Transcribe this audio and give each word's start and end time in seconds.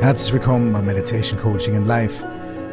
Herzlich 0.00 0.32
willkommen 0.32 0.72
bei 0.72 0.80
Meditation 0.80 1.38
Coaching 1.38 1.74
in 1.74 1.84
Life. 1.84 2.24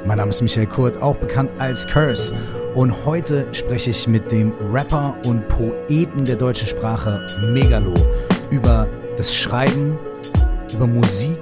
Mein 0.06 0.17
Name 0.17 0.29
ist 0.29 0.42
Michael 0.42 0.66
Kurt, 0.66 1.01
auch 1.01 1.17
bekannt 1.17 1.50
als 1.59 1.85
Curse. 1.85 2.33
Und 2.74 3.06
heute 3.06 3.46
spreche 3.51 3.90
ich 3.90 4.08
mit 4.08 4.32
dem 4.32 4.53
Rapper 4.72 5.14
und 5.25 5.45
Poeten 5.50 6.24
der 6.24 6.37
deutschen 6.37 6.69
Sprache 6.69 7.27
Megalo 7.51 7.93
über 8.50 8.88
das 9.18 9.36
Schreiben, 9.36 10.00
über 10.73 10.88
Musik, 10.88 11.38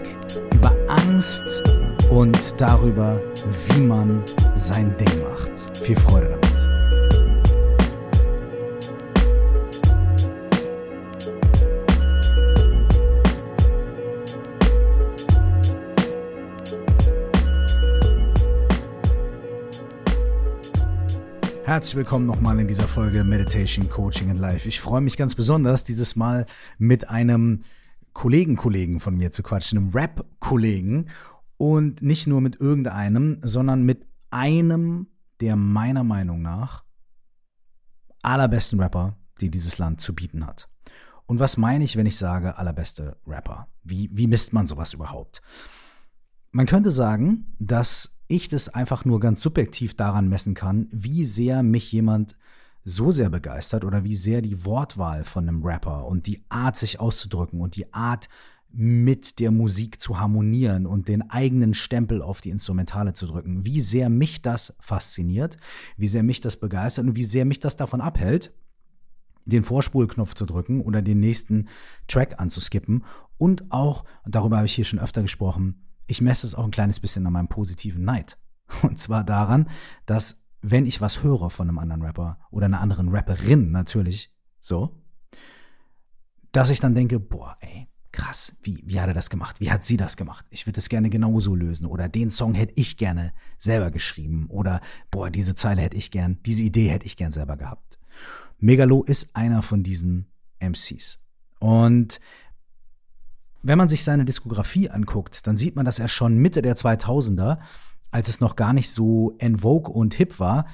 über 0.56 0.72
Angst 0.88 1.62
und 2.10 2.60
darüber, 2.60 3.22
wie 3.70 3.82
man 3.82 4.24
sein 4.56 4.92
Ding 4.98 5.22
macht. 5.22 5.78
Viel 5.78 5.98
Freude 5.98 6.30
damit. 6.30 6.45
Herzlich 21.76 21.98
willkommen 21.98 22.26
nochmal 22.26 22.58
in 22.62 22.70
dieser 22.70 22.88
Folge 22.88 23.26
Meditation, 23.26 23.90
Coaching 23.90 24.30
in 24.30 24.38
Life. 24.38 24.66
Ich 24.66 24.80
freue 24.80 25.02
mich 25.02 25.18
ganz 25.18 25.36
besonders, 25.36 25.84
dieses 25.84 26.16
Mal 26.16 26.46
mit 26.78 27.10
einem 27.10 27.64
Kollegen-Kollegen 28.14 29.02
von 29.02 29.18
mir 29.18 29.34
zu 29.34 29.44
quatschen, 29.44 29.78
einem 29.78 29.90
Rap-Kollegen. 29.90 31.10
Und 31.58 32.02
nicht 32.02 32.28
nur 32.28 32.40
mit 32.40 32.62
irgendeinem, 32.62 33.40
sondern 33.42 33.84
mit 33.84 34.06
einem 34.30 35.08
der 35.42 35.58
meiner 35.58 36.06
Meinung 36.06 36.42
nach 36.42 36.86
allerbesten 38.22 38.80
Rapper, 38.80 39.18
die 39.42 39.52
dieses 39.52 39.78
Land 39.78 40.00
zu 40.00 40.16
bieten 40.16 40.48
hat. 40.48 40.70
Und 41.26 41.40
was 41.40 41.58
meine 41.58 41.84
ich, 41.84 41.98
wenn 41.98 42.06
ich 42.06 42.16
sage 42.16 42.58
allerbeste 42.58 43.18
Rapper? 43.28 43.68
Wie, 43.84 44.10
wie 44.14 44.28
misst 44.28 44.54
man 44.54 44.66
sowas 44.66 44.94
überhaupt? 44.94 45.42
Man 46.52 46.68
könnte 46.68 46.90
sagen, 46.90 47.54
dass 47.60 48.15
ich 48.28 48.48
das 48.48 48.70
einfach 48.70 49.06
nur 49.06 49.20
ganz 49.20 49.42
subjektiv 49.42 49.96
daran 49.96 50.30
messen 50.30 50.54
kann, 50.54 50.88
wie 50.92 51.26
sehr 51.26 51.64
mich 51.64 51.92
jemand 51.92 52.36
so 52.84 53.12
sehr 53.12 53.30
begeistert 53.30 53.84
oder 53.84 54.04
wie 54.04 54.16
sehr 54.16 54.42
die 54.42 54.64
Wortwahl 54.64 55.24
von 55.24 55.48
einem 55.48 55.64
Rapper 55.64 56.06
und 56.06 56.28
die 56.28 56.44
Art, 56.50 56.78
sich 56.78 57.00
auszudrücken 57.00 57.62
und 57.62 57.76
die 57.76 57.92
Art, 57.94 58.30
mit 58.78 59.40
der 59.40 59.52
Musik 59.52 60.02
zu 60.02 60.20
harmonieren 60.20 60.86
und 60.86 61.08
den 61.08 61.30
eigenen 61.30 61.74
Stempel 61.74 62.22
auf 62.22 62.42
die 62.42 62.50
Instrumentale 62.50 63.14
zu 63.14 63.26
drücken, 63.26 63.66
wie 63.66 63.80
sehr 63.80 64.10
mich 64.10 64.42
das 64.42 64.76
fasziniert, 64.80 65.58
wie 65.96 66.08
sehr 66.08 66.24
mich 66.24 66.42
das 66.42 66.58
begeistert 66.58 67.06
und 67.06 67.16
wie 67.16 67.24
sehr 67.24 67.46
mich 67.46 67.62
das 67.62 67.78
davon 67.78 68.02
abhält, 68.02 68.52
den 69.46 69.64
Vorspulknopf 69.64 70.34
zu 70.34 70.46
drücken 70.46 70.82
oder 70.82 71.02
den 71.02 71.22
nächsten 71.22 71.70
Track 72.08 72.40
anzuskippen. 72.40 73.06
Und 73.38 73.72
auch, 73.72 74.04
darüber 74.26 74.58
habe 74.58 74.66
ich 74.66 74.76
hier 74.76 74.86
schon 74.86 75.00
öfter 75.00 75.22
gesprochen, 75.22 75.85
ich 76.08 76.22
messe 76.22 76.46
es 76.48 76.56
auch 76.56 76.66
ein 76.66 76.72
kleines 76.72 77.00
bisschen 77.00 77.26
an 77.28 77.34
meinem 77.34 77.48
positiven 77.48 78.04
Neid. 78.04 78.38
Und 78.82 79.00
zwar 79.00 79.24
daran, 79.24 79.70
dass 80.06 80.42
wenn 80.62 80.86
ich 80.86 81.02
was 81.02 81.22
höre 81.22 81.50
von 81.50 81.70
einem 81.70 81.78
anderen 81.78 82.02
Rapper 82.02 82.40
oder 82.50 82.66
einer 82.66 82.82
anderen 82.82 83.10
Rapperin 83.10 83.72
natürlich, 83.72 84.32
so, 84.60 85.00
dass 86.52 86.70
ich 86.70 86.80
dann 86.80 86.96
denke, 86.96 87.20
boah, 87.20 87.58
ey, 87.60 87.88
krass, 88.12 88.56
wie, 88.64 88.82
wie 88.86 89.00
hat 89.00 89.08
er 89.08 89.14
das 89.14 89.30
gemacht? 89.30 89.60
Wie 89.60 89.70
hat 89.70 89.84
sie 89.84 89.98
das 89.98 90.18
gemacht? 90.18 90.46
Ich 90.50 90.66
würde 90.66 90.80
es 90.80 90.90
gerne 90.90 91.10
genauso 91.10 91.54
lösen. 91.54 91.86
Oder 91.86 92.10
den 92.10 92.32
Song 92.32 92.56
hätte 92.56 92.74
ich 92.78 92.98
gerne 92.98 93.34
selber 93.60 93.92
geschrieben. 93.92 94.48
Oder, 94.50 94.82
boah, 95.12 95.30
diese 95.30 95.54
Zeile 95.54 95.82
hätte 95.82 95.98
ich 95.98 96.12
gern, 96.12 96.40
diese 96.46 96.64
Idee 96.64 96.90
hätte 96.90 97.06
ich 97.06 97.18
gern 97.18 97.32
selber 97.34 97.58
gehabt. 97.58 98.00
Megalo 98.58 99.04
ist 99.04 99.36
einer 99.36 99.62
von 99.62 99.84
diesen 99.84 100.32
MCs. 100.60 101.20
Und 101.60 102.20
wenn 103.66 103.80
man 103.80 103.90
sich 103.90 104.04
seine 104.04 104.26
Diskografie 104.26 104.90
anguckt, 104.90 105.48
dann 105.48 105.58
sieht 105.58 105.76
man, 105.76 105.86
dass 105.86 105.98
er 105.98 106.08
schon 106.08 106.38
Mitte 106.38 106.62
der 106.62 106.76
2000er, 106.76 107.58
als 108.12 108.28
es 108.28 108.40
noch 108.40 108.56
gar 108.56 108.74
nicht 108.74 108.92
so 108.92 109.36
en 109.40 109.58
vogue 109.58 109.92
und 109.92 110.14
hip 110.14 110.40
war, 110.40 110.66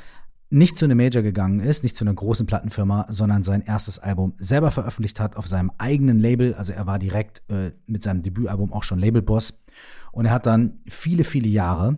nicht 0.49 0.75
zu 0.75 0.83
einem 0.83 0.97
Major 0.97 1.23
gegangen 1.23 1.61
ist, 1.61 1.83
nicht 1.83 1.95
zu 1.95 2.03
einer 2.03 2.13
großen 2.13 2.45
Plattenfirma, 2.45 3.05
sondern 3.09 3.43
sein 3.43 3.61
erstes 3.61 3.97
Album 3.97 4.33
selber 4.37 4.71
veröffentlicht 4.71 5.21
hat 5.21 5.37
auf 5.37 5.47
seinem 5.47 5.71
eigenen 5.77 6.19
Label. 6.19 6.53
Also 6.55 6.73
er 6.73 6.85
war 6.85 6.99
direkt 6.99 7.41
äh, 7.49 7.71
mit 7.87 8.03
seinem 8.03 8.23
Debütalbum 8.23 8.73
auch 8.73 8.83
schon 8.83 8.99
Labelboss. 8.99 9.63
Und 10.11 10.25
er 10.25 10.33
hat 10.33 10.45
dann 10.45 10.81
viele, 10.87 11.23
viele 11.23 11.47
Jahre 11.47 11.97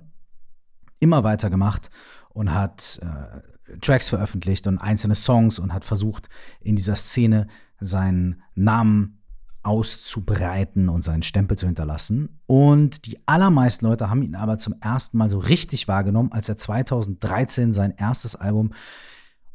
immer 1.00 1.24
weiter 1.24 1.50
gemacht 1.50 1.90
und 2.30 2.54
hat 2.54 3.02
äh, 3.02 3.80
Tracks 3.80 4.10
veröffentlicht 4.10 4.68
und 4.68 4.78
einzelne 4.78 5.16
Songs 5.16 5.58
und 5.58 5.74
hat 5.74 5.84
versucht, 5.84 6.30
in 6.62 6.76
dieser 6.76 6.96
Szene 6.96 7.48
seinen 7.80 8.44
Namen 8.54 9.23
auszubreiten 9.64 10.90
und 10.90 11.04
seinen 11.04 11.24
Stempel 11.24 11.58
zu 11.58 11.66
hinterlassen. 11.66 12.40
Und 12.46 13.06
die 13.06 13.20
allermeisten 13.28 13.86
Leute 13.86 14.10
haben 14.10 14.22
ihn 14.22 14.36
aber 14.36 14.58
zum 14.58 14.76
ersten 14.82 15.18
Mal 15.18 15.30
so 15.30 15.40
richtig 15.40 15.88
wahrgenommen, 15.88 16.32
als 16.32 16.50
er 16.50 16.58
2013 16.58 17.74
sein 17.74 17.94
erstes 17.98 18.36
Album 18.36 18.72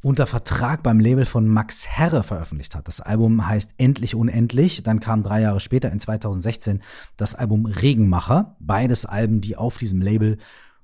unter 0.01 0.27
Vertrag 0.27 0.83
beim 0.83 1.01
Label 1.01 1.25
von 1.25 1.47
Max 1.47 1.89
Herre 1.89 2.23
veröffentlicht 2.23 2.75
hat. 2.75 2.89
Das 2.89 3.01
Album 3.01 3.47
heißt 3.47 3.73
Endlich 3.79 4.15
Unendlich. 4.15 4.83
Dann 4.83 5.01
kam 5.01 5.23
drei 5.23 5.41
Jahre 5.41 5.61
später, 5.61 5.91
in 5.91 5.99
2016, 5.99 6.83
das 7.17 7.35
Album 7.35 7.67
Regenmacher. 7.67 8.57
Beides 8.61 9.07
Alben, 9.07 9.41
die 9.41 9.57
auf 9.57 9.77
diesem 9.77 10.01
Label 10.01 10.39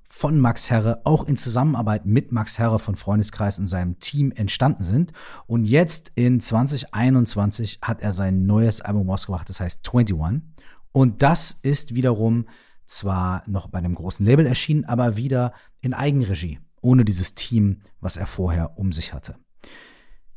von 0.05 0.39
Max 0.39 0.71
Herre, 0.71 1.01
auch 1.05 1.27
in 1.27 1.37
Zusammenarbeit 1.37 2.07
mit 2.07 2.31
Max 2.31 2.59
Herre 2.59 2.79
von 2.79 2.95
Freundeskreis 2.95 3.59
und 3.59 3.67
seinem 3.67 3.99
Team 3.99 4.33
entstanden 4.33 4.83
sind. 4.83 5.13
Und 5.47 5.65
jetzt 5.65 6.13
in 6.15 6.41
2021 6.41 7.81
hat 7.83 8.01
er 8.01 8.13
sein 8.13 8.47
neues 8.47 8.81
Album 8.81 9.11
rausgebracht, 9.11 9.49
das 9.49 9.61
heißt 9.61 9.81
21. 9.93 10.43
Und 10.93 11.23
das 11.23 11.59
ist 11.63 11.95
wiederum 11.95 12.47
zwar 12.87 13.43
noch 13.49 13.69
bei 13.69 13.79
einem 13.79 13.95
großen 13.95 14.25
Label 14.25 14.47
erschienen, 14.47 14.85
aber 14.85 15.17
wieder 15.17 15.53
in 15.81 15.95
Eigenregie, 15.95 16.61
ohne 16.81 17.05
dieses 17.05 17.35
Team, 17.35 17.81
was 18.01 18.17
er 18.17 18.27
vorher 18.27 18.79
um 18.79 18.93
sich 18.93 19.15
hatte. 19.15 19.37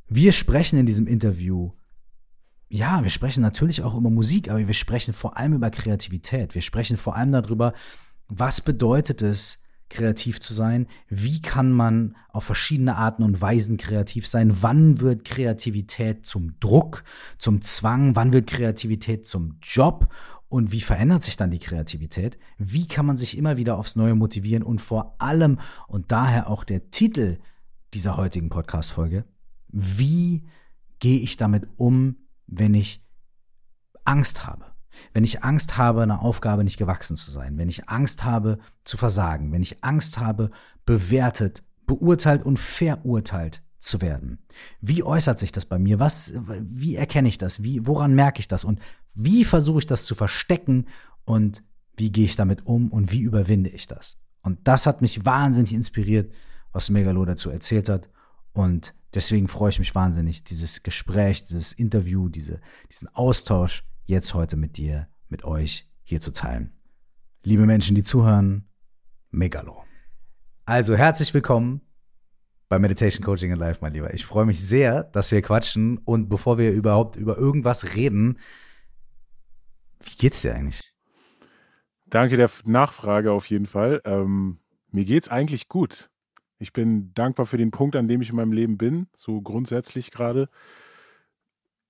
Wir 0.08 0.32
sprechen 0.32 0.80
in 0.80 0.86
diesem 0.86 1.06
Interview 1.06 1.72
ja, 2.70 3.02
wir 3.02 3.10
sprechen 3.10 3.42
natürlich 3.42 3.82
auch 3.82 3.96
über 3.96 4.10
Musik, 4.10 4.50
aber 4.50 4.66
wir 4.66 4.74
sprechen 4.74 5.14
vor 5.14 5.38
allem 5.38 5.54
über 5.54 5.70
Kreativität. 5.70 6.54
Wir 6.54 6.62
sprechen 6.62 6.98
vor 6.98 7.16
allem 7.16 7.32
darüber, 7.32 7.74
was 8.28 8.62
bedeutet 8.62 9.22
es, 9.22 9.62
kreativ 9.90 10.40
zu 10.40 10.54
sein? 10.54 10.88
Wie 11.08 11.42
kann 11.42 11.72
man 11.72 12.16
auf 12.30 12.44
verschiedene 12.44 12.96
Arten 12.96 13.24
und 13.24 13.42
Weisen 13.42 13.78
kreativ 13.78 14.28
sein? 14.28 14.62
Wann 14.62 15.00
wird 15.00 15.26
Kreativität 15.26 16.26
zum 16.26 16.60
Druck, 16.60 17.04
zum 17.38 17.62
Zwang? 17.62 18.16
Wann 18.16 18.34
wird 18.34 18.48
Kreativität 18.48 19.26
zum 19.26 19.58
Job? 19.62 20.14
Und 20.50 20.72
wie 20.72 20.82
verändert 20.82 21.24
sich 21.24 21.36
dann 21.36 21.52
die 21.52 21.60
Kreativität? 21.60 22.38
Wie 22.58 22.88
kann 22.88 23.06
man 23.06 23.18
sich 23.18 23.38
immer 23.38 23.58
wieder 23.58 23.78
aufs 23.78 23.96
Neue 23.96 24.16
motivieren? 24.16 24.64
Und 24.64 24.80
vor 24.80 25.16
allem, 25.22 25.60
und 25.88 26.12
daher 26.12 26.50
auch 26.50 26.64
der 26.64 26.90
Titel 26.90 27.38
dieser 27.94 28.18
heutigen 28.18 28.50
Podcast-Folge, 28.50 29.26
wie 29.70 30.46
gehe 31.00 31.20
ich 31.20 31.38
damit 31.38 31.68
um, 31.76 32.18
wenn 32.46 32.74
ich 32.74 33.04
Angst 34.06 34.46
habe? 34.46 34.77
Wenn 35.14 35.24
ich 35.24 35.44
Angst 35.44 35.78
habe, 35.78 36.04
einer 36.04 36.22
Aufgabe 36.22 36.64
nicht 36.64 36.78
gewachsen 36.78 37.16
zu 37.16 37.32
sein, 37.32 37.58
wenn 37.58 37.70
ich 37.70 37.90
Angst 37.90 38.24
habe 38.24 38.60
zu 38.84 38.98
versagen, 38.98 39.52
wenn 39.52 39.62
ich 39.62 39.84
Angst 39.84 40.18
habe, 40.18 40.52
bewertet, 40.86 41.64
beurteilt 41.86 42.44
und 42.46 42.58
verurteilt 42.60 43.64
zu 43.80 44.02
werden. 44.02 44.40
Wie 44.82 45.04
äußert 45.04 45.40
sich 45.40 45.52
das 45.52 45.66
bei 45.66 45.80
mir? 45.80 46.00
Was, 46.00 46.34
wie 46.60 46.96
erkenne 46.96 47.28
ich 47.28 47.38
das? 47.38 47.64
Wie, 47.64 47.86
woran 47.86 48.14
merke 48.14 48.40
ich 48.40 48.48
das? 48.48 48.64
Und 48.64 48.80
wie 49.14 49.46
versuche 49.46 49.80
ich 49.80 49.86
das 49.86 50.06
zu 50.06 50.16
verstecken? 50.16 50.88
Und 51.26 51.64
wie 51.96 52.12
gehe 52.12 52.26
ich 52.26 52.36
damit 52.36 52.66
um? 52.66 52.92
Und 52.92 53.12
wie 53.12 53.22
überwinde 53.22 53.70
ich 53.70 53.88
das? 53.88 54.18
Und 54.42 54.60
das 54.68 54.86
hat 54.86 55.02
mich 55.02 55.26
wahnsinnig 55.26 55.74
inspiriert, 55.74 56.34
was 56.72 56.90
Megalo 56.90 57.26
dazu 57.26 57.50
erzählt 57.50 57.90
hat. 57.90 58.10
Und 58.54 58.94
deswegen 59.14 59.48
freue 59.48 59.70
ich 59.70 59.80
mich 59.80 59.94
wahnsinnig, 59.94 60.44
dieses 60.44 60.84
Gespräch, 60.84 61.46
dieses 61.46 61.74
Interview, 61.74 62.30
diese, 62.30 62.60
diesen 62.92 63.08
Austausch 63.10 63.84
jetzt 64.08 64.34
heute 64.34 64.56
mit 64.56 64.78
dir, 64.78 65.10
mit 65.28 65.44
euch 65.44 65.86
hier 66.04 66.22
zu 66.22 66.32
teilen. 66.32 66.72
Liebe 67.44 67.66
Menschen, 67.66 67.94
die 67.94 68.04
zuhören, 68.04 68.68
Megalo. 69.32 69.84
Also 70.66 70.96
herzlich 70.96 71.34
willkommen 71.34 71.82
bei 72.70 72.80
Meditation 72.80 73.24
Coaching 73.24 73.52
in 73.52 73.60
Life, 73.60 73.80
mein 73.82 73.92
Lieber. 73.92 74.14
Ich 74.14 74.26
freue 74.26 74.46
mich 74.46 74.66
sehr, 74.66 75.04
dass 75.04 75.32
wir 75.32 75.42
quatschen 75.42 75.98
und 76.00 76.30
bevor 76.30 76.58
wir 76.58 76.72
überhaupt 76.72 77.18
über 77.18 77.38
irgendwas 77.38 77.96
reden, 77.96 78.40
wie 80.00 80.16
geht's 80.16 80.42
dir 80.42 80.56
eigentlich? 80.56 80.94
Danke 82.06 82.38
der 82.38 82.50
Nachfrage 82.64 83.34
auf 83.34 83.46
jeden 83.48 83.66
Fall. 83.66 84.02
Ähm, 84.06 84.60
mir 84.90 85.04
geht's 85.04 85.28
eigentlich 85.28 85.68
gut. 85.68 86.10
Ich 86.60 86.72
bin 86.72 87.14
dankbar 87.14 87.46
für 87.46 87.58
den 87.58 87.72
Punkt, 87.72 87.98
an 87.98 88.08
dem 88.08 88.22
ich 88.22 88.30
in 88.30 88.38
meinem 88.38 88.54
Leben 88.54 88.78
bin, 88.78 89.08
so 89.14 89.42
grundsätzlich 89.42 90.12
gerade 90.12 90.50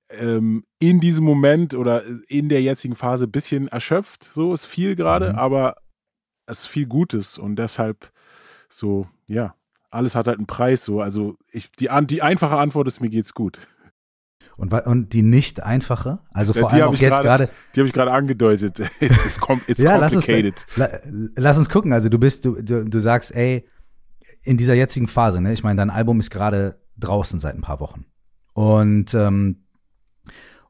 ähm, 0.09 0.63
in 0.79 0.99
diesem 0.99 1.25
Moment 1.25 1.73
oder 1.73 2.03
in 2.27 2.49
der 2.49 2.61
jetzigen 2.61 2.95
Phase 2.95 3.25
ein 3.25 3.31
bisschen 3.31 3.67
erschöpft. 3.67 4.29
So 4.33 4.53
ist 4.53 4.65
viel 4.65 4.95
gerade, 4.95 5.33
mhm. 5.33 5.39
aber 5.39 5.75
es 6.45 6.59
ist 6.59 6.67
viel 6.67 6.85
Gutes 6.85 7.37
und 7.37 7.57
deshalb 7.57 8.11
so, 8.69 9.07
ja, 9.27 9.55
alles 9.89 10.15
hat 10.15 10.27
halt 10.27 10.37
einen 10.37 10.47
Preis. 10.47 10.83
So, 10.83 11.01
also 11.01 11.37
ich, 11.51 11.71
die, 11.71 11.89
die 12.03 12.21
einfache 12.21 12.57
Antwort 12.57 12.87
ist, 12.87 13.01
mir 13.01 13.09
geht's 13.09 13.33
gut. 13.33 13.59
Und, 14.55 14.73
und 14.73 15.13
die 15.13 15.21
nicht 15.21 15.61
einfache? 15.61 16.19
Also 16.31 16.53
vor 16.53 16.69
die 16.69 16.81
allem 16.81 16.89
auch 16.89 16.95
jetzt 16.95 17.21
gerade. 17.21 17.49
Die 17.75 17.79
habe 17.79 17.87
ich 17.87 17.93
gerade 17.93 18.11
angedeutet. 18.11 18.79
It's, 18.99 19.25
it's, 19.25 19.39
com 19.39 19.61
it's 19.67 19.81
ja, 19.81 19.99
complicated. 19.99 20.65
Lass 20.75 21.05
uns, 21.05 21.31
lass 21.35 21.57
uns 21.59 21.69
gucken. 21.69 21.93
Also 21.93 22.09
du 22.09 22.17
bist, 22.17 22.43
du, 22.43 22.59
du, 22.63 22.83
du 22.83 22.99
sagst, 22.99 23.35
ey, 23.35 23.67
in 24.41 24.57
dieser 24.57 24.73
jetzigen 24.73 25.07
Phase, 25.07 25.41
ne? 25.41 25.53
Ich 25.53 25.63
meine, 25.63 25.77
dein 25.77 25.91
Album 25.91 26.19
ist 26.19 26.31
gerade 26.31 26.81
draußen 26.97 27.37
seit 27.37 27.53
ein 27.53 27.61
paar 27.61 27.79
Wochen. 27.79 28.05
Und, 28.53 29.13
ähm, 29.13 29.66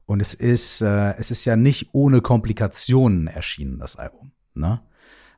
und 0.07 0.21
es 0.21 0.33
ist, 0.33 0.81
äh, 0.81 1.15
es 1.17 1.31
ist 1.31 1.43
ja 1.45 1.55
nicht 1.55 1.89
ohne 1.91 2.21
Komplikationen 2.21 3.27
erschienen, 3.27 3.77
das 3.77 3.97
Album. 3.97 4.31
Ne? 4.55 4.79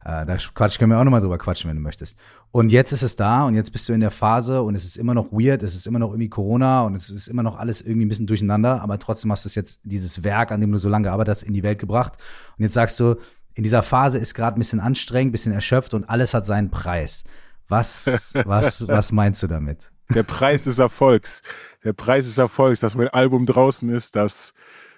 Äh, 0.06 0.28
da 0.28 0.38
Quatsch, 0.54 0.78
können 0.78 0.92
wir 0.92 1.00
auch 1.00 1.04
nochmal 1.04 1.22
drüber 1.22 1.40
quatschen, 1.40 1.70
wenn 1.70 1.76
du 1.76 1.82
möchtest. 1.82 2.18
Und 2.52 2.72
jetzt 2.72 2.92
ist 2.92 3.02
es 3.02 3.16
da 3.16 3.46
und 3.46 3.56
jetzt 3.56 3.72
bist 3.72 3.90
du 3.90 3.94
in 3.94 4.00
der 4.00 4.12
Phase 4.12 4.62
und 4.62 4.76
es 4.76 4.86
ist 4.86 4.96
immer 4.96 5.16
noch 5.16 5.32
weird, 5.32 5.64
es 5.64 5.76
ist 5.76 5.88
immer 5.88 5.98
noch 5.98 6.10
irgendwie 6.10 6.30
Corona 6.30 6.84
und 6.84 6.94
es 6.94 7.10
ist 7.10 7.28
immer 7.28 7.42
noch 7.42 7.58
alles 7.58 7.82
irgendwie 7.82 8.06
ein 8.06 8.10
bisschen 8.10 8.28
durcheinander, 8.28 8.82
aber 8.82 9.00
trotzdem 9.00 9.32
hast 9.32 9.44
du 9.44 9.48
es 9.48 9.56
jetzt, 9.56 9.82
dieses 9.84 10.24
Werk, 10.24 10.52
an 10.52 10.62
dem 10.62 10.72
du 10.72 10.78
so 10.78 10.88
lange 10.88 11.06
gearbeitet 11.06 11.32
hast, 11.32 11.44
in 11.44 11.54
die 11.54 11.64
Welt 11.64 11.80
gebracht. 11.80 12.14
Und 12.58 12.64
jetzt 12.64 12.76
sagst 12.76 13.00
du, 13.00 13.16
in 13.56 13.64
dieser 13.64 13.82
Phase 13.82 14.20
ist 14.20 14.36
gerade 14.36 14.56
ein 14.56 14.60
bisschen 14.60 14.80
anstrengend, 14.80 15.30
ein 15.30 15.32
bisschen 15.32 15.52
erschöpft 15.52 15.96
und 15.96 16.08
alles 16.08 16.36
hat 16.36 16.46
seinen 16.46 16.70
Preis. 16.70 17.24
Was, 17.68 18.36
was, 18.46 18.88
was 18.88 19.12
meinst 19.12 19.42
du 19.42 19.48
damit? 19.48 19.92
Der 20.14 20.24
Preis 20.24 20.64
des 20.64 20.80
Erfolgs. 20.80 21.42
Der 21.84 21.94
Preis 21.94 22.26
des 22.26 22.38
Erfolgs, 22.38 22.80
dass 22.80 22.96
mein 22.96 23.10
Album 23.10 23.46
draußen 23.46 23.90
ist, 23.90 24.16
dass, 24.16 24.54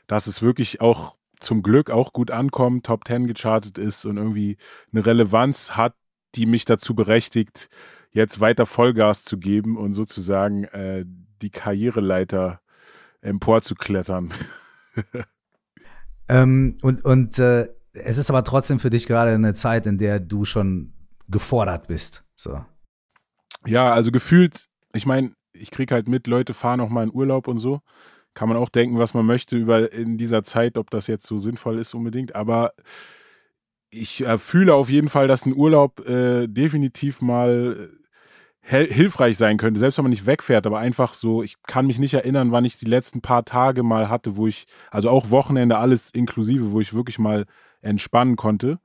dass 0.08 0.28
es 0.28 0.42
wirklich 0.42 0.82
auch 0.82 1.18
zum 1.40 1.64
Glück 1.64 1.90
auch 1.90 2.14
gut 2.14 2.32
ankommt, 2.32 2.86
Top 2.86 3.08
10 3.08 3.28
gechartet 3.28 3.78
ist 3.78 4.06
und 4.06 4.18
irgendwie 4.18 4.58
eine 4.92 5.06
Relevanz 5.06 5.72
hat, 5.72 5.96
die 6.36 6.46
mich 6.46 6.66
dazu 6.66 6.96
berechtigt, 6.96 7.70
jetzt 8.12 8.40
weiter 8.40 8.66
Vollgas 8.66 9.24
zu 9.24 9.38
geben 9.38 9.78
und 9.78 9.94
sozusagen 9.94 10.66
äh, 10.66 11.06
die 11.42 11.50
Karriereleiter 11.50 12.62
emporzuklettern. 13.22 14.34
ähm, 16.30 16.78
und 16.82 17.04
und 17.04 17.40
äh, 17.40 17.70
es 17.94 18.18
ist 18.18 18.30
aber 18.30 18.44
trotzdem 18.44 18.80
für 18.80 18.90
dich 18.90 19.08
gerade 19.08 19.32
eine 19.32 19.54
Zeit, 19.54 19.86
in 19.86 19.98
der 19.98 20.20
du 20.20 20.46
schon 20.46 20.94
gefordert 21.28 21.88
bist. 21.88 22.24
So. 22.36 22.64
Ja, 23.66 23.94
also 23.94 24.12
gefühlt, 24.12 24.68
ich 24.94 25.06
meine, 25.06 25.32
ich 25.54 25.72
krieg 25.72 25.92
halt 25.92 26.08
mit, 26.08 26.28
Leute 26.28 26.54
fahren 26.54 26.80
auch 26.80 26.90
mal 26.90 27.04
in 27.04 27.14
Urlaub 27.14 27.48
und 27.48 27.60
so 27.60 27.82
kann 28.34 28.50
man 28.50 28.58
auch 28.58 28.70
denken, 28.70 28.98
was 28.98 29.14
man 29.14 29.26
möchte 29.26 29.58
über 29.58 29.92
in 29.92 30.18
dieser 30.18 30.44
Zeit, 30.44 30.78
ob 30.78 30.90
das 30.90 31.08
jetzt 31.08 31.28
so 31.28 31.38
sinnvoll 31.38 31.80
ist 31.80 31.94
unbedingt. 31.94 32.36
Aber 32.36 32.74
ich 33.90 34.26
äh, 34.26 34.38
fühle 34.38 34.74
auf 34.74 34.90
jeden 34.90 35.10
Fall, 35.10 35.28
dass 35.28 35.46
ein 35.46 35.56
Urlaub 35.56 36.08
äh, 36.08 36.48
definitiv 36.48 37.22
mal 37.22 37.90
äh, 38.62 38.86
hilfreich 38.86 39.38
sein 39.38 39.58
könnte, 39.58 39.80
selbst 39.80 39.98
wenn 39.98 40.06
man 40.06 40.12
nicht 40.12 40.26
wegfährt, 40.26 40.66
aber 40.66 40.80
einfach 40.80 41.14
so, 41.14 41.44
ich 41.44 41.56
kann 41.64 41.88
mich 41.88 42.00
nicht 42.00 42.14
erinnern, 42.14 42.52
wann 42.52 42.64
ich 42.64 42.78
die 42.78 42.86
letzten 42.86 43.22
paar 43.22 43.44
Tage 43.44 43.84
mal 43.84 44.08
hatte, 44.08 44.38
wo 44.38 44.48
ich, 44.48 44.66
also 44.92 45.10
auch 45.10 45.30
Wochenende, 45.32 45.78
alles 45.78 46.12
inklusive, 46.12 46.72
wo 46.72 46.80
ich 46.80 46.94
wirklich 46.94 47.20
mal 47.20 47.46
entspannen 47.82 48.38
konnte. 48.38 48.80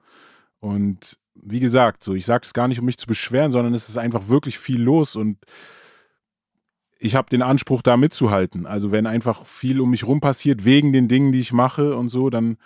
Und 0.59 1.19
wie 1.35 1.61
gesagt, 1.61 2.03
so, 2.03 2.15
ich 2.15 2.27
sage 2.27 2.45
es 2.45 2.55
gar 2.55 2.67
nicht, 2.67 2.81
um 2.81 2.87
mich 2.87 2.99
zu 2.99 3.07
beschweren, 3.07 3.53
sondern 3.53 3.75
es 3.75 3.89
ist 3.89 3.99
einfach 3.99 4.29
wirklich 4.29 4.59
viel 4.59 4.83
los 4.83 5.15
und 5.15 5.39
ich 6.99 7.15
habe 7.15 7.29
den 7.31 7.43
Anspruch, 7.43 7.83
da 7.83 7.97
mitzuhalten. 7.97 8.67
Also 8.67 8.91
wenn 8.91 9.07
einfach 9.07 9.45
viel 9.45 9.81
um 9.81 9.91
mich 9.91 10.07
rum 10.07 10.21
passiert, 10.21 10.65
wegen 10.65 10.93
den 10.93 11.09
Dingen, 11.09 11.33
die 11.33 11.41
ich 11.41 11.53
mache 11.53 11.97
und 11.97 12.09
so, 12.09 12.31
dann 12.31 12.57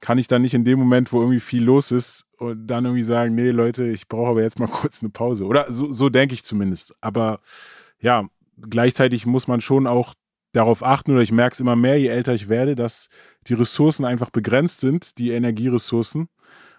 kann 0.00 0.18
ich 0.18 0.28
dann 0.28 0.42
nicht 0.42 0.54
in 0.54 0.64
dem 0.64 0.78
Moment, 0.78 1.12
wo 1.12 1.20
irgendwie 1.20 1.40
viel 1.40 1.64
los 1.64 1.90
ist, 1.90 2.26
und 2.38 2.68
dann 2.68 2.84
irgendwie 2.84 3.02
sagen, 3.02 3.34
nee, 3.34 3.50
Leute, 3.50 3.88
ich 3.88 4.06
brauche 4.06 4.30
aber 4.30 4.42
jetzt 4.42 4.60
mal 4.60 4.66
kurz 4.72 5.02
eine 5.02 5.10
Pause. 5.10 5.44
Oder 5.44 5.72
so, 5.72 5.92
so 5.92 6.08
denke 6.08 6.34
ich 6.34 6.44
zumindest. 6.44 6.94
Aber 7.00 7.40
ja, 8.00 8.28
gleichzeitig 8.60 9.26
muss 9.26 9.48
man 9.48 9.60
schon 9.60 9.86
auch 9.86 10.14
darauf 10.52 10.82
achten, 10.82 11.12
oder 11.12 11.22
ich 11.22 11.32
merke 11.32 11.54
es 11.54 11.60
immer 11.60 11.76
mehr, 11.76 11.98
je 11.98 12.08
älter 12.08 12.34
ich 12.34 12.48
werde, 12.48 12.74
dass 12.74 13.08
die 13.46 13.54
Ressourcen 13.54 14.04
einfach 14.04 14.30
begrenzt 14.30 14.80
sind, 14.80 15.18
die 15.18 15.30
Energieressourcen, 15.30 16.28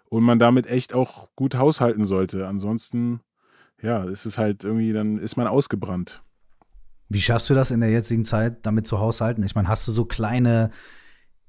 und 0.06 0.24
man 0.24 0.40
damit 0.40 0.68
echt 0.68 0.94
auch 0.94 1.30
gut 1.36 1.56
haushalten 1.56 2.06
sollte. 2.06 2.48
Ansonsten, 2.48 3.20
ja, 3.82 4.06
ist 4.06 4.26
es 4.26 4.38
halt 4.38 4.64
irgendwie, 4.64 4.92
dann 4.92 5.20
ist 5.20 5.36
man 5.36 5.46
ausgebrannt. 5.46 6.24
Wie 7.10 7.22
schaffst 7.22 7.50
du 7.50 7.56
das 7.56 7.72
in 7.72 7.82
der 7.82 7.90
jetzigen 7.90 8.24
Zeit, 8.24 8.66
damit 8.66 8.88
zu 8.88 9.00
haushalten? 9.00 9.44
Ich 9.44 9.56
meine, 9.56 9.68
hast 9.68 9.88
du 9.88 9.92
so 9.92 10.06
kleine 10.06 10.70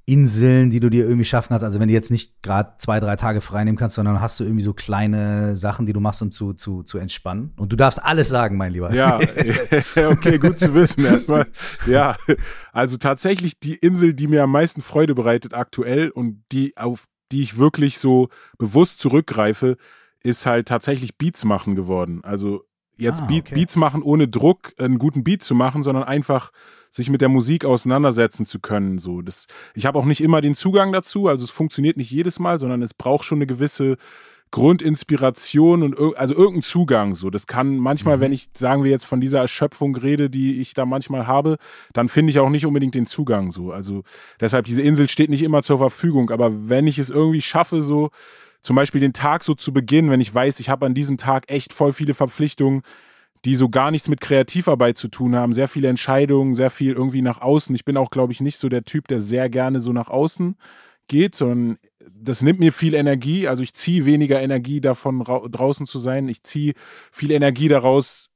Inseln, 0.06 0.70
die 0.70 0.80
du 0.80 0.88
dir 0.88 1.04
irgendwie 1.04 1.26
schaffen 1.26 1.50
kannst? 1.50 1.64
Also 1.64 1.78
wenn 1.78 1.88
du 1.88 1.94
jetzt 1.94 2.10
nicht 2.10 2.42
gerade 2.42 2.72
zwei, 2.78 2.98
drei 2.98 3.14
Tage 3.16 3.40
frei 3.40 3.62
nehmen 3.62 3.76
kannst, 3.76 3.94
sondern 3.94 4.20
hast 4.20 4.40
du 4.40 4.44
irgendwie 4.44 4.64
so 4.64 4.72
kleine 4.72 5.56
Sachen, 5.56 5.86
die 5.86 5.92
du 5.92 6.00
machst, 6.00 6.22
um 6.22 6.32
zu, 6.32 6.54
zu, 6.54 6.82
zu 6.82 6.98
entspannen? 6.98 7.52
Und 7.56 7.72
du 7.72 7.76
darfst 7.76 8.02
alles 8.02 8.28
sagen, 8.28 8.56
mein 8.56 8.72
Lieber. 8.72 8.92
Ja, 8.92 9.20
okay, 9.96 10.38
gut 10.38 10.58
zu 10.58 10.74
wissen 10.74 11.04
erstmal. 11.04 11.46
Ja, 11.86 12.16
also 12.72 12.96
tatsächlich 12.96 13.60
die 13.60 13.74
Insel, 13.74 14.14
die 14.14 14.26
mir 14.26 14.42
am 14.42 14.50
meisten 14.50 14.80
Freude 14.80 15.14
bereitet 15.14 15.54
aktuell 15.54 16.10
und 16.10 16.42
die 16.50 16.76
auf 16.76 17.04
die 17.32 17.42
ich 17.42 17.58
wirklich 17.58 17.98
so 17.98 18.28
bewusst 18.58 19.00
zurückgreife, 19.00 19.76
ist 20.22 20.46
halt 20.46 20.68
tatsächlich 20.68 21.16
Beats 21.16 21.44
machen 21.44 21.76
geworden. 21.76 22.24
Also 22.24 22.64
jetzt 23.00 23.22
ah, 23.22 23.28
okay. 23.30 23.54
Beats 23.54 23.76
machen 23.76 24.02
ohne 24.02 24.28
Druck, 24.28 24.72
einen 24.78 24.98
guten 24.98 25.24
Beat 25.24 25.42
zu 25.42 25.54
machen, 25.54 25.82
sondern 25.82 26.04
einfach 26.04 26.50
sich 26.90 27.08
mit 27.08 27.20
der 27.20 27.28
Musik 27.28 27.64
auseinandersetzen 27.64 28.44
zu 28.44 28.58
können. 28.58 28.98
So, 28.98 29.22
das, 29.22 29.46
ich 29.74 29.86
habe 29.86 29.98
auch 29.98 30.04
nicht 30.04 30.20
immer 30.20 30.40
den 30.40 30.54
Zugang 30.54 30.92
dazu, 30.92 31.28
also 31.28 31.44
es 31.44 31.50
funktioniert 31.50 31.96
nicht 31.96 32.10
jedes 32.10 32.38
Mal, 32.38 32.58
sondern 32.58 32.82
es 32.82 32.94
braucht 32.94 33.24
schon 33.24 33.38
eine 33.38 33.46
gewisse 33.46 33.96
Grundinspiration 34.50 35.84
und 35.84 36.16
also 36.16 36.34
irgendein 36.34 36.62
Zugang. 36.62 37.14
So, 37.14 37.30
das 37.30 37.46
kann 37.46 37.76
manchmal, 37.76 38.16
mhm. 38.16 38.20
wenn 38.20 38.32
ich 38.32 38.48
sagen 38.54 38.82
wir 38.82 38.90
jetzt 38.90 39.04
von 39.04 39.20
dieser 39.20 39.38
Erschöpfung 39.38 39.94
rede, 39.94 40.28
die 40.28 40.60
ich 40.60 40.74
da 40.74 40.84
manchmal 40.84 41.28
habe, 41.28 41.56
dann 41.92 42.08
finde 42.08 42.30
ich 42.30 42.40
auch 42.40 42.50
nicht 42.50 42.66
unbedingt 42.66 42.96
den 42.96 43.06
Zugang. 43.06 43.52
So, 43.52 43.70
also 43.70 44.02
deshalb 44.40 44.64
diese 44.64 44.82
Insel 44.82 45.08
steht 45.08 45.30
nicht 45.30 45.42
immer 45.42 45.62
zur 45.62 45.78
Verfügung, 45.78 46.30
aber 46.30 46.68
wenn 46.68 46.88
ich 46.88 46.98
es 46.98 47.10
irgendwie 47.10 47.42
schaffe, 47.42 47.82
so 47.82 48.10
zum 48.62 48.76
Beispiel 48.76 49.00
den 49.00 49.12
Tag 49.12 49.44
so 49.44 49.54
zu 49.54 49.72
beginnen, 49.72 50.10
wenn 50.10 50.20
ich 50.20 50.34
weiß, 50.34 50.60
ich 50.60 50.68
habe 50.68 50.86
an 50.86 50.94
diesem 50.94 51.16
Tag 51.16 51.50
echt 51.50 51.72
voll 51.72 51.92
viele 51.92 52.14
Verpflichtungen, 52.14 52.82
die 53.44 53.56
so 53.56 53.68
gar 53.68 53.90
nichts 53.90 54.08
mit 54.08 54.20
Kreativarbeit 54.20 54.98
zu 54.98 55.08
tun 55.08 55.34
haben, 55.34 55.52
sehr 55.52 55.68
viele 55.68 55.88
Entscheidungen, 55.88 56.54
sehr 56.54 56.70
viel 56.70 56.92
irgendwie 56.92 57.22
nach 57.22 57.40
außen. 57.40 57.74
Ich 57.74 57.84
bin 57.84 57.96
auch, 57.96 58.10
glaube 58.10 58.32
ich, 58.32 58.40
nicht 58.40 58.58
so 58.58 58.68
der 58.68 58.84
Typ, 58.84 59.08
der 59.08 59.20
sehr 59.20 59.48
gerne 59.48 59.80
so 59.80 59.92
nach 59.92 60.10
außen 60.10 60.56
geht, 61.08 61.34
sondern 61.34 61.78
das 62.12 62.42
nimmt 62.42 62.60
mir 62.60 62.72
viel 62.72 62.94
Energie. 62.94 63.48
Also 63.48 63.62
ich 63.62 63.72
ziehe 63.72 64.04
weniger 64.04 64.40
Energie 64.40 64.80
davon, 64.80 65.20
draußen 65.20 65.86
zu 65.86 65.98
sein. 65.98 66.28
Ich 66.28 66.42
ziehe 66.42 66.74
viel 67.10 67.30
Energie 67.30 67.68
daraus, 67.68 68.28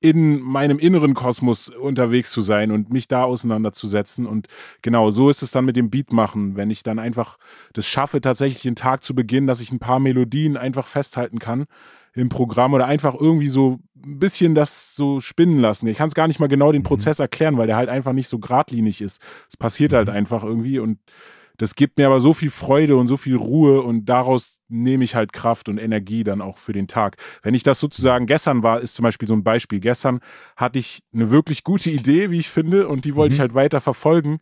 in 0.00 0.40
meinem 0.40 0.78
inneren 0.78 1.14
Kosmos 1.14 1.68
unterwegs 1.68 2.30
zu 2.30 2.40
sein 2.40 2.70
und 2.70 2.90
mich 2.90 3.06
da 3.06 3.24
auseinanderzusetzen. 3.24 4.26
Und 4.26 4.48
genau 4.80 5.10
so 5.10 5.28
ist 5.28 5.42
es 5.42 5.50
dann 5.50 5.66
mit 5.66 5.76
dem 5.76 5.90
Beat 5.90 6.12
machen, 6.12 6.56
wenn 6.56 6.70
ich 6.70 6.82
dann 6.82 6.98
einfach 6.98 7.36
das 7.74 7.86
schaffe, 7.86 8.20
tatsächlich 8.20 8.62
den 8.62 8.76
Tag 8.76 9.04
zu 9.04 9.14
beginnen, 9.14 9.46
dass 9.46 9.60
ich 9.60 9.72
ein 9.72 9.78
paar 9.78 10.00
Melodien 10.00 10.56
einfach 10.56 10.86
festhalten 10.86 11.38
kann 11.38 11.66
im 12.14 12.28
Programm 12.28 12.72
oder 12.72 12.86
einfach 12.86 13.14
irgendwie 13.14 13.48
so 13.48 13.78
ein 14.04 14.18
bisschen 14.18 14.54
das 14.54 14.96
so 14.96 15.20
spinnen 15.20 15.60
lassen. 15.60 15.86
Ich 15.86 15.98
kann 15.98 16.08
es 16.08 16.14
gar 16.14 16.26
nicht 16.26 16.40
mal 16.40 16.48
genau 16.48 16.72
den 16.72 16.80
mhm. 16.80 16.86
Prozess 16.86 17.18
erklären, 17.20 17.58
weil 17.58 17.66
der 17.66 17.76
halt 17.76 17.90
einfach 17.90 18.12
nicht 18.12 18.28
so 18.28 18.38
geradlinig 18.38 19.02
ist. 19.02 19.20
Es 19.48 19.56
passiert 19.56 19.92
halt 19.92 20.08
mhm. 20.08 20.14
einfach 20.14 20.42
irgendwie 20.42 20.78
und 20.78 20.98
das 21.60 21.74
gibt 21.74 21.98
mir 21.98 22.06
aber 22.06 22.20
so 22.20 22.32
viel 22.32 22.48
Freude 22.48 22.96
und 22.96 23.06
so 23.06 23.18
viel 23.18 23.36
Ruhe 23.36 23.82
und 23.82 24.06
daraus 24.06 24.60
nehme 24.68 25.04
ich 25.04 25.14
halt 25.14 25.34
Kraft 25.34 25.68
und 25.68 25.76
Energie 25.76 26.24
dann 26.24 26.40
auch 26.40 26.56
für 26.56 26.72
den 26.72 26.88
Tag. 26.88 27.18
Wenn 27.42 27.52
ich 27.52 27.62
das 27.62 27.78
sozusagen 27.78 28.24
gestern 28.24 28.62
war, 28.62 28.80
ist 28.80 28.94
zum 28.94 29.02
Beispiel 29.02 29.28
so 29.28 29.34
ein 29.34 29.44
Beispiel. 29.44 29.78
Gestern 29.78 30.20
hatte 30.56 30.78
ich 30.78 31.02
eine 31.12 31.30
wirklich 31.30 31.62
gute 31.62 31.90
Idee, 31.90 32.30
wie 32.30 32.38
ich 32.38 32.48
finde, 32.48 32.88
und 32.88 33.04
die 33.04 33.14
wollte 33.14 33.32
mhm. 33.32 33.34
ich 33.34 33.40
halt 33.40 33.54
weiter 33.54 33.82
verfolgen. 33.82 34.38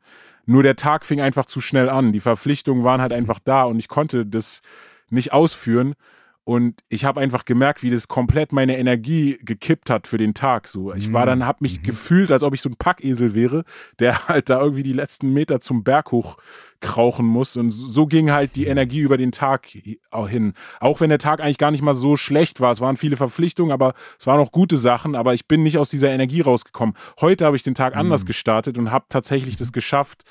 Nur 0.46 0.62
der 0.62 0.76
Tag 0.76 1.04
fing 1.04 1.20
einfach 1.20 1.46
zu 1.46 1.60
schnell 1.60 1.88
an. 1.88 2.12
Die 2.12 2.20
Verpflichtungen 2.20 2.84
waren 2.84 3.00
halt 3.00 3.12
einfach 3.12 3.40
da 3.44 3.64
und 3.64 3.80
ich 3.80 3.88
konnte 3.88 4.25
das 4.25 4.60
nicht 5.10 5.32
ausführen. 5.32 5.94
Und 6.49 6.83
ich 6.88 7.05
habe 7.05 7.21
einfach 7.21 7.45
gemerkt, 7.45 7.83
wie 7.83 7.90
das 7.90 8.09
komplett 8.09 8.55
meine 8.55 8.78
Energie 8.78 9.38
gekippt 9.43 9.90
hat 9.90 10.07
für 10.07 10.17
den 10.17 10.33
Tag. 10.33 10.67
So, 10.67 10.95
ich 10.95 11.12
war 11.12 11.26
dann, 11.26 11.45
habe 11.45 11.59
mich 11.61 11.81
mhm. 11.81 11.83
gefühlt, 11.83 12.33
als 12.33 12.43
ob 12.43 12.55
ich 12.55 12.62
so 12.62 12.71
ein 12.71 12.76
Packesel 12.76 13.35
wäre, 13.35 13.64
der 13.99 14.19
halt 14.28 14.49
da 14.49 14.59
irgendwie 14.59 14.83
die 14.83 14.95
letzten 14.95 15.35
Meter 15.35 15.61
zum 15.61 15.85
Berg 15.85 16.11
hoch 16.11 16.38
krauchen 16.81 17.26
muss. 17.26 17.59
Und 17.59 17.71
so 17.71 18.07
ging 18.07 18.31
halt 18.31 18.57
die 18.57 18.64
Energie 18.64 19.00
über 19.00 19.19
den 19.19 19.31
Tag 19.31 19.67
hin. 19.67 20.55
Auch 20.81 21.02
wenn 21.02 21.11
der 21.11 21.19
Tag 21.19 21.40
eigentlich 21.40 21.59
gar 21.59 21.71
nicht 21.71 21.83
mal 21.83 21.95
so 21.95 22.17
schlecht 22.17 22.62
war. 22.62 22.73
Es 22.73 22.81
waren 22.81 22.97
viele 22.97 23.19
Verpflichtungen, 23.19 23.71
aber 23.71 23.93
es 24.19 24.26
waren 24.26 24.40
auch 24.40 24.50
gute 24.50 24.78
Sachen. 24.78 25.17
Aber 25.17 25.35
ich 25.35 25.49
bin 25.49 25.62
nicht 25.62 25.76
aus 25.76 25.90
dieser 25.90 26.09
Energie 26.09 26.40
rausgekommen. 26.40 26.95
Heute 27.21 27.45
habe 27.45 27.57
ich 27.57 27.62
den 27.62 27.75
Tag 27.75 27.95
anders 27.95 28.23
mhm. 28.23 28.28
gestartet 28.28 28.78
und 28.78 28.90
habe 28.90 29.05
tatsächlich 29.11 29.57
das 29.57 29.71
geschafft, 29.71 30.23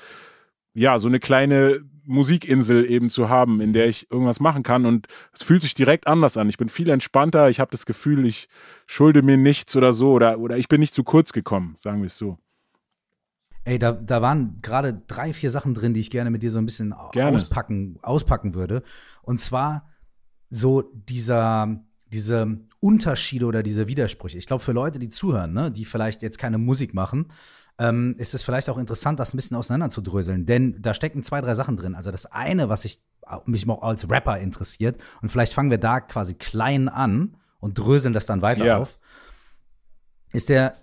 ja, 0.74 0.98
so 0.98 1.06
eine 1.06 1.20
kleine 1.20 1.80
Musikinsel 2.08 2.90
eben 2.90 3.10
zu 3.10 3.28
haben, 3.28 3.60
in 3.60 3.72
der 3.72 3.86
ich 3.86 4.10
irgendwas 4.10 4.40
machen 4.40 4.62
kann. 4.62 4.86
Und 4.86 5.06
es 5.32 5.42
fühlt 5.42 5.62
sich 5.62 5.74
direkt 5.74 6.06
anders 6.06 6.36
an. 6.36 6.48
Ich 6.48 6.56
bin 6.56 6.68
viel 6.68 6.88
entspannter. 6.88 7.50
Ich 7.50 7.60
habe 7.60 7.70
das 7.70 7.86
Gefühl, 7.86 8.26
ich 8.26 8.48
schulde 8.86 9.22
mir 9.22 9.36
nichts 9.36 9.76
oder 9.76 9.92
so. 9.92 10.12
Oder, 10.12 10.38
oder 10.38 10.56
ich 10.56 10.68
bin 10.68 10.80
nicht 10.80 10.94
zu 10.94 11.04
kurz 11.04 11.32
gekommen, 11.32 11.74
sagen 11.76 12.00
wir 12.00 12.06
es 12.06 12.16
so. 12.16 12.38
Ey, 13.64 13.78
da, 13.78 13.92
da 13.92 14.22
waren 14.22 14.60
gerade 14.62 15.02
drei, 15.06 15.34
vier 15.34 15.50
Sachen 15.50 15.74
drin, 15.74 15.92
die 15.92 16.00
ich 16.00 16.10
gerne 16.10 16.30
mit 16.30 16.42
dir 16.42 16.50
so 16.50 16.58
ein 16.58 16.64
bisschen 16.64 16.94
gerne. 17.12 17.36
auspacken, 17.36 17.98
auspacken 18.00 18.54
würde. 18.54 18.82
Und 19.22 19.38
zwar 19.38 19.90
so 20.48 20.90
dieser, 20.94 21.78
diese 22.06 22.60
Unterschiede 22.80 23.44
oder 23.44 23.62
diese 23.62 23.86
Widersprüche. 23.86 24.38
Ich 24.38 24.46
glaube, 24.46 24.62
für 24.64 24.72
Leute, 24.72 24.98
die 24.98 25.10
zuhören, 25.10 25.52
ne, 25.52 25.70
die 25.70 25.84
vielleicht 25.84 26.22
jetzt 26.22 26.38
keine 26.38 26.56
Musik 26.56 26.94
machen, 26.94 27.26
ähm, 27.78 28.16
ist 28.18 28.34
es 28.34 28.42
vielleicht 28.42 28.68
auch 28.68 28.78
interessant, 28.78 29.20
das 29.20 29.32
ein 29.32 29.36
bisschen 29.36 29.56
auseinanderzudröseln. 29.56 30.46
Denn 30.46 30.80
da 30.82 30.94
stecken 30.94 31.22
zwei, 31.22 31.40
drei 31.40 31.54
Sachen 31.54 31.76
drin. 31.76 31.94
Also 31.94 32.10
das 32.10 32.26
eine, 32.26 32.68
was 32.68 32.84
ich, 32.84 33.00
mich 33.46 33.68
auch 33.68 33.82
als 33.82 34.08
Rapper 34.10 34.38
interessiert, 34.38 35.00
und 35.22 35.28
vielleicht 35.28 35.52
fangen 35.52 35.70
wir 35.70 35.78
da 35.78 36.00
quasi 36.00 36.34
klein 36.34 36.88
an 36.88 37.36
und 37.60 37.78
dröseln 37.78 38.14
das 38.14 38.26
dann 38.26 38.42
weiter 38.42 38.64
ja. 38.64 38.78
auf, 38.78 39.00
ist 40.32 40.48
der, 40.48 40.74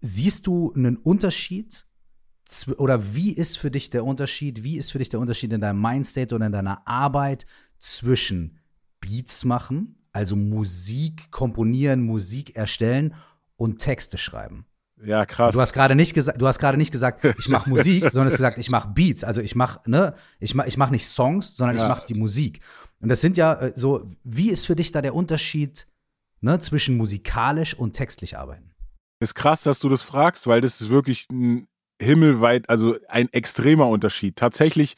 siehst 0.00 0.46
du 0.46 0.72
einen 0.74 0.96
Unterschied 0.96 1.86
oder 2.78 3.14
wie 3.14 3.32
ist 3.32 3.58
für 3.58 3.70
dich 3.70 3.90
der 3.90 4.04
Unterschied, 4.04 4.62
wie 4.64 4.78
ist 4.78 4.90
für 4.90 4.98
dich 4.98 5.10
der 5.10 5.20
Unterschied 5.20 5.52
in 5.52 5.60
deinem 5.60 5.80
Mindstate 5.82 6.34
oder 6.34 6.46
in 6.46 6.52
deiner 6.52 6.86
Arbeit 6.86 7.46
zwischen 7.78 8.58
Beats 9.00 9.44
machen, 9.44 9.96
also 10.12 10.34
Musik 10.34 11.30
komponieren, 11.30 12.02
Musik 12.02 12.56
erstellen 12.56 13.14
und 13.56 13.78
Texte 13.78 14.16
schreiben? 14.16 14.64
Ja, 15.04 15.26
krass. 15.26 15.54
Du 15.54 15.60
hast 15.60 15.72
gerade 15.72 15.94
nicht 15.94 16.14
gesagt, 16.14 16.40
du 16.40 16.46
hast 16.46 16.58
gerade 16.58 16.76
nicht 16.76 16.92
gesagt, 16.92 17.24
ich 17.38 17.48
mache 17.48 17.68
Musik, 17.70 18.02
sondern 18.02 18.26
du 18.26 18.30
hast 18.30 18.38
gesagt, 18.38 18.58
ich 18.58 18.70
mache 18.70 18.88
Beats. 18.88 19.24
Also 19.24 19.40
ich 19.40 19.54
mache, 19.54 19.80
ne, 19.88 20.14
ich 20.40 20.54
mache, 20.54 20.68
ich 20.68 20.76
mache 20.76 20.90
nicht 20.90 21.06
Songs, 21.06 21.56
sondern 21.56 21.76
ja. 21.76 21.82
ich 21.82 21.88
mache 21.88 22.04
die 22.06 22.14
Musik. 22.14 22.60
Und 23.00 23.08
das 23.08 23.20
sind 23.20 23.36
ja 23.36 23.54
äh, 23.54 23.72
so, 23.76 24.08
wie 24.24 24.50
ist 24.50 24.66
für 24.66 24.76
dich 24.76 24.92
da 24.92 25.02
der 25.02 25.14
Unterschied 25.14 25.86
ne, 26.40 26.58
zwischen 26.58 26.96
musikalisch 26.96 27.74
und 27.74 27.92
textlich 27.92 28.36
arbeiten? 28.36 28.74
Ist 29.20 29.34
krass, 29.34 29.62
dass 29.62 29.80
du 29.80 29.88
das 29.88 30.02
fragst, 30.02 30.46
weil 30.46 30.60
das 30.60 30.80
ist 30.80 30.90
wirklich 30.90 31.26
ein 31.30 31.68
himmelweit, 32.00 32.68
also 32.70 32.96
ein 33.08 33.28
extremer 33.32 33.88
Unterschied. 33.88 34.36
Tatsächlich, 34.36 34.94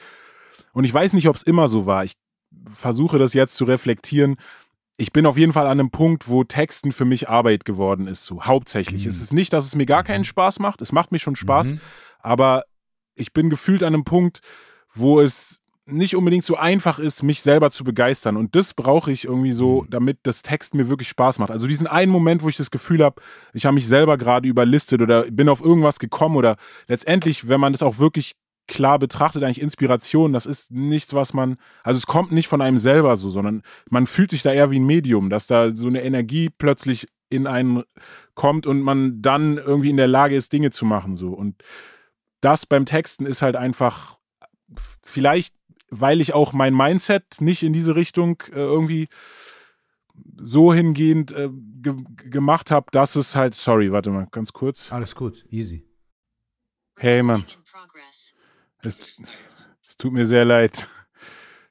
und 0.72 0.84
ich 0.84 0.92
weiß 0.92 1.14
nicht, 1.14 1.28
ob 1.28 1.36
es 1.36 1.42
immer 1.42 1.68
so 1.68 1.86
war. 1.86 2.04
Ich 2.04 2.12
versuche 2.70 3.18
das 3.18 3.32
jetzt 3.32 3.56
zu 3.56 3.64
reflektieren 3.64 4.36
ich 5.00 5.12
bin 5.12 5.24
auf 5.24 5.38
jeden 5.38 5.54
Fall 5.54 5.64
an 5.64 5.80
einem 5.80 5.90
Punkt, 5.90 6.28
wo 6.28 6.44
Texten 6.44 6.92
für 6.92 7.06
mich 7.06 7.28
Arbeit 7.28 7.64
geworden 7.64 8.06
ist, 8.06 8.26
so 8.26 8.42
hauptsächlich. 8.42 9.04
Mhm. 9.04 9.08
Es 9.08 9.22
ist 9.22 9.32
nicht, 9.32 9.52
dass 9.52 9.64
es 9.64 9.74
mir 9.74 9.86
gar 9.86 10.04
keinen 10.04 10.20
mhm. 10.20 10.24
Spaß 10.24 10.58
macht. 10.58 10.82
Es 10.82 10.92
macht 10.92 11.10
mir 11.10 11.18
schon 11.18 11.36
Spaß, 11.36 11.72
mhm. 11.72 11.80
aber 12.20 12.64
ich 13.14 13.32
bin 13.32 13.48
gefühlt 13.48 13.82
an 13.82 13.94
einem 13.94 14.04
Punkt, 14.04 14.40
wo 14.92 15.20
es 15.20 15.60
nicht 15.86 16.16
unbedingt 16.16 16.44
so 16.44 16.56
einfach 16.56 16.98
ist, 16.98 17.22
mich 17.22 17.40
selber 17.40 17.70
zu 17.70 17.82
begeistern. 17.82 18.36
Und 18.36 18.54
das 18.54 18.74
brauche 18.74 19.10
ich 19.10 19.24
irgendwie 19.24 19.52
so, 19.52 19.82
mhm. 19.82 19.90
damit 19.90 20.18
das 20.24 20.42
Text 20.42 20.74
mir 20.74 20.90
wirklich 20.90 21.08
Spaß 21.08 21.38
macht. 21.38 21.50
Also 21.50 21.66
diesen 21.66 21.86
einen 21.86 22.12
Moment, 22.12 22.42
wo 22.42 22.50
ich 22.50 22.58
das 22.58 22.70
Gefühl 22.70 23.02
habe, 23.02 23.22
ich 23.54 23.64
habe 23.64 23.74
mich 23.74 23.88
selber 23.88 24.18
gerade 24.18 24.48
überlistet 24.48 25.00
oder 25.00 25.22
bin 25.30 25.48
auf 25.48 25.64
irgendwas 25.64 25.98
gekommen 25.98 26.36
oder 26.36 26.56
letztendlich, 26.88 27.48
wenn 27.48 27.58
man 27.58 27.72
das 27.72 27.82
auch 27.82 27.98
wirklich 27.98 28.34
klar 28.70 28.98
betrachtet 28.98 29.42
eigentlich 29.42 29.60
Inspiration. 29.60 30.32
Das 30.32 30.46
ist 30.46 30.70
nichts, 30.70 31.12
was 31.12 31.34
man, 31.34 31.56
also 31.82 31.98
es 31.98 32.06
kommt 32.06 32.32
nicht 32.32 32.48
von 32.48 32.62
einem 32.62 32.78
selber 32.78 33.16
so, 33.16 33.28
sondern 33.28 33.62
man 33.90 34.06
fühlt 34.06 34.30
sich 34.30 34.42
da 34.42 34.52
eher 34.52 34.70
wie 34.70 34.78
ein 34.78 34.86
Medium, 34.86 35.28
dass 35.28 35.46
da 35.46 35.74
so 35.76 35.88
eine 35.88 36.02
Energie 36.02 36.48
plötzlich 36.56 37.08
in 37.28 37.46
einen 37.46 37.82
kommt 38.34 38.66
und 38.66 38.80
man 38.80 39.20
dann 39.20 39.58
irgendwie 39.58 39.90
in 39.90 39.96
der 39.96 40.08
Lage 40.08 40.36
ist, 40.36 40.52
Dinge 40.52 40.70
zu 40.70 40.84
machen 40.86 41.16
so. 41.16 41.32
Und 41.32 41.62
das 42.40 42.64
beim 42.64 42.86
Texten 42.86 43.26
ist 43.26 43.42
halt 43.42 43.56
einfach 43.56 44.18
vielleicht, 45.02 45.54
weil 45.90 46.20
ich 46.20 46.32
auch 46.32 46.52
mein 46.52 46.74
Mindset 46.74 47.40
nicht 47.40 47.62
in 47.62 47.72
diese 47.72 47.96
Richtung 47.96 48.42
äh, 48.52 48.60
irgendwie 48.60 49.08
so 50.36 50.72
hingehend 50.72 51.32
äh, 51.32 51.50
ge 51.52 51.94
gemacht 52.16 52.70
habe, 52.70 52.86
dass 52.92 53.16
es 53.16 53.34
halt, 53.34 53.54
sorry, 53.54 53.90
warte 53.90 54.10
mal, 54.10 54.28
ganz 54.30 54.52
kurz. 54.52 54.92
Alles 54.92 55.14
gut, 55.14 55.44
easy. 55.50 55.84
Hey, 56.96 57.22
Mann. 57.22 57.44
Es, 58.82 59.20
es 59.86 59.96
tut 59.96 60.12
mir 60.12 60.26
sehr 60.26 60.44
leid. 60.44 60.88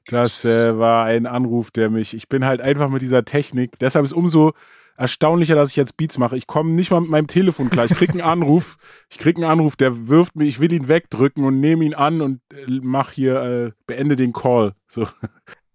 Das 0.06 0.44
äh, 0.44 0.76
war 0.78 1.04
ein 1.04 1.26
Anruf, 1.26 1.70
der 1.70 1.90
mich. 1.90 2.14
Ich 2.14 2.28
bin 2.28 2.44
halt 2.44 2.60
einfach 2.60 2.88
mit 2.88 3.02
dieser 3.02 3.24
Technik. 3.24 3.78
Deshalb 3.78 4.04
ist 4.04 4.12
umso 4.12 4.52
erstaunlicher, 4.96 5.54
dass 5.54 5.70
ich 5.70 5.76
jetzt 5.76 5.96
Beats 5.96 6.18
mache. 6.18 6.36
Ich 6.36 6.46
komme 6.46 6.72
nicht 6.72 6.90
mal 6.90 7.00
mit 7.00 7.10
meinem 7.10 7.26
Telefon 7.26 7.70
klar. 7.70 7.86
Ich 7.86 7.94
kriege 7.94 8.12
einen 8.12 8.22
Anruf. 8.22 8.76
Ich 9.08 9.18
kriege 9.18 9.40
einen 9.40 9.50
Anruf, 9.50 9.76
der 9.76 10.08
wirft 10.08 10.36
mich. 10.36 10.48
Ich 10.48 10.60
will 10.60 10.72
ihn 10.72 10.88
wegdrücken 10.88 11.44
und 11.44 11.60
nehme 11.60 11.84
ihn 11.84 11.94
an 11.94 12.20
und 12.20 12.40
äh, 12.52 12.80
mach 12.82 13.12
hier 13.12 13.40
äh, 13.42 13.70
beende 13.86 14.16
den 14.16 14.32
Call. 14.32 14.74
So. 14.88 15.06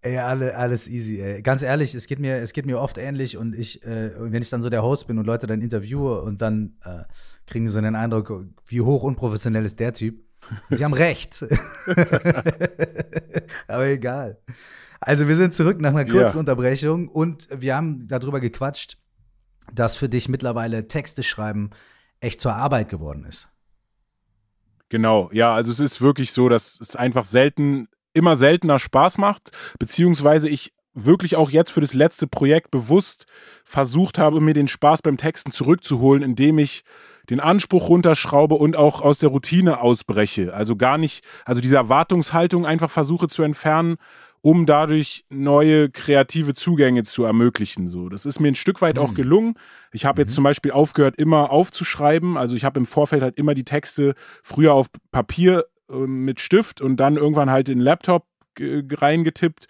Ey, 0.02 0.18
alle, 0.18 0.56
alles 0.56 0.86
easy, 0.86 1.20
ey. 1.20 1.42
Ganz 1.42 1.64
ehrlich, 1.64 1.92
es 1.92 2.06
geht 2.06 2.20
mir, 2.20 2.36
es 2.36 2.52
geht 2.52 2.66
mir 2.66 2.78
oft 2.78 2.96
ähnlich 2.96 3.36
und 3.36 3.56
ich, 3.56 3.82
äh, 3.82 4.12
wenn 4.16 4.40
ich 4.40 4.50
dann 4.50 4.62
so 4.62 4.70
der 4.70 4.84
Host 4.84 5.08
bin 5.08 5.18
und 5.18 5.26
Leute 5.26 5.48
dann 5.48 5.60
interviewe 5.60 6.22
und 6.22 6.40
dann 6.40 6.76
äh, 6.84 7.02
kriegen 7.46 7.68
so 7.68 7.80
den 7.80 7.96
Eindruck, 7.96 8.44
wie 8.66 8.82
hoch 8.82 9.02
unprofessionell 9.02 9.64
ist 9.64 9.80
der 9.80 9.94
Typ. 9.94 10.25
Sie 10.70 10.84
haben 10.84 10.94
recht. 10.94 11.44
Aber 13.68 13.86
egal. 13.86 14.38
Also 15.00 15.28
wir 15.28 15.36
sind 15.36 15.54
zurück 15.54 15.80
nach 15.80 15.90
einer 15.90 16.04
kurzen 16.04 16.36
ja. 16.36 16.40
Unterbrechung 16.40 17.08
und 17.08 17.48
wir 17.50 17.76
haben 17.76 18.06
darüber 18.08 18.40
gequatscht, 18.40 18.98
dass 19.72 19.96
für 19.96 20.08
dich 20.08 20.28
mittlerweile 20.28 20.88
Texte 20.88 21.22
schreiben 21.22 21.70
echt 22.20 22.40
zur 22.40 22.54
Arbeit 22.54 22.88
geworden 22.88 23.24
ist. 23.24 23.48
Genau, 24.88 25.30
ja, 25.32 25.54
also 25.54 25.70
es 25.70 25.80
ist 25.80 26.00
wirklich 26.00 26.32
so, 26.32 26.48
dass 26.48 26.80
es 26.80 26.94
einfach 26.96 27.24
selten, 27.24 27.88
immer 28.14 28.36
seltener 28.36 28.78
Spaß 28.78 29.18
macht, 29.18 29.50
beziehungsweise 29.78 30.48
ich 30.48 30.72
wirklich 30.94 31.36
auch 31.36 31.50
jetzt 31.50 31.70
für 31.70 31.80
das 31.80 31.92
letzte 31.92 32.26
Projekt 32.26 32.70
bewusst 32.70 33.26
versucht 33.64 34.18
habe, 34.18 34.40
mir 34.40 34.54
den 34.54 34.68
Spaß 34.68 35.02
beim 35.02 35.18
Texten 35.18 35.50
zurückzuholen, 35.50 36.22
indem 36.22 36.58
ich 36.58 36.84
den 37.30 37.40
Anspruch 37.40 37.88
runterschraube 37.88 38.54
und 38.54 38.76
auch 38.76 39.00
aus 39.00 39.18
der 39.18 39.30
Routine 39.30 39.80
ausbreche. 39.80 40.54
Also 40.54 40.76
gar 40.76 40.98
nicht, 40.98 41.24
also 41.44 41.60
diese 41.60 41.76
Erwartungshaltung 41.76 42.66
einfach 42.66 42.90
versuche 42.90 43.28
zu 43.28 43.42
entfernen, 43.42 43.96
um 44.42 44.64
dadurch 44.64 45.24
neue 45.28 45.90
kreative 45.90 46.54
Zugänge 46.54 47.02
zu 47.02 47.24
ermöglichen. 47.24 47.88
So, 47.88 48.08
das 48.08 48.26
ist 48.26 48.38
mir 48.38 48.48
ein 48.48 48.54
Stück 48.54 48.80
weit 48.80 48.96
mhm. 48.96 49.02
auch 49.02 49.14
gelungen. 49.14 49.54
Ich 49.92 50.04
habe 50.04 50.22
jetzt 50.22 50.30
mhm. 50.30 50.34
zum 50.36 50.44
Beispiel 50.44 50.70
aufgehört, 50.70 51.16
immer 51.18 51.50
aufzuschreiben. 51.50 52.36
Also 52.36 52.54
ich 52.54 52.64
habe 52.64 52.78
im 52.78 52.86
Vorfeld 52.86 53.22
halt 53.22 53.38
immer 53.38 53.54
die 53.54 53.64
Texte 53.64 54.14
früher 54.42 54.72
auf 54.72 54.86
Papier 55.10 55.64
äh, 55.90 55.96
mit 55.96 56.40
Stift 56.40 56.80
und 56.80 56.96
dann 56.98 57.16
irgendwann 57.16 57.50
halt 57.50 57.68
in 57.68 57.78
den 57.78 57.84
Laptop 57.84 58.24
reingetippt 58.58 59.66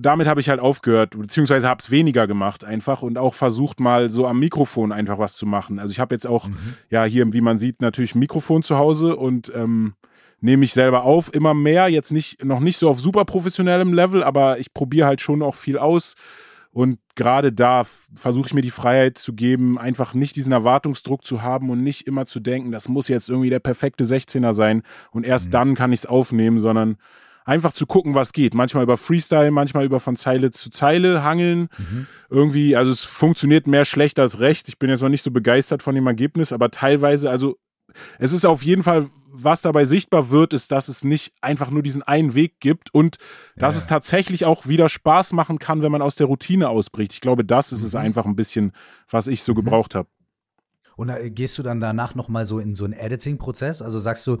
damit 0.00 0.26
habe 0.26 0.40
ich 0.40 0.48
halt 0.48 0.60
aufgehört, 0.60 1.18
beziehungsweise 1.18 1.68
habe 1.68 1.80
es 1.80 1.90
weniger 1.90 2.26
gemacht 2.26 2.64
einfach 2.64 3.02
und 3.02 3.18
auch 3.18 3.34
versucht 3.34 3.80
mal 3.80 4.08
so 4.08 4.26
am 4.26 4.38
Mikrofon 4.38 4.92
einfach 4.92 5.18
was 5.18 5.36
zu 5.36 5.46
machen. 5.46 5.78
Also 5.78 5.92
ich 5.92 6.00
habe 6.00 6.14
jetzt 6.14 6.26
auch, 6.26 6.48
mhm. 6.48 6.74
ja, 6.90 7.04
hier, 7.04 7.32
wie 7.32 7.40
man 7.40 7.58
sieht, 7.58 7.82
natürlich 7.82 8.14
ein 8.14 8.20
Mikrofon 8.20 8.62
zu 8.62 8.76
Hause 8.76 9.16
und 9.16 9.52
ähm, 9.54 9.94
nehme 10.40 10.64
ich 10.64 10.72
selber 10.72 11.04
auf, 11.04 11.32
immer 11.34 11.54
mehr, 11.54 11.88
jetzt 11.88 12.12
nicht, 12.12 12.44
noch 12.44 12.60
nicht 12.60 12.78
so 12.78 12.88
auf 12.88 13.00
super 13.00 13.24
professionellem 13.24 13.92
Level, 13.92 14.22
aber 14.22 14.58
ich 14.58 14.72
probiere 14.72 15.06
halt 15.06 15.20
schon 15.20 15.42
auch 15.42 15.54
viel 15.54 15.78
aus. 15.78 16.14
Und 16.72 16.98
gerade 17.14 17.54
da 17.54 17.84
versuche 18.14 18.48
ich 18.48 18.54
mir 18.54 18.60
die 18.60 18.70
Freiheit 18.70 19.16
zu 19.16 19.32
geben, 19.32 19.78
einfach 19.78 20.12
nicht 20.12 20.36
diesen 20.36 20.52
Erwartungsdruck 20.52 21.24
zu 21.24 21.40
haben 21.40 21.70
und 21.70 21.82
nicht 21.82 22.06
immer 22.06 22.26
zu 22.26 22.38
denken, 22.38 22.70
das 22.70 22.90
muss 22.90 23.08
jetzt 23.08 23.30
irgendwie 23.30 23.48
der 23.48 23.60
perfekte 23.60 24.04
16er 24.04 24.52
sein 24.52 24.82
und 25.10 25.24
erst 25.24 25.46
mhm. 25.46 25.52
dann 25.52 25.74
kann 25.74 25.92
ich 25.92 26.00
es 26.00 26.06
aufnehmen, 26.06 26.60
sondern 26.60 26.98
einfach 27.46 27.72
zu 27.72 27.86
gucken, 27.86 28.14
was 28.14 28.32
geht. 28.32 28.52
Manchmal 28.52 28.82
über 28.82 28.98
Freestyle, 28.98 29.50
manchmal 29.50 29.86
über 29.86 30.00
von 30.00 30.16
Zeile 30.16 30.50
zu 30.50 30.68
Zeile 30.68 31.22
hangeln. 31.22 31.68
Mhm. 31.78 32.06
Irgendwie, 32.28 32.76
also 32.76 32.90
es 32.90 33.04
funktioniert 33.04 33.66
mehr 33.66 33.86
schlecht 33.86 34.18
als 34.18 34.40
recht. 34.40 34.68
Ich 34.68 34.78
bin 34.78 34.90
jetzt 34.90 35.00
noch 35.00 35.08
nicht 35.08 35.22
so 35.22 35.30
begeistert 35.30 35.82
von 35.82 35.94
dem 35.94 36.06
Ergebnis, 36.06 36.52
aber 36.52 36.70
teilweise, 36.70 37.30
also 37.30 37.56
es 38.18 38.32
ist 38.32 38.44
auf 38.44 38.62
jeden 38.62 38.82
Fall, 38.82 39.08
was 39.30 39.62
dabei 39.62 39.84
sichtbar 39.84 40.30
wird, 40.30 40.52
ist, 40.52 40.72
dass 40.72 40.88
es 40.88 41.04
nicht 41.04 41.32
einfach 41.40 41.70
nur 41.70 41.82
diesen 41.82 42.02
einen 42.02 42.34
Weg 42.34 42.58
gibt 42.58 42.92
und 42.92 43.16
dass 43.54 43.76
ja. 43.76 43.80
es 43.80 43.86
tatsächlich 43.86 44.44
auch 44.44 44.66
wieder 44.66 44.88
Spaß 44.88 45.32
machen 45.32 45.58
kann, 45.58 45.82
wenn 45.82 45.92
man 45.92 46.02
aus 46.02 46.16
der 46.16 46.26
Routine 46.26 46.68
ausbricht. 46.68 47.12
Ich 47.12 47.20
glaube, 47.20 47.44
das 47.44 47.70
ist 47.72 47.82
mhm. 47.82 47.86
es 47.86 47.94
einfach 47.94 48.26
ein 48.26 48.36
bisschen, 48.36 48.72
was 49.08 49.28
ich 49.28 49.42
so 49.44 49.52
mhm. 49.52 49.56
gebraucht 49.56 49.94
habe. 49.94 50.08
Und 50.96 51.10
äh, 51.10 51.30
gehst 51.30 51.58
du 51.58 51.62
dann 51.62 51.80
danach 51.80 52.14
nochmal 52.14 52.44
so 52.44 52.58
in 52.58 52.74
so 52.74 52.84
einen 52.84 52.94
Editing-Prozess? 52.94 53.82
Also 53.82 53.98
sagst 53.98 54.26
du, 54.26 54.38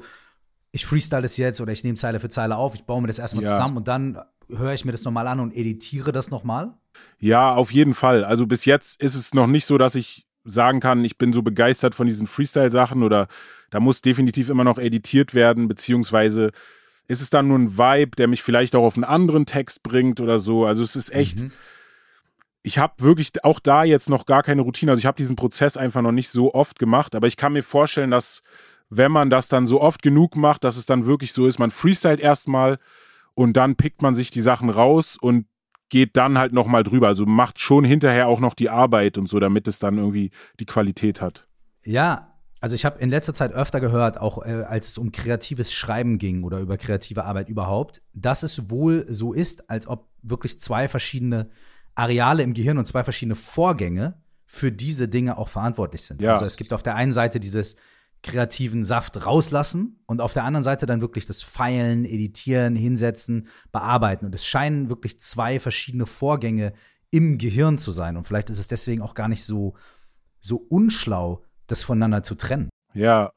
ich 0.76 0.84
freestyle 0.84 1.22
das 1.22 1.38
jetzt 1.38 1.60
oder 1.60 1.72
ich 1.72 1.82
nehme 1.84 1.96
Zeile 1.96 2.20
für 2.20 2.28
Zeile 2.28 2.56
auf, 2.56 2.74
ich 2.74 2.84
baue 2.84 3.00
mir 3.00 3.08
das 3.08 3.18
erstmal 3.18 3.44
ja. 3.44 3.56
zusammen 3.56 3.78
und 3.78 3.88
dann 3.88 4.18
höre 4.48 4.74
ich 4.74 4.84
mir 4.84 4.92
das 4.92 5.04
nochmal 5.04 5.26
an 5.26 5.40
und 5.40 5.56
editiere 5.56 6.12
das 6.12 6.30
nochmal? 6.30 6.74
Ja, 7.18 7.54
auf 7.54 7.72
jeden 7.72 7.94
Fall. 7.94 8.24
Also 8.24 8.46
bis 8.46 8.66
jetzt 8.66 9.02
ist 9.02 9.14
es 9.14 9.32
noch 9.32 9.46
nicht 9.46 9.64
so, 9.64 9.78
dass 9.78 9.94
ich 9.94 10.26
sagen 10.44 10.80
kann, 10.80 11.02
ich 11.02 11.16
bin 11.16 11.32
so 11.32 11.40
begeistert 11.40 11.94
von 11.94 12.06
diesen 12.06 12.26
Freestyle-Sachen 12.26 13.02
oder 13.02 13.26
da 13.70 13.80
muss 13.80 14.02
definitiv 14.02 14.50
immer 14.50 14.64
noch 14.64 14.78
editiert 14.78 15.32
werden, 15.32 15.66
beziehungsweise 15.66 16.50
ist 17.08 17.22
es 17.22 17.30
dann 17.30 17.48
nur 17.48 17.58
ein 17.58 17.78
Vibe, 17.78 18.14
der 18.16 18.28
mich 18.28 18.42
vielleicht 18.42 18.74
auch 18.76 18.84
auf 18.84 18.96
einen 18.96 19.04
anderen 19.04 19.46
Text 19.46 19.82
bringt 19.82 20.20
oder 20.20 20.40
so. 20.40 20.66
Also 20.66 20.82
es 20.82 20.94
ist 20.94 21.12
echt. 21.12 21.40
Mhm. 21.40 21.52
Ich 22.62 22.78
habe 22.78 22.94
wirklich 22.98 23.30
auch 23.44 23.60
da 23.60 23.84
jetzt 23.84 24.10
noch 24.10 24.26
gar 24.26 24.42
keine 24.42 24.62
Routine. 24.62 24.90
Also 24.90 24.98
ich 24.98 25.06
habe 25.06 25.16
diesen 25.16 25.36
Prozess 25.36 25.76
einfach 25.76 26.02
noch 26.02 26.12
nicht 26.12 26.28
so 26.28 26.52
oft 26.52 26.78
gemacht, 26.78 27.14
aber 27.14 27.28
ich 27.28 27.36
kann 27.36 27.54
mir 27.54 27.62
vorstellen, 27.62 28.10
dass 28.10 28.42
wenn 28.88 29.12
man 29.12 29.30
das 29.30 29.48
dann 29.48 29.66
so 29.66 29.80
oft 29.80 30.02
genug 30.02 30.36
macht, 30.36 30.64
dass 30.64 30.76
es 30.76 30.86
dann 30.86 31.06
wirklich 31.06 31.32
so 31.32 31.46
ist, 31.46 31.58
man 31.58 31.70
freestylt 31.70 32.20
erstmal 32.20 32.78
und 33.34 33.56
dann 33.56 33.76
pickt 33.76 34.02
man 34.02 34.14
sich 34.14 34.30
die 34.30 34.42
Sachen 34.42 34.70
raus 34.70 35.16
und 35.20 35.46
geht 35.88 36.16
dann 36.16 36.38
halt 36.38 36.52
nochmal 36.52 36.84
drüber. 36.84 37.08
Also 37.08 37.26
macht 37.26 37.60
schon 37.60 37.84
hinterher 37.84 38.28
auch 38.28 38.40
noch 38.40 38.54
die 38.54 38.70
Arbeit 38.70 39.18
und 39.18 39.28
so, 39.28 39.38
damit 39.40 39.68
es 39.68 39.78
dann 39.78 39.98
irgendwie 39.98 40.30
die 40.58 40.66
Qualität 40.66 41.20
hat. 41.20 41.46
Ja, 41.84 42.32
also 42.60 42.74
ich 42.74 42.84
habe 42.84 42.98
in 42.98 43.10
letzter 43.10 43.34
Zeit 43.34 43.52
öfter 43.52 43.80
gehört, 43.80 44.18
auch 44.18 44.44
äh, 44.44 44.64
als 44.66 44.88
es 44.88 44.98
um 44.98 45.12
kreatives 45.12 45.72
Schreiben 45.72 46.18
ging 46.18 46.42
oder 46.42 46.58
über 46.58 46.76
kreative 46.76 47.24
Arbeit 47.24 47.48
überhaupt, 47.48 48.02
dass 48.14 48.42
es 48.42 48.70
wohl 48.70 49.06
so 49.08 49.32
ist, 49.32 49.70
als 49.70 49.86
ob 49.86 50.08
wirklich 50.22 50.58
zwei 50.58 50.88
verschiedene 50.88 51.50
Areale 51.94 52.42
im 52.42 52.54
Gehirn 52.54 52.78
und 52.78 52.86
zwei 52.86 53.04
verschiedene 53.04 53.34
Vorgänge 53.34 54.20
für 54.46 54.72
diese 54.72 55.08
Dinge 55.08 55.38
auch 55.38 55.48
verantwortlich 55.48 56.02
sind. 56.02 56.22
Ja. 56.22 56.32
Also 56.32 56.44
es 56.44 56.56
gibt 56.56 56.72
auf 56.72 56.82
der 56.82 56.96
einen 56.96 57.12
Seite 57.12 57.40
dieses 57.40 57.76
kreativen 58.22 58.84
Saft 58.84 59.24
rauslassen 59.24 60.00
und 60.06 60.20
auf 60.20 60.32
der 60.32 60.44
anderen 60.44 60.64
Seite 60.64 60.86
dann 60.86 61.00
wirklich 61.00 61.26
das 61.26 61.42
Feilen, 61.42 62.04
Editieren, 62.04 62.74
Hinsetzen, 62.74 63.46
Bearbeiten. 63.72 64.26
Und 64.26 64.34
es 64.34 64.46
scheinen 64.46 64.88
wirklich 64.88 65.20
zwei 65.20 65.60
verschiedene 65.60 66.06
Vorgänge 66.06 66.72
im 67.10 67.38
Gehirn 67.38 67.78
zu 67.78 67.92
sein. 67.92 68.16
Und 68.16 68.24
vielleicht 68.24 68.50
ist 68.50 68.58
es 68.58 68.68
deswegen 68.68 69.02
auch 69.02 69.14
gar 69.14 69.28
nicht 69.28 69.44
so, 69.44 69.74
so 70.40 70.56
unschlau, 70.56 71.42
das 71.66 71.82
voneinander 71.82 72.22
zu 72.22 72.34
trennen. 72.34 72.68
Ja, 72.94 73.32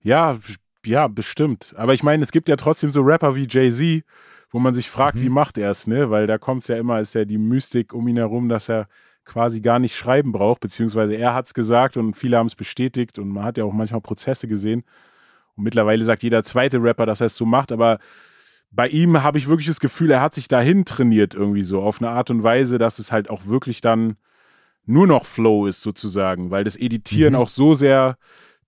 ja, 0.00 0.38
ja, 0.84 1.08
bestimmt. 1.08 1.74
Aber 1.76 1.94
ich 1.94 2.02
meine, 2.02 2.22
es 2.22 2.32
gibt 2.32 2.48
ja 2.48 2.56
trotzdem 2.56 2.90
so 2.90 3.02
Rapper 3.02 3.34
wie 3.34 3.46
Jay-Z, 3.48 4.04
wo 4.50 4.58
man 4.58 4.74
sich 4.74 4.90
fragt, 4.90 5.18
mhm. 5.18 5.22
wie 5.22 5.28
macht 5.28 5.58
er 5.58 5.70
es, 5.70 5.86
ne? 5.86 6.10
Weil 6.10 6.26
da 6.26 6.38
kommt 6.38 6.62
es 6.62 6.68
ja 6.68 6.76
immer, 6.76 7.00
ist 7.00 7.14
ja 7.14 7.24
die 7.24 7.38
Mystik 7.38 7.92
um 7.92 8.08
ihn 8.08 8.16
herum, 8.16 8.48
dass 8.48 8.68
er 8.68 8.88
quasi 9.28 9.60
gar 9.60 9.78
nicht 9.78 9.94
schreiben 9.94 10.32
braucht, 10.32 10.60
beziehungsweise 10.60 11.14
er 11.14 11.34
hat 11.34 11.46
es 11.46 11.54
gesagt 11.54 11.96
und 11.96 12.14
viele 12.14 12.38
haben 12.38 12.46
es 12.46 12.56
bestätigt 12.56 13.18
und 13.18 13.28
man 13.28 13.44
hat 13.44 13.58
ja 13.58 13.64
auch 13.64 13.72
manchmal 13.72 14.00
Prozesse 14.00 14.48
gesehen. 14.48 14.82
Und 15.56 15.64
mittlerweile 15.64 16.04
sagt 16.04 16.22
jeder 16.22 16.42
zweite 16.42 16.82
Rapper, 16.82 17.06
dass 17.06 17.20
er 17.20 17.26
es 17.26 17.36
so 17.36 17.44
macht, 17.44 17.70
aber 17.70 17.98
bei 18.70 18.88
ihm 18.88 19.22
habe 19.22 19.38
ich 19.38 19.48
wirklich 19.48 19.66
das 19.66 19.80
Gefühl, 19.80 20.10
er 20.10 20.20
hat 20.20 20.34
sich 20.34 20.48
dahin 20.48 20.84
trainiert 20.84 21.34
irgendwie 21.34 21.62
so 21.62 21.82
auf 21.82 22.00
eine 22.00 22.10
Art 22.10 22.30
und 22.30 22.42
Weise, 22.42 22.78
dass 22.78 22.98
es 22.98 23.12
halt 23.12 23.30
auch 23.30 23.46
wirklich 23.46 23.80
dann 23.80 24.16
nur 24.84 25.06
noch 25.06 25.24
Flow 25.24 25.66
ist 25.66 25.82
sozusagen, 25.82 26.50
weil 26.50 26.64
das 26.64 26.76
Editieren 26.76 27.34
mhm. 27.34 27.40
auch 27.40 27.48
so 27.48 27.74
sehr 27.74 28.16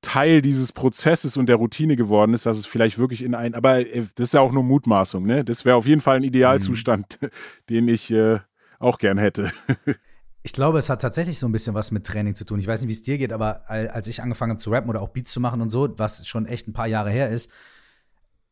Teil 0.03 0.41
dieses 0.41 0.73
Prozesses 0.73 1.37
und 1.37 1.47
der 1.47 1.57
Routine 1.57 1.97
geworden 1.97 2.33
ist, 2.33 2.47
dass 2.47 2.57
es 2.57 2.67
vielleicht 2.67 2.99
wirklich 2.99 3.23
in 3.23 3.35
ein, 3.35 3.55
aber 3.55 3.81
äh, 3.81 4.05
das 4.15 4.29
ist 4.29 4.35
ja 4.35 4.41
auch 4.41 4.53
nur 4.53 4.63
Mutmaßung, 4.63 5.27
ne? 5.27 5.45
Das 5.45 5.65
wäre 5.65 5.77
auf 5.77 5.87
jeden 5.87 6.01
Fall 6.01 6.17
ein 6.17 6.23
Idealzustand, 6.23 7.19
mhm. 7.21 7.29
den 7.69 7.89
ich 7.89 8.11
äh, 8.11 8.39
auch 8.79 8.99
gern 8.99 9.19
hätte. 9.19 9.51
ich 10.43 10.53
glaube, 10.53 10.79
es 10.79 10.89
hat 10.89 11.03
tatsächlich 11.03 11.39
so 11.39 11.47
ein 11.47 11.53
bisschen 11.53 11.75
was 11.75 11.91
mit 11.91 12.07
Training 12.07 12.35
zu 12.35 12.45
tun. 12.45 12.59
Ich 12.59 12.67
weiß 12.67 12.81
nicht, 12.81 12.89
wie 12.89 12.95
es 12.95 13.03
dir 13.03 13.19
geht, 13.19 13.33
aber 13.33 13.69
als 13.69 14.07
ich 14.07 14.23
angefangen 14.23 14.53
habe 14.53 14.61
zu 14.61 14.71
rappen 14.71 14.89
oder 14.89 15.03
auch 15.03 15.11
Beats 15.11 15.33
zu 15.33 15.41
machen 15.41 15.61
und 15.61 15.71
so, 15.71 15.99
was 15.99 16.27
schon 16.27 16.47
echt 16.47 16.67
ein 16.67 16.73
paar 16.73 16.87
Jahre 16.87 17.11
her 17.11 17.29
ist, 17.29 17.51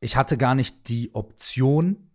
ich 0.00 0.16
hatte 0.16 0.36
gar 0.36 0.54
nicht 0.54 0.88
die 0.88 1.14
Option, 1.14 2.10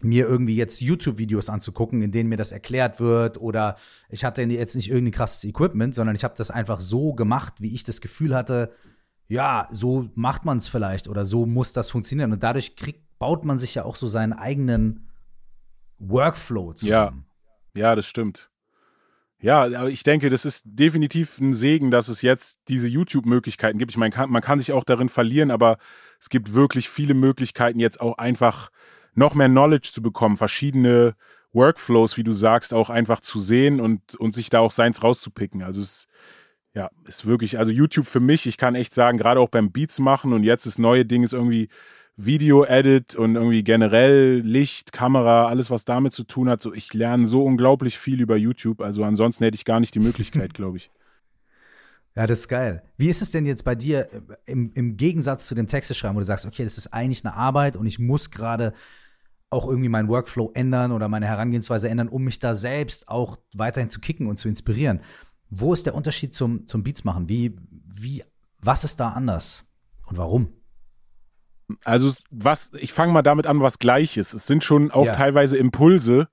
mir 0.00 0.26
irgendwie 0.26 0.56
jetzt 0.56 0.80
YouTube-Videos 0.80 1.48
anzugucken, 1.48 2.02
in 2.02 2.12
denen 2.12 2.28
mir 2.28 2.36
das 2.36 2.52
erklärt 2.52 3.00
wird 3.00 3.38
oder 3.38 3.76
ich 4.10 4.24
hatte 4.24 4.42
jetzt 4.42 4.74
nicht 4.74 4.90
irgendwie 4.90 5.12
krasses 5.12 5.44
Equipment, 5.44 5.94
sondern 5.94 6.14
ich 6.14 6.24
habe 6.24 6.34
das 6.36 6.50
einfach 6.50 6.80
so 6.80 7.14
gemacht, 7.14 7.54
wie 7.60 7.74
ich 7.74 7.84
das 7.84 8.00
Gefühl 8.00 8.34
hatte, 8.34 8.72
ja, 9.28 9.68
so 9.70 10.10
macht 10.14 10.44
man 10.44 10.58
es 10.58 10.68
vielleicht 10.68 11.08
oder 11.08 11.24
so 11.24 11.46
muss 11.46 11.72
das 11.72 11.90
funktionieren 11.90 12.32
und 12.32 12.42
dadurch 12.42 12.76
kriegt, 12.76 13.18
baut 13.18 13.44
man 13.44 13.56
sich 13.56 13.74
ja 13.74 13.84
auch 13.84 13.96
so 13.96 14.06
seinen 14.06 14.34
eigenen 14.34 15.08
Workflow 15.98 16.74
zusammen. 16.74 17.24
Ja, 17.74 17.88
ja 17.88 17.94
das 17.94 18.06
stimmt. 18.06 18.50
Ja, 19.46 19.86
ich 19.86 20.02
denke, 20.02 20.28
das 20.28 20.44
ist 20.44 20.64
definitiv 20.66 21.38
ein 21.38 21.54
Segen, 21.54 21.92
dass 21.92 22.08
es 22.08 22.20
jetzt 22.20 22.58
diese 22.66 22.88
YouTube-Möglichkeiten 22.88 23.78
gibt. 23.78 23.92
Ich 23.92 23.96
meine, 23.96 24.12
man 24.26 24.42
kann 24.42 24.58
sich 24.58 24.72
auch 24.72 24.82
darin 24.82 25.08
verlieren, 25.08 25.52
aber 25.52 25.78
es 26.18 26.30
gibt 26.30 26.54
wirklich 26.54 26.88
viele 26.88 27.14
Möglichkeiten, 27.14 27.78
jetzt 27.78 28.00
auch 28.00 28.18
einfach 28.18 28.70
noch 29.14 29.36
mehr 29.36 29.46
Knowledge 29.46 29.90
zu 29.92 30.02
bekommen, 30.02 30.36
verschiedene 30.36 31.14
Workflows, 31.52 32.16
wie 32.16 32.24
du 32.24 32.32
sagst, 32.32 32.74
auch 32.74 32.90
einfach 32.90 33.20
zu 33.20 33.38
sehen 33.38 33.80
und, 33.80 34.16
und 34.16 34.34
sich 34.34 34.50
da 34.50 34.58
auch 34.58 34.72
seins 34.72 35.04
rauszupicken. 35.04 35.62
Also 35.62 35.80
es 35.80 36.08
ja, 36.74 36.90
ist 37.04 37.24
wirklich, 37.24 37.56
also 37.56 37.70
YouTube 37.70 38.08
für 38.08 38.18
mich, 38.18 38.48
ich 38.48 38.56
kann 38.56 38.74
echt 38.74 38.94
sagen, 38.94 39.16
gerade 39.16 39.38
auch 39.38 39.50
beim 39.50 39.70
Beats 39.70 40.00
machen 40.00 40.32
und 40.32 40.42
jetzt 40.42 40.66
das 40.66 40.80
neue 40.80 41.06
Ding 41.06 41.22
ist 41.22 41.34
irgendwie 41.34 41.68
Video-Edit 42.16 43.14
und 43.14 43.36
irgendwie 43.36 43.62
generell 43.62 44.40
Licht, 44.40 44.92
Kamera, 44.92 45.46
alles, 45.46 45.70
was 45.70 45.84
damit 45.84 46.14
zu 46.14 46.24
tun 46.24 46.48
hat. 46.48 46.62
So, 46.62 46.72
ich 46.72 46.94
lerne 46.94 47.26
so 47.26 47.44
unglaublich 47.44 47.98
viel 47.98 48.20
über 48.20 48.36
YouTube. 48.36 48.80
Also 48.80 49.04
ansonsten 49.04 49.44
hätte 49.44 49.56
ich 49.56 49.64
gar 49.64 49.80
nicht 49.80 49.94
die 49.94 50.00
Möglichkeit, 50.00 50.54
glaube 50.54 50.78
ich. 50.78 50.90
Ja, 52.14 52.26
das 52.26 52.40
ist 52.40 52.48
geil. 52.48 52.82
Wie 52.96 53.10
ist 53.10 53.20
es 53.20 53.30
denn 53.30 53.44
jetzt 53.44 53.64
bei 53.64 53.74
dir 53.74 54.08
äh, 54.10 54.20
im, 54.46 54.72
im 54.72 54.96
Gegensatz 54.96 55.46
zu 55.46 55.54
dem 55.54 55.66
Texteschreiben, 55.66 56.16
wo 56.16 56.20
du 56.20 56.26
sagst, 56.26 56.46
okay, 56.46 56.64
das 56.64 56.78
ist 56.78 56.94
eigentlich 56.94 57.24
eine 57.24 57.34
Arbeit 57.34 57.76
und 57.76 57.84
ich 57.84 57.98
muss 57.98 58.30
gerade 58.30 58.72
auch 59.50 59.68
irgendwie 59.68 59.90
meinen 59.90 60.08
Workflow 60.08 60.50
ändern 60.54 60.92
oder 60.92 61.08
meine 61.08 61.26
Herangehensweise 61.26 61.88
ändern, 61.90 62.08
um 62.08 62.24
mich 62.24 62.38
da 62.38 62.54
selbst 62.54 63.08
auch 63.08 63.38
weiterhin 63.54 63.90
zu 63.90 64.00
kicken 64.00 64.26
und 64.26 64.38
zu 64.38 64.48
inspirieren. 64.48 65.00
Wo 65.50 65.74
ist 65.74 65.84
der 65.84 65.94
Unterschied 65.94 66.34
zum, 66.34 66.66
zum 66.66 66.82
Beats 66.82 67.04
machen? 67.04 67.28
Wie, 67.28 67.56
wie, 67.70 68.24
was 68.60 68.82
ist 68.82 68.98
da 68.98 69.10
anders 69.10 69.64
und 70.06 70.16
warum? 70.16 70.52
Also, 71.84 72.12
was, 72.30 72.70
ich 72.78 72.92
fange 72.92 73.12
mal 73.12 73.22
damit 73.22 73.46
an, 73.46 73.60
was 73.60 73.78
gleich 73.78 74.16
ist. 74.16 74.34
Es 74.34 74.46
sind 74.46 74.62
schon 74.64 74.90
auch 74.90 75.06
ja. 75.06 75.12
teilweise 75.12 75.56
Impulse, 75.56 76.28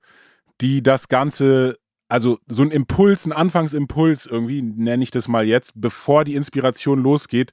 die 0.60 0.82
das 0.82 1.08
Ganze, 1.08 1.78
also 2.08 2.38
so 2.46 2.62
ein 2.62 2.70
Impuls, 2.70 3.26
ein 3.26 3.32
Anfangsimpuls 3.32 4.26
irgendwie, 4.26 4.62
nenne 4.62 5.02
ich 5.02 5.10
das 5.10 5.28
mal 5.28 5.44
jetzt, 5.44 5.72
bevor 5.74 6.24
die 6.24 6.34
Inspiration 6.34 7.02
losgeht, 7.02 7.52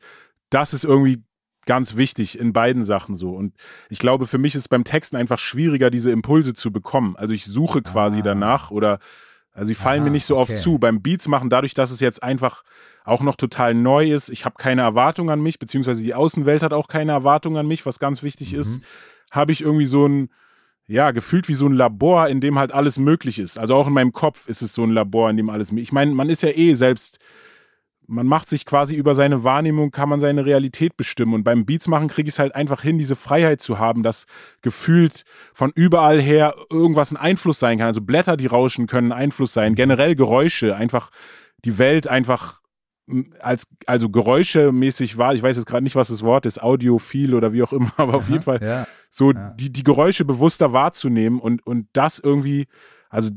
das 0.50 0.74
ist 0.74 0.84
irgendwie 0.84 1.24
ganz 1.66 1.96
wichtig 1.96 2.40
in 2.40 2.54
beiden 2.54 2.84
Sachen 2.84 3.16
so. 3.16 3.32
Und 3.32 3.54
ich 3.90 4.00
glaube, 4.00 4.28
für 4.28 4.38
mich 4.38 4.56
ist 4.56 4.70
beim 4.70 4.84
Texten 4.84 5.16
einfach 5.16 5.40
schwieriger, 5.40 5.90
diese 5.90 6.12
Impulse 6.12 6.54
zu 6.54 6.72
bekommen. 6.72 7.16
Also 7.16 7.34
ich 7.34 7.46
suche 7.46 7.82
quasi 7.82 8.20
ah. 8.20 8.24
danach 8.24 8.72
oder 8.72 9.00
also 9.54 9.68
sie 9.68 9.76
fallen 9.76 10.02
ah, 10.02 10.06
mir 10.06 10.12
nicht 10.12 10.26
so 10.26 10.38
okay. 10.38 10.54
oft 10.54 10.62
zu. 10.62 10.78
Beim 10.78 11.02
Beats 11.02 11.28
machen, 11.28 11.50
dadurch, 11.50 11.74
dass 11.74 11.92
es 11.92 12.00
jetzt 12.00 12.24
einfach 12.24 12.64
auch 13.04 13.22
noch 13.22 13.36
total 13.36 13.74
neu 13.74 14.12
ist, 14.12 14.30
ich 14.30 14.46
habe 14.46 14.56
keine 14.58 14.82
Erwartung 14.82 15.30
an 15.30 15.42
mich, 15.42 15.60
beziehungsweise 15.60 16.04
die 16.04 16.14
Außenwelt 16.14 16.64
hat 16.64 16.74
auch 16.74 16.88
keine 16.88 17.12
Erwartung 17.12 17.58
an 17.58 17.68
mich, 17.68 17.86
was 17.86 18.00
ganz 18.00 18.24
wichtig 18.24 18.54
mhm. 18.54 18.60
ist, 18.60 18.82
habe 19.32 19.52
ich 19.52 19.62
irgendwie 19.62 19.86
so 19.86 20.06
ein, 20.08 20.30
ja, 20.88 21.12
gefühlt 21.12 21.48
wie 21.48 21.54
so 21.54 21.68
ein 21.68 21.74
Labor, 21.74 22.28
in 22.28 22.42
dem 22.42 22.60
halt 22.60 22.72
alles 22.72 23.00
möglich 23.00 23.40
ist. 23.40 23.58
Also 23.58 23.76
auch 23.76 23.88
in 23.88 23.94
meinem 23.94 24.14
Kopf 24.14 24.48
ist 24.48 24.62
es 24.62 24.74
so 24.74 24.84
ein 24.84 24.92
Labor, 24.92 25.30
in 25.30 25.38
dem 25.38 25.50
alles. 25.50 25.72
Ich 25.72 25.92
meine, 25.92 26.12
man 26.12 26.30
ist 26.30 26.44
ja 26.44 26.50
eh 26.50 26.74
selbst 26.76 27.20
man 28.12 28.28
macht 28.28 28.50
sich 28.50 28.66
quasi 28.66 28.96
über 28.96 29.16
seine 29.16 29.44
Wahrnehmung, 29.44 29.92
kann 29.92 30.10
man 30.10 30.20
seine 30.20 30.46
Realität 30.46 30.98
bestimmen. 30.98 31.34
Und 31.34 31.44
beim 31.44 31.66
Beats 31.66 31.88
machen 31.88 32.10
kriege 32.10 32.28
ich 32.28 32.36
es 32.36 32.40
halt 32.40 32.54
einfach 32.54 32.82
hin, 32.82 32.98
diese 32.98 33.16
Freiheit 33.16 33.62
zu 33.62 33.80
haben, 33.80 34.04
dass 34.04 34.26
gefühlt 34.62 35.24
von 35.54 35.72
überall 35.76 36.22
her 36.22 36.56
irgendwas 36.70 37.12
ein 37.12 37.18
Einfluss 37.18 37.60
sein 37.60 37.78
kann. 37.78 37.88
Also 37.88 38.02
Blätter, 38.02 38.36
die 38.36 38.48
rauschen, 38.48 38.88
können 38.88 39.14
ein 39.14 39.18
Einfluss 39.18 39.54
sein. 39.54 39.76
Generell 39.76 40.16
Geräusche, 40.16 40.76
einfach 40.76 41.10
die 41.64 41.78
Welt 41.78 42.08
einfach 42.08 42.60
als 43.40 43.68
also 43.88 44.10
geräuschemäßig 44.10 45.18
war, 45.18 45.34
ich 45.34 45.44
weiß 45.44 45.58
jetzt 45.58 45.66
gerade 45.66 45.84
nicht, 45.84 45.96
was 45.96 46.10
das 46.10 46.24
Wort 46.24 46.46
ist, 46.46 46.62
audiophil 46.62 47.34
oder 47.34 47.52
wie 47.52 47.64
auch 47.64 47.74
immer, 47.74 47.92
aber 47.98 48.16
auf 48.16 48.30
jeden 48.30 48.44
Fall 48.44 48.60
ja, 48.62 48.88
so 49.10 49.32
ja. 49.32 49.50
die, 49.52 49.72
die 49.72 49.84
Geräusche 49.84 50.24
bewusster 50.24 50.74
wahrzunehmen 50.74 51.40
und, 51.40 51.66
und 51.66 51.88
das 51.94 52.20
irgendwie, 52.20 52.68
also 53.10 53.30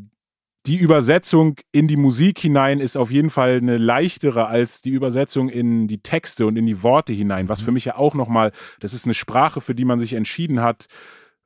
die 0.66 0.76
Übersetzung 0.76 1.56
in 1.72 1.88
die 1.88 1.96
Musik 1.96 2.38
hinein 2.38 2.80
ist 2.80 2.96
auf 2.96 3.10
jeden 3.10 3.30
Fall 3.30 3.58
eine 3.58 3.76
leichtere 3.76 4.46
als 4.46 4.80
die 4.80 4.90
Übersetzung 4.90 5.50
in 5.50 5.88
die 5.88 5.98
Texte 5.98 6.46
und 6.46 6.56
in 6.56 6.66
die 6.66 6.82
Worte 6.82 7.12
hinein, 7.12 7.48
was 7.48 7.60
für 7.60 7.70
mhm. 7.70 7.74
mich 7.74 7.84
ja 7.84 7.96
auch 7.96 8.14
nochmal, 8.14 8.52
das 8.80 8.94
ist 8.94 9.04
eine 9.04 9.14
Sprache, 9.14 9.60
für 9.60 9.74
die 9.74 9.84
man 9.84 9.98
sich 9.98 10.14
entschieden 10.14 10.62
hat, 10.62 10.86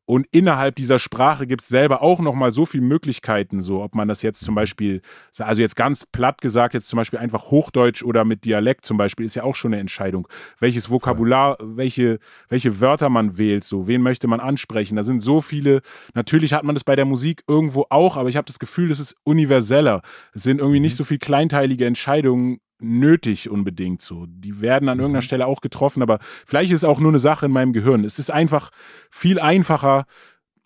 und 0.09 0.27
innerhalb 0.31 0.75
dieser 0.77 0.99
Sprache 0.99 1.47
gibt 1.47 1.61
es 1.61 1.69
selber 1.69 2.01
auch 2.01 2.21
noch 2.21 2.35
mal 2.35 2.51
so 2.51 2.65
viele 2.65 2.83
Möglichkeiten, 2.83 3.61
so 3.61 3.83
ob 3.83 3.95
man 3.95 4.09
das 4.09 4.23
jetzt 4.23 4.41
zum 4.41 4.55
Beispiel, 4.55 5.03
also 5.39 5.61
jetzt 5.61 5.77
ganz 5.77 6.07
platt 6.07 6.41
gesagt, 6.41 6.73
jetzt 6.73 6.89
zum 6.89 6.97
Beispiel 6.97 7.19
einfach 7.19 7.51
Hochdeutsch 7.51 8.03
oder 8.03 8.25
mit 8.25 8.47
Dialekt 8.47 8.87
zum 8.87 8.97
Beispiel, 8.97 9.27
ist 9.27 9.35
ja 9.35 9.43
auch 9.43 9.55
schon 9.55 9.75
eine 9.75 9.83
Entscheidung. 9.83 10.27
Welches 10.61 10.89
Vokabular, 10.89 11.59
welche, 11.61 12.21
welche 12.49 12.81
Wörter 12.81 13.11
man 13.11 13.37
wählt, 13.37 13.65
so, 13.65 13.87
wen 13.87 14.01
möchte 14.01 14.29
man 14.29 14.41
ansprechen. 14.41 14.97
Da 14.97 15.05
sind 15.05 15.21
so 15.21 15.43
viele, 15.43 15.83
natürlich 16.15 16.55
hat 16.55 16.65
man 16.65 16.75
das 16.75 16.85
bei 16.85 16.97
der 16.97 17.05
Musik 17.05 17.43
irgendwo 17.47 17.85
auch, 17.91 18.17
aber 18.17 18.31
ich 18.31 18.39
habe 18.39 18.47
das 18.47 18.59
Gefühl, 18.59 18.89
das 18.89 19.01
ist 19.01 19.15
universeller. 19.25 20.01
Es 20.33 20.43
sind 20.43 20.61
irgendwie 20.61 20.81
nicht 20.81 20.95
mhm. 20.95 20.99
so 20.99 21.05
viel 21.05 21.19
kleinteilige 21.19 21.85
Entscheidungen 21.85 22.61
nötig 22.81 23.51
unbedingt 23.51 24.03
so. 24.03 24.27
Die 24.29 24.61
werden 24.61 24.89
an 24.89 24.99
irgendeiner 24.99 25.23
mhm. 25.23 25.27
Stelle 25.27 25.47
auch 25.47 25.61
getroffen, 25.61 26.03
aber 26.03 26.19
vielleicht 26.47 26.73
ist 26.73 26.81
es 26.81 26.85
auch 26.85 27.01
nur 27.01 27.11
eine 27.11 27.19
Sache 27.19 27.47
in 27.47 27.53
meinem 27.53 27.73
Gehirn. 27.73 28.05
Es 28.05 28.19
ist 28.19 28.31
einfach 28.31 28.71
viel 29.11 29.41
einfacher, 29.41 30.07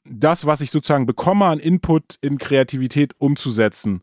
das, 0.05 0.47
was 0.47 0.61
ich 0.61 0.71
sozusagen 0.71 1.07
bekomme 1.07 1.47
an 1.47 1.59
Input 1.59 2.17
in 2.21 2.39
Kreativität 2.39 3.15
umzusetzen 3.19 4.03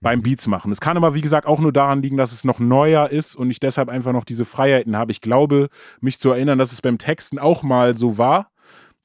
beim 0.00 0.20
mhm. 0.20 0.22
Beats 0.22 0.46
machen. 0.46 0.72
Es 0.72 0.80
kann 0.80 0.96
aber, 0.96 1.14
wie 1.14 1.20
gesagt, 1.20 1.46
auch 1.46 1.60
nur 1.60 1.72
daran 1.72 2.02
liegen, 2.02 2.16
dass 2.16 2.32
es 2.32 2.44
noch 2.44 2.58
neuer 2.58 3.10
ist 3.10 3.36
und 3.36 3.50
ich 3.50 3.60
deshalb 3.60 3.88
einfach 3.88 4.12
noch 4.12 4.24
diese 4.24 4.44
Freiheiten 4.44 4.96
habe. 4.96 5.12
Ich 5.12 5.20
glaube, 5.20 5.68
mich 6.00 6.18
zu 6.18 6.30
erinnern, 6.30 6.58
dass 6.58 6.72
es 6.72 6.82
beim 6.82 6.98
Texten 6.98 7.38
auch 7.38 7.62
mal 7.62 7.96
so 7.96 8.18
war. 8.18 8.49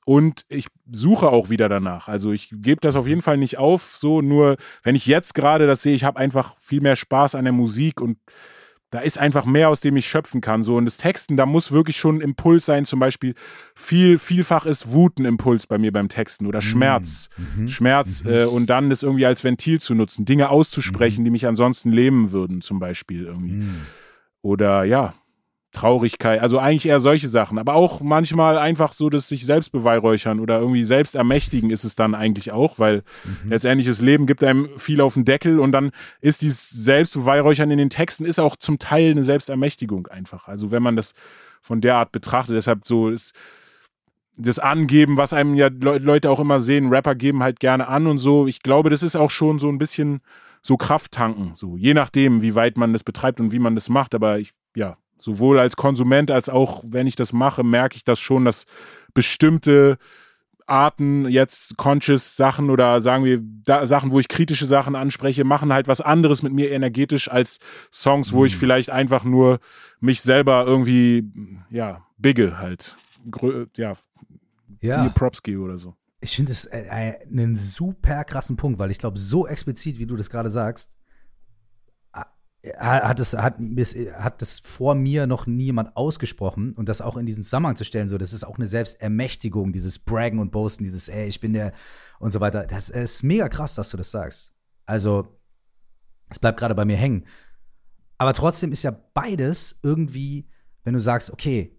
Und 0.05 0.45
ich 0.49 0.67
suche 0.91 1.29
auch 1.29 1.49
wieder 1.49 1.67
danach. 1.67 2.07
Also 2.07 2.31
ich 2.31 2.49
gebe 2.51 2.79
das 2.79 2.95
auf 2.95 3.07
jeden 3.07 3.23
Fall 3.23 3.37
nicht 3.37 3.57
auf. 3.57 3.97
So 3.97 4.21
nur, 4.21 4.55
wenn 4.83 4.95
ich 4.95 5.07
jetzt 5.07 5.33
gerade 5.33 5.65
das 5.65 5.81
sehe, 5.81 5.95
ich 5.95 6.03
habe 6.03 6.19
einfach 6.19 6.55
viel 6.59 6.79
mehr 6.79 6.95
Spaß 6.95 7.33
an 7.33 7.43
der 7.43 7.53
Musik 7.53 7.99
und 7.99 8.19
da 8.91 8.99
ist 8.99 9.17
einfach 9.17 9.45
mehr, 9.45 9.69
aus 9.69 9.81
dem 9.81 9.97
ich 9.97 10.07
schöpfen 10.07 10.41
kann. 10.41 10.63
So 10.63 10.77
und 10.77 10.85
das 10.85 10.97
Texten, 10.97 11.35
da 11.35 11.45
muss 11.45 11.71
wirklich 11.71 11.97
schon 11.97 12.17
ein 12.17 12.21
Impuls 12.21 12.65
sein. 12.65 12.85
Zum 12.85 12.99
Beispiel 12.99 13.33
viel, 13.73 14.19
vielfach 14.19 14.65
ist 14.65 14.93
Wut 14.93 15.19
ein 15.19 15.25
Impuls 15.25 15.65
bei 15.67 15.77
mir 15.77 15.91
beim 15.91 16.07
Texten 16.07 16.45
oder 16.45 16.61
Schmerz, 16.61 17.29
mhm. 17.35 17.67
Schmerz 17.67 18.23
mhm. 18.23 18.31
Äh, 18.31 18.45
und 18.45 18.67
dann 18.67 18.89
das 18.89 19.03
irgendwie 19.03 19.25
als 19.25 19.43
Ventil 19.43 19.81
zu 19.81 19.95
nutzen, 19.95 20.25
Dinge 20.25 20.49
auszusprechen, 20.49 21.21
mhm. 21.21 21.25
die 21.25 21.31
mich 21.31 21.47
ansonsten 21.47 21.91
lähmen 21.91 22.31
würden, 22.31 22.61
zum 22.61 22.79
Beispiel 22.79 23.25
irgendwie. 23.25 23.55
Mhm. 23.55 23.81
Oder 24.43 24.83
ja, 24.83 25.15
Traurigkeit, 25.75 26.41
also 26.41 26.57
eigentlich 26.57 26.87
eher 26.87 26.99
solche 26.99 27.27
Sachen, 27.27 27.59
aber 27.59 27.75
auch 27.75 28.01
manchmal 28.01 28.57
einfach 28.57 28.93
so, 28.93 29.09
dass 29.09 29.27
sich 29.27 29.45
selbst 29.45 29.71
beweihräuchern 29.71 30.39
oder 30.39 30.59
irgendwie 30.59 30.83
selbst 30.85 31.15
ermächtigen 31.15 31.69
ist 31.69 31.83
es 31.83 31.95
dann 31.95 32.15
eigentlich 32.15 32.51
auch, 32.51 32.79
weil 32.79 33.03
mhm. 33.23 33.49
letztendlich 33.49 33.87
das 33.87 34.01
Leben 34.01 34.25
gibt 34.25 34.43
einem 34.43 34.69
viel 34.77 35.01
auf 35.01 35.15
den 35.15 35.25
Deckel 35.25 35.59
und 35.59 35.71
dann 35.71 35.91
ist 36.21 36.41
dieses 36.41 36.69
Selbstbeweihräuchern 36.69 37.69
in 37.69 37.77
den 37.77 37.89
Texten 37.89 38.25
ist 38.25 38.39
auch 38.39 38.55
zum 38.55 38.79
Teil 38.79 39.11
eine 39.11 39.23
Selbstermächtigung 39.23 40.07
einfach. 40.07 40.47
Also 40.47 40.71
wenn 40.71 40.81
man 40.81 40.95
das 40.95 41.13
von 41.61 41.81
der 41.81 41.95
Art 41.95 42.11
betrachtet, 42.11 42.55
deshalb 42.55 42.87
so 42.87 43.09
ist 43.09 43.33
das 44.37 44.59
Angeben, 44.59 45.17
was 45.17 45.33
einem 45.33 45.55
ja 45.55 45.69
Leute 45.69 46.29
auch 46.29 46.39
immer 46.39 46.59
sehen, 46.59 46.89
Rapper 46.89 47.15
geben 47.15 47.43
halt 47.43 47.59
gerne 47.59 47.87
an 47.87 48.07
und 48.07 48.17
so. 48.17 48.47
Ich 48.47 48.61
glaube, 48.61 48.89
das 48.89 49.03
ist 49.03 49.15
auch 49.15 49.31
schon 49.31 49.59
so 49.59 49.69
ein 49.69 49.77
bisschen 49.77 50.21
so 50.61 50.77
Kraft 50.77 51.11
tanken, 51.11 51.51
so 51.53 51.77
je 51.77 51.93
nachdem, 51.93 52.41
wie 52.41 52.55
weit 52.55 52.77
man 52.77 52.91
das 52.91 53.03
betreibt 53.03 53.39
und 53.39 53.51
wie 53.51 53.59
man 53.59 53.75
das 53.75 53.87
macht. 53.87 54.15
Aber 54.15 54.39
ich, 54.39 54.51
ja, 54.75 54.97
sowohl 55.17 55.59
als 55.59 55.75
Konsument 55.75 56.31
als 56.31 56.49
auch 56.49 56.83
wenn 56.85 57.07
ich 57.07 57.15
das 57.15 57.33
mache, 57.33 57.63
merke 57.63 57.95
ich 57.97 58.03
das 58.03 58.19
schon, 58.19 58.45
dass 58.45 58.65
bestimmte 59.13 59.97
Arten 60.67 61.27
jetzt 61.29 61.77
conscious 61.77 62.35
Sachen 62.35 62.69
oder 62.69 62.99
sagen 62.99 63.23
wir 63.23 63.39
da, 63.41 63.85
Sachen, 63.85 64.11
wo 64.11 64.19
ich 64.19 64.27
kritische 64.27 64.65
Sachen 64.65 64.95
anspreche, 64.95 65.43
machen 65.43 65.71
halt 65.71 65.87
was 65.87 66.01
anderes 66.01 66.41
mit 66.41 66.53
mir 66.53 66.71
energetisch 66.71 67.29
als 67.29 67.59
Songs, 67.91 68.33
wo 68.33 68.45
ich 68.45 68.55
mhm. 68.55 68.59
vielleicht 68.59 68.89
einfach 68.89 69.23
nur 69.23 69.59
mich 69.99 70.21
selber 70.21 70.65
irgendwie 70.65 71.31
ja 71.69 72.05
bigge 72.17 72.57
halt 72.57 72.95
ja, 73.77 73.93
ja. 74.81 75.09
Props 75.09 75.43
gebe 75.43 75.61
oder 75.61 75.77
so. 75.77 75.95
Ich 76.21 76.35
finde 76.35 76.51
es 76.51 76.65
äh, 76.65 76.81
äh, 76.81 77.27
einen 77.27 77.55
super 77.55 78.23
krassen 78.23 78.55
Punkt, 78.55 78.79
weil 78.79 78.91
ich 78.91 78.97
glaube, 78.97 79.17
so 79.19 79.47
explizit, 79.47 79.99
wie 79.99 80.05
du 80.05 80.15
das 80.15 80.29
gerade 80.29 80.49
sagst, 80.49 80.91
hat 82.77 83.19
es, 83.19 83.33
hat, 83.33 83.57
hat 83.59 84.41
es 84.41 84.59
vor 84.59 84.95
mir 84.95 85.27
noch 85.27 85.47
niemand 85.47 85.95
ausgesprochen 85.95 86.73
und 86.73 86.89
das 86.89 87.01
auch 87.01 87.17
in 87.17 87.25
diesen 87.25 87.43
Zusammenhang 87.43 87.75
zu 87.75 87.83
stellen, 87.83 88.09
so, 88.09 88.17
das 88.17 88.33
ist 88.33 88.43
auch 88.43 88.57
eine 88.57 88.67
Selbstermächtigung, 88.67 89.71
dieses 89.71 89.99
Braggen 89.99 90.39
und 90.39 90.51
Boasten, 90.51 90.83
dieses, 90.83 91.09
ey, 91.09 91.27
ich 91.27 91.39
bin 91.39 91.53
der 91.53 91.73
und 92.19 92.31
so 92.31 92.39
weiter. 92.39 92.65
Das 92.65 92.89
ist 92.89 93.23
mega 93.23 93.49
krass, 93.49 93.75
dass 93.75 93.89
du 93.89 93.97
das 93.97 94.11
sagst. 94.11 94.53
Also, 94.85 95.27
es 96.29 96.39
bleibt 96.39 96.59
gerade 96.59 96.75
bei 96.75 96.85
mir 96.85 96.97
hängen. 96.97 97.25
Aber 98.17 98.33
trotzdem 98.33 98.71
ist 98.71 98.83
ja 98.83 98.95
beides 99.13 99.79
irgendwie, 99.83 100.47
wenn 100.83 100.93
du 100.93 100.99
sagst, 100.99 101.31
okay, 101.31 101.77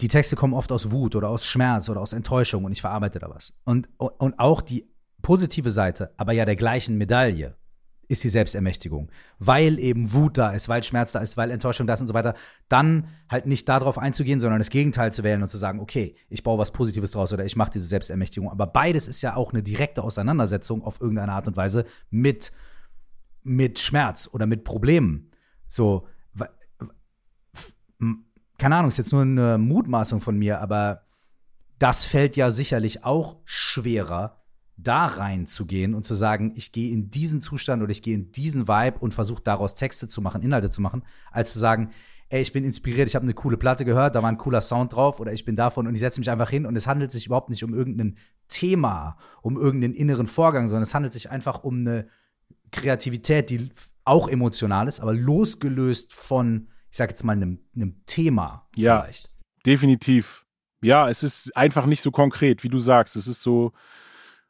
die 0.00 0.08
Texte 0.08 0.36
kommen 0.36 0.54
oft 0.54 0.70
aus 0.72 0.90
Wut 0.90 1.16
oder 1.16 1.28
aus 1.28 1.44
Schmerz 1.44 1.88
oder 1.88 2.00
aus 2.00 2.12
Enttäuschung 2.12 2.64
und 2.64 2.72
ich 2.72 2.80
verarbeite 2.80 3.18
da 3.18 3.28
was. 3.30 3.52
Und, 3.64 3.88
und 3.98 4.38
auch 4.38 4.60
die 4.60 4.88
positive 5.22 5.70
Seite, 5.70 6.12
aber 6.16 6.32
ja 6.32 6.44
der 6.44 6.56
gleichen 6.56 6.96
Medaille, 6.96 7.56
ist 8.08 8.24
die 8.24 8.28
Selbstermächtigung. 8.28 9.10
Weil 9.38 9.78
eben 9.78 10.12
Wut 10.12 10.38
da 10.38 10.50
ist, 10.50 10.68
weil 10.68 10.82
Schmerz 10.82 11.12
da 11.12 11.20
ist, 11.20 11.36
weil 11.36 11.50
Enttäuschung 11.50 11.86
da 11.86 11.94
ist 11.94 12.00
und 12.00 12.08
so 12.08 12.14
weiter, 12.14 12.34
dann 12.68 13.08
halt 13.28 13.46
nicht 13.46 13.68
darauf 13.68 13.98
einzugehen, 13.98 14.40
sondern 14.40 14.58
das 14.58 14.70
Gegenteil 14.70 15.12
zu 15.12 15.22
wählen 15.22 15.42
und 15.42 15.48
zu 15.48 15.58
sagen, 15.58 15.78
okay, 15.80 16.16
ich 16.28 16.42
baue 16.42 16.58
was 16.58 16.72
Positives 16.72 17.12
draus 17.12 17.32
oder 17.32 17.44
ich 17.44 17.54
mache 17.54 17.70
diese 17.72 17.84
Selbstermächtigung. 17.84 18.50
Aber 18.50 18.66
beides 18.66 19.08
ist 19.08 19.22
ja 19.22 19.36
auch 19.36 19.52
eine 19.52 19.62
direkte 19.62 20.02
Auseinandersetzung 20.02 20.82
auf 20.82 21.00
irgendeine 21.00 21.32
Art 21.32 21.46
und 21.46 21.56
Weise 21.56 21.84
mit, 22.10 22.50
mit 23.42 23.78
Schmerz 23.78 24.28
oder 24.32 24.46
mit 24.46 24.64
Problemen. 24.64 25.30
So, 25.68 26.06
keine 28.58 28.76
Ahnung, 28.76 28.88
ist 28.88 28.98
jetzt 28.98 29.12
nur 29.12 29.22
eine 29.22 29.56
Mutmaßung 29.58 30.20
von 30.20 30.36
mir, 30.36 30.60
aber 30.60 31.02
das 31.78 32.04
fällt 32.04 32.36
ja 32.36 32.50
sicherlich 32.50 33.04
auch 33.04 33.36
schwerer, 33.44 34.37
da 34.78 35.06
reinzugehen 35.06 35.94
und 35.94 36.04
zu 36.04 36.14
sagen, 36.14 36.52
ich 36.54 36.72
gehe 36.72 36.92
in 36.92 37.10
diesen 37.10 37.40
Zustand 37.40 37.82
oder 37.82 37.90
ich 37.90 38.02
gehe 38.02 38.14
in 38.14 38.30
diesen 38.30 38.68
Vibe 38.68 38.98
und 39.00 39.12
versuche 39.12 39.42
daraus 39.42 39.74
Texte 39.74 40.06
zu 40.06 40.22
machen, 40.22 40.40
Inhalte 40.40 40.70
zu 40.70 40.80
machen, 40.80 41.02
als 41.32 41.52
zu 41.52 41.58
sagen, 41.58 41.90
ey, 42.28 42.40
ich 42.40 42.52
bin 42.52 42.64
inspiriert, 42.64 43.08
ich 43.08 43.16
habe 43.16 43.24
eine 43.24 43.34
coole 43.34 43.56
Platte 43.56 43.84
gehört, 43.84 44.14
da 44.14 44.22
war 44.22 44.30
ein 44.30 44.38
cooler 44.38 44.60
Sound 44.60 44.92
drauf 44.92 45.18
oder 45.18 45.32
ich 45.32 45.44
bin 45.44 45.56
davon 45.56 45.86
und 45.86 45.94
ich 45.94 46.00
setze 46.00 46.20
mich 46.20 46.30
einfach 46.30 46.50
hin 46.50 46.64
und 46.64 46.76
es 46.76 46.86
handelt 46.86 47.10
sich 47.10 47.26
überhaupt 47.26 47.50
nicht 47.50 47.64
um 47.64 47.74
irgendein 47.74 48.16
Thema, 48.48 49.16
um 49.42 49.56
irgendeinen 49.56 49.94
inneren 49.94 50.26
Vorgang, 50.26 50.68
sondern 50.68 50.84
es 50.84 50.94
handelt 50.94 51.12
sich 51.12 51.30
einfach 51.30 51.64
um 51.64 51.80
eine 51.80 52.06
Kreativität, 52.70 53.50
die 53.50 53.70
auch 54.04 54.28
emotional 54.28 54.86
ist, 54.86 55.00
aber 55.00 55.12
losgelöst 55.12 56.12
von, 56.12 56.68
ich 56.90 56.98
sag 56.98 57.10
jetzt 57.10 57.24
mal, 57.24 57.32
einem, 57.32 57.58
einem 57.74 58.04
Thema 58.06 58.68
ja, 58.76 59.02
vielleicht. 59.02 59.32
Definitiv. 59.66 60.44
Ja, 60.82 61.08
es 61.08 61.22
ist 61.22 61.56
einfach 61.56 61.86
nicht 61.86 62.02
so 62.02 62.10
konkret, 62.10 62.62
wie 62.62 62.68
du 62.68 62.78
sagst. 62.78 63.16
Es 63.16 63.26
ist 63.26 63.42
so, 63.42 63.72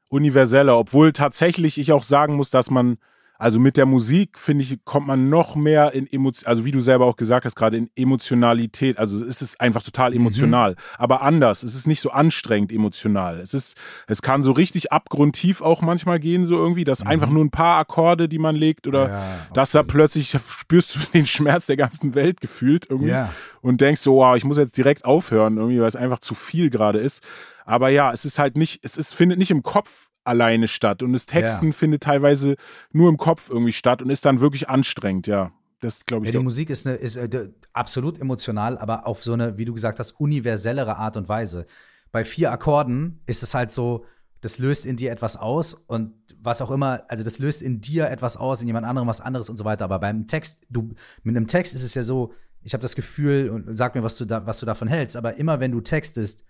universeller, 0.08 0.78
obwohl 0.78 1.12
tatsächlich 1.12 1.78
ich 1.78 1.92
auch 1.92 2.02
sagen 2.02 2.34
muss, 2.34 2.50
dass 2.50 2.70
man, 2.70 2.98
also 3.40 3.60
mit 3.60 3.76
der 3.76 3.86
Musik, 3.86 4.36
finde 4.36 4.64
ich, 4.64 4.84
kommt 4.84 5.06
man 5.06 5.28
noch 5.28 5.54
mehr 5.54 5.92
in 5.92 6.10
Emotion, 6.10 6.48
also 6.48 6.64
wie 6.64 6.72
du 6.72 6.80
selber 6.80 7.04
auch 7.04 7.16
gesagt 7.16 7.44
hast, 7.44 7.54
gerade 7.54 7.76
in 7.76 7.88
Emotionalität. 7.94 8.98
Also 8.98 9.22
es 9.22 9.42
ist 9.42 9.60
einfach 9.60 9.84
total 9.84 10.10
mhm. 10.10 10.16
emotional. 10.16 10.72
Mhm. 10.72 10.76
Aber 10.98 11.22
anders. 11.22 11.62
Es 11.62 11.76
ist 11.76 11.86
nicht 11.86 12.00
so 12.00 12.10
anstrengend 12.10 12.72
emotional. 12.72 13.38
Es 13.38 13.54
ist, 13.54 13.76
es 14.08 14.22
kann 14.22 14.42
so 14.42 14.50
richtig 14.50 14.90
abgrundtief 14.90 15.60
auch 15.60 15.82
manchmal 15.82 16.18
gehen, 16.18 16.46
so 16.46 16.56
irgendwie, 16.56 16.82
dass 16.82 17.04
mhm. 17.04 17.10
einfach 17.10 17.30
nur 17.30 17.44
ein 17.44 17.50
paar 17.50 17.78
Akkorde, 17.78 18.28
die 18.28 18.40
man 18.40 18.56
legt, 18.56 18.88
oder 18.88 19.08
ja, 19.08 19.24
dass 19.52 19.70
da 19.70 19.84
plötzlich 19.84 20.30
spürst 20.30 20.96
du 20.96 21.00
den 21.14 21.26
Schmerz 21.26 21.66
der 21.66 21.76
ganzen 21.76 22.16
Welt 22.16 22.40
gefühlt 22.40 22.86
irgendwie 22.90 23.10
ja. 23.10 23.32
und 23.60 23.80
denkst 23.80 24.00
so, 24.00 24.16
wow, 24.16 24.36
ich 24.36 24.44
muss 24.44 24.56
jetzt 24.56 24.76
direkt 24.76 25.04
aufhören, 25.04 25.58
irgendwie, 25.58 25.78
weil 25.78 25.86
es 25.86 25.96
einfach 25.96 26.18
zu 26.18 26.34
viel 26.34 26.70
gerade 26.70 26.98
ist. 26.98 27.22
Aber 27.68 27.90
ja, 27.90 28.10
es 28.12 28.24
ist 28.24 28.38
halt 28.38 28.56
nicht, 28.56 28.82
es 28.82 28.96
ist, 28.96 29.12
findet 29.12 29.38
nicht 29.38 29.50
im 29.50 29.62
Kopf 29.62 30.08
alleine 30.24 30.68
statt. 30.68 31.02
Und 31.02 31.12
das 31.12 31.26
Texten 31.26 31.66
ja. 31.66 31.72
findet 31.72 32.02
teilweise 32.02 32.56
nur 32.92 33.10
im 33.10 33.18
Kopf 33.18 33.50
irgendwie 33.50 33.74
statt 33.74 34.00
und 34.00 34.08
ist 34.08 34.24
dann 34.24 34.40
wirklich 34.40 34.70
anstrengend, 34.70 35.26
ja. 35.26 35.52
Das 35.80 36.06
glaube 36.06 36.24
ich. 36.24 36.32
Ja, 36.32 36.38
die 36.38 36.44
Musik 36.44 36.70
ist, 36.70 36.86
eine, 36.86 36.96
ist 36.96 37.16
äh, 37.16 37.50
absolut 37.74 38.18
emotional, 38.18 38.78
aber 38.78 39.06
auf 39.06 39.22
so 39.22 39.34
eine, 39.34 39.58
wie 39.58 39.66
du 39.66 39.74
gesagt 39.74 39.98
hast, 39.98 40.12
universellere 40.12 40.96
Art 40.96 41.18
und 41.18 41.28
Weise. 41.28 41.66
Bei 42.10 42.24
vier 42.24 42.50
Akkorden 42.52 43.20
ist 43.26 43.42
es 43.42 43.52
halt 43.52 43.70
so, 43.70 44.06
das 44.40 44.58
löst 44.58 44.86
in 44.86 44.96
dir 44.96 45.12
etwas 45.12 45.36
aus 45.36 45.74
und 45.74 46.14
was 46.40 46.62
auch 46.62 46.70
immer, 46.70 47.02
also 47.08 47.22
das 47.22 47.38
löst 47.38 47.60
in 47.60 47.82
dir 47.82 48.08
etwas 48.08 48.38
aus, 48.38 48.62
in 48.62 48.66
jemand 48.66 48.86
anderem 48.86 49.08
was 49.08 49.20
anderes 49.20 49.50
und 49.50 49.58
so 49.58 49.66
weiter. 49.66 49.84
Aber 49.84 49.98
beim 49.98 50.26
Text, 50.26 50.64
du, 50.70 50.94
mit 51.22 51.36
einem 51.36 51.46
Text 51.46 51.74
ist 51.74 51.82
es 51.82 51.92
ja 51.92 52.02
so, 52.02 52.32
ich 52.62 52.72
habe 52.72 52.82
das 52.82 52.94
Gefühl 52.94 53.50
und 53.50 53.76
sag 53.76 53.94
mir, 53.94 54.02
was 54.02 54.16
du, 54.16 54.24
da, 54.24 54.46
was 54.46 54.58
du 54.58 54.64
davon 54.64 54.88
hältst, 54.88 55.18
aber 55.18 55.36
immer 55.36 55.60
wenn 55.60 55.72
du 55.72 55.82
textest, 55.82 56.44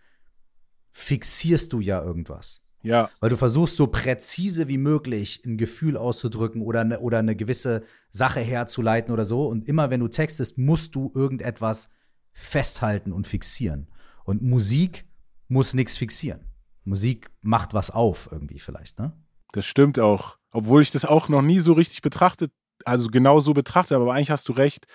fixierst 0.90 1.72
du 1.72 1.80
ja 1.80 2.02
irgendwas. 2.02 2.62
Ja. 2.82 3.10
Weil 3.20 3.30
du 3.30 3.36
versuchst, 3.36 3.76
so 3.76 3.88
präzise 3.88 4.68
wie 4.68 4.78
möglich 4.78 5.42
ein 5.44 5.58
Gefühl 5.58 5.96
auszudrücken 5.96 6.62
oder 6.62 6.80
eine, 6.80 7.00
oder 7.00 7.18
eine 7.18 7.36
gewisse 7.36 7.82
Sache 8.10 8.40
herzuleiten 8.40 9.12
oder 9.12 9.24
so. 9.24 9.46
Und 9.46 9.68
immer 9.68 9.90
wenn 9.90 10.00
du 10.00 10.08
textest, 10.08 10.58
musst 10.58 10.94
du 10.94 11.12
irgendetwas 11.14 11.88
festhalten 12.32 13.12
und 13.12 13.26
fixieren. 13.26 13.88
Und 14.24 14.42
Musik 14.42 15.06
muss 15.48 15.74
nichts 15.74 15.96
fixieren. 15.96 16.40
Musik 16.84 17.30
macht 17.42 17.74
was 17.74 17.90
auf, 17.90 18.28
irgendwie 18.30 18.58
vielleicht, 18.58 18.98
ne? 18.98 19.12
Das 19.52 19.66
stimmt 19.66 19.98
auch. 19.98 20.38
Obwohl 20.50 20.82
ich 20.82 20.90
das 20.90 21.04
auch 21.04 21.28
noch 21.28 21.42
nie 21.42 21.58
so 21.58 21.72
richtig 21.72 22.02
betrachtet, 22.02 22.52
also 22.84 23.08
genau 23.08 23.40
so 23.40 23.54
betrachtet, 23.54 23.96
aber 23.96 24.12
eigentlich 24.12 24.30
hast 24.30 24.48
du 24.48 24.52
recht. 24.52 24.86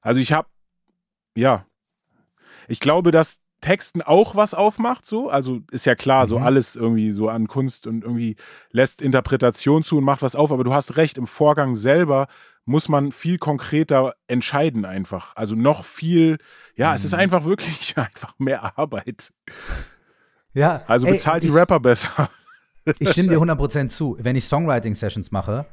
Also 0.00 0.20
ich 0.20 0.32
habe, 0.32 0.48
ja, 1.36 1.66
ich 2.68 2.80
glaube, 2.80 3.10
dass 3.10 3.38
Texten 3.60 4.02
auch 4.02 4.36
was 4.36 4.54
aufmacht, 4.54 5.06
so. 5.06 5.28
Also 5.28 5.60
ist 5.70 5.86
ja 5.86 5.94
klar, 5.94 6.24
mhm. 6.24 6.28
so 6.28 6.38
alles 6.38 6.76
irgendwie 6.76 7.10
so 7.10 7.28
an 7.28 7.48
Kunst 7.48 7.86
und 7.86 8.02
irgendwie 8.02 8.36
lässt 8.70 9.02
Interpretation 9.02 9.82
zu 9.82 9.98
und 9.98 10.04
macht 10.04 10.22
was 10.22 10.36
auf. 10.36 10.52
Aber 10.52 10.64
du 10.64 10.72
hast 10.72 10.96
recht, 10.96 11.18
im 11.18 11.26
Vorgang 11.26 11.76
selber 11.76 12.26
muss 12.64 12.88
man 12.88 13.12
viel 13.12 13.38
konkreter 13.38 14.14
entscheiden 14.26 14.84
einfach. 14.84 15.34
Also 15.36 15.54
noch 15.54 15.84
viel, 15.84 16.38
ja, 16.74 16.90
mhm. 16.90 16.96
es 16.96 17.04
ist 17.04 17.12
mhm. 17.12 17.20
einfach 17.20 17.44
wirklich 17.44 17.96
einfach 17.96 18.34
mehr 18.38 18.78
Arbeit. 18.78 19.32
Ja. 20.52 20.82
Also 20.86 21.06
bezahlt 21.06 21.44
ey, 21.44 21.50
die 21.50 21.56
Rapper 21.56 21.80
besser. 21.80 22.28
Ich 22.98 23.10
stimme 23.10 23.30
dir 23.30 23.38
100% 23.38 23.88
zu. 23.88 24.16
Wenn 24.20 24.36
ich 24.36 24.44
Songwriting-Sessions 24.44 25.32
mache, 25.32 25.66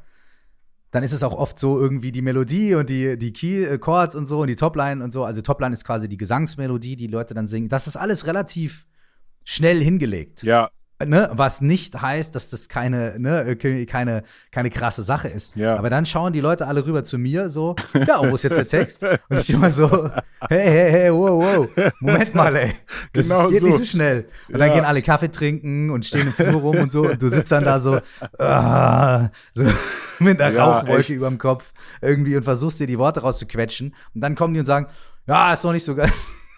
dann 0.94 1.02
ist 1.02 1.12
es 1.12 1.24
auch 1.24 1.34
oft 1.36 1.58
so 1.58 1.80
irgendwie 1.80 2.12
die 2.12 2.22
Melodie 2.22 2.76
und 2.76 2.88
die, 2.88 3.18
die 3.18 3.32
Key-Chords 3.32 4.14
und 4.14 4.26
so 4.26 4.42
und 4.42 4.46
die 4.46 4.54
Topline 4.54 5.02
und 5.02 5.12
so. 5.12 5.24
Also 5.24 5.42
Topline 5.42 5.74
ist 5.74 5.84
quasi 5.84 6.08
die 6.08 6.16
Gesangsmelodie, 6.16 6.94
die 6.94 7.08
Leute 7.08 7.34
dann 7.34 7.48
singen. 7.48 7.68
Das 7.68 7.88
ist 7.88 7.96
alles 7.96 8.28
relativ 8.28 8.86
schnell 9.42 9.82
hingelegt. 9.82 10.44
Ja. 10.44 10.70
Ne? 11.06 11.30
Was 11.32 11.60
nicht 11.60 12.00
heißt, 12.00 12.34
dass 12.34 12.50
das 12.50 12.68
keine, 12.68 13.18
ne, 13.18 13.56
keine, 13.86 14.22
keine 14.50 14.70
krasse 14.70 15.02
Sache 15.02 15.28
ist. 15.28 15.56
Ja. 15.56 15.76
Aber 15.76 15.90
dann 15.90 16.06
schauen 16.06 16.32
die 16.32 16.40
Leute 16.40 16.66
alle 16.66 16.86
rüber 16.86 17.04
zu 17.04 17.18
mir 17.18 17.48
so, 17.48 17.76
ja, 18.06 18.20
wo 18.20 18.34
ist 18.34 18.44
jetzt 18.44 18.56
der 18.56 18.66
Text? 18.66 19.02
Und 19.02 19.40
ich 19.40 19.50
immer 19.50 19.70
so, 19.70 20.10
hey, 20.48 20.70
hey, 20.70 20.90
hey, 20.90 21.12
wow, 21.12 21.42
wow, 21.42 21.68
Moment 22.00 22.34
mal, 22.34 22.54
ey. 22.56 22.74
Das 23.12 23.28
genau 23.28 23.48
geht 23.48 23.60
so. 23.60 23.66
nicht 23.66 23.78
so 23.78 23.84
schnell. 23.84 24.28
Und 24.48 24.58
dann 24.58 24.72
gehen 24.72 24.84
alle 24.84 25.02
Kaffee 25.02 25.30
trinken 25.30 25.90
und 25.90 26.04
stehen 26.04 26.26
im 26.26 26.32
Flur 26.32 26.60
rum 26.60 26.76
und 26.76 26.92
so 26.92 27.08
und 27.08 27.20
du 27.20 27.28
sitzt 27.28 27.52
dann 27.52 27.64
da 27.64 27.78
so, 27.78 28.00
ah, 28.38 29.28
so 29.54 29.64
mit 30.18 30.40
einer 30.40 30.54
ja, 30.54 30.64
Rauchwolke 30.64 31.12
über 31.14 31.28
dem 31.28 31.38
Kopf 31.38 31.72
irgendwie 32.00 32.36
und 32.36 32.42
versuchst 32.42 32.80
dir 32.80 32.86
die 32.86 32.98
Worte 32.98 33.20
rauszuquetschen. 33.20 33.94
Und 34.14 34.20
dann 34.20 34.34
kommen 34.34 34.54
die 34.54 34.60
und 34.60 34.66
sagen, 34.66 34.86
ja, 35.26 35.52
ist 35.52 35.64
doch 35.64 35.72
nicht 35.72 35.84
so 35.84 35.94
geil. 35.94 36.12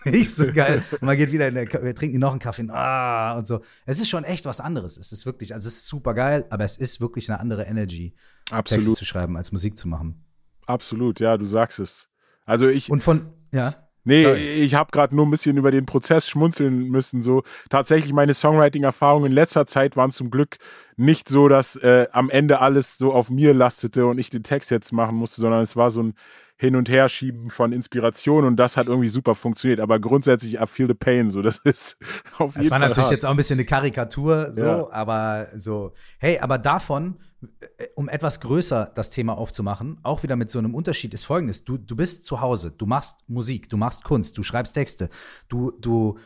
nicht 0.11 0.35
so 0.35 0.53
geil. 0.53 0.83
Und 0.93 1.03
man 1.03 1.17
geht 1.17 1.33
wieder 1.33 1.49
in 1.49 1.55
der, 1.55 1.67
wir 1.71 1.95
trinken 1.95 2.19
noch 2.19 2.31
einen 2.31 2.41
Kaffee 2.41 2.67
ah, 2.71 3.37
und 3.37 3.47
so. 3.47 3.61
Es 3.85 4.01
ist 4.01 4.09
schon 4.09 4.25
echt 4.25 4.45
was 4.45 4.61
anderes. 4.61 4.97
Es 4.97 5.13
ist 5.13 5.27
wirklich, 5.27 5.55
also 5.55 5.67
es 5.69 5.77
ist 5.77 5.89
super 5.89 6.15
geil, 6.15 6.47
aber 6.51 6.65
es 6.65 6.77
ist 6.77 7.01
wirklich 7.01 7.29
eine 7.29 7.41
andere 7.41 7.65
Energy, 7.65 8.15
Absolut. 8.51 8.85
Texte 8.85 8.99
zu 8.99 9.05
schreiben, 9.05 9.37
als 9.37 9.53
Musik 9.53 9.77
zu 9.77 9.89
machen. 9.89 10.25
Absolut, 10.67 11.21
ja, 11.21 11.37
du 11.37 11.47
sagst 11.47 11.79
es. 11.79 12.09
Also 12.45 12.69
ich. 12.69 12.91
Und 12.91 13.03
von, 13.03 13.33
Ja. 13.53 13.87
Nee, 14.09 14.23
Sorry. 14.23 14.39
ich 14.39 14.77
habe 14.77 14.93
gerade 14.93 15.17
nur 15.17 15.27
ein 15.27 15.33
bisschen 15.33 15.57
über 15.57 15.73
den 15.73 15.85
Prozess 15.85 16.29
schmunzeln 16.29 16.91
müssen. 16.91 17.23
So 17.23 17.43
tatsächlich 17.71 18.13
meine 18.13 18.35
Songwriting-Erfahrungen 18.35 19.27
in 19.27 19.33
letzter 19.33 19.67
Zeit 19.67 19.97
waren 19.97 20.13
zum 20.13 20.31
Glück 20.31 20.59
nicht 20.97 21.29
so, 21.29 21.49
dass 21.49 21.75
äh, 21.75 22.07
am 22.13 22.31
Ende 22.31 22.61
alles 22.61 22.99
so 22.99 23.13
auf 23.13 23.31
mir 23.31 23.53
lastete 23.53 24.07
und 24.07 24.19
ich 24.19 24.31
den 24.31 24.45
Text 24.45 24.71
jetzt 24.71 24.93
machen 24.93 25.17
musste, 25.17 25.41
sondern 25.41 25.61
es 25.61 25.75
war 25.75 25.91
so 25.91 26.05
ein 26.05 26.15
Hin- 26.59 26.75
und 26.77 26.89
Herschieben 26.89 27.51
von 27.51 27.73
Inspiration 27.73 28.45
und 28.45 28.57
das 28.57 28.77
hat 28.79 28.87
irgendwie 28.87 29.09
super 29.09 29.35
funktioniert. 29.35 29.79
Aber 29.81 30.01
grundsätzlich, 30.01 30.55
I 30.61 30.67
feel 30.67 30.87
the 30.87 30.95
pain. 30.95 31.29
So, 31.29 31.43
das 31.43 31.59
ist 31.65 31.99
auf 32.39 32.55
Das 32.55 32.63
jeden 32.65 32.71
war 32.71 32.79
Fall. 32.79 32.89
natürlich 32.89 33.05
hart. 33.05 33.13
jetzt 33.13 33.25
auch 33.27 33.31
ein 33.31 33.37
bisschen 33.37 33.59
eine 33.59 33.67
Karikatur, 33.67 34.51
so, 34.55 34.65
Ja. 34.65 34.91
aber 34.91 35.49
so, 35.57 35.93
hey, 36.19 36.39
aber 36.39 36.57
davon, 36.59 37.19
äh, 37.77 37.87
um 37.95 38.09
etwas 38.09 38.41
größer 38.41 38.91
das 38.95 39.11
Thema 39.11 39.37
aufzumachen, 39.37 39.99
auch 40.03 40.23
wieder 40.23 40.37
mit 40.37 40.51
so 40.51 40.59
einem 40.59 40.75
Unterschied 40.75 41.13
ist 41.13 41.25
folgendes: 41.25 41.65
Du, 41.65 41.77
du 41.77 41.95
bist 41.95 42.25
zu 42.25 42.41
Hause, 42.41 42.71
du 42.71 42.87
machst 42.87 43.29
Musik, 43.29 43.69
du 43.69 43.77
machst 43.77 44.03
Kunst, 44.05 44.39
du 44.39 44.43
schreibst 44.43 44.73
Texte, 44.75 45.11
du, 45.49 45.73
du, 45.81 46.19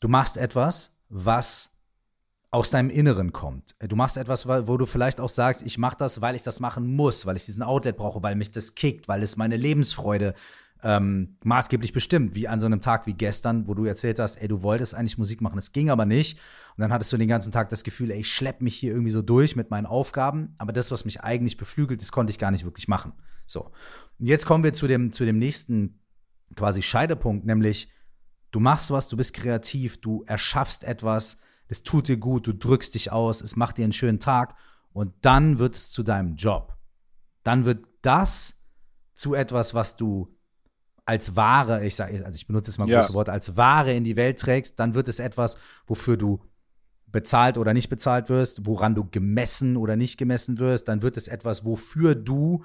du 0.00 0.08
machst 0.08 0.36
etwas, 0.36 0.96
was 1.08 1.75
aus 2.56 2.70
deinem 2.70 2.88
Inneren 2.88 3.34
kommt. 3.34 3.74
Du 3.80 3.96
machst 3.96 4.16
etwas, 4.16 4.48
wo 4.48 4.66
wo 4.66 4.78
du 4.78 4.86
vielleicht 4.86 5.20
auch 5.20 5.28
sagst, 5.28 5.60
ich 5.60 5.76
mache 5.76 5.98
das, 5.98 6.22
weil 6.22 6.34
ich 6.34 6.42
das 6.42 6.58
machen 6.58 6.96
muss, 6.96 7.26
weil 7.26 7.36
ich 7.36 7.44
diesen 7.44 7.62
Outlet 7.62 7.98
brauche, 7.98 8.22
weil 8.22 8.34
mich 8.34 8.50
das 8.50 8.74
kickt, 8.74 9.08
weil 9.08 9.22
es 9.22 9.36
meine 9.36 9.58
Lebensfreude 9.58 10.32
ähm, 10.82 11.36
maßgeblich 11.44 11.92
bestimmt, 11.92 12.34
wie 12.34 12.48
an 12.48 12.58
so 12.58 12.64
einem 12.64 12.80
Tag 12.80 13.06
wie 13.06 13.12
gestern, 13.12 13.68
wo 13.68 13.74
du 13.74 13.84
erzählt 13.84 14.18
hast, 14.18 14.36
ey, 14.36 14.48
du 14.48 14.62
wolltest 14.62 14.94
eigentlich 14.94 15.18
Musik 15.18 15.42
machen, 15.42 15.58
es 15.58 15.72
ging 15.72 15.90
aber 15.90 16.06
nicht. 16.06 16.38
Und 16.76 16.80
dann 16.80 16.94
hattest 16.94 17.12
du 17.12 17.18
den 17.18 17.28
ganzen 17.28 17.52
Tag 17.52 17.68
das 17.68 17.84
Gefühl, 17.84 18.10
ey, 18.10 18.20
ich 18.20 18.32
schlepp 18.32 18.62
mich 18.62 18.74
hier 18.74 18.92
irgendwie 18.92 19.10
so 19.10 19.20
durch 19.20 19.54
mit 19.54 19.70
meinen 19.70 19.84
Aufgaben, 19.84 20.54
aber 20.56 20.72
das, 20.72 20.90
was 20.90 21.04
mich 21.04 21.20
eigentlich 21.20 21.58
beflügelt, 21.58 22.00
das 22.00 22.10
konnte 22.10 22.30
ich 22.30 22.38
gar 22.38 22.52
nicht 22.52 22.64
wirklich 22.64 22.88
machen. 22.88 23.12
So. 23.44 23.64
Und 24.18 24.26
jetzt 24.26 24.46
kommen 24.46 24.64
wir 24.64 24.72
zu 24.72 24.86
dem, 24.86 25.12
zu 25.12 25.26
dem 25.26 25.36
nächsten 25.38 26.00
quasi 26.54 26.80
Scheidepunkt, 26.80 27.44
nämlich 27.44 27.92
du 28.50 28.60
machst 28.60 28.90
was, 28.90 29.08
du 29.08 29.18
bist 29.18 29.34
kreativ, 29.34 30.00
du 30.00 30.24
erschaffst 30.26 30.84
etwas, 30.84 31.36
es 31.68 31.82
tut 31.82 32.08
dir 32.08 32.16
gut, 32.16 32.46
du 32.46 32.52
drückst 32.52 32.94
dich 32.94 33.12
aus, 33.12 33.40
es 33.40 33.56
macht 33.56 33.78
dir 33.78 33.84
einen 33.84 33.92
schönen 33.92 34.20
Tag 34.20 34.54
und 34.92 35.12
dann 35.22 35.58
wird 35.58 35.76
es 35.76 35.90
zu 35.90 36.02
deinem 36.02 36.36
Job. 36.36 36.76
Dann 37.42 37.64
wird 37.64 37.84
das 38.02 38.60
zu 39.14 39.34
etwas, 39.34 39.74
was 39.74 39.96
du 39.96 40.34
als 41.04 41.36
Ware, 41.36 41.84
ich 41.84 41.94
sage, 41.94 42.24
also 42.24 42.36
ich 42.36 42.46
benutze 42.46 42.70
jetzt 42.70 42.78
mal 42.78 42.88
Ja. 42.88 43.00
große 43.00 43.14
Worte, 43.14 43.32
als 43.32 43.56
Ware 43.56 43.92
in 43.92 44.04
die 44.04 44.16
Welt 44.16 44.40
trägst, 44.40 44.78
dann 44.78 44.94
wird 44.94 45.08
es 45.08 45.20
etwas, 45.20 45.56
wofür 45.86 46.16
du 46.16 46.42
bezahlt 47.06 47.56
oder 47.56 47.72
nicht 47.72 47.88
bezahlt 47.88 48.28
wirst, 48.28 48.66
woran 48.66 48.94
du 48.94 49.08
gemessen 49.08 49.76
oder 49.76 49.96
nicht 49.96 50.18
gemessen 50.18 50.58
wirst, 50.58 50.88
dann 50.88 51.02
wird 51.02 51.16
es 51.16 51.28
etwas, 51.28 51.64
wofür 51.64 52.14
du 52.14 52.64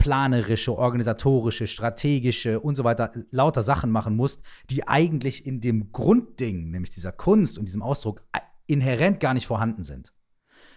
planerische, 0.00 0.76
organisatorische, 0.76 1.66
strategische 1.66 2.58
und 2.58 2.74
so 2.74 2.84
weiter 2.84 3.12
lauter 3.30 3.62
Sachen 3.62 3.90
machen 3.90 4.16
musst, 4.16 4.42
die 4.70 4.88
eigentlich 4.88 5.46
in 5.46 5.60
dem 5.60 5.92
Grundding, 5.92 6.70
nämlich 6.70 6.90
dieser 6.90 7.12
Kunst 7.12 7.58
und 7.58 7.66
diesem 7.66 7.82
Ausdruck, 7.82 8.22
inhärent 8.66 9.20
gar 9.20 9.34
nicht 9.34 9.46
vorhanden 9.46 9.84
sind. 9.84 10.12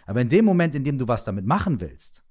Aber 0.05 0.19
in 0.19 0.27
dem 0.27 0.43
Moment, 0.43 0.75
in 0.75 0.83
dem 0.83 0.97
du 0.97 1.07
was 1.07 1.23
damit 1.23 1.45
machen 1.45 1.79
willst, 1.79 2.25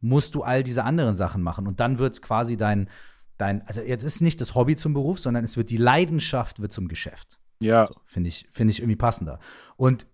musst 0.00 0.34
du 0.34 0.42
all 0.42 0.62
diese 0.62 0.84
anderen 0.84 1.14
Sachen 1.14 1.42
machen 1.42 1.66
und 1.66 1.78
dann 1.78 1.98
wird 1.98 2.22
quasi 2.22 2.56
dein, 2.56 2.88
dein, 3.36 3.60
also 3.66 3.82
jetzt 3.82 4.02
ist 4.02 4.22
nicht 4.22 4.40
das 4.40 4.54
Hobby 4.54 4.76
zum 4.76 4.94
Beruf, 4.94 5.20
sondern 5.20 5.44
es 5.44 5.58
wird 5.58 5.68
die 5.68 5.76
Leidenschaft 5.76 6.60
wird 6.60 6.72
zum 6.72 6.88
Geschäft. 6.88 7.38
Ja, 7.60 7.86
So, 7.86 7.94
Finde 8.06 8.28
ich, 8.28 8.48
finde 8.50 8.72
ich 8.72 8.80
irgendwie 8.80 8.96
passender. 8.96 9.40
Und 9.76 10.06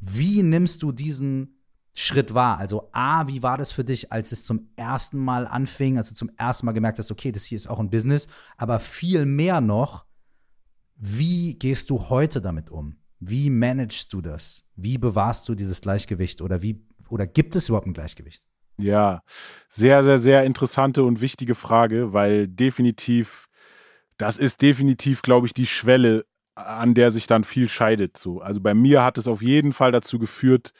wie 0.00 0.42
nimmst 0.42 0.82
du 0.82 0.90
diesen 0.90 1.59
Schritt 1.94 2.34
wahr? 2.34 2.58
Also, 2.58 2.88
A, 2.92 3.26
wie 3.26 3.42
war 3.42 3.58
das 3.58 3.72
für 3.72 3.84
dich, 3.84 4.12
als 4.12 4.32
es 4.32 4.44
zum 4.44 4.68
ersten 4.76 5.18
Mal 5.18 5.46
anfing, 5.46 5.98
als 5.98 6.08
du 6.08 6.14
zum 6.14 6.30
ersten 6.36 6.66
Mal 6.66 6.72
gemerkt 6.72 6.98
hast, 6.98 7.10
okay, 7.10 7.32
das 7.32 7.44
hier 7.44 7.56
ist 7.56 7.68
auch 7.68 7.80
ein 7.80 7.90
Business, 7.90 8.28
aber 8.56 8.78
viel 8.78 9.26
mehr 9.26 9.60
noch, 9.60 10.04
wie 10.96 11.58
gehst 11.58 11.90
du 11.90 12.08
heute 12.10 12.40
damit 12.40 12.70
um? 12.70 12.96
Wie 13.18 13.50
managst 13.50 14.12
du 14.12 14.20
das? 14.20 14.64
Wie 14.76 14.98
bewahrst 14.98 15.48
du 15.48 15.54
dieses 15.54 15.80
Gleichgewicht 15.80 16.40
oder 16.40 16.62
wie, 16.62 16.84
oder 17.08 17.26
gibt 17.26 17.56
es 17.56 17.68
überhaupt 17.68 17.86
ein 17.86 17.94
Gleichgewicht? 17.94 18.44
Ja, 18.78 19.22
sehr, 19.68 20.02
sehr, 20.02 20.18
sehr 20.18 20.44
interessante 20.44 21.02
und 21.02 21.20
wichtige 21.20 21.54
Frage, 21.54 22.12
weil 22.12 22.48
definitiv, 22.48 23.46
das 24.16 24.38
ist 24.38 24.62
definitiv, 24.62 25.22
glaube 25.22 25.46
ich, 25.46 25.54
die 25.54 25.66
Schwelle, 25.66 26.24
an 26.54 26.94
der 26.94 27.10
sich 27.10 27.26
dann 27.26 27.44
viel 27.44 27.68
scheidet. 27.68 28.16
So. 28.16 28.40
Also 28.40 28.60
bei 28.60 28.74
mir 28.74 29.02
hat 29.02 29.18
es 29.18 29.28
auf 29.28 29.42
jeden 29.42 29.72
Fall 29.72 29.92
dazu 29.92 30.18
geführt, 30.18 30.72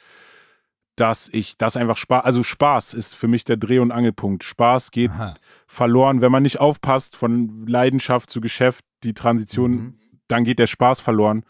dass 0.95 1.29
ich 1.29 1.57
das 1.57 1.77
einfach 1.77 1.97
Spaß, 1.97 2.23
also 2.25 2.43
Spaß 2.43 2.93
ist 2.93 3.15
für 3.15 3.27
mich 3.27 3.43
der 3.45 3.57
Dreh- 3.57 3.79
und 3.79 3.91
Angelpunkt. 3.91 4.43
Spaß 4.43 4.91
geht 4.91 5.11
Aha. 5.11 5.33
verloren, 5.67 6.21
wenn 6.21 6.31
man 6.31 6.43
nicht 6.43 6.59
aufpasst 6.59 7.15
von 7.15 7.65
Leidenschaft 7.65 8.29
zu 8.29 8.41
Geschäft, 8.41 8.83
die 9.03 9.13
Transition, 9.13 9.71
Mhm. 9.71 9.99
dann 10.27 10.43
geht 10.43 10.59
der 10.59 10.67
Spaß 10.67 10.99
verloren 10.99 11.43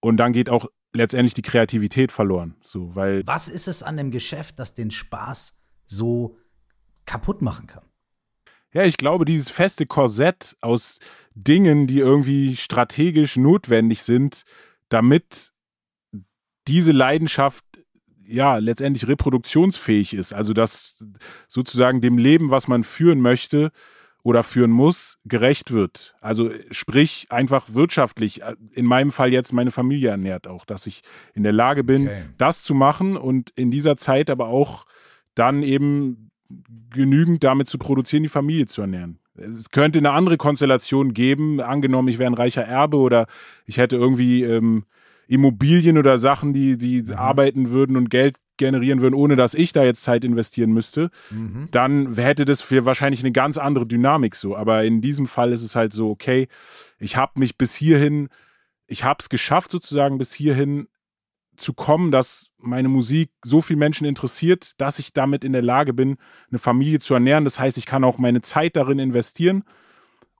und 0.00 0.16
dann 0.16 0.32
geht 0.32 0.50
auch 0.50 0.66
letztendlich 0.94 1.34
die 1.34 1.42
Kreativität 1.42 2.10
verloren. 2.12 2.56
So, 2.64 2.94
weil 2.94 3.26
Was 3.26 3.48
ist 3.48 3.68
es 3.68 3.82
an 3.82 3.96
dem 3.96 4.10
Geschäft, 4.10 4.58
das 4.58 4.74
den 4.74 4.90
Spaß 4.90 5.54
so 5.84 6.36
kaputt 7.04 7.42
machen 7.42 7.66
kann? 7.66 7.84
Ja, 8.72 8.84
ich 8.84 8.96
glaube, 8.96 9.24
dieses 9.24 9.48
feste 9.50 9.86
Korsett 9.86 10.56
aus 10.60 10.98
Dingen, 11.34 11.86
die 11.86 11.98
irgendwie 11.98 12.56
strategisch 12.56 13.36
notwendig 13.36 14.02
sind, 14.02 14.42
damit 14.88 15.52
diese 16.66 16.92
Leidenschaft 16.92 17.64
ja 18.28 18.58
letztendlich 18.58 19.08
reproduktionsfähig 19.08 20.14
ist. 20.14 20.32
Also 20.32 20.52
dass 20.52 21.04
sozusagen 21.48 22.00
dem 22.00 22.18
Leben, 22.18 22.50
was 22.50 22.68
man 22.68 22.84
führen 22.84 23.20
möchte 23.20 23.70
oder 24.24 24.42
führen 24.42 24.70
muss, 24.70 25.16
gerecht 25.24 25.72
wird. 25.72 26.14
Also 26.20 26.50
sprich 26.70 27.26
einfach 27.30 27.66
wirtschaftlich. 27.72 28.40
In 28.72 28.84
meinem 28.84 29.12
Fall 29.12 29.32
jetzt 29.32 29.52
meine 29.52 29.70
Familie 29.70 30.10
ernährt 30.10 30.46
auch, 30.46 30.64
dass 30.64 30.86
ich 30.86 31.02
in 31.34 31.42
der 31.42 31.52
Lage 31.52 31.84
bin, 31.84 32.08
Okay. 32.08 32.24
das 32.36 32.62
zu 32.62 32.74
machen 32.74 33.16
und 33.16 33.50
in 33.50 33.70
dieser 33.70 33.96
Zeit 33.96 34.28
aber 34.28 34.48
auch 34.48 34.84
dann 35.34 35.62
eben 35.62 36.30
genügend 36.90 37.44
damit 37.44 37.68
zu 37.68 37.78
produzieren, 37.78 38.22
die 38.24 38.28
Familie 38.28 38.66
zu 38.66 38.80
ernähren. 38.80 39.18
Es 39.36 39.70
könnte 39.70 40.00
eine 40.00 40.10
andere 40.10 40.36
Konstellation 40.36 41.14
geben, 41.14 41.60
angenommen, 41.60 42.08
ich 42.08 42.18
wäre 42.18 42.30
ein 42.30 42.34
reicher 42.34 42.62
Erbe 42.64 42.96
oder 42.96 43.26
ich 43.66 43.76
hätte 43.76 43.96
irgendwie 43.96 44.42
ähm, 44.42 44.84
Immobilien 45.28 45.98
oder 45.98 46.18
Sachen, 46.18 46.52
die, 46.52 46.76
die 46.76 47.14
arbeiten 47.14 47.70
würden 47.70 47.96
und 47.96 48.10
Geld 48.10 48.36
generieren 48.56 49.00
würden, 49.00 49.14
ohne 49.14 49.36
dass 49.36 49.54
ich 49.54 49.72
da 49.72 49.84
jetzt 49.84 50.02
Zeit 50.02 50.24
investieren 50.24 50.72
müsste, 50.72 51.10
Mhm. 51.30 51.68
dann 51.70 52.14
hätte 52.16 52.44
das 52.44 52.60
für 52.60 52.84
wahrscheinlich 52.84 53.20
eine 53.20 53.30
ganz 53.30 53.56
andere 53.56 53.86
Dynamik 53.86 54.34
so. 54.34 54.56
Aber 54.56 54.82
in 54.84 55.00
diesem 55.00 55.26
Fall 55.28 55.52
ist 55.52 55.62
es 55.62 55.76
halt 55.76 55.92
so, 55.92 56.10
okay, 56.10 56.48
ich 56.98 57.16
habe 57.16 57.38
mich 57.38 57.56
bis 57.56 57.76
hierhin, 57.76 58.28
ich 58.88 59.04
habe 59.04 59.18
es 59.20 59.28
geschafft 59.28 59.70
sozusagen 59.70 60.18
bis 60.18 60.32
hierhin 60.34 60.88
zu 61.56 61.72
kommen, 61.72 62.10
dass 62.10 62.50
meine 62.58 62.88
Musik 62.88 63.30
so 63.44 63.60
viel 63.60 63.76
Menschen 63.76 64.06
interessiert, 64.06 64.72
dass 64.78 64.98
ich 64.98 65.12
damit 65.12 65.44
in 65.44 65.52
der 65.52 65.62
Lage 65.62 65.92
bin, 65.92 66.16
eine 66.50 66.58
Familie 66.58 67.00
zu 67.00 67.14
ernähren. 67.14 67.44
Das 67.44 67.60
heißt, 67.60 67.78
ich 67.78 67.86
kann 67.86 68.02
auch 68.02 68.18
meine 68.18 68.42
Zeit 68.42 68.76
darin 68.76 68.98
investieren 68.98 69.62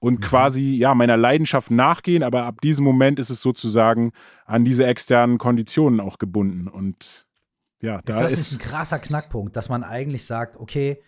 und 0.00 0.20
quasi 0.20 0.76
ja 0.76 0.94
meiner 0.94 1.16
Leidenschaft 1.16 1.70
nachgehen, 1.70 2.22
aber 2.22 2.44
ab 2.44 2.60
diesem 2.60 2.84
Moment 2.84 3.18
ist 3.18 3.30
es 3.30 3.42
sozusagen 3.42 4.12
an 4.46 4.64
diese 4.64 4.86
externen 4.86 5.38
Konditionen 5.38 6.00
auch 6.00 6.18
gebunden. 6.18 6.68
Und 6.68 7.26
ja, 7.80 7.96
Ist 7.96 8.08
da 8.08 8.20
das 8.20 8.32
ist 8.32 8.52
nicht 8.52 8.62
ein 8.62 8.70
krasser 8.70 8.98
Knackpunkt, 8.98 9.56
dass 9.56 9.68
man 9.68 9.84
eigentlich 9.84 10.24
sagt, 10.24 10.56
okay, 10.56 11.02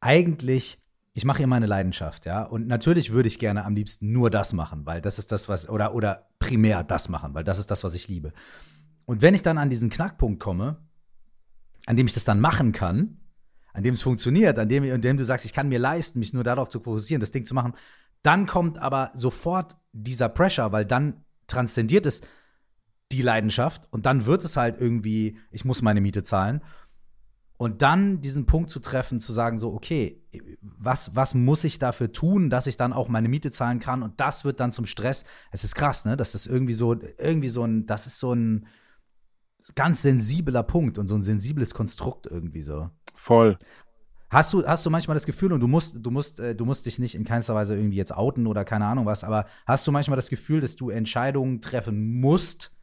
eigentlich, 0.00 0.78
ich 1.14 1.24
mache 1.24 1.38
hier 1.38 1.46
meine 1.46 1.66
Leidenschaft, 1.66 2.26
ja, 2.26 2.42
und 2.42 2.68
natürlich 2.68 3.12
würde 3.12 3.28
ich 3.28 3.38
gerne 3.38 3.64
am 3.64 3.74
liebsten 3.74 4.12
nur 4.12 4.30
das 4.30 4.52
machen, 4.52 4.86
weil 4.86 5.00
das 5.00 5.18
ist 5.18 5.32
das, 5.32 5.48
was, 5.48 5.68
oder, 5.68 5.94
oder 5.94 6.28
primär 6.38 6.84
das 6.84 7.08
machen, 7.08 7.34
weil 7.34 7.44
das 7.44 7.58
ist 7.58 7.70
das, 7.70 7.82
was 7.82 7.94
ich 7.94 8.08
liebe. 8.08 8.32
Und 9.04 9.22
wenn 9.22 9.34
ich 9.34 9.42
dann 9.42 9.58
an 9.58 9.70
diesen 9.70 9.90
Knackpunkt 9.90 10.38
komme, 10.38 10.76
an 11.86 11.96
dem 11.96 12.06
ich 12.06 12.14
das 12.14 12.24
dann 12.24 12.40
machen 12.40 12.72
kann, 12.72 13.16
an 13.78 13.84
dem 13.84 13.94
es 13.94 14.02
funktioniert, 14.02 14.58
an 14.58 14.68
dem, 14.68 14.82
an 14.92 15.00
dem 15.00 15.16
du 15.16 15.24
sagst, 15.24 15.46
ich 15.46 15.52
kann 15.52 15.68
mir 15.68 15.78
leisten, 15.78 16.18
mich 16.18 16.32
nur 16.32 16.42
darauf 16.42 16.68
zu 16.68 16.80
fokussieren, 16.80 17.20
das 17.20 17.30
Ding 17.30 17.46
zu 17.46 17.54
machen, 17.54 17.74
dann 18.22 18.46
kommt 18.46 18.76
aber 18.80 19.12
sofort 19.14 19.76
dieser 19.92 20.28
Pressure, 20.28 20.72
weil 20.72 20.84
dann 20.84 21.24
transzendiert 21.46 22.04
es 22.04 22.20
die 23.12 23.22
Leidenschaft 23.22 23.86
und 23.92 24.04
dann 24.04 24.26
wird 24.26 24.42
es 24.42 24.56
halt 24.56 24.80
irgendwie, 24.80 25.38
ich 25.52 25.64
muss 25.64 25.80
meine 25.80 26.00
Miete 26.00 26.24
zahlen. 26.24 26.60
Und 27.56 27.82
dann 27.82 28.20
diesen 28.20 28.46
Punkt 28.46 28.68
zu 28.68 28.80
treffen, 28.80 29.20
zu 29.20 29.32
sagen, 29.32 29.58
so, 29.58 29.72
okay, 29.72 30.24
was, 30.60 31.14
was 31.14 31.34
muss 31.34 31.62
ich 31.62 31.78
dafür 31.78 32.10
tun, 32.10 32.50
dass 32.50 32.66
ich 32.66 32.76
dann 32.76 32.92
auch 32.92 33.08
meine 33.08 33.28
Miete 33.28 33.52
zahlen 33.52 33.78
kann? 33.78 34.02
Und 34.02 34.20
das 34.20 34.44
wird 34.44 34.58
dann 34.58 34.72
zum 34.72 34.86
Stress. 34.86 35.24
Es 35.52 35.62
ist 35.62 35.76
krass, 35.76 36.04
ne? 36.04 36.16
Das 36.16 36.34
ist 36.34 36.46
irgendwie 36.46 36.72
so, 36.72 36.96
irgendwie 37.16 37.48
so 37.48 37.64
ein, 37.64 37.86
das 37.86 38.08
ist 38.08 38.18
so 38.18 38.32
ein 38.32 38.66
ganz 39.74 40.02
sensibler 40.02 40.62
Punkt 40.62 40.98
und 40.98 41.08
so 41.08 41.14
ein 41.14 41.22
sensibles 41.22 41.74
Konstrukt 41.74 42.26
irgendwie 42.26 42.62
so. 42.62 42.90
voll. 43.14 43.58
Hast 44.30 44.52
du, 44.52 44.66
hast 44.66 44.84
du 44.84 44.90
manchmal 44.90 45.14
das 45.14 45.24
Gefühl, 45.24 45.54
und 45.54 45.60
du 45.60 45.68
musst, 45.68 45.96
du 46.04 46.10
musst, 46.10 46.38
äh, 46.38 46.54
du 46.54 46.66
musst 46.66 46.84
dich 46.84 46.98
nicht 46.98 47.14
in 47.14 47.24
keinster 47.24 47.54
Weise 47.54 47.74
irgendwie 47.74 47.96
jetzt 47.96 48.14
outen 48.14 48.46
oder 48.46 48.64
keine 48.64 48.84
Ahnung 48.84 49.06
was, 49.06 49.24
aber 49.24 49.46
hast 49.66 49.86
du 49.86 49.92
manchmal 49.92 50.16
das 50.16 50.28
Gefühl, 50.28 50.60
dass 50.60 50.76
du 50.76 50.90
Entscheidungen 50.90 51.62
treffen 51.62 52.20
musst, 52.20 52.76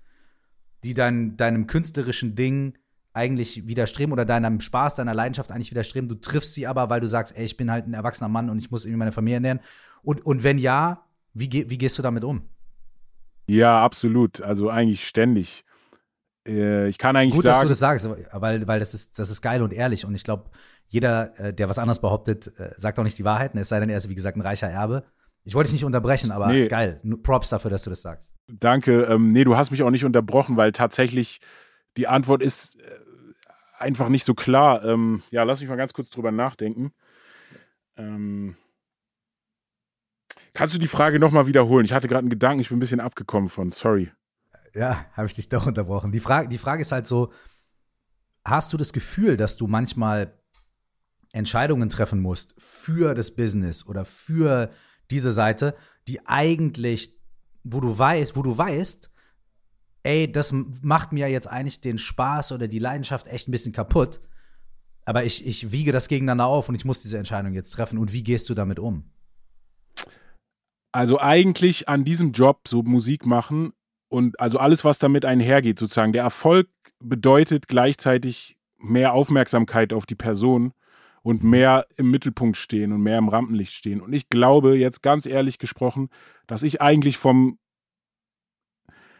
die 0.84 0.96
dein, 0.96 1.38
deinem 1.38 1.68
künstlerischen 1.68 2.34
Ding 2.36 2.74
eigentlich 3.14 3.68
widerstreben 3.68 4.12
oder 4.12 4.26
deinem 4.26 4.60
Spaß, 4.60 4.96
deiner 4.96 5.14
Leidenschaft 5.14 5.52
eigentlich 5.52 5.72
widerstreben. 5.72 6.10
Du 6.10 6.16
triffst 6.16 6.54
sie 6.54 6.68
aber, 6.68 6.90
weil 6.90 7.00
du 7.00 7.08
sagst, 7.08 7.38
ey, 7.38 7.46
ich 7.46 7.58
bin 7.58 7.72
halt 7.72 7.88
ein 7.88 7.94
erwachsener 7.94 8.28
Mann 8.28 8.50
und 8.50 8.58
ich 8.58 8.72
muss 8.72 8.86
irgendwie 8.86 9.00
meine 9.00 9.12
Familie 9.12 9.36
ernähren. 9.36 9.60
Und, 10.04 10.26
und 10.26 10.44
wenn 10.44 10.58
ja, 10.58 11.06
wie, 11.34 11.50
wie 11.52 11.78
gehst 11.78 11.98
du 11.98 12.02
damit 12.02 12.24
um? 12.24 12.42
Ja, 13.48 13.84
absolut. 13.84 14.42
Also 14.42 14.70
eigentlich 14.70 15.08
ständig. 15.08 15.64
Äh, 16.48 16.88
ich 16.88 16.98
kann 16.98 17.16
eigentlich 17.16 17.36
Gut, 17.36 17.44
sagen. 17.44 17.68
Gut, 17.68 17.72
dass 17.72 17.80
du 17.80 17.88
das 17.88 18.04
sagst, 18.04 18.32
weil, 18.32 18.68
weil 18.68 18.80
das, 18.80 18.94
ist, 18.94 19.18
das 19.20 19.30
ist 19.30 19.42
geil 19.42 19.62
und 19.62 19.74
ehrlich. 19.74 20.06
Und 20.06 20.16
ich 20.16 20.24
glaube, 20.24 20.50
jeder, 20.88 21.38
äh, 21.40 21.54
der 21.54 21.70
was 21.70 21.78
anderes 21.78 22.00
behauptet, 22.00 22.54
äh, 22.60 22.74
sagt 22.78 23.00
auch 23.00 23.04
nicht 23.04 23.18
die 23.18 23.26
Wahrheit. 23.26 23.56
Es 23.56 23.70
sei 23.70 23.80
denn, 23.80 23.90
er 23.90 23.98
ist, 23.98 24.10
wie 24.10 24.16
gesagt, 24.16 24.38
ein 24.38 24.42
reicher 24.42 24.68
Erbe. 24.68 25.04
Ich 25.44 25.54
wollte 25.54 25.68
dich 25.68 25.74
nicht 25.74 25.86
unterbrechen, 25.86 26.32
aber 26.32 26.48
nee. 26.48 26.68
geil. 26.68 27.00
Props 27.22 27.50
dafür, 27.50 27.70
dass 27.70 27.84
du 27.84 27.92
das 27.92 28.02
sagst. 28.02 28.34
Danke. 28.48 29.04
Ähm, 29.04 29.32
nee, 29.32 29.44
du 29.44 29.56
hast 29.56 29.72
mich 29.72 29.84
auch 29.84 29.92
nicht 29.92 30.06
unterbrochen, 30.06 30.58
weil 30.58 30.72
tatsächlich 30.72 31.40
die 31.98 32.08
Antwort 32.08 32.42
ist 32.42 32.80
äh, 32.80 32.82
einfach 33.78 34.10
nicht 34.10 34.26
so 34.26 34.34
klar. 34.34 34.84
Ähm, 34.84 35.22
ja, 35.30 35.44
lass 35.44 35.60
mich 35.60 35.70
mal 35.70 35.76
ganz 35.76 35.94
kurz 35.94 36.10
drüber 36.10 36.32
nachdenken. 36.32 36.94
Ähm, 37.96 38.56
kannst 40.54 40.74
du 40.74 40.80
die 40.80 40.88
Frage 40.88 41.20
nochmal 41.20 41.46
wiederholen? 41.46 41.86
Ich 41.86 41.94
hatte 41.94 42.08
gerade 42.08 42.20
einen 42.20 42.30
Gedanken, 42.30 42.62
ich 42.62 42.70
bin 42.70 42.78
ein 42.78 42.82
bisschen 42.82 43.00
abgekommen 43.00 43.50
von. 43.50 43.72
Sorry. 43.72 44.12
Ja, 44.76 45.06
habe 45.14 45.28
ich 45.28 45.34
dich 45.34 45.48
doch 45.48 45.66
unterbrochen. 45.66 46.12
Die 46.12 46.20
Frage, 46.20 46.50
die 46.50 46.58
Frage 46.58 46.82
ist 46.82 46.92
halt 46.92 47.08
so: 47.08 47.32
Hast 48.44 48.74
du 48.74 48.78
das 48.78 48.94
Gefühl, 48.94 49.38
dass 49.38 49.56
du 49.56 49.68
manchmal 49.68 50.38
Entscheidungen 51.32 51.90
treffen 51.90 52.22
musst 52.22 52.54
für 52.58 53.16
das 53.16 53.36
Business 53.36 53.86
oder 53.88 54.06
für 54.06 54.72
diese 55.12 55.32
Seite, 55.32 55.76
die 56.08 56.26
eigentlich, 56.26 57.18
wo 57.64 57.80
du 57.80 57.98
weißt, 57.98 58.36
wo 58.36 58.42
du 58.42 58.58
weißt, 58.58 59.12
ey, 60.04 60.32
das 60.32 60.54
macht 60.54 61.14
mir 61.14 61.30
jetzt 61.30 61.48
eigentlich 61.48 61.82
den 61.82 61.98
Spaß 61.98 62.52
oder 62.52 62.68
die 62.68 62.80
Leidenschaft 62.80 63.28
echt 63.28 63.48
ein 63.48 63.52
bisschen 63.52 63.74
kaputt. 63.74 64.22
Aber 65.06 65.24
ich, 65.24 65.46
ich 65.46 65.72
wiege 65.72 65.92
das 65.92 66.08
gegeneinander 66.08 66.46
auf 66.46 66.70
und 66.70 66.76
ich 66.76 66.86
muss 66.86 67.02
diese 67.02 67.18
Entscheidung 67.18 67.54
jetzt 67.54 67.72
treffen. 67.72 67.98
Und 67.98 68.12
wie 68.12 68.24
gehst 68.24 68.50
du 68.50 68.54
damit 68.54 68.80
um? 68.80 69.12
Also 70.92 71.20
eigentlich 71.20 71.90
an 71.90 72.06
diesem 72.06 72.32
Job 72.32 72.68
so 72.68 72.82
Musik 72.82 73.26
machen 73.26 73.74
und 74.16 74.40
also 74.40 74.60
alles, 74.60 74.86
was 74.86 74.98
damit 74.98 75.26
einhergeht, 75.26 75.78
sozusagen. 75.78 76.14
Der 76.14 76.24
Erfolg 76.24 76.70
bedeutet 77.04 77.68
gleichzeitig 77.68 78.56
mehr 78.78 79.14
Aufmerksamkeit 79.14 79.92
auf 79.92 80.06
die 80.06 80.16
Person 80.16 80.72
und 81.22 81.44
mehr 81.44 81.86
im 81.98 82.12
Mittelpunkt 82.12 82.56
stehen 82.56 82.94
und 82.94 83.02
mehr 83.02 83.18
im 83.18 83.28
Rampenlicht 83.28 83.74
stehen. 83.74 84.00
Und 84.00 84.14
ich 84.14 84.30
glaube, 84.30 84.78
jetzt 84.78 85.02
ganz 85.02 85.26
ehrlich 85.26 85.60
gesprochen, 85.60 86.08
dass 86.48 86.64
ich 86.64 86.82
eigentlich 86.82 87.18
vom 87.18 87.60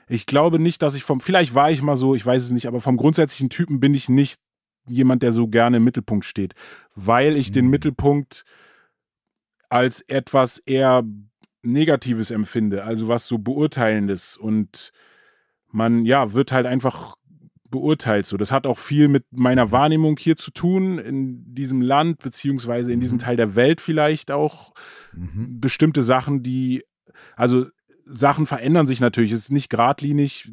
ich 0.08 0.28
glaube 0.28 0.60
nicht, 0.60 0.82
dass 0.82 0.96
ich 0.96 1.04
vom, 1.04 1.20
vielleicht 1.20 1.56
war 1.56 1.72
ich 1.72 1.82
mal 1.82 1.98
so, 1.98 2.16
ich 2.16 2.26
weiß 2.26 2.44
es 2.44 2.52
nicht, 2.52 2.68
aber 2.68 2.80
vom 2.80 2.96
grundsätzlichen 2.96 3.50
Typen 3.50 3.82
bin 3.82 3.94
ich 3.94 4.08
nicht 4.08 4.40
jemand, 4.88 5.24
der 5.24 5.34
so 5.34 5.48
gerne 5.48 5.78
im 5.78 5.84
Mittelpunkt 5.84 6.24
steht, 6.24 6.54
weil 6.94 7.36
ich 7.36 7.50
mhm. 7.50 7.54
den 7.54 7.68
Mittelpunkt 7.68 8.46
als 9.68 10.02
etwas 10.02 10.60
eher 10.60 11.04
Negatives 11.66 12.32
empfinde, 12.32 12.84
also 12.84 13.08
was 13.08 13.28
so 13.28 13.38
Beurteilendes 13.38 14.38
und 14.38 14.92
man, 15.72 16.06
ja, 16.06 16.34
wird 16.34 16.52
halt 16.52 16.66
einfach 16.66 17.16
beurteilt. 17.70 18.26
So, 18.26 18.38
das 18.38 18.52
hat 18.52 18.66
auch 18.66 18.78
viel 18.78 19.08
mit 19.08 19.26
meiner 19.32 19.72
Wahrnehmung 19.72 20.18
hier 20.18 20.38
zu 20.38 20.52
tun 20.52 20.98
in 20.98 21.54
diesem 21.54 21.82
Land 21.82 22.20
beziehungsweise 22.20 22.94
in 22.94 23.02
diesem 23.02 23.18
mhm. 23.18 23.22
Teil 23.22 23.36
der 23.36 23.56
Welt 23.56 23.82
vielleicht 23.82 24.32
auch 24.32 24.74
mhm. 25.14 25.60
bestimmte 25.60 26.04
Sachen, 26.04 26.42
die 26.42 26.84
also 27.36 27.66
Sachen 28.06 28.46
verändern 28.46 28.88
sich 28.88 29.02
natürlich. 29.02 29.32
Es 29.32 29.42
ist 29.42 29.52
nicht 29.52 29.70
geradlinig. 29.70 30.52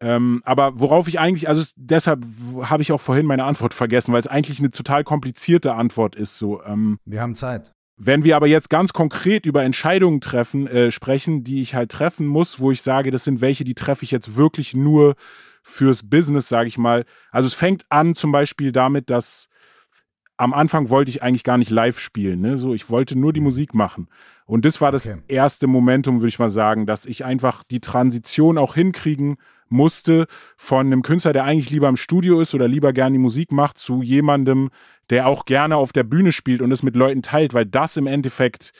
Ähm, 0.00 0.42
aber 0.44 0.78
worauf 0.80 1.08
ich 1.08 1.18
eigentlich, 1.18 1.48
also 1.48 1.60
es, 1.60 1.72
deshalb 1.76 2.26
habe 2.62 2.82
ich 2.82 2.92
auch 2.92 3.00
vorhin 3.00 3.26
meine 3.26 3.44
Antwort 3.44 3.72
vergessen, 3.72 4.12
weil 4.12 4.20
es 4.20 4.26
eigentlich 4.26 4.58
eine 4.58 4.70
total 4.70 5.04
komplizierte 5.04 5.74
Antwort 5.74 6.16
ist. 6.16 6.36
So, 6.36 6.62
ähm, 6.64 6.98
wir 7.04 7.22
haben 7.22 7.34
Zeit. 7.34 7.72
Wenn 7.96 8.24
wir 8.24 8.34
aber 8.36 8.48
jetzt 8.48 8.70
ganz 8.70 8.92
konkret 8.92 9.46
über 9.46 9.62
Entscheidungen 9.62 10.20
treffen, 10.20 10.66
äh, 10.66 10.90
sprechen, 10.90 11.44
die 11.44 11.62
ich 11.62 11.74
halt 11.74 11.92
treffen 11.92 12.26
muss, 12.26 12.58
wo 12.58 12.72
ich 12.72 12.82
sage, 12.82 13.10
das 13.10 13.24
sind 13.24 13.40
welche, 13.40 13.64
die 13.64 13.74
treffe 13.74 14.04
ich 14.04 14.10
jetzt 14.10 14.36
wirklich 14.36 14.74
nur 14.74 15.14
fürs 15.62 16.02
Business, 16.02 16.48
sage 16.48 16.68
ich 16.68 16.76
mal. 16.76 17.04
Also 17.30 17.46
es 17.46 17.54
fängt 17.54 17.86
an 17.90 18.14
zum 18.14 18.32
Beispiel 18.32 18.72
damit, 18.72 19.10
dass 19.10 19.48
am 20.36 20.52
Anfang 20.52 20.90
wollte 20.90 21.10
ich 21.10 21.22
eigentlich 21.22 21.44
gar 21.44 21.58
nicht 21.58 21.70
live 21.70 22.00
spielen. 22.00 22.40
Ne? 22.40 22.58
So, 22.58 22.74
ich 22.74 22.90
wollte 22.90 23.18
nur 23.18 23.32
die 23.32 23.40
mhm. 23.40 23.46
Musik 23.46 23.74
machen. 23.74 24.08
Und 24.46 24.64
das 24.64 24.80
war 24.80 24.92
das 24.92 25.06
okay. 25.06 25.20
erste 25.28 25.66
Momentum, 25.66 26.20
würde 26.20 26.28
ich 26.28 26.38
mal 26.38 26.50
sagen, 26.50 26.86
dass 26.86 27.06
ich 27.06 27.24
einfach 27.24 27.62
die 27.62 27.80
Transition 27.80 28.58
auch 28.58 28.74
hinkriegen 28.74 29.36
musste 29.68 30.26
von 30.56 30.86
einem 30.86 31.02
Künstler, 31.02 31.32
der 31.32 31.44
eigentlich 31.44 31.70
lieber 31.70 31.88
im 31.88 31.96
Studio 31.96 32.40
ist 32.40 32.54
oder 32.54 32.68
lieber 32.68 32.92
gerne 32.92 33.14
die 33.14 33.22
Musik 33.22 33.52
macht, 33.52 33.78
zu 33.78 34.02
jemandem, 34.02 34.70
der 35.10 35.26
auch 35.26 35.44
gerne 35.44 35.76
auf 35.76 35.92
der 35.92 36.04
Bühne 36.04 36.32
spielt 36.32 36.62
und 36.62 36.72
es 36.72 36.82
mit 36.82 36.96
Leuten 36.96 37.22
teilt, 37.22 37.54
weil 37.54 37.66
das 37.66 37.96
im 37.96 38.06
Endeffekt 38.06 38.72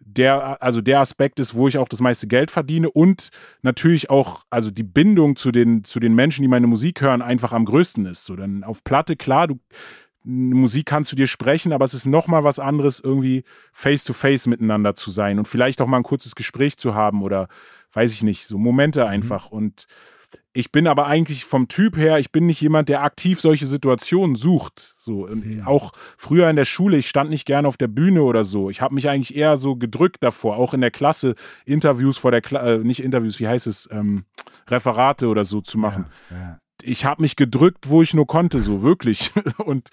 der, 0.00 0.62
also 0.62 0.80
der 0.80 1.00
Aspekt 1.00 1.40
ist, 1.40 1.54
wo 1.54 1.68
ich 1.68 1.78
auch 1.78 1.88
das 1.88 2.00
meiste 2.00 2.26
Geld 2.26 2.50
verdiene 2.50 2.90
und 2.90 3.30
natürlich 3.62 4.08
auch, 4.08 4.44
also 4.50 4.70
die 4.70 4.84
Bindung 4.84 5.36
zu 5.36 5.50
den, 5.50 5.84
zu 5.84 6.00
den 6.00 6.14
Menschen, 6.14 6.42
die 6.42 6.48
meine 6.48 6.66
Musik 6.66 7.00
hören, 7.00 7.22
einfach 7.22 7.52
am 7.52 7.64
größten 7.64 8.06
ist. 8.06 8.24
So, 8.24 8.36
dann 8.36 8.62
auf 8.62 8.84
Platte, 8.84 9.16
klar, 9.16 9.48
du, 9.48 9.58
Musik 10.22 10.86
kannst 10.86 11.12
du 11.12 11.16
dir 11.16 11.28
sprechen, 11.28 11.72
aber 11.72 11.84
es 11.84 11.94
ist 11.94 12.04
nochmal 12.04 12.44
was 12.44 12.58
anderes, 12.58 13.00
irgendwie 13.00 13.44
face 13.72 14.04
to 14.04 14.12
face 14.12 14.46
miteinander 14.46 14.94
zu 14.94 15.10
sein 15.10 15.38
und 15.38 15.46
vielleicht 15.46 15.80
auch 15.80 15.86
mal 15.86 15.98
ein 15.98 16.02
kurzes 16.02 16.34
Gespräch 16.34 16.78
zu 16.78 16.94
haben 16.94 17.22
oder 17.22 17.48
weiß 17.92 18.12
ich 18.12 18.22
nicht, 18.22 18.46
so 18.46 18.58
Momente 18.58 19.02
mhm. 19.02 19.08
einfach. 19.08 19.50
Mhm. 19.50 19.58
Und 19.58 19.86
ich 20.56 20.72
bin 20.72 20.86
aber 20.86 21.06
eigentlich 21.06 21.44
vom 21.44 21.68
Typ 21.68 21.96
her, 21.96 22.18
ich 22.18 22.32
bin 22.32 22.46
nicht 22.46 22.60
jemand, 22.62 22.88
der 22.88 23.02
aktiv 23.02 23.40
solche 23.40 23.66
Situationen 23.66 24.36
sucht. 24.36 24.94
So 24.98 25.26
mhm. 25.26 25.62
auch 25.66 25.92
früher 26.16 26.48
in 26.48 26.56
der 26.56 26.64
Schule, 26.64 26.96
ich 26.96 27.08
stand 27.08 27.28
nicht 27.28 27.44
gerne 27.44 27.68
auf 27.68 27.76
der 27.76 27.88
Bühne 27.88 28.22
oder 28.22 28.44
so. 28.44 28.70
Ich 28.70 28.80
habe 28.80 28.94
mich 28.94 29.08
eigentlich 29.08 29.36
eher 29.36 29.58
so 29.58 29.76
gedrückt 29.76 30.18
davor, 30.22 30.56
auch 30.56 30.72
in 30.72 30.80
der 30.80 30.90
Klasse 30.90 31.34
Interviews 31.66 32.16
vor 32.16 32.30
der 32.30 32.40
Klasse, 32.40 32.76
äh, 32.76 32.78
nicht 32.78 33.02
Interviews, 33.02 33.38
wie 33.38 33.48
heißt 33.48 33.66
es, 33.66 33.88
ähm, 33.92 34.24
Referate 34.68 35.28
oder 35.28 35.44
so 35.44 35.60
zu 35.60 35.76
machen. 35.76 36.06
Ja, 36.30 36.36
ja. 36.36 36.58
Ich 36.82 37.04
habe 37.04 37.22
mich 37.22 37.36
gedrückt, 37.36 37.88
wo 37.88 38.00
ich 38.02 38.14
nur 38.14 38.26
konnte, 38.26 38.60
so 38.60 38.82
wirklich. 38.82 39.32
Und 39.58 39.88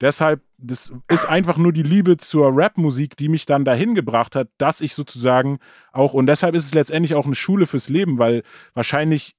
deshalb, 0.00 0.42
das 0.56 0.92
ist 1.08 1.26
einfach 1.26 1.58
nur 1.58 1.72
die 1.72 1.82
Liebe 1.82 2.16
zur 2.16 2.50
Rapmusik, 2.52 3.16
die 3.16 3.28
mich 3.28 3.46
dann 3.46 3.64
dahin 3.64 3.94
gebracht 3.94 4.34
hat, 4.34 4.48
dass 4.58 4.80
ich 4.80 4.94
sozusagen 4.94 5.58
auch, 5.92 6.14
und 6.14 6.26
deshalb 6.26 6.54
ist 6.54 6.64
es 6.64 6.74
letztendlich 6.74 7.14
auch 7.14 7.26
eine 7.26 7.34
Schule 7.34 7.66
fürs 7.66 7.88
Leben, 7.88 8.18
weil 8.18 8.42
wahrscheinlich 8.74 9.34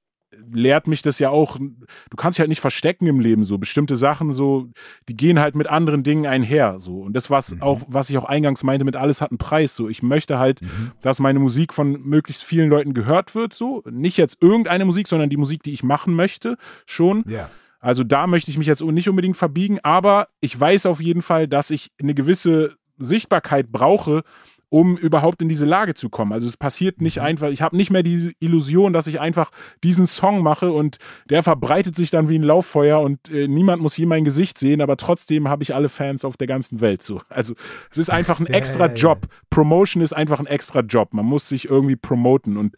lehrt 0.52 0.86
mich 0.86 1.02
das 1.02 1.18
ja 1.18 1.30
auch, 1.30 1.56
du 1.56 2.16
kannst 2.16 2.38
dich 2.38 2.40
halt 2.40 2.48
nicht 2.48 2.60
verstecken 2.60 3.06
im 3.06 3.20
Leben 3.20 3.44
so. 3.44 3.58
Bestimmte 3.58 3.96
Sachen 3.96 4.32
so, 4.32 4.68
die 5.08 5.16
gehen 5.16 5.40
halt 5.40 5.54
mit 5.54 5.68
anderen 5.68 6.02
Dingen 6.02 6.26
einher 6.26 6.78
so. 6.78 7.00
Und 7.00 7.14
das, 7.14 7.30
was 7.30 7.54
mhm. 7.54 7.62
auch, 7.62 7.80
was 7.88 8.10
ich 8.10 8.18
auch 8.18 8.24
eingangs 8.24 8.62
meinte, 8.62 8.84
mit 8.84 8.96
alles 8.96 9.20
hat 9.20 9.30
einen 9.30 9.38
Preis 9.38 9.76
so. 9.76 9.88
Ich 9.88 10.02
möchte 10.02 10.38
halt, 10.38 10.62
mhm. 10.62 10.92
dass 11.02 11.20
meine 11.20 11.38
Musik 11.38 11.72
von 11.72 12.00
möglichst 12.02 12.42
vielen 12.42 12.68
Leuten 12.68 12.94
gehört 12.94 13.34
wird 13.34 13.52
so. 13.52 13.82
Nicht 13.90 14.16
jetzt 14.16 14.38
irgendeine 14.42 14.84
Musik, 14.84 15.08
sondern 15.08 15.30
die 15.30 15.36
Musik, 15.36 15.62
die 15.62 15.72
ich 15.72 15.82
machen 15.82 16.14
möchte, 16.14 16.56
schon. 16.86 17.24
Ja. 17.28 17.50
Also 17.80 18.04
da 18.04 18.26
möchte 18.26 18.50
ich 18.50 18.58
mich 18.58 18.66
jetzt 18.66 18.82
nicht 18.82 19.08
unbedingt 19.08 19.36
verbiegen, 19.36 19.78
aber 19.82 20.28
ich 20.40 20.58
weiß 20.58 20.86
auf 20.86 21.00
jeden 21.00 21.22
Fall, 21.22 21.48
dass 21.48 21.70
ich 21.70 21.90
eine 22.00 22.14
gewisse 22.14 22.76
Sichtbarkeit 22.98 23.72
brauche, 23.72 24.22
um 24.70 24.96
überhaupt 24.96 25.42
in 25.42 25.48
diese 25.48 25.66
Lage 25.66 25.94
zu 25.94 26.08
kommen. 26.08 26.32
Also 26.32 26.46
es 26.46 26.56
passiert 26.56 27.02
nicht 27.02 27.16
mhm. 27.16 27.24
einfach, 27.24 27.48
ich 27.50 27.60
habe 27.60 27.76
nicht 27.76 27.90
mehr 27.90 28.02
die 28.02 28.34
Illusion, 28.38 28.92
dass 28.92 29.08
ich 29.08 29.20
einfach 29.20 29.50
diesen 29.84 30.06
Song 30.06 30.42
mache 30.42 30.72
und 30.72 30.96
der 31.28 31.42
verbreitet 31.42 31.96
sich 31.96 32.10
dann 32.10 32.28
wie 32.28 32.38
ein 32.38 32.44
Lauffeuer 32.44 33.00
und 33.00 33.28
äh, 33.30 33.48
niemand 33.48 33.82
muss 33.82 33.96
je 33.96 34.06
mein 34.06 34.24
Gesicht 34.24 34.58
sehen, 34.58 34.80
aber 34.80 34.96
trotzdem 34.96 35.48
habe 35.48 35.64
ich 35.64 35.74
alle 35.74 35.88
Fans 35.88 36.24
auf 36.24 36.36
der 36.36 36.46
ganzen 36.46 36.80
Welt 36.80 37.02
so. 37.02 37.20
Also 37.28 37.54
es 37.90 37.98
ist 37.98 38.10
einfach 38.10 38.38
ein 38.38 38.46
extra 38.46 38.86
Job. 38.86 39.26
Promotion 39.50 40.02
ist 40.02 40.12
einfach 40.12 40.38
ein 40.38 40.46
extra 40.46 40.80
Job. 40.80 41.12
Man 41.12 41.26
muss 41.26 41.48
sich 41.48 41.68
irgendwie 41.68 41.96
promoten 41.96 42.56
und 42.56 42.76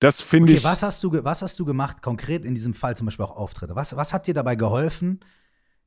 das 0.00 0.20
finde 0.22 0.52
okay, 0.52 0.58
ich. 0.58 0.64
Was 0.64 0.82
hast, 0.82 1.02
du, 1.04 1.12
was 1.24 1.42
hast 1.42 1.58
du 1.58 1.64
gemacht, 1.64 2.02
konkret 2.02 2.44
in 2.44 2.54
diesem 2.54 2.72
Fall 2.72 2.96
zum 2.96 3.06
Beispiel 3.06 3.24
auch 3.26 3.36
Auftritte? 3.36 3.74
Was, 3.76 3.96
was 3.96 4.14
hat 4.14 4.26
dir 4.26 4.34
dabei 4.34 4.54
geholfen, 4.54 5.20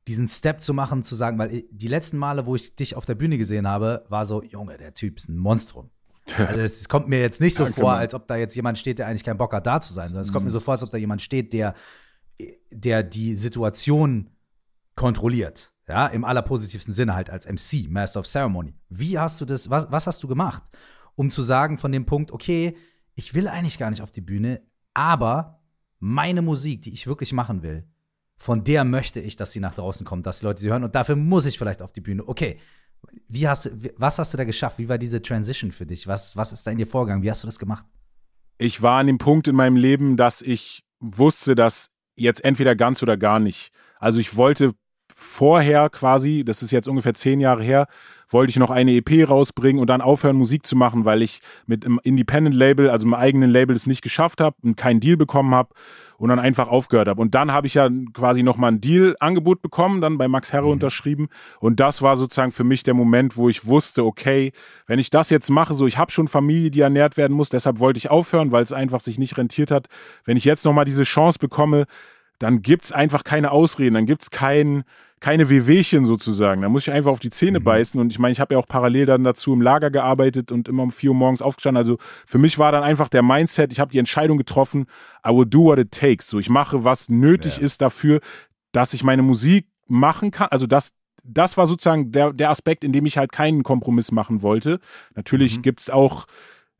diesen 0.08 0.28
Step 0.28 0.60
zu 0.60 0.74
machen, 0.74 1.02
zu 1.02 1.14
sagen, 1.14 1.38
weil 1.38 1.64
die 1.70 1.88
letzten 1.88 2.18
Male, 2.18 2.46
wo 2.46 2.56
ich 2.56 2.74
dich 2.74 2.96
auf 2.96 3.06
der 3.06 3.14
Bühne 3.14 3.38
gesehen 3.38 3.68
habe, 3.68 4.04
war 4.08 4.26
so, 4.26 4.42
Junge, 4.42 4.76
der 4.76 4.94
Typ 4.94 5.18
ist 5.18 5.28
ein 5.28 5.38
Monstrum. 5.38 5.90
Also 6.38 6.60
es 6.60 6.88
kommt 6.88 7.08
mir 7.08 7.20
jetzt 7.20 7.40
nicht 7.40 7.56
so 7.56 7.64
Danke, 7.64 7.80
vor, 7.80 7.94
als 7.94 8.14
ob 8.14 8.28
da 8.28 8.36
jetzt 8.36 8.54
jemand 8.54 8.78
steht, 8.78 9.00
der 9.00 9.08
eigentlich 9.08 9.24
keinen 9.24 9.38
Bock 9.38 9.52
hat, 9.52 9.66
da 9.66 9.80
zu 9.80 9.92
sein, 9.92 10.08
sondern 10.08 10.22
es 10.22 10.28
mhm. 10.28 10.34
kommt 10.34 10.44
mir 10.44 10.50
mhm. 10.50 10.54
so 10.54 10.60
vor, 10.60 10.74
als 10.74 10.82
ob 10.84 10.90
da 10.90 10.96
jemand 10.96 11.20
steht, 11.20 11.52
der, 11.52 11.74
der 12.70 13.02
die 13.02 13.34
Situation 13.34 14.30
kontrolliert. 14.94 15.72
Ja, 15.88 16.06
im 16.06 16.24
allerpositivsten 16.24 16.94
Sinne 16.94 17.14
halt 17.14 17.28
als 17.28 17.46
MC, 17.46 17.90
Master 17.90 18.20
of 18.20 18.26
Ceremony. 18.26 18.74
Wie 18.88 19.18
hast 19.18 19.40
du 19.40 19.44
das, 19.44 19.68
was, 19.68 19.90
was 19.90 20.06
hast 20.06 20.22
du 20.22 20.28
gemacht, 20.28 20.62
um 21.16 21.30
zu 21.30 21.42
sagen 21.42 21.76
von 21.76 21.90
dem 21.90 22.06
Punkt, 22.06 22.30
okay, 22.30 22.76
ich 23.14 23.34
will 23.34 23.48
eigentlich 23.48 23.78
gar 23.78 23.90
nicht 23.90 24.00
auf 24.00 24.12
die 24.12 24.20
Bühne, 24.20 24.62
aber 24.94 25.60
meine 25.98 26.40
Musik, 26.40 26.82
die 26.82 26.92
ich 26.92 27.06
wirklich 27.08 27.32
machen 27.32 27.62
will, 27.62 27.84
von 28.42 28.64
der 28.64 28.82
möchte 28.82 29.20
ich, 29.20 29.36
dass 29.36 29.52
sie 29.52 29.60
nach 29.60 29.72
draußen 29.72 30.04
kommt, 30.04 30.26
dass 30.26 30.40
die 30.40 30.46
Leute 30.46 30.60
sie 30.60 30.68
hören 30.68 30.82
und 30.82 30.96
dafür 30.96 31.14
muss 31.14 31.46
ich 31.46 31.56
vielleicht 31.58 31.80
auf 31.80 31.92
die 31.92 32.00
Bühne. 32.00 32.26
Okay, 32.26 32.58
wie 33.28 33.46
hast 33.46 33.66
du, 33.66 33.70
was 33.98 34.18
hast 34.18 34.32
du 34.32 34.36
da 34.36 34.42
geschafft? 34.42 34.80
Wie 34.80 34.88
war 34.88 34.98
diese 34.98 35.22
Transition 35.22 35.70
für 35.70 35.86
dich? 35.86 36.08
Was, 36.08 36.36
was 36.36 36.52
ist 36.52 36.66
da 36.66 36.72
in 36.72 36.78
dir 36.78 36.88
vorgegangen? 36.88 37.22
Wie 37.22 37.30
hast 37.30 37.44
du 37.44 37.46
das 37.46 37.60
gemacht? 37.60 37.84
Ich 38.58 38.82
war 38.82 38.98
an 38.98 39.06
dem 39.06 39.18
Punkt 39.18 39.46
in 39.46 39.54
meinem 39.54 39.76
Leben, 39.76 40.16
dass 40.16 40.42
ich 40.42 40.82
wusste, 40.98 41.54
dass 41.54 41.90
jetzt 42.16 42.44
entweder 42.44 42.74
ganz 42.74 43.00
oder 43.00 43.16
gar 43.16 43.38
nicht. 43.38 43.70
Also 44.00 44.18
ich 44.18 44.36
wollte 44.36 44.72
vorher 45.14 45.88
quasi, 45.88 46.42
das 46.44 46.64
ist 46.64 46.72
jetzt 46.72 46.88
ungefähr 46.88 47.14
zehn 47.14 47.38
Jahre 47.38 47.62
her, 47.62 47.86
wollte 48.32 48.50
ich 48.50 48.58
noch 48.58 48.70
eine 48.70 48.92
EP 48.92 49.28
rausbringen 49.28 49.80
und 49.80 49.88
dann 49.88 50.00
aufhören, 50.00 50.36
Musik 50.36 50.66
zu 50.66 50.76
machen, 50.76 51.04
weil 51.04 51.22
ich 51.22 51.40
mit 51.66 51.84
einem 51.84 52.00
Independent-Label, 52.02 52.90
also 52.90 53.06
meinem 53.06 53.20
eigenen 53.20 53.50
Label, 53.50 53.74
es 53.76 53.86
nicht 53.86 54.02
geschafft 54.02 54.40
habe 54.40 54.56
und 54.62 54.76
keinen 54.76 55.00
Deal 55.00 55.16
bekommen 55.16 55.54
habe 55.54 55.70
und 56.22 56.28
dann 56.28 56.38
einfach 56.38 56.68
aufgehört 56.68 57.08
habe. 57.08 57.20
Und 57.20 57.34
dann 57.34 57.50
habe 57.50 57.66
ich 57.66 57.74
ja 57.74 57.88
quasi 58.12 58.44
nochmal 58.44 58.70
ein 58.72 58.80
Deal-Angebot 58.80 59.60
bekommen, 59.60 60.00
dann 60.00 60.18
bei 60.18 60.28
Max 60.28 60.52
Herre 60.52 60.66
mhm. 60.66 60.72
unterschrieben. 60.72 61.28
Und 61.58 61.80
das 61.80 62.00
war 62.00 62.16
sozusagen 62.16 62.52
für 62.52 62.62
mich 62.62 62.84
der 62.84 62.94
Moment, 62.94 63.36
wo 63.36 63.48
ich 63.48 63.66
wusste, 63.66 64.04
okay, 64.04 64.52
wenn 64.86 65.00
ich 65.00 65.10
das 65.10 65.30
jetzt 65.30 65.50
mache, 65.50 65.74
so 65.74 65.86
ich 65.86 65.98
habe 65.98 66.12
schon 66.12 66.28
Familie, 66.28 66.70
die 66.70 66.80
ernährt 66.80 67.16
werden 67.16 67.36
muss, 67.36 67.48
deshalb 67.48 67.80
wollte 67.80 67.98
ich 67.98 68.08
aufhören, 68.08 68.52
weil 68.52 68.62
es 68.62 68.72
einfach 68.72 69.00
sich 69.00 69.18
nicht 69.18 69.36
rentiert 69.36 69.72
hat. 69.72 69.88
Wenn 70.24 70.36
ich 70.36 70.44
jetzt 70.44 70.64
nochmal 70.64 70.84
diese 70.84 71.02
Chance 71.02 71.40
bekomme, 71.40 71.86
dann 72.38 72.62
gibt 72.62 72.84
es 72.84 72.92
einfach 72.92 73.24
keine 73.24 73.50
Ausreden, 73.50 73.94
dann 73.94 74.06
gibt 74.06 74.22
es 74.22 74.30
kein, 74.30 74.84
keine 75.22 75.48
Wehwehchen 75.48 76.04
sozusagen. 76.04 76.62
Da 76.62 76.68
muss 76.68 76.82
ich 76.82 76.92
einfach 76.92 77.12
auf 77.12 77.20
die 77.20 77.30
Zähne 77.30 77.60
mhm. 77.60 77.64
beißen. 77.64 78.00
Und 78.00 78.12
ich 78.12 78.18
meine, 78.18 78.32
ich 78.32 78.40
habe 78.40 78.54
ja 78.54 78.60
auch 78.60 78.66
parallel 78.66 79.06
dann 79.06 79.22
dazu 79.22 79.52
im 79.52 79.62
Lager 79.62 79.88
gearbeitet 79.88 80.50
und 80.50 80.68
immer 80.68 80.82
um 80.82 80.90
vier 80.90 81.10
Uhr 81.10 81.16
morgens 81.16 81.40
aufgestanden. 81.40 81.78
Also 81.78 81.98
für 82.26 82.38
mich 82.38 82.58
war 82.58 82.72
dann 82.72 82.82
einfach 82.82 83.08
der 83.08 83.22
Mindset, 83.22 83.72
ich 83.72 83.78
habe 83.78 83.92
die 83.92 83.98
Entscheidung 83.98 84.36
getroffen, 84.36 84.86
I 85.24 85.30
will 85.30 85.46
do 85.46 85.66
what 85.66 85.78
it 85.78 85.92
takes. 85.92 86.26
So, 86.26 86.40
ich 86.40 86.50
mache, 86.50 86.82
was 86.82 87.08
nötig 87.08 87.58
ja. 87.58 87.62
ist 87.62 87.80
dafür, 87.80 88.18
dass 88.72 88.94
ich 88.94 89.04
meine 89.04 89.22
Musik 89.22 89.68
machen 89.86 90.32
kann. 90.32 90.48
Also 90.50 90.66
das, 90.66 90.90
das 91.22 91.56
war 91.56 91.68
sozusagen 91.68 92.10
der, 92.10 92.32
der 92.32 92.50
Aspekt, 92.50 92.82
in 92.82 92.92
dem 92.92 93.06
ich 93.06 93.16
halt 93.16 93.30
keinen 93.30 93.62
Kompromiss 93.62 94.10
machen 94.10 94.42
wollte. 94.42 94.80
Natürlich 95.14 95.58
mhm. 95.58 95.62
gibt 95.62 95.82
es 95.82 95.88
auch 95.88 96.26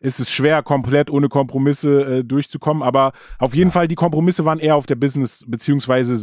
ist 0.02 0.20
es 0.20 0.30
schwer, 0.30 0.62
komplett 0.62 1.10
ohne 1.10 1.28
Kompromisse 1.28 2.18
äh, 2.18 2.24
durchzukommen. 2.24 2.82
Aber 2.82 3.12
auf 3.38 3.54
jeden 3.54 3.68
ja. 3.68 3.72
Fall, 3.72 3.88
die 3.88 3.94
Kompromisse 3.94 4.44
waren 4.44 4.58
eher 4.58 4.76
auf 4.76 4.86
der 4.86 4.96
Business, 4.96 5.44
beziehungsweise 5.46 6.18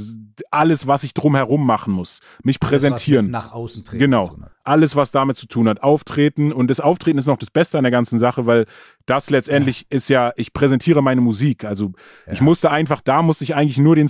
alles, 0.52 0.86
was 0.86 1.04
ich 1.04 1.14
drumherum 1.14 1.66
machen 1.66 1.94
muss. 1.94 2.20
Mich 2.44 2.58
alles, 2.62 2.70
präsentieren. 2.70 3.32
nach 3.32 3.52
außen 3.54 3.86
treten. 3.86 4.00
Genau. 4.00 4.36
Alles, 4.64 4.96
was 4.96 5.12
damit 5.12 5.38
zu 5.38 5.48
tun 5.48 5.70
hat. 5.70 5.82
Auftreten. 5.82 6.52
Und 6.52 6.70
das 6.70 6.82
Auftreten 6.82 7.18
ist 7.18 7.26
noch 7.26 7.38
das 7.38 7.52
Beste 7.52 7.78
an 7.78 7.86
der 7.86 7.92
ganzen 7.92 8.20
Sache, 8.20 8.46
weil 8.46 8.66
das 9.06 9.30
letztendlich 9.30 9.82
ja. 9.82 9.88
ist 9.90 10.10
ja, 10.10 10.34
ich 10.36 10.54
präsentiere 10.54 11.02
meine 11.02 11.22
Musik. 11.22 11.64
Also 11.64 11.94
ja. 12.28 12.34
ich 12.34 12.42
musste 12.42 12.70
einfach, 12.70 13.02
da 13.02 13.22
musste 13.22 13.46
ich 13.46 13.56
eigentlich 13.56 13.78
nur 13.78 13.96
den, 13.96 14.10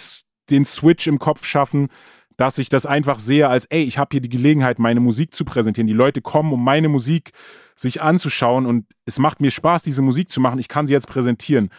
den 0.49 0.65
Switch 0.65 1.07
im 1.07 1.19
Kopf 1.19 1.45
schaffen 1.45 1.89
dass 2.37 2.57
ich 2.57 2.69
das 2.69 2.85
einfach 2.85 3.19
sehe 3.19 3.49
als, 3.49 3.65
ey, 3.65 3.83
ich 3.83 3.97
habe 3.97 4.09
hier 4.13 4.21
die 4.21 4.29
Gelegenheit, 4.29 4.79
meine 4.79 5.01
Musik 5.01 5.35
zu 5.35 5.43
präsentieren. 5.43 5.87
Die 5.87 5.93
Leute 5.93 6.21
kommen, 6.21 6.53
um 6.53 6.63
meine 6.63 6.87
Musik 6.87 7.31
sich 7.79 8.01
anzuschauen 8.01 8.65
und 8.65 8.85
es 9.05 9.19
macht 9.19 9.39
mir 9.39 9.51
Spaß, 9.51 9.83
diese 9.83 10.01
Musik 10.01 10.29
zu 10.29 10.41
machen. 10.41 10.59
Ich 10.59 10.67
kann 10.67 10.85
sie 10.85 10.93
jetzt 10.93 11.07
präsentieren. 11.07 11.69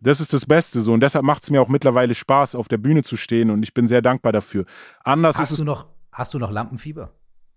Das 0.00 0.20
ist 0.20 0.32
das 0.32 0.44
Beste 0.44 0.80
so 0.80 0.92
und 0.92 1.00
deshalb 1.00 1.24
macht 1.24 1.44
es 1.44 1.50
mir 1.50 1.62
auch 1.62 1.68
mittlerweile 1.68 2.14
Spaß, 2.14 2.56
auf 2.56 2.66
der 2.66 2.78
Bühne 2.78 3.04
zu 3.04 3.16
stehen 3.16 3.50
und 3.50 3.62
ich 3.62 3.72
bin 3.72 3.86
sehr 3.86 4.02
dankbar 4.02 4.32
dafür. 4.32 4.64
Anders 5.04 5.38
hast 5.38 5.52
ist 5.52 5.60
du 5.60 5.64
noch, 5.64 5.86
hast 6.12 6.34
du 6.34 6.38
noch 6.38 6.50
Lampenfieber? 6.50 7.12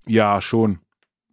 Ja, 0.06 0.40
schon. 0.40 0.80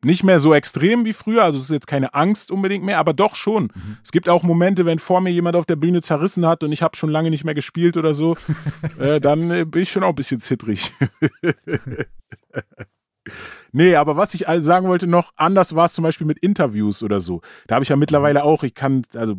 Nicht 0.03 0.25
mehr 0.25 0.41
so 0.41 0.55
extrem 0.55 1.05
wie 1.05 1.13
früher, 1.13 1.45
also 1.45 1.59
es 1.59 1.67
ist 1.67 1.71
jetzt 1.71 1.87
keine 1.87 2.15
Angst 2.15 2.51
unbedingt 2.51 2.85
mehr, 2.85 2.99
aber 2.99 3.13
doch 3.13 3.35
schon. 3.35 3.65
Mhm. 3.75 3.99
Es 4.03 4.11
gibt 4.11 4.29
auch 4.29 4.43
Momente, 4.43 4.87
wenn 4.87 4.99
vor 4.99 5.21
mir 5.21 5.31
jemand 5.31 5.57
auf 5.57 5.67
der 5.67 5.77
Bühne 5.77 6.01
zerrissen 6.01 6.47
hat 6.47 6.65
und 6.65 6.73
ich 6.73 6.83
habe 6.83 6.97
schon 6.97 7.11
lange 7.11 7.31
nicht 7.31 7.45
mehr 7.45 7.55
gespielt 7.55 7.97
oder 7.97 8.15
so, 8.15 8.37
äh, 8.99 9.21
dann 9.21 9.51
äh, 9.51 9.65
bin 9.67 9.83
ich 9.83 9.93
schon 9.93 10.05
auch 10.05 10.11
ein 10.11 10.15
bisschen 10.15 10.41
zittrig. 10.41 10.93
nee, 13.73 13.97
aber 13.97 14.17
was 14.17 14.35
ich 14.35 14.47
sagen 14.61 14.89
wollte 14.89 15.07
noch, 15.07 15.33
anders 15.37 15.75
war 15.75 15.87
es 15.87 15.93
zum 15.93 16.03
Beispiel 16.03 16.27
mit 16.27 16.39
Interviews 16.39 17.03
oder 17.03 17.21
so. 17.21 17.41
Da 17.67 17.77
habe 17.77 17.83
ich 17.83 17.89
ja 17.89 17.97
mittlerweile 17.97 18.45
auch, 18.45 18.63
ich 18.63 18.75
kann, 18.75 19.03
also 19.15 19.37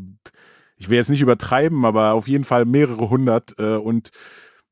ich 0.77 0.89
will 0.89 0.97
jetzt 0.97 1.09
nicht 1.09 1.21
übertreiben, 1.21 1.85
aber 1.85 2.13
auf 2.13 2.27
jeden 2.27 2.43
Fall 2.43 2.65
mehrere 2.65 3.09
hundert 3.09 3.57
äh, 3.57 3.75
und 3.75 4.11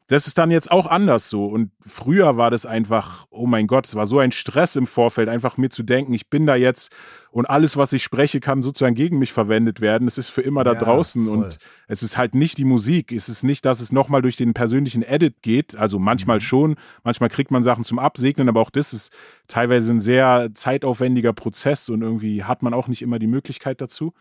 das 0.07 0.27
ist 0.27 0.37
dann 0.37 0.51
jetzt 0.51 0.71
auch 0.71 0.85
anders 0.85 1.29
so. 1.29 1.47
Und 1.47 1.71
früher 1.81 2.37
war 2.37 2.51
das 2.51 2.65
einfach, 2.65 3.25
oh 3.31 3.47
mein 3.47 3.65
Gott, 3.67 3.87
es 3.87 3.95
war 3.95 4.05
so 4.05 4.19
ein 4.19 4.31
Stress 4.31 4.75
im 4.75 4.85
Vorfeld, 4.85 5.29
einfach 5.29 5.57
mir 5.57 5.69
zu 5.69 5.83
denken, 5.83 6.13
ich 6.13 6.29
bin 6.29 6.45
da 6.45 6.55
jetzt 6.55 6.91
und 7.35 7.47
alles, 7.47 7.75
was 7.75 7.91
ich 7.91 8.01
spreche, 8.01 8.39
kann 8.39 8.63
sozusagen 8.63 8.95
gegen 8.95 9.19
mich 9.19 9.33
verwendet 9.33 9.81
werden. 9.81 10.07
Es 10.07 10.17
ist 10.17 10.29
für 10.29 10.39
immer 10.39 10.63
da 10.63 10.71
ja, 10.71 10.79
draußen 10.79 11.25
voll. 11.25 11.37
und 11.37 11.57
es 11.89 12.01
ist 12.01 12.17
halt 12.17 12.33
nicht 12.33 12.57
die 12.57 12.63
Musik. 12.63 13.11
Es 13.11 13.27
ist 13.27 13.43
nicht, 13.43 13.65
dass 13.65 13.81
es 13.81 13.91
nochmal 13.91 14.21
durch 14.21 14.37
den 14.37 14.53
persönlichen 14.53 15.03
Edit 15.03 15.41
geht. 15.41 15.75
Also 15.75 15.99
manchmal 15.99 16.37
mhm. 16.37 16.41
schon, 16.41 16.75
manchmal 17.03 17.27
kriegt 17.27 17.51
man 17.51 17.61
Sachen 17.61 17.83
zum 17.83 17.99
Absegnen, 17.99 18.47
aber 18.47 18.61
auch 18.61 18.69
das 18.69 18.93
ist 18.93 19.11
teilweise 19.49 19.91
ein 19.91 19.99
sehr 19.99 20.51
zeitaufwendiger 20.53 21.33
Prozess 21.33 21.89
und 21.89 22.03
irgendwie 22.03 22.45
hat 22.45 22.63
man 22.63 22.73
auch 22.73 22.87
nicht 22.87 23.01
immer 23.01 23.19
die 23.19 23.27
Möglichkeit 23.27 23.81
dazu. 23.81 24.13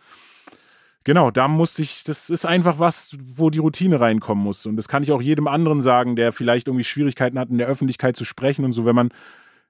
Genau, 1.05 1.31
da 1.31 1.47
musste 1.47 1.83
ich, 1.83 2.03
das 2.03 2.31
ist 2.31 2.45
einfach 2.45 2.81
was, 2.81 3.17
wo 3.23 3.49
die 3.49 3.61
Routine 3.61 4.01
reinkommen 4.01 4.43
muss. 4.43 4.67
Und 4.67 4.75
das 4.75 4.89
kann 4.89 5.05
ich 5.05 5.13
auch 5.13 5.23
jedem 5.23 5.47
anderen 5.47 5.83
sagen, 5.83 6.17
der 6.17 6.33
vielleicht 6.33 6.67
irgendwie 6.67 6.83
Schwierigkeiten 6.83 7.39
hat, 7.39 7.49
in 7.49 7.59
der 7.59 7.69
Öffentlichkeit 7.69 8.17
zu 8.17 8.25
sprechen 8.25 8.65
und 8.65 8.73
so, 8.73 8.85
wenn 8.85 8.97
man 8.97 9.11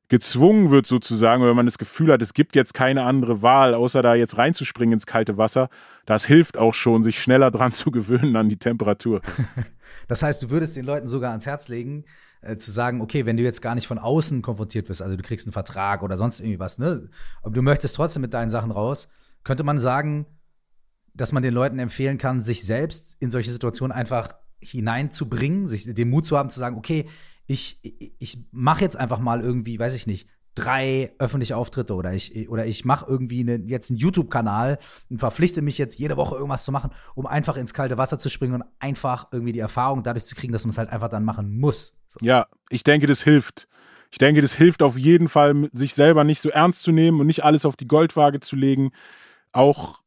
gezwungen 0.09 0.71
wird 0.71 0.87
sozusagen, 0.87 1.43
wenn 1.45 1.57
man 1.57 1.67
das 1.67 1.79
Gefühl 1.79 2.13
hat, 2.13 2.21
es 2.21 2.35
gibt 2.35 2.57
jetzt 2.57 2.75
keine 2.75 3.05
andere 3.05 3.43
Wahl, 3.43 3.75
außer 3.75 4.03
da 4.03 4.15
jetzt 4.15 4.37
reinzuspringen 4.37 4.93
ins 4.93 5.07
kalte 5.07 5.39
Wasser, 5.39 5.69
das 6.05 6.27
hilft 6.27 6.59
auch 6.59 6.75
schon, 6.75 7.03
sich 7.03 7.19
schneller 7.19 7.51
dran 7.51 7.73
zu 7.73 7.91
gewöhnen 7.91 8.37
an 8.37 8.49
die 8.49 8.59
Temperatur. 8.59 9.21
Das 10.09 10.23
heißt, 10.23 10.43
du 10.43 10.51
würdest 10.51 10.77
den 10.77 10.85
Leuten 10.85 11.09
sogar 11.09 11.31
ans 11.31 11.47
Herz 11.47 11.69
legen, 11.69 12.05
äh, 12.43 12.57
zu 12.57 12.73
sagen, 12.73 13.01
okay, 13.01 13.27
wenn 13.27 13.37
du 13.37 13.43
jetzt 13.43 13.63
gar 13.63 13.75
nicht 13.75 13.87
von 13.87 13.99
außen 13.99 14.43
konfrontiert 14.43 14.89
wirst, 14.89 15.01
also 15.01 15.17
du 15.17 15.23
kriegst 15.23 15.47
einen 15.47 15.53
Vertrag 15.53 16.03
oder 16.03 16.19
sonst 16.19 16.41
irgendwie 16.41 16.59
was, 16.59 16.79
ne, 16.79 17.09
aber 17.43 17.55
du 17.55 17.63
möchtest 17.63 17.97
trotzdem 17.97 18.21
mit 18.21 18.35
deinen 18.35 18.51
Sachen 18.51 18.71
raus, 18.71 19.09
könnte 19.45 19.63
man 19.63 19.79
sagen, 19.79 20.27
dass 21.15 21.33
man 21.33 21.43
den 21.43 21.55
Leuten 21.55 21.79
empfehlen 21.79 22.19
kann, 22.19 22.41
sich 22.41 22.65
selbst 22.65 23.17
in 23.21 23.31
solche 23.31 23.51
Situationen 23.51 23.97
einfach 23.97 24.35
hineinzubringen, 24.59 25.67
sich 25.67 25.85
den 25.95 26.11
Mut 26.11 26.27
zu 26.27 26.37
haben, 26.37 26.51
zu 26.51 26.59
sagen, 26.59 26.77
okay, 26.77 27.07
ich, 27.47 27.79
ich, 28.19 28.39
mache 28.53 28.83
jetzt 28.83 28.97
einfach 28.97 29.19
mal 29.19 29.41
irgendwie, 29.41 29.79
weiß 29.79 29.95
ich 29.95 30.07
nicht, 30.07 30.29
drei 30.55 31.13
öffentliche 31.19 31.57
Auftritte 31.57 31.95
oder 31.95 32.13
ich, 32.13 32.49
oder 32.49 32.65
ich 32.65 32.85
mache 32.85 33.07
irgendwie 33.09 33.41
eine, 33.41 33.57
jetzt 33.67 33.91
einen 33.91 33.99
YouTube-Kanal 33.99 34.79
und 35.11 35.19
verpflichte 35.19 35.63
mich 35.63 35.79
jetzt 35.79 35.99
jede 35.99 36.17
Woche 36.17 36.37
irgendwas 36.37 36.65
zu 36.65 36.73
machen, 36.73 36.91
um 37.15 37.27
einfach 37.27 37.57
ins 37.57 37.75
kalte 37.75 37.99
Wasser 37.99 38.19
zu 38.19 38.29
springen 38.29 38.55
und 38.55 38.65
einfach 38.79 39.29
irgendwie 39.33 39.53
die 39.53 39.59
Erfahrung 39.59 40.03
dadurch 40.03 40.27
zu 40.27 40.37
kriegen, 40.37 40.53
dass 40.53 40.65
man 40.65 40.71
es 40.71 40.79
halt 40.79 40.91
einfach 40.91 41.09
dann 41.09 41.25
machen 41.25 41.59
muss. 41.59 41.95
So. 42.07 42.21
Ja, 42.23 42.47
ich 42.71 42.85
denke, 42.85 43.07
das 43.07 43.23
hilft. 43.23 43.69
Ich 44.11 44.19
denke, 44.19 44.43
das 44.43 44.55
hilft 44.55 44.85
auf 44.85 44.97
jeden 44.97 45.29
Fall, 45.29 45.69
sich 45.73 45.93
selber 45.93 46.23
nicht 46.23 46.41
so 46.41 46.49
ernst 46.49 46.83
zu 46.83 46.93
nehmen 46.93 47.19
und 47.19 47.27
nicht 47.27 47.43
alles 47.43 47.67
auf 47.67 47.75
die 47.75 47.89
Goldwaage 47.89 48.39
zu 48.39 48.55
legen. 48.55 48.93
Auch 49.51 50.04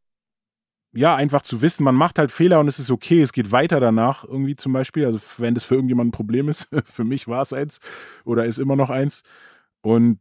ja, 0.94 1.16
einfach 1.16 1.42
zu 1.42 1.62
wissen, 1.62 1.84
man 1.84 1.96
macht 1.96 2.20
halt 2.20 2.32
Fehler 2.32 2.60
und 2.60 2.68
es 2.68 2.80
ist 2.80 2.92
okay, 2.92 3.22
es 3.22 3.34
geht 3.34 3.52
weiter 3.52 3.80
danach 3.80 4.24
irgendwie 4.24 4.56
zum 4.56 4.74
Beispiel. 4.74 5.06
Also 5.06 5.20
wenn 5.38 5.54
das 5.54 5.64
für 5.64 5.76
irgendjemanden 5.76 6.10
ein 6.10 6.18
Problem 6.18 6.50
ist, 6.50 6.70
für 6.86 7.04
mich 7.04 7.28
war 7.28 7.42
es 7.42 7.54
eins 7.54 7.80
oder 8.26 8.46
ist 8.46 8.58
immer 8.58 8.76
noch 8.76 8.90
eins. 8.90 9.24
Und 9.82 10.20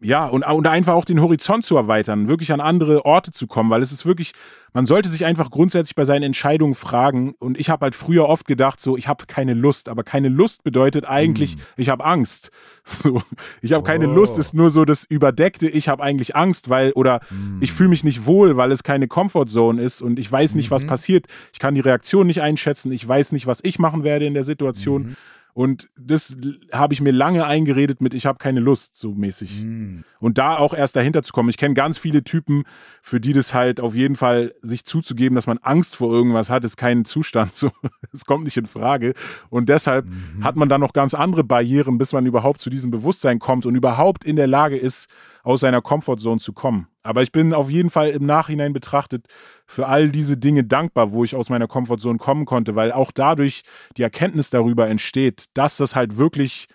ja, 0.00 0.26
und, 0.26 0.44
und 0.44 0.66
einfach 0.66 0.94
auch 0.94 1.04
den 1.04 1.22
Horizont 1.22 1.64
zu 1.64 1.76
erweitern, 1.76 2.28
wirklich 2.28 2.52
an 2.52 2.60
andere 2.60 3.04
Orte 3.04 3.32
zu 3.32 3.46
kommen, 3.46 3.70
weil 3.70 3.80
es 3.80 3.92
ist 3.92 4.04
wirklich, 4.04 4.32
man 4.74 4.84
sollte 4.84 5.08
sich 5.08 5.24
einfach 5.24 5.50
grundsätzlich 5.50 5.94
bei 5.94 6.04
seinen 6.04 6.22
Entscheidungen 6.22 6.74
fragen. 6.74 7.34
Und 7.38 7.58
ich 7.58 7.70
habe 7.70 7.84
halt 7.84 7.94
früher 7.94 8.28
oft 8.28 8.46
gedacht, 8.46 8.80
so, 8.80 8.98
ich 8.98 9.08
habe 9.08 9.24
keine 9.26 9.54
Lust, 9.54 9.88
aber 9.88 10.04
keine 10.04 10.28
Lust 10.28 10.64
bedeutet 10.64 11.08
eigentlich, 11.08 11.56
mm. 11.56 11.60
ich 11.78 11.88
habe 11.88 12.04
Angst. 12.04 12.50
So, 12.88 13.20
ich 13.62 13.72
habe 13.72 13.82
oh. 13.82 13.84
keine 13.84 14.06
Lust, 14.06 14.38
ist 14.38 14.54
nur 14.54 14.70
so 14.70 14.84
das 14.84 15.04
Überdeckte, 15.04 15.68
ich 15.68 15.88
habe 15.88 16.04
eigentlich 16.04 16.36
Angst, 16.36 16.68
weil, 16.68 16.92
oder 16.92 17.18
mm. 17.30 17.60
ich 17.60 17.72
fühle 17.72 17.88
mich 17.88 18.04
nicht 18.04 18.26
wohl, 18.26 18.56
weil 18.56 18.70
es 18.70 18.84
keine 18.84 19.08
Comfortzone 19.08 19.82
ist 19.82 20.02
und 20.02 20.20
ich 20.20 20.30
weiß 20.30 20.54
nicht, 20.54 20.70
mhm. 20.70 20.74
was 20.74 20.84
passiert. 20.86 21.26
Ich 21.52 21.58
kann 21.58 21.74
die 21.74 21.80
Reaktion 21.80 22.28
nicht 22.28 22.42
einschätzen, 22.42 22.92
ich 22.92 23.06
weiß 23.06 23.32
nicht, 23.32 23.48
was 23.48 23.58
ich 23.64 23.80
machen 23.80 24.04
werde 24.04 24.24
in 24.24 24.34
der 24.34 24.44
Situation. 24.44 25.02
Mhm. 25.02 25.16
Und 25.56 25.88
das 25.98 26.36
habe 26.70 26.92
ich 26.92 27.00
mir 27.00 27.12
lange 27.12 27.46
eingeredet 27.46 28.02
mit, 28.02 28.12
ich 28.12 28.26
habe 28.26 28.36
keine 28.36 28.60
Lust, 28.60 28.94
so 28.94 29.14
mäßig. 29.14 29.64
Mm. 29.64 30.00
Und 30.20 30.36
da 30.36 30.58
auch 30.58 30.74
erst 30.74 30.96
dahinter 30.96 31.22
zu 31.22 31.32
kommen. 31.32 31.48
Ich 31.48 31.56
kenne 31.56 31.72
ganz 31.72 31.96
viele 31.96 32.22
Typen, 32.22 32.64
für 33.00 33.20
die 33.20 33.32
das 33.32 33.54
halt 33.54 33.80
auf 33.80 33.94
jeden 33.94 34.16
Fall 34.16 34.52
sich 34.60 34.84
zuzugeben, 34.84 35.34
dass 35.34 35.46
man 35.46 35.56
Angst 35.62 35.96
vor 35.96 36.12
irgendwas 36.12 36.50
hat, 36.50 36.62
ist 36.64 36.76
kein 36.76 37.06
Zustand. 37.06 37.52
So, 37.56 37.70
es 38.12 38.26
kommt 38.26 38.44
nicht 38.44 38.58
in 38.58 38.66
Frage. 38.66 39.14
Und 39.48 39.70
deshalb 39.70 40.04
mhm. 40.04 40.44
hat 40.44 40.56
man 40.56 40.68
dann 40.68 40.82
noch 40.82 40.92
ganz 40.92 41.14
andere 41.14 41.42
Barrieren, 41.42 41.96
bis 41.96 42.12
man 42.12 42.26
überhaupt 42.26 42.60
zu 42.60 42.68
diesem 42.68 42.90
Bewusstsein 42.90 43.38
kommt 43.38 43.64
und 43.64 43.74
überhaupt 43.76 44.24
in 44.24 44.36
der 44.36 44.46
Lage 44.46 44.76
ist, 44.76 45.08
aus 45.46 45.60
seiner 45.60 45.80
Comfortzone 45.80 46.40
zu 46.40 46.52
kommen. 46.52 46.88
Aber 47.04 47.22
ich 47.22 47.30
bin 47.30 47.54
auf 47.54 47.70
jeden 47.70 47.88
Fall 47.88 48.08
im 48.08 48.26
Nachhinein 48.26 48.72
betrachtet 48.72 49.26
für 49.64 49.86
all 49.86 50.10
diese 50.10 50.36
Dinge 50.36 50.64
dankbar, 50.64 51.12
wo 51.12 51.22
ich 51.22 51.36
aus 51.36 51.50
meiner 51.50 51.68
Comfortzone 51.68 52.18
kommen 52.18 52.46
konnte, 52.46 52.74
weil 52.74 52.90
auch 52.90 53.12
dadurch 53.12 53.62
die 53.96 54.02
Erkenntnis 54.02 54.50
darüber 54.50 54.88
entsteht, 54.88 55.44
dass 55.54 55.76
das 55.76 55.94
halt 55.94 56.18
wirklich 56.18 56.66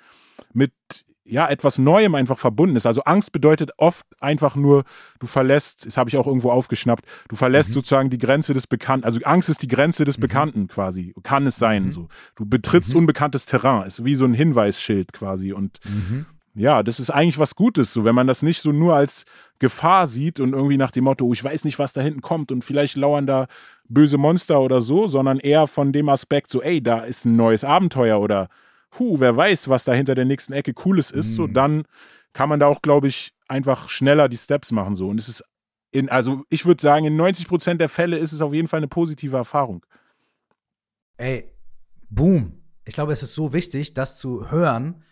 mit 0.54 0.72
ja, 1.26 1.50
etwas 1.50 1.80
Neuem 1.80 2.16
einfach 2.16 2.38
verbunden 2.38 2.78
ist. 2.78 2.86
Also 2.86 3.02
Angst 3.04 3.34
bedeutet 3.34 3.72
oft 3.78 4.06
einfach 4.22 4.56
nur, 4.56 4.86
du 5.20 5.28
verlässt, 5.28 5.86
das 5.86 5.98
habe 5.98 6.10
ich 6.10 6.16
auch 6.16 6.26
irgendwo 6.26 6.50
aufgeschnappt, 6.50 7.04
du 7.28 7.36
verlässt 7.36 7.70
mhm. 7.70 7.74
sozusagen 7.74 8.10
die 8.10 8.20
Grenze 8.20 8.54
des 8.54 8.68
Bekannten. 8.68 9.06
Also 9.06 9.20
Angst 9.24 9.50
ist 9.50 9.62
die 9.62 9.68
Grenze 9.68 10.06
des 10.06 10.18
mhm. 10.18 10.22
Bekannten 10.22 10.68
quasi. 10.70 11.14
Kann 11.24 11.46
es 11.46 11.58
sein. 11.58 11.86
Mhm. 11.86 11.92
So. 11.92 12.08
Du 12.36 12.46
betrittst 12.46 12.92
mhm. 12.92 13.00
unbekanntes 13.00 13.46
Terrain. 13.46 13.86
Ist 13.86 14.06
wie 14.06 14.16
so 14.16 14.24
ein 14.24 14.34
Hinweisschild 14.34 15.12
quasi. 15.12 15.52
Und 15.52 15.80
mhm 15.84 16.26
ja, 16.54 16.84
das 16.84 17.00
ist 17.00 17.10
eigentlich 17.10 17.40
was 17.40 17.56
Gutes, 17.56 17.94
so 17.94 18.04
wenn 18.04 18.16
man 18.16 18.28
das 18.28 18.42
nicht 18.42 18.62
so 18.62 18.72
nur 18.72 18.96
als 18.96 19.26
Gefahr 19.60 20.08
sieht 20.08 20.40
und 20.40 20.54
irgendwie 20.54 20.78
nach 20.78 20.92
dem 20.92 21.06
Motto, 21.06 21.26
oh, 21.26 21.34
ich 21.34 21.44
weiß 21.44 21.64
nicht, 21.64 21.80
was 21.80 21.94
da 21.94 22.02
hinten 22.02 22.22
kommt 22.22 22.52
und 22.52 22.64
vielleicht 22.64 22.98
lauern 22.98 23.26
da 23.26 23.48
böse 23.88 24.18
Monster 24.18 24.60
oder 24.60 24.82
so, 24.82 25.08
sondern 25.08 25.40
eher 25.40 25.68
von 25.68 25.94
dem 25.94 26.10
Aspekt 26.10 26.50
so, 26.50 26.62
ey, 26.62 26.82
da 26.82 27.00
ist 27.00 27.26
ein 27.26 27.36
neues 27.36 27.64
Abenteuer 27.64 28.20
oder 28.20 28.50
hu, 29.00 29.20
wer 29.20 29.36
weiß, 29.36 29.70
was 29.70 29.86
da 29.86 29.94
hinter 29.94 30.16
der 30.16 30.26
nächsten 30.26 30.54
Ecke 30.54 30.74
cooles 30.74 31.12
ist, 31.12 31.32
mhm. 31.32 31.36
so 31.36 31.48
dann 31.48 31.84
kann 32.34 32.50
man 32.50 32.60
da 32.60 32.68
auch, 32.68 32.82
glaube 32.82 33.08
ich, 33.08 33.34
einfach 33.48 33.90
schneller 33.90 34.30
die 34.30 34.38
Steps 34.38 34.72
machen 34.72 34.96
so 34.96 35.08
und 35.08 35.20
es 35.20 35.30
ist 35.30 35.44
in, 35.92 36.10
also 36.10 36.46
ich 36.50 36.66
würde 36.66 36.82
sagen, 36.82 37.06
in 37.06 37.16
90 37.18 37.48
Prozent 37.48 37.82
der 37.82 37.90
Fälle 37.90 38.18
ist 38.18 38.32
es 38.32 38.42
auf 38.42 38.54
jeden 38.54 38.68
Fall 38.68 38.78
eine 38.78 38.88
positive 38.88 39.36
Erfahrung. 39.36 39.86
Ey, 41.18 41.52
boom. 42.10 42.54
Ich 42.86 42.94
glaube, 42.94 43.14
es 43.14 43.24
ist 43.24 43.36
so 43.36 43.54
wichtig, 43.54 43.94
das 43.94 44.18
zu 44.18 44.50
hören, 44.50 45.04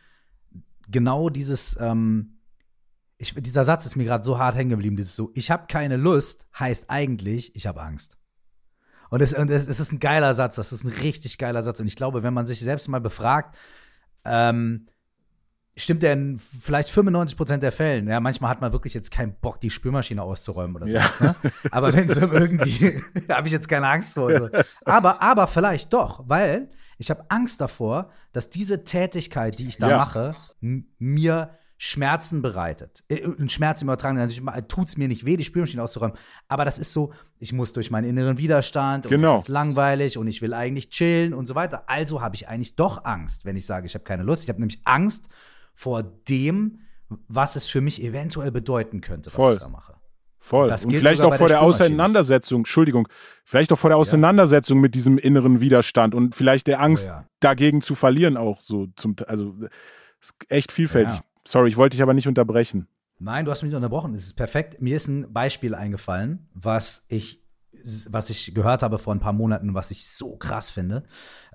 genau 0.90 1.30
dieses, 1.30 1.78
ähm, 1.80 2.40
ich, 3.18 3.34
dieser 3.36 3.64
Satz 3.64 3.86
ist 3.86 3.96
mir 3.96 4.06
gerade 4.06 4.24
so 4.24 4.40
hart 4.40 4.56
hängen 4.56 4.70
geblieben, 4.70 4.96
dieses 4.96 5.16
so, 5.16 5.32
ich 5.34 5.52
habe 5.52 5.68
keine 5.68 5.98
Lust, 5.98 6.48
heißt 6.58 6.90
eigentlich, 6.90 7.56
ich 7.56 7.68
habe 7.68 7.82
Angst. 7.82 8.18
Und 9.10 9.22
es, 9.22 9.34
und 9.34 9.50
es, 9.50 9.68
es, 9.68 9.80
ist 9.80 9.92
ein 9.92 10.00
geiler 10.00 10.34
Satz, 10.36 10.56
das 10.56 10.72
ist 10.72 10.84
ein 10.84 10.92
richtig 10.92 11.38
geiler 11.38 11.64
Satz. 11.64 11.80
Und 11.80 11.88
ich 11.88 11.96
glaube, 11.96 12.24
wenn 12.24 12.34
man 12.34 12.46
sich 12.46 12.60
selbst 12.60 12.88
mal 12.88 13.02
befragt, 13.02 13.58
ähm, 14.24 14.88
stimmt 15.76 16.04
der 16.04 16.14
in 16.14 16.38
vielleicht 16.38 16.90
95 16.90 17.36
Prozent 17.36 17.64
der 17.64 17.72
Fällen. 17.72 18.08
Ja, 18.08 18.20
manchmal 18.20 18.52
hat 18.52 18.62
man 18.62 18.72
wirklich 18.72 18.94
jetzt 18.94 19.12
keinen 19.12 19.34
Bock, 19.40 19.60
die 19.62 19.70
Spülmaschine 19.70 20.22
auszuräumen 20.22 20.76
oder 20.76 20.88
so. 20.88 20.98
Ja. 20.98 21.10
Ne? 21.20 21.36
Aber 21.72 21.94
wenn 21.94 22.08
es 22.08 22.18
irgendwie, 22.18 23.02
habe 23.30 23.48
ich 23.48 23.54
jetzt 23.54 23.68
keine 23.68 23.88
Angst 23.88 24.14
vor. 24.14 24.32
So. 24.38 24.50
Aber, 24.86 25.22
aber 25.22 25.48
vielleicht 25.48 25.94
doch, 25.94 26.24
weil 26.28 26.70
ich 27.00 27.10
habe 27.10 27.26
Angst 27.30 27.62
davor, 27.62 28.12
dass 28.34 28.50
diese 28.50 28.84
Tätigkeit, 28.84 29.58
die 29.58 29.68
ich 29.68 29.78
da 29.78 29.89
ja. 29.89 29.97
mache, 29.97 30.36
mir 31.00 31.58
Schmerzen 31.78 32.41
bereitet. 32.41 33.06
Äh, 33.08 33.26
und 33.26 33.50
Schmerzen 33.52 33.86
übertragen, 33.86 34.18
natürlich 34.18 34.43
tut 34.68 34.89
es 34.89 34.97
mir 34.97 35.08
nicht 35.08 35.26
weh, 35.26 35.38
die 35.38 35.45
Spülmaschine 35.45 35.82
auszuräumen. 35.82 36.18
Aber 36.50 36.66
das 36.66 36.78
ist 36.78 36.91
so, 36.91 37.14
ich 37.39 37.54
muss 37.54 37.72
durch 37.72 37.89
meinen 37.89 38.10
inneren 38.10 38.38
Widerstand 38.38 39.06
und 39.06 39.12
genau. 39.12 39.38
es 39.38 39.43
ist 39.43 39.47
langweilig 39.47 40.18
und 40.18 40.28
ich 40.28 40.41
will 40.41 40.54
eigentlich 40.54 40.89
chillen 40.89 41.34
und 41.34 41.47
so 41.47 41.56
weiter. 41.56 41.84
Also 41.88 42.22
habe 42.22 42.36
ich 42.36 42.50
eigentlich 42.50 42.76
doch 42.76 43.06
Angst, 43.06 43.45
wenn 43.45 43.56
ich 43.56 43.66
sage, 43.66 43.88
ich 43.88 43.93
habe 43.93 44.04
keine 44.04 44.24
Lust. 44.24 44.43
Ich 44.43 44.50
habe 44.50 44.60
nämlich 44.60 44.82
Angst 44.84 45.30
vor 45.74 46.04
dem, 46.04 46.82
was 47.30 47.56
es 47.56 47.66
für 47.66 47.80
mich 47.80 48.04
eventuell 48.04 48.52
bedeuten 48.52 49.00
könnte, 49.00 49.28
was 49.28 49.36
Voll. 49.36 49.54
ich 49.54 49.60
da 49.60 49.70
mache. 49.70 49.95
Voll. 50.40 50.72
Und, 50.72 50.86
und 50.86 50.96
vielleicht 50.96 51.22
auch 51.22 51.36
vor 51.36 51.48
der, 51.48 51.58
der 51.58 51.62
Auseinandersetzung, 51.62 52.62
Entschuldigung, 52.62 53.08
vielleicht 53.44 53.74
auch 53.74 53.78
vor 53.78 53.90
der 53.90 53.98
Auseinandersetzung 53.98 54.78
ja. 54.78 54.82
mit 54.82 54.96
diesem 54.96 55.18
inneren 55.18 55.60
Widerstand 55.60 56.16
und 56.16 56.34
vielleicht 56.34 56.68
der 56.68 56.82
Angst, 56.82 57.08
oh, 57.08 57.12
ja. 57.12 57.26
dagegen 57.40 57.82
zu 57.82 57.94
verlieren 57.96 58.38
auch 58.38 58.62
so 58.62 58.88
zum, 58.96 59.16
also 59.28 59.56
ist 60.22 60.34
echt 60.48 60.72
vielfältig. 60.72 61.16
Ja. 61.16 61.22
Sorry, 61.46 61.70
ich 61.70 61.78
wollte 61.78 61.96
dich 61.96 62.02
aber 62.02 62.14
nicht 62.14 62.28
unterbrechen. 62.28 62.88
Nein, 63.20 63.44
du 63.44 63.52
hast 63.52 63.62
mich 63.62 63.70
nicht 63.70 63.76
unterbrochen. 63.76 64.14
Es 64.14 64.24
ist 64.24 64.34
perfekt. 64.34 64.82
Mir 64.82 64.96
ist 64.96 65.08
ein 65.08 65.32
Beispiel 65.34 65.76
eingefallen, 65.76 66.48
was 66.54 67.06
ich, 67.10 67.44
was 68.10 68.30
ich 68.30 68.54
gehört 68.54 68.82
habe 68.82 68.98
vor 68.98 69.14
ein 69.14 69.20
paar 69.20 69.34
Monaten, 69.34 69.74
was 69.74 69.92
ich 69.92 70.08
so 70.08 70.38
krass 70.38 70.70
finde. 70.70 71.04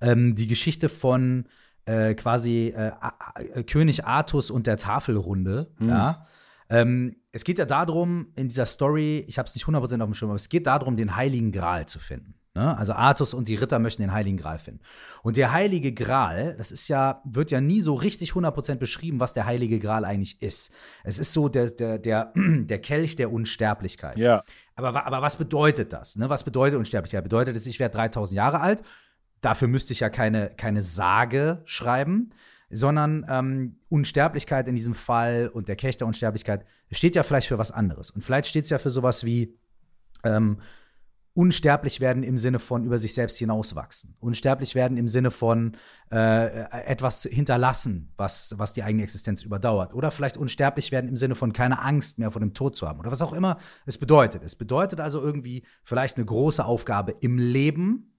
Ähm, 0.00 0.34
die 0.34 0.46
Geschichte 0.46 0.90
von 0.90 1.46
äh, 1.86 2.14
quasi 2.14 2.74
äh, 2.76 3.62
König 3.64 4.04
Artus 4.04 4.50
und 4.50 4.66
der 4.66 4.76
Tafelrunde. 4.76 5.70
Mhm. 5.78 5.88
Ja. 5.88 6.26
Ähm, 6.70 7.16
es 7.32 7.44
geht 7.44 7.58
ja 7.58 7.64
darum, 7.64 8.28
in 8.36 8.48
dieser 8.48 8.66
Story, 8.66 9.24
ich 9.28 9.38
habe 9.38 9.48
es 9.48 9.54
nicht 9.54 9.66
100% 9.66 9.80
auf 9.80 9.90
dem 9.90 10.14
Schirm, 10.14 10.30
aber 10.30 10.36
es 10.36 10.48
geht 10.48 10.66
darum, 10.66 10.96
den 10.96 11.16
Heiligen 11.16 11.52
Gral 11.52 11.86
zu 11.86 11.98
finden. 11.98 12.34
Ne? 12.54 12.76
Also 12.78 12.92
Artus 12.92 13.34
und 13.34 13.48
die 13.48 13.56
Ritter 13.56 13.80
möchten 13.80 14.02
den 14.02 14.12
Heiligen 14.12 14.36
Gral 14.36 14.60
finden. 14.60 14.80
Und 15.22 15.36
der 15.36 15.52
Heilige 15.52 15.92
Gral, 15.92 16.54
das 16.56 16.70
ist 16.70 16.86
ja, 16.86 17.20
wird 17.24 17.50
ja 17.50 17.60
nie 17.60 17.80
so 17.80 17.94
richtig 17.94 18.30
100% 18.30 18.76
beschrieben, 18.76 19.18
was 19.18 19.32
der 19.32 19.44
Heilige 19.44 19.80
Gral 19.80 20.04
eigentlich 20.04 20.40
ist. 20.40 20.72
Es 21.02 21.18
ist 21.18 21.32
so 21.32 21.48
der, 21.48 21.70
der, 21.70 21.98
der, 21.98 22.32
der 22.36 22.80
Kelch 22.80 23.16
der 23.16 23.32
Unsterblichkeit. 23.32 24.16
Ja. 24.18 24.44
Aber, 24.76 25.04
aber 25.04 25.20
was 25.20 25.36
bedeutet 25.36 25.92
das? 25.92 26.14
Ne? 26.14 26.30
Was 26.30 26.44
bedeutet 26.44 26.78
Unsterblichkeit? 26.78 27.24
Bedeutet 27.24 27.56
es, 27.56 27.66
ich 27.66 27.80
werde 27.80 27.96
3000 27.96 28.36
Jahre 28.36 28.60
alt? 28.60 28.82
Dafür 29.40 29.66
müsste 29.66 29.92
ich 29.92 30.00
ja 30.00 30.08
keine, 30.08 30.50
keine 30.56 30.80
Sage 30.80 31.62
schreiben 31.64 32.30
sondern 32.70 33.26
ähm, 33.28 33.76
Unsterblichkeit 33.88 34.68
in 34.68 34.76
diesem 34.76 34.94
Fall 34.94 35.50
und 35.52 35.68
der 35.68 35.76
Kelch 35.76 35.96
der 35.96 36.06
Unsterblichkeit 36.06 36.64
steht 36.90 37.14
ja 37.14 37.22
vielleicht 37.22 37.48
für 37.48 37.58
was 37.58 37.70
anderes. 37.70 38.10
Und 38.10 38.22
vielleicht 38.22 38.48
steht 38.48 38.64
es 38.64 38.70
ja 38.70 38.78
für 38.78 38.90
sowas 38.90 39.24
wie 39.24 39.56
ähm, 40.24 40.58
unsterblich 41.34 42.00
werden 42.00 42.22
im 42.22 42.36
Sinne 42.36 42.60
von 42.60 42.84
über 42.84 42.98
sich 42.98 43.12
selbst 43.12 43.38
hinauswachsen. 43.38 44.16
Unsterblich 44.20 44.76
werden 44.76 44.96
im 44.96 45.08
Sinne 45.08 45.32
von 45.32 45.76
äh, 46.12 46.62
etwas 46.84 47.24
hinterlassen, 47.24 48.12
was, 48.16 48.54
was 48.56 48.72
die 48.72 48.84
eigene 48.84 49.02
Existenz 49.02 49.42
überdauert. 49.42 49.94
Oder 49.94 50.12
vielleicht 50.12 50.36
unsterblich 50.36 50.92
werden 50.92 51.08
im 51.08 51.16
Sinne 51.16 51.34
von 51.34 51.52
keine 51.52 51.80
Angst 51.80 52.20
mehr 52.20 52.30
vor 52.30 52.40
dem 52.40 52.54
Tod 52.54 52.76
zu 52.76 52.88
haben. 52.88 53.00
Oder 53.00 53.10
was 53.10 53.20
auch 53.20 53.32
immer 53.32 53.58
es 53.84 53.98
bedeutet. 53.98 54.44
Es 54.44 54.54
bedeutet 54.54 55.00
also 55.00 55.20
irgendwie 55.20 55.64
vielleicht 55.82 56.16
eine 56.16 56.24
große 56.24 56.64
Aufgabe 56.64 57.16
im 57.20 57.36
Leben, 57.36 58.13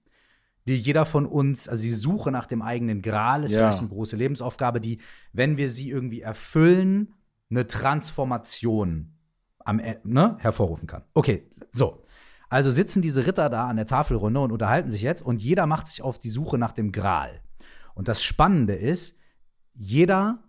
die 0.66 0.76
jeder 0.76 1.04
von 1.04 1.26
uns, 1.26 1.68
also 1.68 1.82
die 1.82 1.90
Suche 1.90 2.30
nach 2.30 2.46
dem 2.46 2.62
eigenen 2.62 3.02
Gral 3.02 3.44
ist 3.44 3.52
ja. 3.52 3.58
vielleicht 3.58 3.80
eine 3.80 3.88
große 3.88 4.16
Lebensaufgabe, 4.16 4.80
die, 4.80 4.98
wenn 5.32 5.56
wir 5.56 5.70
sie 5.70 5.90
irgendwie 5.90 6.22
erfüllen, 6.22 7.14
eine 7.50 7.66
Transformation 7.66 9.12
am, 9.58 9.80
ne, 10.04 10.36
hervorrufen 10.40 10.88
kann. 10.88 11.02
Okay, 11.14 11.48
so. 11.70 12.02
Also 12.48 12.70
sitzen 12.70 13.02
diese 13.02 13.26
Ritter 13.26 13.48
da 13.50 13.68
an 13.68 13.76
der 13.76 13.86
Tafelrunde 13.86 14.40
und 14.40 14.52
unterhalten 14.52 14.90
sich 14.90 15.02
jetzt 15.02 15.22
und 15.22 15.40
jeder 15.40 15.66
macht 15.66 15.88
sich 15.88 16.02
auf 16.02 16.18
die 16.18 16.30
Suche 16.30 16.58
nach 16.58 16.72
dem 16.72 16.92
Gral. 16.92 17.40
Und 17.94 18.08
das 18.08 18.22
Spannende 18.22 18.74
ist, 18.74 19.18
jeder 19.74 20.44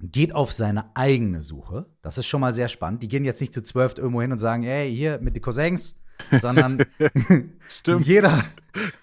geht 0.00 0.34
auf 0.34 0.52
seine 0.52 0.94
eigene 0.94 1.42
Suche. 1.42 1.86
Das 2.02 2.18
ist 2.18 2.26
schon 2.26 2.40
mal 2.40 2.54
sehr 2.54 2.68
spannend. 2.68 3.02
Die 3.02 3.08
gehen 3.08 3.24
jetzt 3.24 3.40
nicht 3.40 3.54
zu 3.54 3.62
zwölf 3.62 3.96
irgendwo 3.96 4.20
hin 4.20 4.32
und 4.32 4.38
sagen, 4.38 4.62
ey, 4.62 4.94
hier 4.94 5.18
mit 5.20 5.34
den 5.34 5.42
Cousins, 5.42 5.96
sondern 6.40 6.84
jeder, 8.00 8.44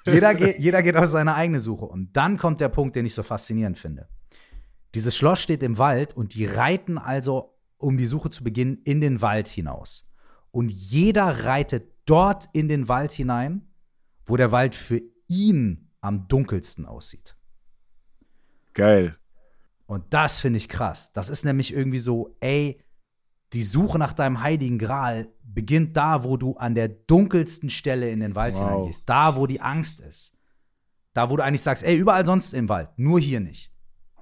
jeder, 0.05 0.35
geht, 0.35 0.59
jeder 0.59 0.81
geht 0.81 0.97
auf 0.97 1.07
seine 1.07 1.35
eigene 1.35 1.59
Suche. 1.59 1.85
Und 1.85 2.15
dann 2.15 2.37
kommt 2.37 2.61
der 2.61 2.69
Punkt, 2.69 2.95
den 2.95 3.05
ich 3.05 3.13
so 3.13 3.23
faszinierend 3.23 3.77
finde. 3.77 4.07
Dieses 4.95 5.15
Schloss 5.15 5.41
steht 5.41 5.63
im 5.63 5.77
Wald 5.77 6.15
und 6.15 6.35
die 6.35 6.45
reiten 6.45 6.97
also, 6.97 7.55
um 7.77 7.97
die 7.97 8.05
Suche 8.05 8.29
zu 8.29 8.43
beginnen, 8.43 8.79
in 8.83 9.01
den 9.01 9.21
Wald 9.21 9.47
hinaus. 9.47 10.09
Und 10.51 10.69
jeder 10.69 11.45
reitet 11.45 11.91
dort 12.05 12.47
in 12.53 12.67
den 12.67 12.87
Wald 12.87 13.11
hinein, 13.11 13.67
wo 14.25 14.37
der 14.37 14.51
Wald 14.51 14.75
für 14.75 15.01
ihn 15.27 15.89
am 16.01 16.27
dunkelsten 16.27 16.85
aussieht. 16.85 17.35
Geil. 18.73 19.17
Und 19.85 20.13
das 20.13 20.39
finde 20.39 20.57
ich 20.57 20.69
krass. 20.69 21.11
Das 21.11 21.29
ist 21.29 21.43
nämlich 21.43 21.73
irgendwie 21.73 21.97
so, 21.97 22.35
ey, 22.39 22.79
die 23.53 23.63
Suche 23.63 23.99
nach 23.99 24.13
deinem 24.13 24.41
heiligen 24.41 24.79
Gral 24.79 25.27
beginnt 25.43 25.95
da, 25.95 26.23
wo 26.23 26.37
du 26.37 26.55
an 26.57 26.75
der 26.75 26.89
dunkelsten 26.89 27.69
Stelle 27.69 28.09
in 28.09 28.19
den 28.19 28.35
Wald 28.35 28.55
wow. 28.55 28.63
hineingehst. 28.63 29.07
Da, 29.07 29.35
wo 29.35 29.45
die 29.45 29.61
Angst 29.61 30.01
ist. 30.01 30.35
Da, 31.13 31.29
wo 31.29 31.37
du 31.37 31.43
eigentlich 31.43 31.61
sagst, 31.61 31.83
ey, 31.83 31.95
überall 31.95 32.25
sonst 32.25 32.53
im 32.53 32.69
Wald, 32.69 32.89
nur 32.97 33.19
hier 33.19 33.39
nicht. 33.39 33.71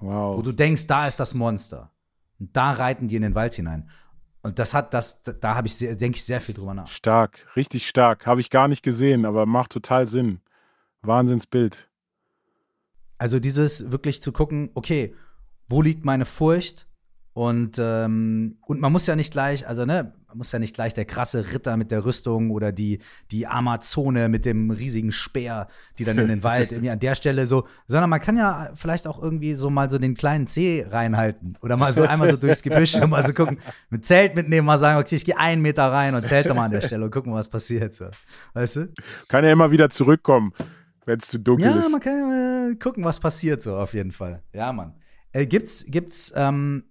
Wow. 0.02 0.38
Wo 0.38 0.42
du 0.42 0.52
denkst, 0.52 0.88
da 0.88 1.08
ist 1.08 1.20
das 1.20 1.34
Monster. 1.34 1.92
Und 2.40 2.56
da 2.56 2.72
reiten 2.72 3.08
die 3.08 3.16
in 3.16 3.22
den 3.22 3.36
Wald 3.36 3.54
hinein. 3.54 3.90
Und 4.42 4.60
das 4.60 4.74
hat, 4.74 4.94
das, 4.94 5.22
da 5.24 5.56
habe 5.56 5.68
ich, 5.68 5.78
denke 5.78 6.18
ich, 6.18 6.24
sehr 6.24 6.42
viel 6.42 6.56
drüber 6.56 6.74
nach. 6.74 6.88
Stark, 6.88 7.48
richtig 7.56 7.88
stark. 7.88 8.26
Habe 8.26 8.42
ich 8.42 8.50
gar 8.50 8.68
nicht 8.68 8.84
gesehen, 8.84 9.26
aber 9.26 9.46
macht 9.46 9.72
total 9.72 10.08
Sinn. 10.08 10.42
Wahnsinnsbild. 11.04 11.90
Also 13.18 13.40
dieses 13.40 13.92
wirklich 13.92 14.22
zu 14.22 14.32
gucken, 14.32 14.72
okay, 14.74 15.16
wo 15.70 15.82
liegt 15.82 16.04
meine 16.04 16.26
Furcht? 16.26 16.88
Und, 17.34 17.78
ähm, 17.80 18.58
und 18.66 18.82
man 18.82 18.92
muss 18.92 19.08
ja 19.08 19.16
nicht 19.16 19.32
gleich, 19.32 19.66
also 19.66 19.86
ne, 19.86 20.12
man 20.28 20.38
muss 20.38 20.52
ja 20.52 20.60
nicht 20.60 20.76
gleich 20.76 20.94
der 20.94 21.06
krasse 21.06 21.54
Ritter 21.54 21.78
mit 21.78 21.90
der 21.90 22.04
Rüstung 22.04 22.52
oder 22.52 22.74
die, 22.74 23.00
die 23.32 23.48
Amazone 23.48 24.28
mit 24.28 24.46
dem 24.46 24.70
riesigen 24.70 25.14
Speer, 25.14 25.68
die 25.98 26.04
dann 26.04 26.18
in 26.18 26.28
den 26.28 26.44
Wald 26.44 26.72
irgendwie 26.72 26.90
an 26.90 27.00
der 27.00 27.16
Stelle 27.16 27.48
so, 27.48 27.68
sondern 27.88 28.10
man 28.10 28.20
kann 28.20 28.36
ja 28.36 28.72
vielleicht 28.74 29.08
auch 29.08 29.22
irgendwie 29.22 29.56
so 29.56 29.70
mal 29.70 29.90
so 29.90 29.98
den 29.98 30.14
kleinen 30.14 30.46
Zeh 30.46 30.86
reinhalten 30.90 31.58
oder 31.62 31.78
mal 31.78 31.94
so 31.94 32.04
einmal 32.04 32.30
so 32.30 32.38
durchs 32.38 32.64
Gebüsch 32.64 32.96
und 32.96 33.10
mal 33.10 33.26
so 33.26 33.34
gucken, 33.34 33.60
mit 33.90 34.04
Zelt 34.04 34.36
mitnehmen, 34.36 34.66
mal 34.66 34.78
sagen, 34.78 35.00
okay, 35.00 35.16
ich 35.16 35.26
gehe 35.26 35.38
einen 35.38 35.62
Meter 35.62 35.90
rein 35.90 36.16
und 36.16 36.26
zelte 36.26 36.54
mal 36.54 36.66
an 36.66 36.72
der 36.72 36.82
Stelle 36.82 37.06
und 37.06 37.12
gucken, 37.12 37.34
was 37.34 37.48
passiert. 37.48 37.94
So. 37.94 38.08
Weißt 38.54 38.76
du? 38.76 38.94
Kann 39.30 39.46
ja 39.46 39.54
immer 39.54 39.72
wieder 39.72 39.90
zurückkommen, 39.90 40.54
wenn 41.06 41.20
es 41.20 41.28
zu 41.28 41.40
dunkel 41.40 41.68
ja, 41.68 41.78
ist. 41.78 41.86
Ja, 41.86 41.90
man 41.90 42.02
kann 42.02 42.30
ja 42.30 42.76
gucken, 42.76 43.06
was 43.06 43.22
passiert 43.22 43.62
so 43.62 43.78
auf 43.78 43.94
jeden 43.94 44.12
Fall. 44.12 44.42
Ja, 44.54 44.74
Mann. 44.74 44.94
Äh, 45.34 45.46
gibt's, 45.46 45.86
gibt's, 45.88 46.34
ähm, 46.36 46.84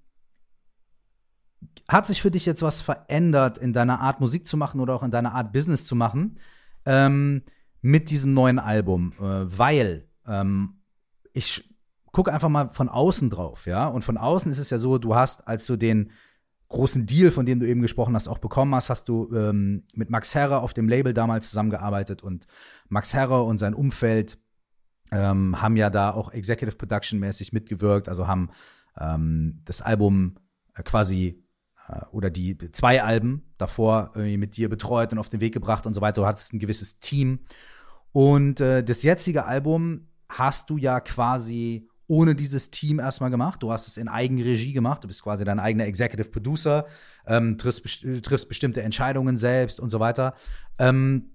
hat 1.89 2.07
sich 2.07 2.23
für 2.23 2.31
dich 2.31 2.47
jetzt 2.47 2.63
was 2.63 2.81
verändert 2.81 3.59
in 3.59 3.73
deiner 3.73 4.01
Art 4.01 4.21
Musik 4.21 4.47
zu 4.47 4.57
machen 4.57 4.81
oder 4.81 4.95
auch 4.95 5.03
in 5.03 5.11
deiner 5.11 5.35
Art 5.35 5.53
Business 5.53 5.85
zu 5.85 5.97
machen 5.97 6.39
ähm, 6.87 7.43
mit 7.83 8.11
diesem 8.11 8.35
neuen 8.35 8.59
Album? 8.59 9.13
Äh, 9.19 9.23
weil 9.23 10.09
ähm, 10.27 10.81
ich 11.33 11.69
gucke 12.13 12.33
einfach 12.33 12.49
mal 12.49 12.69
von 12.69 12.89
außen 12.89 13.31
drauf, 13.31 13.67
ja. 13.67 13.87
Und 13.87 14.03
von 14.03 14.17
außen 14.17 14.51
ist 14.51 14.59
es 14.59 14.71
ja 14.71 14.79
so, 14.79 14.99
du 14.99 15.15
hast, 15.15 15.47
als 15.47 15.67
du 15.67 15.77
den 15.77 16.11
großen 16.69 17.07
Deal, 17.07 17.31
von 17.31 17.47
dem 17.47 17.61
du 17.61 17.67
eben 17.67 17.83
gesprochen 17.83 18.15
hast, 18.15 18.29
auch 18.29 18.39
bekommen 18.39 18.75
hast, 18.75 18.91
hast 18.91 19.09
du 19.09 19.29
ähm, 19.35 19.85
mit 19.95 20.11
Max 20.11 20.35
Herre 20.35 20.61
auf 20.61 20.73
dem 20.73 20.89
Label 20.89 21.13
damals 21.13 21.51
zusammengearbeitet 21.51 22.23
und 22.23 22.47
Max 22.89 23.13
Herre 23.13 23.43
und 23.43 23.59
sein 23.59 23.75
Umfeld 23.75 24.39
ähm, 25.13 25.61
haben 25.61 25.77
ja 25.77 25.91
da 25.91 26.11
auch 26.11 26.33
Executive 26.33 26.77
Production 26.77 27.19
mäßig 27.19 27.53
mitgewirkt, 27.53 28.09
also 28.09 28.29
haben 28.29 28.51
ähm, 28.99 29.61
das 29.65 29.83
Album 29.83 30.37
äh, 30.75 30.83
quasi 30.85 31.40
oder 32.13 32.31
die 32.31 32.57
zwei 32.73 33.03
Alben 33.03 33.43
davor 33.59 34.13
mit 34.17 34.57
dir 34.57 34.69
betreut 34.69 35.13
und 35.13 35.19
auf 35.19 35.29
den 35.29 35.41
Weg 35.41 35.55
gebracht 35.55 35.87
und 35.87 35.95
so 35.95 36.01
weiter. 36.01 36.23
Du 36.23 36.27
hattest 36.27 36.53
ein 36.53 36.59
gewisses 36.59 36.99
Team. 37.01 37.41
Und 38.13 38.61
äh, 38.61 38.83
das 38.83 39.03
jetzige 39.03 39.45
Album 39.45 40.09
hast 40.29 40.71
du 40.71 40.77
ja 40.77 41.01
quasi 41.01 41.89
ohne 42.11 42.35
dieses 42.35 42.71
Team 42.71 42.99
erstmal 42.99 43.31
gemacht. 43.31 43.63
Du 43.63 43.71
hast 43.71 43.87
es 43.87 43.97
in 43.97 44.09
Eigenregie 44.09 44.73
gemacht. 44.73 45.05
Du 45.05 45.09
bist 45.09 45.23
quasi 45.23 45.45
dein 45.45 45.61
eigener 45.61 45.87
Executive 45.87 46.31
Producer, 46.31 46.87
ähm, 47.25 47.57
triffst, 47.57 48.05
triffst, 48.23 48.49
bestimmte 48.49 48.83
Entscheidungen 48.83 49.37
selbst 49.37 49.79
und 49.79 49.91
so 49.91 50.01
weiter. 50.01 50.35
Ähm, 50.79 51.31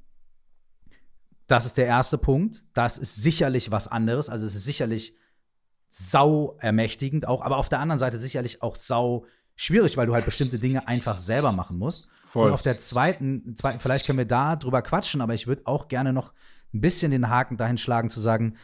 das 1.47 1.65
ist 1.65 1.77
der 1.77 1.85
erste 1.85 2.17
Punkt. 2.17 2.65
Das 2.73 2.97
ist 2.97 3.15
sicherlich 3.15 3.71
was 3.71 3.87
anderes. 3.87 4.29
Also 4.29 4.45
es 4.45 4.53
ist 4.53 4.65
sicherlich 4.65 5.15
sau 5.89 6.57
ermächtigend 6.59 7.25
auch, 7.25 7.41
aber 7.41 7.55
auf 7.55 7.69
der 7.69 7.79
anderen 7.79 7.99
Seite 7.99 8.17
sicherlich 8.17 8.61
auch 8.61 8.75
sau 8.75 9.25
schwierig, 9.55 9.97
weil 9.97 10.07
du 10.07 10.13
halt 10.13 10.25
bestimmte 10.25 10.59
Dinge 10.59 10.87
einfach 10.87 11.17
selber 11.17 11.51
machen 11.51 11.77
musst. 11.77 12.09
Voll. 12.27 12.47
Und 12.47 12.53
auf 12.53 12.61
der 12.61 12.77
zweiten, 12.77 13.55
zweiten, 13.55 13.79
vielleicht 13.79 14.05
können 14.05 14.17
wir 14.17 14.25
da 14.25 14.55
drüber 14.55 14.81
quatschen, 14.81 15.21
aber 15.21 15.33
ich 15.33 15.47
würde 15.47 15.61
auch 15.65 15.87
gerne 15.87 16.13
noch 16.13 16.33
ein 16.73 16.81
bisschen 16.81 17.11
den 17.11 17.29
Haken 17.29 17.57
dahin 17.57 17.77
schlagen, 17.77 18.09
zu 18.09 18.19
sagen, 18.19 18.57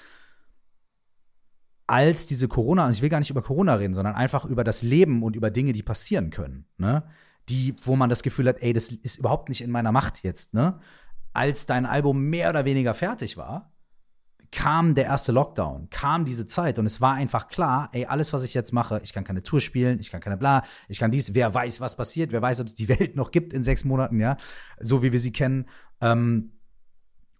als 1.87 2.25
diese 2.25 2.47
Corona, 2.47 2.85
und 2.85 2.93
ich 2.93 3.01
will 3.01 3.09
gar 3.09 3.19
nicht 3.19 3.29
über 3.29 3.41
Corona 3.41 3.75
reden, 3.75 3.93
sondern 3.93 4.15
einfach 4.15 4.45
über 4.45 4.63
das 4.63 4.81
Leben 4.81 5.23
und 5.23 5.35
über 5.35 5.49
Dinge, 5.49 5.73
die 5.73 5.83
passieren 5.83 6.29
können, 6.29 6.65
ne? 6.77 7.03
Die, 7.49 7.75
wo 7.83 7.95
man 7.95 8.09
das 8.09 8.23
Gefühl 8.23 8.47
hat, 8.47 8.61
ey, 8.61 8.71
das 8.71 8.91
ist 8.91 9.17
überhaupt 9.17 9.49
nicht 9.49 9.61
in 9.61 9.71
meiner 9.71 9.91
Macht 9.91 10.23
jetzt, 10.23 10.53
ne? 10.53 10.79
Als 11.33 11.65
dein 11.65 11.85
Album 11.85 12.29
mehr 12.29 12.49
oder 12.49 12.65
weniger 12.65 12.93
fertig 12.93 13.35
war, 13.35 13.70
kam 14.51 14.95
der 14.95 15.05
erste 15.05 15.31
Lockdown, 15.31 15.89
kam 15.89 16.25
diese 16.25 16.45
Zeit 16.45 16.77
und 16.77 16.85
es 16.85 16.99
war 16.99 17.13
einfach 17.13 17.47
klar, 17.47 17.89
ey, 17.93 18.05
alles, 18.05 18.33
was 18.33 18.43
ich 18.43 18.53
jetzt 18.53 18.73
mache, 18.73 18.99
ich 19.03 19.13
kann 19.13 19.23
keine 19.23 19.43
Tour 19.43 19.61
spielen, 19.61 19.99
ich 19.99 20.11
kann 20.11 20.19
keine 20.19 20.37
bla, 20.37 20.63
ich 20.89 20.99
kann 20.99 21.11
dies, 21.11 21.33
wer 21.33 21.53
weiß, 21.53 21.79
was 21.79 21.95
passiert, 21.95 22.31
wer 22.31 22.41
weiß, 22.41 22.59
ob 22.59 22.67
es 22.67 22.75
die 22.75 22.89
Welt 22.99 23.15
noch 23.15 23.31
gibt 23.31 23.53
in 23.53 23.63
sechs 23.63 23.85
Monaten, 23.85 24.19
ja, 24.19 24.37
so 24.79 25.03
wie 25.03 25.11
wir 25.11 25.19
sie 25.19 25.31
kennen. 25.31 25.65
Ähm, 26.01 26.51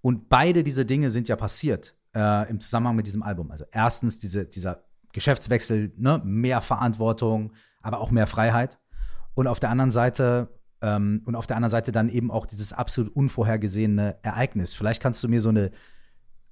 und 0.02 0.30
beide 0.30 0.64
diese 0.64 0.86
Dinge 0.86 1.10
sind 1.10 1.28
ja 1.28 1.36
passiert 1.36 1.96
äh, 2.16 2.50
im 2.50 2.60
Zusammenhang 2.60 2.96
mit 2.96 3.08
diesem 3.08 3.24
Album. 3.24 3.52
Also 3.52 3.66
erstens 3.72 4.18
diese, 4.18 4.46
dieser 4.46 4.84
Geschäftswechsel, 5.14 5.94
ne, 5.98 6.22
mehr 6.24 6.62
Verantwortung, 6.62 7.54
aber 7.82 8.00
auch 8.00 8.12
mehr 8.12 8.28
Freiheit. 8.28 8.80
Und 9.34 9.48
auf 9.48 9.60
der 9.60 9.70
anderen 9.70 9.92
Seite 9.92 10.50
ähm, 10.82 11.22
und 11.26 11.36
auf 11.36 11.48
der 11.48 11.58
anderen 11.58 11.72
Seite 11.72 11.92
dann 11.92 12.10
eben 12.10 12.32
auch 12.32 12.46
dieses 12.46 12.74
absolut 12.74 13.16
unvorhergesehene 13.16 14.18
Ereignis. 14.24 14.74
Vielleicht 14.74 15.02
kannst 15.02 15.24
du 15.24 15.28
mir 15.28 15.42
so 15.42 15.50
eine, 15.50 15.72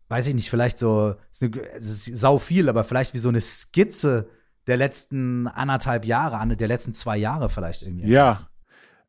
weiß 0.09 0.27
ich 0.27 0.33
nicht, 0.33 0.49
vielleicht 0.49 0.77
so, 0.77 1.15
es 1.31 1.41
ist 1.41 2.05
sau 2.17 2.39
viel, 2.39 2.67
aber 2.67 2.83
vielleicht 2.83 3.13
wie 3.13 3.19
so 3.19 3.29
eine 3.29 3.41
Skizze 3.41 4.29
der 4.67 4.77
letzten 4.77 5.47
anderthalb 5.47 6.05
Jahre, 6.05 6.55
der 6.55 6.67
letzten 6.67 6.93
zwei 6.93 7.17
Jahre 7.17 7.49
vielleicht 7.49 7.83
irgendwie. 7.83 8.09
Ja, 8.09 8.49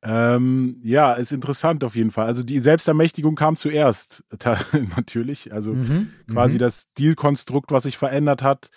ähm, 0.02 0.80
ja, 0.82 1.12
ist 1.12 1.32
interessant 1.32 1.84
auf 1.84 1.94
jeden 1.94 2.10
Fall. 2.10 2.26
Also 2.26 2.42
die 2.42 2.60
Selbstermächtigung 2.60 3.34
kam 3.34 3.56
zuerst, 3.56 4.24
natürlich. 4.96 5.52
Also 5.52 5.74
mhm, 5.74 6.10
quasi 6.30 6.54
mhm. 6.54 6.60
das 6.60 6.86
Deal-Konstrukt, 6.96 7.70
was 7.70 7.82
sich 7.82 7.98
verändert 7.98 8.42
hat, 8.42 8.70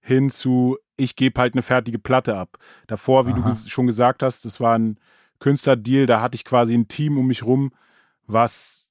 hin 0.00 0.30
zu, 0.30 0.78
ich 0.96 1.16
gebe 1.16 1.40
halt 1.40 1.54
eine 1.54 1.62
fertige 1.62 1.98
Platte 1.98 2.36
ab. 2.36 2.58
Davor, 2.86 3.26
wie 3.26 3.32
Aha. 3.32 3.50
du 3.50 3.68
schon 3.68 3.86
gesagt 3.86 4.22
hast, 4.22 4.44
das 4.44 4.60
war 4.60 4.78
ein 4.78 4.98
Künstlerdeal, 5.38 6.06
da 6.06 6.22
hatte 6.22 6.36
ich 6.36 6.44
quasi 6.44 6.74
ein 6.74 6.88
Team 6.88 7.18
um 7.18 7.26
mich 7.26 7.42
rum, 7.42 7.72
was 8.26 8.83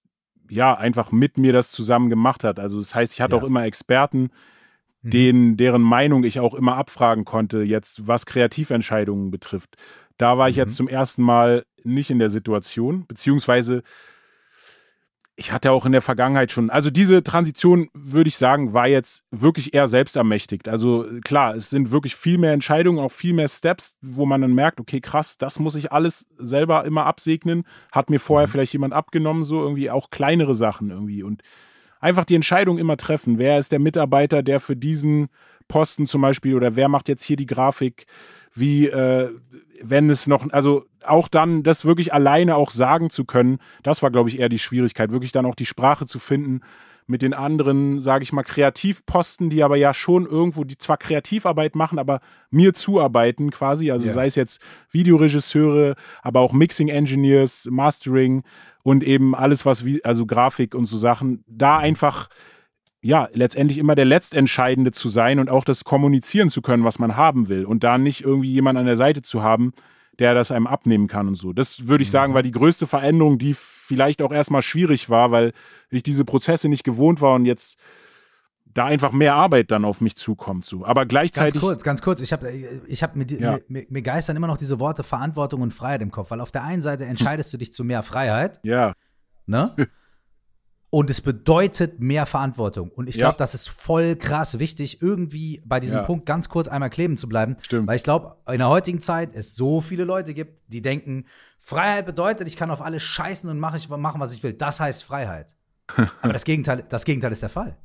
ja 0.53 0.73
einfach 0.73 1.11
mit 1.11 1.37
mir 1.37 1.53
das 1.53 1.71
zusammen 1.71 2.09
gemacht 2.09 2.43
hat. 2.43 2.59
Also 2.59 2.79
das 2.79 2.95
heißt, 2.95 3.13
ich 3.13 3.21
hatte 3.21 3.35
ja. 3.35 3.41
auch 3.41 3.45
immer 3.45 3.65
Experten, 3.65 4.29
mhm. 5.01 5.09
den, 5.09 5.57
deren 5.57 5.81
Meinung 5.81 6.23
ich 6.23 6.39
auch 6.39 6.53
immer 6.53 6.77
abfragen 6.77 7.25
konnte, 7.25 7.63
jetzt 7.63 8.07
was 8.07 8.25
Kreativentscheidungen 8.25 9.31
betrifft. 9.31 9.75
Da 10.17 10.37
war 10.37 10.49
ich 10.49 10.55
mhm. 10.55 10.61
jetzt 10.61 10.75
zum 10.75 10.87
ersten 10.87 11.23
Mal 11.23 11.65
nicht 11.83 12.09
in 12.09 12.19
der 12.19 12.29
Situation, 12.29 13.05
beziehungsweise 13.07 13.83
ich 15.35 15.51
hatte 15.51 15.71
auch 15.71 15.85
in 15.85 15.91
der 15.91 16.01
Vergangenheit 16.01 16.51
schon, 16.51 16.69
also 16.69 16.91
diese 16.91 17.23
Transition, 17.23 17.89
würde 17.93 18.27
ich 18.27 18.37
sagen, 18.37 18.73
war 18.73 18.87
jetzt 18.87 19.23
wirklich 19.31 19.73
eher 19.73 19.87
selbstermächtigt. 19.87 20.69
Also 20.69 21.05
klar, 21.23 21.55
es 21.55 21.71
sind 21.71 21.89
wirklich 21.89 22.15
viel 22.15 22.37
mehr 22.37 22.53
Entscheidungen, 22.53 22.99
auch 22.99 23.11
viel 23.11 23.33
mehr 23.33 23.47
Steps, 23.47 23.95
wo 24.01 24.25
man 24.25 24.41
dann 24.41 24.53
merkt, 24.53 24.79
okay, 24.79 25.01
krass, 25.01 25.37
das 25.37 25.59
muss 25.59 25.75
ich 25.75 25.91
alles 25.91 26.27
selber 26.37 26.85
immer 26.85 27.05
absegnen. 27.05 27.63
Hat 27.91 28.11
mir 28.11 28.19
vorher 28.19 28.47
mhm. 28.47 28.51
vielleicht 28.51 28.73
jemand 28.73 28.93
abgenommen, 28.93 29.43
so 29.43 29.61
irgendwie 29.61 29.89
auch 29.89 30.11
kleinere 30.11 30.53
Sachen 30.53 30.91
irgendwie. 30.91 31.23
Und 31.23 31.41
einfach 31.99 32.25
die 32.25 32.35
Entscheidung 32.35 32.77
immer 32.77 32.97
treffen. 32.97 33.39
Wer 33.39 33.57
ist 33.57 33.71
der 33.71 33.79
Mitarbeiter, 33.79 34.43
der 34.43 34.59
für 34.59 34.75
diesen 34.75 35.29
Posten 35.67 36.05
zum 36.05 36.21
Beispiel 36.21 36.53
oder 36.53 36.75
wer 36.75 36.89
macht 36.89 37.09
jetzt 37.09 37.23
hier 37.23 37.37
die 37.37 37.47
Grafik? 37.47 38.05
Wie, 38.53 38.85
äh, 38.85 39.29
wenn 39.83 40.09
es 40.09 40.27
noch, 40.27 40.49
also 40.51 40.85
auch 41.05 41.27
dann 41.27 41.63
das 41.63 41.85
wirklich 41.85 42.13
alleine 42.13 42.55
auch 42.55 42.71
sagen 42.71 43.09
zu 43.09 43.25
können, 43.25 43.59
das 43.83 44.01
war, 44.01 44.11
glaube 44.11 44.29
ich, 44.29 44.39
eher 44.39 44.49
die 44.49 44.59
Schwierigkeit, 44.59 45.11
wirklich 45.11 45.31
dann 45.31 45.45
auch 45.45 45.55
die 45.55 45.65
Sprache 45.65 46.05
zu 46.05 46.19
finden 46.19 46.61
mit 47.05 47.21
den 47.21 47.33
anderen, 47.33 47.99
sage 47.99 48.23
ich 48.23 48.31
mal, 48.31 48.43
Kreativposten, 48.43 49.49
die 49.49 49.61
aber 49.61 49.75
ja 49.75 49.93
schon 49.93 50.25
irgendwo, 50.25 50.63
die 50.63 50.77
zwar 50.77 50.97
Kreativarbeit 50.97 51.75
machen, 51.75 51.99
aber 51.99 52.21
mir 52.49 52.73
zuarbeiten 52.73 53.51
quasi, 53.51 53.91
also 53.91 54.05
ja. 54.05 54.13
sei 54.13 54.27
es 54.27 54.35
jetzt 54.35 54.61
Videoregisseure, 54.89 55.95
aber 56.21 56.39
auch 56.39 56.53
Mixing 56.53 56.87
Engineers, 56.87 57.67
Mastering 57.69 58.43
und 58.83 59.03
eben 59.03 59.35
alles, 59.35 59.65
was 59.65 59.83
wie, 59.83 60.03
also 60.05 60.25
Grafik 60.25 60.75
und 60.75 60.85
so 60.85 60.97
Sachen, 60.97 61.43
da 61.47 61.77
einfach 61.77 62.29
ja, 63.03 63.27
letztendlich 63.33 63.77
immer 63.77 63.95
der 63.95 64.05
Letztentscheidende 64.05 64.91
zu 64.91 65.09
sein 65.09 65.39
und 65.39 65.49
auch 65.49 65.65
das 65.65 65.83
kommunizieren 65.83 66.49
zu 66.49 66.61
können, 66.61 66.85
was 66.85 66.99
man 66.99 67.17
haben 67.17 67.49
will 67.49 67.65
und 67.65 67.83
da 67.83 67.97
nicht 67.97 68.21
irgendwie 68.21 68.51
jemand 68.51 68.79
an 68.79 68.85
der 68.85 68.95
Seite 68.95 69.21
zu 69.21 69.43
haben, 69.43 69.73
der 70.19 70.33
das 70.33 70.51
einem 70.51 70.67
abnehmen 70.67 71.07
kann 71.07 71.27
und 71.27 71.35
so. 71.35 71.51
Das 71.51 71.87
würde 71.87 72.03
ich 72.03 72.11
sagen, 72.11 72.31
mhm. 72.31 72.35
war 72.35 72.43
die 72.43 72.51
größte 72.51 72.87
Veränderung, 72.87 73.37
die 73.37 73.53
vielleicht 73.55 74.21
auch 74.21 74.31
erstmal 74.31 74.61
schwierig 74.61 75.09
war, 75.09 75.31
weil 75.31 75.51
ich 75.89 76.03
diese 76.03 76.23
Prozesse 76.23 76.69
nicht 76.69 76.83
gewohnt 76.83 77.19
war 77.19 77.35
und 77.35 77.45
jetzt 77.45 77.77
da 78.73 78.85
einfach 78.85 79.11
mehr 79.11 79.35
Arbeit 79.35 79.69
dann 79.71 79.85
auf 79.85 79.99
mich 79.99 80.15
zukommt. 80.15 80.65
So. 80.65 80.85
Aber 80.85 81.05
gleichzeitig. 81.05 81.53
Ganz 81.53 81.63
kurz, 81.63 81.83
ganz 81.83 82.01
kurz. 82.01 82.21
Ich 82.21 82.31
habe 82.31 82.49
ich 82.87 83.03
hab 83.03 83.15
mit, 83.15 83.31
ja. 83.31 83.59
mir, 83.67 83.85
mir 83.89 84.01
geistern 84.01 84.37
immer 84.37 84.47
noch 84.47 84.57
diese 84.57 84.79
Worte 84.79 85.03
Verantwortung 85.03 85.61
und 85.61 85.73
Freiheit 85.73 86.01
im 86.01 86.11
Kopf, 86.11 86.31
weil 86.31 86.39
auf 86.39 86.51
der 86.51 86.63
einen 86.63 86.81
Seite 86.81 87.05
entscheidest 87.05 87.51
du 87.53 87.57
dich 87.57 87.73
zu 87.73 87.83
mehr 87.83 88.01
Freiheit. 88.01 88.59
Ja. 88.63 88.93
Ne? 89.45 89.75
Und 90.93 91.09
es 91.09 91.21
bedeutet 91.21 91.99
mehr 91.99 92.27
Verantwortung. 92.27 92.91
Und 92.91 93.09
ich 93.09 93.15
glaube, 93.15 93.33
ja. 93.33 93.37
das 93.37 93.55
ist 93.55 93.67
voll 93.67 94.15
krass 94.15 94.59
wichtig, 94.59 95.01
irgendwie 95.01 95.59
bei 95.65 95.79
diesem 95.79 95.97
ja. 95.97 96.03
Punkt 96.03 96.27
ganz 96.27 96.49
kurz 96.49 96.67
einmal 96.67 96.91
kleben 96.91 97.17
zu 97.17 97.27
bleiben. 97.27 97.57
Stimmt. 97.63 97.87
Weil 97.87 97.95
ich 97.95 98.03
glaube, 98.03 98.35
in 98.47 98.59
der 98.59 98.69
heutigen 98.69 99.01
Zeit 99.01 99.31
es 99.33 99.55
so 99.55 99.81
viele 99.81 100.03
Leute 100.03 100.35
gibt, 100.35 100.61
die 100.67 100.83
denken, 100.83 101.25
Freiheit 101.57 102.05
bedeutet, 102.05 102.47
ich 102.47 102.55
kann 102.55 102.69
auf 102.69 102.79
alles 102.79 103.01
scheißen 103.01 103.49
und 103.49 103.57
mache 103.57 103.79
machen, 103.97 104.21
was 104.21 104.35
ich 104.35 104.43
will. 104.43 104.53
Das 104.53 104.79
heißt 104.79 105.03
Freiheit. 105.03 105.55
Aber 106.21 106.31
das 106.31 106.43
Gegenteil, 106.43 106.83
das 106.87 107.05
Gegenteil 107.05 107.31
ist 107.31 107.41
der 107.41 107.49
Fall. 107.49 107.75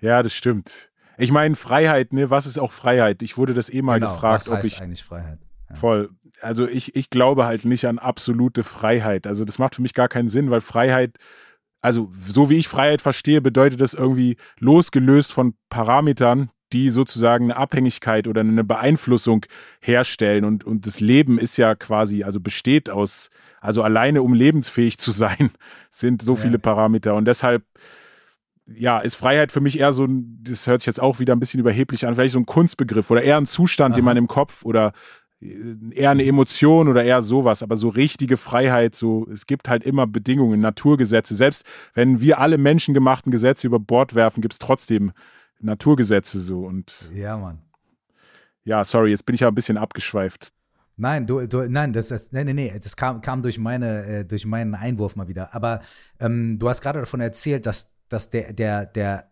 Ja, 0.00 0.24
das 0.24 0.34
stimmt. 0.34 0.90
Ich 1.16 1.30
meine, 1.30 1.54
Freiheit, 1.54 2.12
ne, 2.12 2.28
was 2.28 2.44
ist 2.44 2.58
auch 2.58 2.72
Freiheit? 2.72 3.22
Ich 3.22 3.38
wurde 3.38 3.54
das 3.54 3.72
eh 3.72 3.82
mal 3.82 4.00
genau, 4.00 4.14
gefragt, 4.14 4.48
was 4.48 4.52
heißt 4.52 4.64
ob 4.64 4.72
ich. 4.72 4.82
eigentlich 4.82 5.04
Freiheit? 5.04 5.38
Ja. 5.68 5.76
Voll. 5.76 6.10
Also 6.40 6.66
ich, 6.66 6.96
ich 6.96 7.10
glaube 7.10 7.44
halt 7.44 7.64
nicht 7.64 7.86
an 7.86 8.00
absolute 8.00 8.64
Freiheit. 8.64 9.28
Also 9.28 9.44
das 9.44 9.60
macht 9.60 9.76
für 9.76 9.82
mich 9.82 9.94
gar 9.94 10.08
keinen 10.08 10.28
Sinn, 10.28 10.50
weil 10.50 10.60
Freiheit 10.60 11.18
also 11.80 12.10
so 12.26 12.50
wie 12.50 12.56
ich 12.56 12.68
Freiheit 12.68 13.02
verstehe, 13.02 13.40
bedeutet 13.40 13.80
das 13.80 13.94
irgendwie 13.94 14.36
losgelöst 14.58 15.32
von 15.32 15.54
Parametern, 15.68 16.50
die 16.72 16.90
sozusagen 16.90 17.44
eine 17.44 17.56
Abhängigkeit 17.56 18.28
oder 18.28 18.40
eine 18.42 18.64
Beeinflussung 18.64 19.46
herstellen. 19.80 20.44
Und, 20.44 20.64
und 20.64 20.86
das 20.86 21.00
Leben 21.00 21.38
ist 21.38 21.56
ja 21.56 21.74
quasi, 21.74 22.24
also 22.24 22.40
besteht 22.40 22.90
aus, 22.90 23.30
also 23.60 23.82
alleine 23.82 24.22
um 24.22 24.34
lebensfähig 24.34 24.98
zu 24.98 25.10
sein, 25.10 25.50
sind 25.90 26.22
so 26.22 26.34
ja. 26.34 26.40
viele 26.40 26.58
Parameter. 26.58 27.14
Und 27.14 27.24
deshalb, 27.24 27.64
ja, 28.66 28.98
ist 28.98 29.14
Freiheit 29.14 29.50
für 29.50 29.60
mich 29.60 29.78
eher 29.78 29.92
so 29.92 30.04
ein, 30.04 30.40
das 30.42 30.66
hört 30.66 30.82
sich 30.82 30.86
jetzt 30.86 31.00
auch 31.00 31.20
wieder 31.20 31.34
ein 31.34 31.40
bisschen 31.40 31.60
überheblich 31.60 32.06
an, 32.06 32.16
vielleicht 32.16 32.34
so 32.34 32.38
ein 32.38 32.46
Kunstbegriff 32.46 33.10
oder 33.10 33.22
eher 33.22 33.38
ein 33.38 33.46
Zustand, 33.46 33.92
Aha. 33.92 33.96
den 33.96 34.04
man 34.04 34.16
im 34.18 34.28
Kopf 34.28 34.64
oder 34.64 34.92
eher 35.40 36.10
eine 36.10 36.24
Emotion 36.24 36.88
oder 36.88 37.04
eher 37.04 37.22
sowas, 37.22 37.62
aber 37.62 37.76
so 37.76 37.88
richtige 37.88 38.36
Freiheit, 38.36 38.94
so 38.94 39.26
es 39.30 39.46
gibt 39.46 39.68
halt 39.68 39.84
immer 39.84 40.06
Bedingungen, 40.06 40.60
Naturgesetze. 40.60 41.36
Selbst 41.36 41.64
wenn 41.94 42.20
wir 42.20 42.40
alle 42.40 42.58
menschengemachten 42.58 43.30
Gesetze 43.30 43.66
über 43.66 43.78
Bord 43.78 44.14
werfen, 44.14 44.40
gibt 44.40 44.54
es 44.54 44.58
trotzdem 44.58 45.12
Naturgesetze 45.60 46.40
so 46.40 46.64
und 46.66 47.10
ja, 47.14 47.36
Mann. 47.36 47.62
Ja, 48.64 48.84
sorry, 48.84 49.10
jetzt 49.10 49.24
bin 49.26 49.34
ich 49.34 49.40
ja 49.40 49.48
ein 49.48 49.54
bisschen 49.54 49.78
abgeschweift. 49.78 50.52
Nein, 50.96 51.26
du, 51.28 51.46
du, 51.46 51.70
nein, 51.70 51.92
das, 51.92 52.08
das, 52.08 52.32
nee, 52.32 52.42
nee, 52.42 52.52
nee, 52.52 52.80
das 52.82 52.96
kam, 52.96 53.20
kam 53.20 53.40
durch, 53.40 53.56
meine, 53.56 54.04
äh, 54.04 54.24
durch 54.24 54.44
meinen 54.44 54.74
Einwurf 54.74 55.14
mal 55.14 55.28
wieder. 55.28 55.54
Aber 55.54 55.80
ähm, 56.18 56.58
du 56.58 56.68
hast 56.68 56.80
gerade 56.80 56.98
davon 56.98 57.20
erzählt, 57.20 57.66
dass, 57.66 57.94
dass 58.08 58.30
der, 58.30 58.52
der, 58.52 58.84
der 58.84 59.30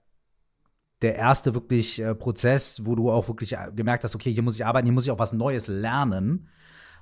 der 1.02 1.16
erste 1.16 1.54
wirklich 1.54 2.00
äh, 2.00 2.14
Prozess, 2.14 2.84
wo 2.84 2.94
du 2.94 3.10
auch 3.10 3.28
wirklich 3.28 3.52
äh, 3.52 3.70
gemerkt 3.74 4.04
hast, 4.04 4.14
okay, 4.14 4.32
hier 4.32 4.42
muss 4.42 4.56
ich 4.56 4.64
arbeiten, 4.64 4.86
hier 4.86 4.94
muss 4.94 5.04
ich 5.04 5.10
auch 5.10 5.18
was 5.18 5.32
Neues 5.32 5.66
lernen, 5.66 6.48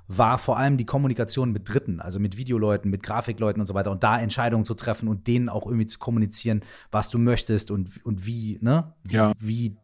war 0.09 0.39
vor 0.39 0.59
allem 0.59 0.77
die 0.77 0.85
Kommunikation 0.85 1.53
mit 1.53 1.69
Dritten, 1.69 2.01
also 2.01 2.21
mit 2.21 2.37
Videoleuten, 2.37 2.91
mit 2.91 3.03
Grafikleuten 3.03 3.61
und 3.61 3.67
so 3.67 3.75
weiter 3.75 3.91
und 3.91 4.03
da 4.03 4.19
Entscheidungen 4.19 4.65
zu 4.65 4.75
treffen 4.75 5.09
und 5.09 5.27
denen 5.27 5.49
auch 5.49 5.67
irgendwie 5.67 5.87
zu 5.87 5.99
kommunizieren, 5.99 6.63
was 6.91 7.09
du 7.09 7.19
möchtest 7.19 7.71
und, 7.71 8.05
und 8.05 8.27
wie, 8.27 8.59
ne? 8.61 8.93
Wie, 9.05 9.15
ja. 9.15 9.33
wie 9.39 9.77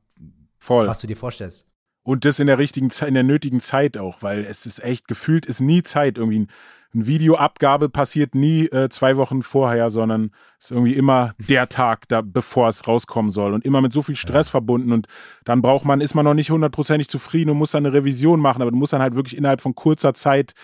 Voll. 0.58 0.86
was 0.86 1.00
du 1.00 1.06
dir 1.06 1.16
vorstellst. 1.16 1.66
Und 2.02 2.24
das 2.24 2.38
in 2.38 2.46
der 2.46 2.58
richtigen 2.58 2.90
Zeit, 2.90 3.08
in 3.08 3.14
der 3.14 3.22
nötigen 3.22 3.60
Zeit 3.60 3.98
auch, 3.98 4.22
weil 4.22 4.40
es 4.40 4.66
ist 4.66 4.82
echt 4.82 5.06
gefühlt, 5.06 5.46
ist 5.46 5.60
nie 5.60 5.82
Zeit. 5.82 6.18
Irgendwie 6.18 6.40
ein, 6.40 6.48
Videoabgabe 6.92 7.88
passiert 7.88 8.34
nie 8.34 8.66
äh, 8.66 8.88
zwei 8.88 9.16
Wochen 9.16 9.42
vorher, 9.42 9.90
sondern 9.90 10.32
ist 10.58 10.72
irgendwie 10.72 10.94
immer 10.94 11.34
der 11.38 11.68
Tag, 11.68 12.08
da, 12.08 12.20
bevor 12.20 12.68
es 12.68 12.86
rauskommen 12.86 13.30
soll 13.30 13.54
und 13.54 13.64
immer 13.64 13.80
mit 13.80 13.92
so 13.92 14.02
viel 14.02 14.16
Stress 14.16 14.48
ja. 14.48 14.52
verbunden. 14.52 14.92
Und 14.92 15.06
dann 15.44 15.62
braucht 15.62 15.84
man, 15.84 16.00
ist 16.00 16.14
man 16.14 16.24
noch 16.24 16.34
nicht 16.34 16.50
hundertprozentig 16.50 17.08
zufrieden 17.08 17.50
und 17.50 17.58
muss 17.58 17.70
dann 17.70 17.86
eine 17.86 17.94
Revision 17.94 18.40
machen, 18.40 18.60
aber 18.60 18.72
du 18.72 18.76
musst 18.76 18.92
dann 18.92 19.02
halt 19.02 19.14
wirklich 19.14 19.38
innerhalb 19.38 19.60
von 19.60 19.74
kurzer 19.74 20.14
Zeit 20.14 20.54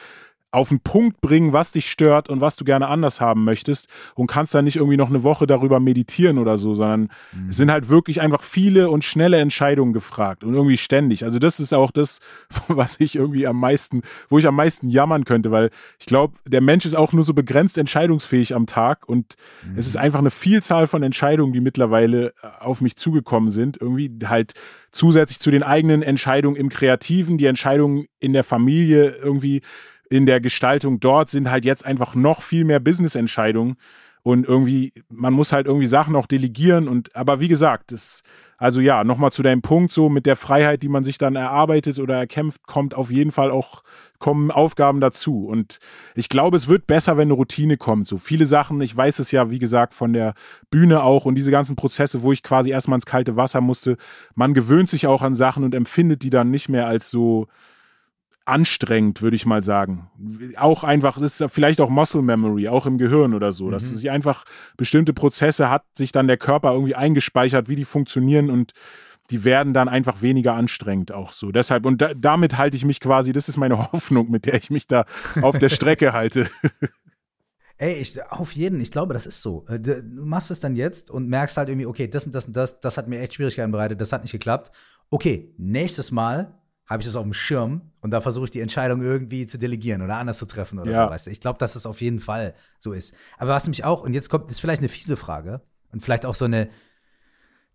auf 0.53 0.69
den 0.69 0.81
Punkt 0.81 1.21
bringen, 1.21 1.53
was 1.53 1.73
dich 1.73 1.91
stört 1.91 2.29
und 2.29 2.41
was 2.41 2.57
du 2.57 2.65
gerne 2.65 2.89
anders 2.89 3.21
haben 3.21 3.45
möchtest 3.45 3.89
und 4.15 4.27
kannst 4.29 4.55
dann 4.55 4.65
nicht 4.65 4.77
irgendwie 4.77 4.97
noch 4.97 5.11
eine 5.11 5.23
Woche 5.23 5.47
darüber 5.47 5.81
meditieren 5.81 6.39
oder 6.39 6.57
so, 6.57 6.75
sondern 6.75 7.09
mhm. 7.33 7.49
es 7.51 7.57
sind 7.57 7.71
halt 7.71 7.89
wirklich 7.89 8.21
einfach 8.21 8.43
viele 8.43 8.89
und 8.89 9.05
schnelle 9.05 9.39
Entscheidungen 9.39 9.93
gefragt 9.93 10.45
und 10.45 10.55
irgendwie 10.55 10.77
ständig. 10.77 11.25
Also 11.25 11.39
das 11.39 11.61
ist 11.61 11.75
auch 11.75 11.91
das, 11.91 12.21
was 12.69 13.01
ich 13.01 13.17
irgendwie 13.17 13.47
am 13.47 13.59
meisten, 13.59 14.03
wo 14.29 14.39
ich 14.39 14.47
am 14.47 14.57
meisten 14.57 14.89
jammern 14.89 15.25
könnte, 15.25 15.51
weil 15.51 15.71
ich 15.99 16.07
glaube, 16.07 16.39
der 16.47 16.61
Mensch 16.61 16.87
ist 16.87 16.95
auch 16.95 17.13
nur 17.13 17.25
so 17.25 17.35
begrenzt 17.35 17.77
entscheidungsfähig 17.77 18.55
am 18.55 18.67
Tag 18.67 19.09
und 19.09 19.35
mhm. 19.69 19.77
es 19.77 19.87
ist 19.87 19.97
einfach 19.97 20.21
eine 20.21 20.31
Vielzahl 20.31 20.87
von 20.87 21.03
Entscheidungen, 21.03 21.53
die 21.53 21.61
mittlerweile 21.61 22.29
äh, 22.43 22.47
auf 22.61 22.81
mich 22.81 22.97
zugekommen 22.97 23.51
sind, 23.51 23.81
irgendwie 23.81 24.11
halt 24.25 24.55
zusätzlich 24.93 25.41
zu 25.41 25.51
den 25.51 25.63
eigenen 25.63 26.03
Entscheidungen 26.03 26.57
im 26.57 26.71
Kreativen, 26.71 27.37
die 27.37 27.47
Entscheidungen 27.47 28.07
in 28.21 28.33
der 28.33 28.45
Familie 28.45 29.15
irgendwie 29.23 29.61
in 30.11 30.27
der 30.27 30.41
Gestaltung 30.41 31.01
dort 31.01 31.31
sind 31.31 31.51
halt 31.51 31.65
jetzt 31.65 31.85
einfach 31.85 32.15
noch 32.15 32.43
viel 32.43 32.65
mehr 32.65 32.81
Business-Entscheidungen 32.81 33.77
und 34.27 34.45
irgendwie, 34.45 34.93
man 35.09 35.33
muss 35.33 35.53
halt 35.53 35.69
irgendwie 35.69 35.87
Sachen 35.87 36.17
auch 36.17 36.27
delegieren 36.27 36.89
und, 36.89 37.15
aber 37.15 37.39
wie 37.39 37.47
gesagt, 37.47 37.93
das, 37.93 38.25
also 38.59 38.81
ja, 38.81 39.05
nochmal 39.05 39.31
zu 39.31 39.45
deinem 39.45 39.63
Punkt, 39.63 39.93
so 39.93 40.09
mit 40.09 40.27
der 40.27 40.35
Freiheit, 40.35 40.83
die 40.83 40.89
man 40.89 41.05
sich 41.05 41.17
dann 41.17 41.37
erarbeitet 41.37 42.01
oder 42.01 42.17
erkämpft, 42.17 42.67
kommt 42.67 42.97
auf 42.97 43.13
jeden 43.13 43.31
Fall 43.31 43.53
auch, 43.53 43.85
kommen 44.19 44.51
Aufgaben 44.51 45.01
dazu. 45.01 45.47
Und 45.47 45.79
ich 46.17 46.29
glaube, 46.29 46.57
es 46.57 46.67
wird 46.67 46.89
besser, 46.89 47.17
wenn 47.17 47.29
eine 47.29 47.35
Routine 47.35 47.77
kommt. 47.77 48.09
So 48.09 48.17
viele 48.19 48.47
Sachen, 48.47 48.81
ich 48.81 48.97
weiß 48.97 49.21
es 49.21 49.31
ja, 49.31 49.49
wie 49.51 49.61
gesagt, 49.61 49.95
von 49.95 50.13
der 50.13 50.35
Bühne 50.71 51.05
auch 51.05 51.25
und 51.25 51.37
diese 51.37 51.53
ganzen 51.53 51.77
Prozesse, 51.77 52.25
wo 52.25 52.33
ich 52.33 52.43
quasi 52.43 52.71
erstmal 52.71 52.97
ins 52.97 53.07
kalte 53.07 53.37
Wasser 53.37 53.61
musste. 53.61 53.97
Man 54.35 54.55
gewöhnt 54.55 54.91
sich 54.91 55.07
auch 55.07 55.23
an 55.23 55.37
Sachen 55.37 55.63
und 55.63 55.73
empfindet 55.73 56.25
die 56.25 56.31
dann 56.31 56.51
nicht 56.51 56.69
mehr 56.69 56.89
als 56.89 57.11
so, 57.11 57.47
anstrengend, 58.47 59.23
würde 59.23 59.37
ich 59.37 59.45
mal 59.45 59.63
sagen. 59.63 60.09
Auch 60.57 60.85
einfach, 60.85 61.19
das 61.19 61.41
ist 61.41 61.53
vielleicht 61.53 61.81
auch 61.81 61.91
Muscle 61.91 62.23
Memory, 62.23 62.69
auch 62.69 62.87
im 62.87 62.97
Gehirn 62.97 63.35
oder 63.35 63.53
so, 63.53 63.67
mhm. 63.67 63.73
dass 63.73 63.91
sich 63.91 64.11
einfach 64.11 64.45
bestimmte 64.77 65.13
Prozesse 65.13 65.69
hat, 65.69 65.85
sich 65.95 66.13
dann 66.13 66.29
der 66.29 66.37
Körper 66.37 66.73
irgendwie 66.73 66.95
eingespeichert, 66.95 67.69
wie 67.69 67.77
die 67.77 67.85
funktionieren 67.85 68.51
und 68.51 68.73
die 69.31 69.45
werden 69.45 69.75
dann 69.75 69.89
einfach 69.89 70.23
weniger 70.23 70.55
anstrengend 70.55 71.11
auch 71.11 71.33
so. 71.33 71.51
Deshalb, 71.51 71.85
und 71.85 72.01
da, 72.01 72.15
damit 72.15 72.57
halte 72.57 72.77
ich 72.77 72.85
mich 72.85 73.01
quasi, 73.01 73.33
das 73.33 73.49
ist 73.49 73.57
meine 73.57 73.79
Hoffnung, 73.93 74.31
mit 74.31 74.47
der 74.47 74.55
ich 74.55 74.71
mich 74.71 74.87
da 74.87 75.05
auf 75.43 75.59
der 75.59 75.69
Strecke 75.69 76.13
halte. 76.13 76.49
Ey, 77.79 77.95
ich, 77.95 78.23
auf 78.31 78.53
jeden, 78.53 78.81
ich 78.81 78.91
glaube, 78.91 79.13
das 79.13 79.27
ist 79.27 79.43
so. 79.43 79.67
Äh, 79.69 79.81
du 79.81 80.03
machst 80.03 80.51
es 80.51 80.61
dann 80.61 80.77
jetzt 80.77 81.11
und 81.11 81.29
merkst 81.29 81.59
halt 81.59 81.69
irgendwie, 81.69 81.87
okay, 81.87 82.09
das 82.09 82.25
und 82.25 82.35
das 82.35 82.47
und 82.47 82.57
das, 82.57 82.81
das 82.81 82.97
hat 82.97 83.07
mir 83.09 83.21
echt 83.21 83.35
Schwierigkeiten 83.35 83.73
bereitet, 83.73 84.01
das 84.01 84.13
hat 84.13 84.23
nicht 84.23 84.33
geklappt. 84.33 84.71
Okay, 85.11 85.53
nächstes 85.59 86.11
Mal 86.11 86.55
habe 86.87 87.01
ich 87.01 87.07
das 87.07 87.17
auf 87.17 87.25
dem 87.25 87.33
Schirm 87.33 87.81
und 88.01 88.13
da 88.13 88.21
versuche 88.21 88.45
ich 88.45 88.51
die 88.51 88.61
Entscheidung 88.61 89.03
irgendwie 89.03 89.47
zu 89.47 89.59
delegieren 89.59 90.03
oder 90.03 90.17
anders 90.17 90.39
zu 90.39 90.47
treffen 90.47 90.79
oder 90.79 90.91
ja. 90.91 91.05
so, 91.05 91.11
weißt 91.11 91.27
du. 91.27 91.31
Ich 91.31 91.41
glaube, 91.41 91.59
dass 91.59 91.73
das 91.73 91.85
auf 91.85 92.01
jeden 92.01 92.21
Fall 92.21 92.55
so 92.79 92.93
ist. 92.93 93.15
Aber 93.39 93.51
was 93.51 93.69
mich 93.69 93.85
auch, 93.85 94.03
und 94.03 94.15
jetzt 94.15 94.31
kommt, 94.31 94.51
ist 94.51 94.61
vielleicht 94.61 94.81
eine 94.81 94.89
fiese 94.89 95.17
Frage 95.17 95.63
und 95.93 96.03
vielleicht 96.03 96.25
auch 96.25 96.37
so 96.37 96.45
eine, 96.45 96.69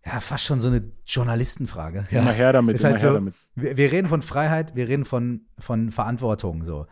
ja, 0.04 0.18
fast 0.20 0.44
schon 0.44 0.60
so 0.60 0.68
eine 0.68 0.90
Journalistenfrage. 1.06 2.06
Ja. 2.10 2.20
Immer 2.20 2.32
her 2.32 2.52
damit, 2.52 2.74
ist 2.74 2.84
halt 2.84 3.00
so, 3.00 3.12
damit. 3.12 3.34
Wir, 3.54 3.76
wir, 3.76 3.92
reden 3.92 4.08
von 4.08 4.22
Freiheit, 4.22 4.74
wir 4.74 4.88
reden 4.88 5.04
von, 5.04 5.42
von 5.58 5.90
Verantwortung, 5.90 6.64
so. 6.64 6.86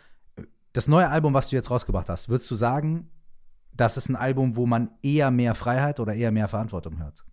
Das 0.72 0.86
neue 0.86 1.08
Album, 1.08 1.34
was 1.34 1.48
du 1.48 1.56
jetzt 1.56 1.70
rausgebracht 1.70 2.08
hast, 2.08 2.28
würdest 2.28 2.48
du 2.50 2.54
sagen, 2.54 3.10
das 3.72 3.96
ist 3.96 4.08
ein 4.08 4.14
Album, 4.14 4.56
wo 4.56 4.66
man 4.66 4.90
eher 5.02 5.30
mehr 5.30 5.54
Freiheit 5.54 5.98
oder 5.98 6.14
eher 6.14 6.30
mehr 6.30 6.48
Verantwortung 6.48 6.98
hört? 6.98 7.24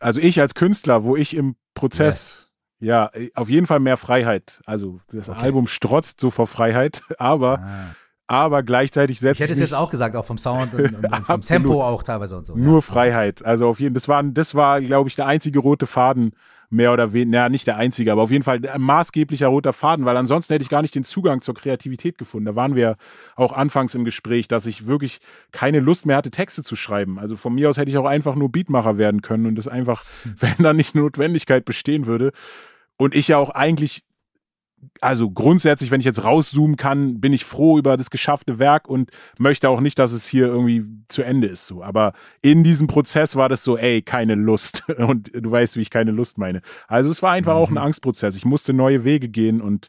Also 0.00 0.20
ich 0.20 0.40
als 0.40 0.54
Künstler, 0.54 1.04
wo 1.04 1.16
ich 1.16 1.36
im 1.36 1.56
Prozess 1.74 2.49
ja, 2.80 3.10
äh, 3.12 3.30
auf 3.34 3.48
jeden 3.48 3.66
Fall 3.66 3.80
mehr 3.80 3.96
Freiheit. 3.96 4.60
Also 4.66 5.00
das 5.12 5.28
okay. 5.28 5.40
Album 5.40 5.66
strotzt 5.66 6.20
so 6.20 6.30
vor 6.30 6.46
Freiheit, 6.46 7.02
aber 7.18 7.60
ah. 7.60 7.94
aber 8.26 8.62
gleichzeitig 8.62 9.20
setzt 9.20 9.40
Ich 9.40 9.44
hätte 9.44 9.52
es 9.52 9.60
jetzt 9.60 9.74
auch 9.74 9.90
gesagt, 9.90 10.16
auch 10.16 10.24
vom 10.24 10.38
Sound 10.38 10.74
und, 10.74 10.94
und, 10.94 11.12
und 11.12 11.26
vom 11.26 11.40
Tempo 11.42 11.84
auch 11.84 12.02
teilweise 12.02 12.36
und 12.36 12.46
so. 12.46 12.56
Nur 12.56 12.76
ja. 12.76 12.80
Freiheit. 12.80 13.44
Also 13.44 13.68
auf 13.68 13.80
jeden 13.80 13.94
das 13.94 14.08
war 14.08 14.22
das 14.22 14.54
war 14.54 14.80
glaube 14.80 15.08
ich 15.08 15.16
der 15.16 15.26
einzige 15.26 15.60
rote 15.60 15.86
Faden 15.86 16.32
mehr 16.70 16.92
oder 16.92 17.12
weniger, 17.12 17.30
naja, 17.38 17.48
nicht 17.48 17.66
der 17.66 17.76
einzige, 17.76 18.12
aber 18.12 18.22
auf 18.22 18.30
jeden 18.30 18.44
Fall 18.44 18.64
ein 18.64 18.80
maßgeblicher 18.80 19.48
roter 19.48 19.72
Faden, 19.72 20.04
weil 20.04 20.16
ansonsten 20.16 20.54
hätte 20.54 20.62
ich 20.62 20.68
gar 20.68 20.82
nicht 20.82 20.94
den 20.94 21.02
Zugang 21.02 21.42
zur 21.42 21.54
Kreativität 21.54 22.16
gefunden. 22.16 22.46
Da 22.46 22.54
waren 22.54 22.76
wir 22.76 22.96
auch 23.34 23.52
anfangs 23.52 23.96
im 23.96 24.04
Gespräch, 24.04 24.46
dass 24.46 24.66
ich 24.66 24.86
wirklich 24.86 25.20
keine 25.50 25.80
Lust 25.80 26.06
mehr 26.06 26.16
hatte, 26.16 26.30
Texte 26.30 26.62
zu 26.62 26.76
schreiben. 26.76 27.18
Also 27.18 27.36
von 27.36 27.54
mir 27.54 27.68
aus 27.68 27.76
hätte 27.76 27.90
ich 27.90 27.98
auch 27.98 28.06
einfach 28.06 28.36
nur 28.36 28.52
Beatmacher 28.52 28.98
werden 28.98 29.20
können 29.20 29.46
und 29.46 29.56
das 29.56 29.66
einfach, 29.66 30.04
wenn 30.38 30.54
da 30.58 30.72
nicht 30.72 30.94
Notwendigkeit 30.94 31.64
bestehen 31.64 32.06
würde, 32.06 32.30
und 33.00 33.14
ich 33.14 33.28
ja 33.28 33.38
auch 33.38 33.48
eigentlich, 33.48 34.04
also 35.00 35.30
grundsätzlich, 35.30 35.90
wenn 35.90 36.00
ich 36.00 36.06
jetzt 36.06 36.22
rauszoomen 36.22 36.76
kann, 36.76 37.18
bin 37.18 37.32
ich 37.32 37.46
froh 37.46 37.78
über 37.78 37.96
das 37.96 38.10
geschaffte 38.10 38.58
Werk 38.58 38.88
und 38.88 39.10
möchte 39.38 39.70
auch 39.70 39.80
nicht, 39.80 39.98
dass 39.98 40.12
es 40.12 40.26
hier 40.26 40.48
irgendwie 40.48 40.84
zu 41.08 41.22
Ende 41.22 41.46
ist. 41.46 41.66
So. 41.66 41.82
Aber 41.82 42.12
in 42.42 42.62
diesem 42.62 42.88
Prozess 42.88 43.36
war 43.36 43.48
das 43.48 43.64
so, 43.64 43.78
ey, 43.78 44.02
keine 44.02 44.34
Lust. 44.34 44.84
Und 44.98 45.30
du 45.34 45.50
weißt, 45.50 45.76
wie 45.76 45.80
ich 45.80 45.88
keine 45.88 46.10
Lust 46.10 46.36
meine. 46.36 46.60
Also 46.88 47.10
es 47.10 47.22
war 47.22 47.32
einfach 47.32 47.54
mhm. 47.54 47.58
auch 47.58 47.70
ein 47.70 47.78
Angstprozess. 47.78 48.36
Ich 48.36 48.44
musste 48.44 48.74
neue 48.74 49.02
Wege 49.02 49.30
gehen 49.30 49.62
und 49.62 49.88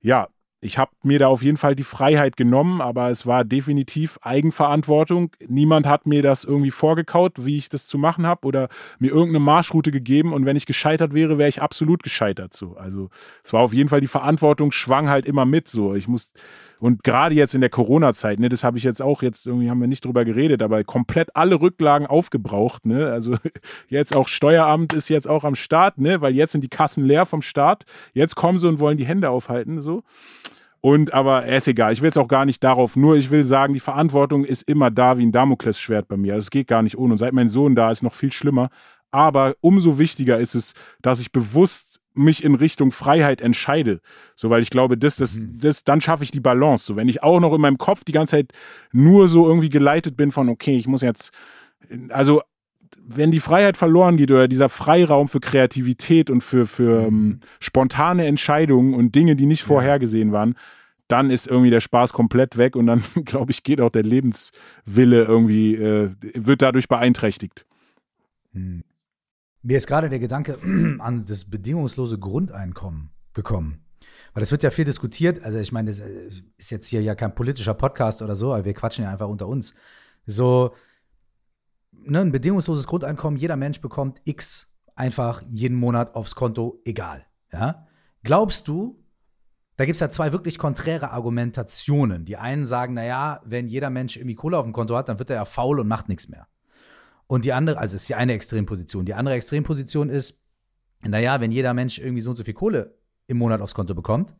ja, 0.00 0.28
ich 0.60 0.76
habe 0.76 0.90
mir 1.02 1.20
da 1.20 1.28
auf 1.28 1.42
jeden 1.42 1.56
Fall 1.56 1.76
die 1.76 1.84
Freiheit 1.84 2.36
genommen, 2.36 2.80
aber 2.80 3.10
es 3.10 3.26
war 3.26 3.44
definitiv 3.44 4.18
Eigenverantwortung. 4.22 5.30
Niemand 5.46 5.86
hat 5.86 6.06
mir 6.06 6.22
das 6.22 6.42
irgendwie 6.42 6.72
vorgekaut, 6.72 7.44
wie 7.44 7.58
ich 7.58 7.68
das 7.68 7.86
zu 7.86 7.96
machen 7.96 8.26
habe 8.26 8.46
oder 8.46 8.68
mir 8.98 9.10
irgendeine 9.10 9.40
Marschroute 9.40 9.92
gegeben. 9.92 10.32
Und 10.32 10.46
wenn 10.46 10.56
ich 10.56 10.66
gescheitert 10.66 11.14
wäre, 11.14 11.38
wäre 11.38 11.48
ich 11.48 11.62
absolut 11.62 12.02
gescheitert. 12.02 12.54
So, 12.54 12.76
also 12.76 13.08
es 13.44 13.52
war 13.52 13.60
auf 13.62 13.72
jeden 13.72 13.88
Fall 13.88 14.00
die 14.00 14.08
Verantwortung 14.08 14.72
schwang 14.72 15.08
halt 15.08 15.26
immer 15.26 15.44
mit. 15.44 15.68
So, 15.68 15.94
ich 15.94 16.08
muss 16.08 16.32
und 16.80 17.02
gerade 17.02 17.34
jetzt 17.34 17.54
in 17.54 17.60
der 17.60 17.70
Corona-Zeit, 17.70 18.38
ne, 18.38 18.48
das 18.48 18.64
habe 18.64 18.78
ich 18.78 18.84
jetzt 18.84 19.02
auch 19.02 19.22
jetzt 19.22 19.46
irgendwie 19.46 19.70
haben 19.70 19.80
wir 19.80 19.88
nicht 19.88 20.04
drüber 20.04 20.24
geredet, 20.24 20.62
aber 20.62 20.84
komplett 20.84 21.34
alle 21.34 21.60
Rücklagen 21.60 22.06
aufgebraucht. 22.06 22.86
Ne, 22.86 23.10
also 23.10 23.36
jetzt 23.88 24.14
auch 24.14 24.28
Steueramt 24.28 24.92
ist 24.92 25.08
jetzt 25.08 25.28
auch 25.28 25.44
am 25.44 25.54
Start, 25.54 25.98
ne, 25.98 26.20
weil 26.20 26.34
jetzt 26.34 26.52
sind 26.52 26.62
die 26.62 26.68
Kassen 26.68 27.04
leer 27.04 27.26
vom 27.26 27.42
Staat. 27.42 27.84
Jetzt 28.12 28.36
kommen 28.36 28.58
sie 28.58 28.68
und 28.68 28.78
wollen 28.78 28.98
die 28.98 29.06
Hände 29.06 29.30
aufhalten, 29.30 29.82
so. 29.82 30.02
Und 30.80 31.12
aber 31.12 31.44
er 31.44 31.56
ist 31.56 31.66
egal, 31.66 31.92
ich 31.92 32.00
will 32.00 32.08
jetzt 32.08 32.18
auch 32.18 32.28
gar 32.28 32.44
nicht 32.44 32.62
darauf, 32.62 32.94
nur 32.94 33.16
ich 33.16 33.32
will 33.32 33.44
sagen, 33.44 33.74
die 33.74 33.80
Verantwortung 33.80 34.44
ist 34.44 34.62
immer 34.68 34.92
da 34.92 35.18
wie 35.18 35.26
ein 35.26 35.32
Damoklesschwert 35.32 36.06
bei 36.06 36.16
mir. 36.16 36.34
Also 36.34 36.46
es 36.46 36.50
geht 36.50 36.68
gar 36.68 36.82
nicht 36.82 36.96
ohne. 36.96 37.14
Und 37.14 37.18
seit 37.18 37.32
mein 37.32 37.48
Sohn 37.48 37.74
da 37.74 37.90
ist, 37.90 38.02
noch 38.02 38.12
viel 38.12 38.30
schlimmer. 38.30 38.70
Aber 39.10 39.56
umso 39.60 39.98
wichtiger 39.98 40.38
ist 40.38 40.54
es, 40.54 40.74
dass 41.00 41.18
ich 41.18 41.32
bewusst 41.32 41.87
mich 42.14 42.44
in 42.44 42.54
Richtung 42.54 42.90
Freiheit 42.90 43.40
entscheide. 43.40 44.00
So, 44.34 44.50
weil 44.50 44.62
ich 44.62 44.70
glaube, 44.70 44.98
das, 44.98 45.16
das, 45.16 45.36
mhm. 45.36 45.58
das, 45.58 45.84
dann 45.84 46.00
schaffe 46.00 46.24
ich 46.24 46.30
die 46.30 46.40
Balance. 46.40 46.84
So, 46.84 46.96
wenn 46.96 47.08
ich 47.08 47.22
auch 47.22 47.40
noch 47.40 47.54
in 47.54 47.60
meinem 47.60 47.78
Kopf 47.78 48.04
die 48.04 48.12
ganze 48.12 48.36
Zeit 48.36 48.52
nur 48.92 49.28
so 49.28 49.46
irgendwie 49.46 49.68
geleitet 49.68 50.16
bin 50.16 50.30
von, 50.30 50.48
okay, 50.48 50.76
ich 50.76 50.86
muss 50.86 51.02
jetzt, 51.02 51.32
also 52.10 52.42
wenn 53.10 53.30
die 53.30 53.40
Freiheit 53.40 53.76
verloren 53.76 54.16
geht 54.16 54.30
oder 54.30 54.48
dieser 54.48 54.68
Freiraum 54.68 55.28
für 55.28 55.40
Kreativität 55.40 56.30
und 56.30 56.42
für, 56.42 56.66
für 56.66 57.02
mhm. 57.02 57.06
ähm, 57.06 57.40
spontane 57.60 58.26
Entscheidungen 58.26 58.94
und 58.94 59.14
Dinge, 59.14 59.36
die 59.36 59.46
nicht 59.46 59.62
vorhergesehen 59.62 60.32
waren, 60.32 60.54
dann 61.08 61.30
ist 61.30 61.48
irgendwie 61.48 61.70
der 61.70 61.80
Spaß 61.80 62.12
komplett 62.12 62.58
weg 62.58 62.76
und 62.76 62.86
dann, 62.86 63.02
glaube 63.24 63.50
ich, 63.50 63.62
geht 63.62 63.80
auch 63.80 63.90
der 63.90 64.02
Lebenswille 64.02 65.24
irgendwie, 65.24 65.74
äh, 65.74 66.10
wird 66.20 66.62
dadurch 66.62 66.88
beeinträchtigt. 66.88 67.64
Hm. 68.52 68.82
Mir 69.62 69.78
ist 69.78 69.86
gerade 69.86 70.08
der 70.08 70.18
Gedanke 70.18 70.58
an 70.98 71.24
das 71.26 71.44
bedingungslose 71.44 72.18
Grundeinkommen 72.18 73.10
gekommen. 73.34 73.84
Weil 74.34 74.42
es 74.42 74.52
wird 74.52 74.62
ja 74.62 74.70
viel 74.70 74.84
diskutiert. 74.84 75.42
Also, 75.42 75.58
ich 75.58 75.72
meine, 75.72 75.90
das 75.90 76.00
äh, 76.00 76.30
ist 76.56 76.70
jetzt 76.70 76.86
hier 76.86 77.02
ja 77.02 77.14
kein 77.14 77.34
politischer 77.34 77.74
Podcast 77.74 78.22
oder 78.22 78.36
so, 78.36 78.52
aber 78.52 78.64
wir 78.64 78.74
quatschen 78.74 79.04
ja 79.04 79.10
einfach 79.10 79.28
unter 79.28 79.48
uns. 79.48 79.74
So, 80.26 80.74
ne, 81.92 82.20
ein 82.20 82.32
bedingungsloses 82.32 82.86
Grundeinkommen, 82.86 83.38
jeder 83.38 83.56
Mensch 83.56 83.80
bekommt 83.80 84.20
X 84.24 84.68
einfach 84.94 85.42
jeden 85.50 85.76
Monat 85.76 86.14
aufs 86.14 86.34
Konto, 86.34 86.80
egal. 86.84 87.24
Ja? 87.52 87.86
Glaubst 88.22 88.68
du, 88.68 89.02
da 89.76 89.84
gibt 89.84 89.94
es 89.94 90.00
ja 90.00 90.10
zwei 90.10 90.32
wirklich 90.32 90.58
konträre 90.58 91.12
Argumentationen. 91.12 92.24
Die 92.24 92.36
einen 92.36 92.66
sagen, 92.66 92.94
naja, 92.94 93.40
wenn 93.44 93.68
jeder 93.68 93.90
Mensch 93.90 94.16
irgendwie 94.16 94.34
Kohle 94.34 94.58
auf 94.58 94.64
dem 94.64 94.72
Konto 94.72 94.96
hat, 94.96 95.08
dann 95.08 95.20
wird 95.20 95.30
er 95.30 95.36
ja 95.36 95.44
faul 95.44 95.78
und 95.78 95.86
macht 95.86 96.08
nichts 96.08 96.28
mehr. 96.28 96.48
Und 97.28 97.44
die 97.44 97.52
andere, 97.52 97.78
also 97.78 97.94
ist 97.94 98.08
die 98.08 98.14
eine 98.14 98.32
Extremposition. 98.32 99.04
Die 99.04 99.14
andere 99.14 99.36
Extremposition 99.36 100.08
ist, 100.08 100.40
naja, 101.02 101.40
wenn 101.40 101.52
jeder 101.52 101.74
Mensch 101.74 101.98
irgendwie 101.98 102.22
so 102.22 102.30
und 102.30 102.36
so 102.36 102.42
viel 102.42 102.54
Kohle 102.54 102.98
im 103.26 103.36
Monat 103.36 103.60
aufs 103.60 103.74
Konto 103.74 103.94
bekommt, 103.94 104.34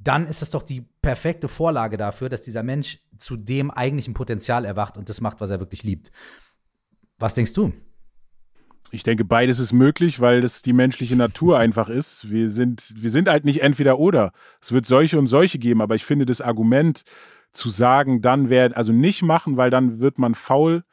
dann 0.00 0.26
ist 0.26 0.40
das 0.40 0.50
doch 0.50 0.62
die 0.62 0.82
perfekte 1.02 1.48
Vorlage 1.48 1.96
dafür, 1.96 2.28
dass 2.28 2.42
dieser 2.42 2.62
Mensch 2.62 3.00
zu 3.18 3.36
dem 3.36 3.70
eigentlichen 3.70 4.14
Potenzial 4.14 4.64
erwacht 4.64 4.96
und 4.96 5.08
das 5.08 5.20
macht, 5.20 5.40
was 5.40 5.50
er 5.50 5.60
wirklich 5.60 5.82
liebt. 5.82 6.12
Was 7.18 7.34
denkst 7.34 7.52
du? 7.52 7.72
Ich 8.90 9.02
denke, 9.02 9.24
beides 9.24 9.58
ist 9.58 9.72
möglich, 9.72 10.20
weil 10.20 10.40
das 10.40 10.62
die 10.62 10.72
menschliche 10.72 11.16
Natur 11.16 11.58
einfach 11.64 11.88
ist. 11.88 12.30
Wir 12.30 12.48
sind, 12.48 12.94
wir 12.96 13.10
sind 13.10 13.28
halt 13.28 13.44
nicht 13.44 13.62
entweder 13.62 13.98
oder. 13.98 14.32
Es 14.60 14.70
wird 14.70 14.86
solche 14.86 15.18
und 15.18 15.26
solche 15.26 15.58
geben, 15.58 15.80
aber 15.80 15.96
ich 15.96 16.04
finde 16.04 16.26
das 16.26 16.40
Argument 16.40 17.02
zu 17.52 17.70
sagen, 17.70 18.20
dann 18.20 18.50
werden, 18.50 18.74
also 18.74 18.92
nicht 18.92 19.22
machen, 19.22 19.56
weil 19.56 19.70
dann 19.70 20.00
wird 20.00 20.18
man 20.18 20.34
faul, 20.34 20.84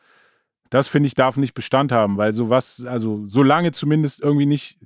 das 0.71 0.87
finde 0.87 1.07
ich 1.07 1.13
darf 1.13 1.37
nicht 1.37 1.53
Bestand 1.53 1.91
haben, 1.91 2.17
weil 2.17 2.33
sowas, 2.33 2.83
also 2.87 3.21
solange 3.25 3.73
zumindest 3.73 4.23
irgendwie 4.23 4.47
nicht 4.47 4.77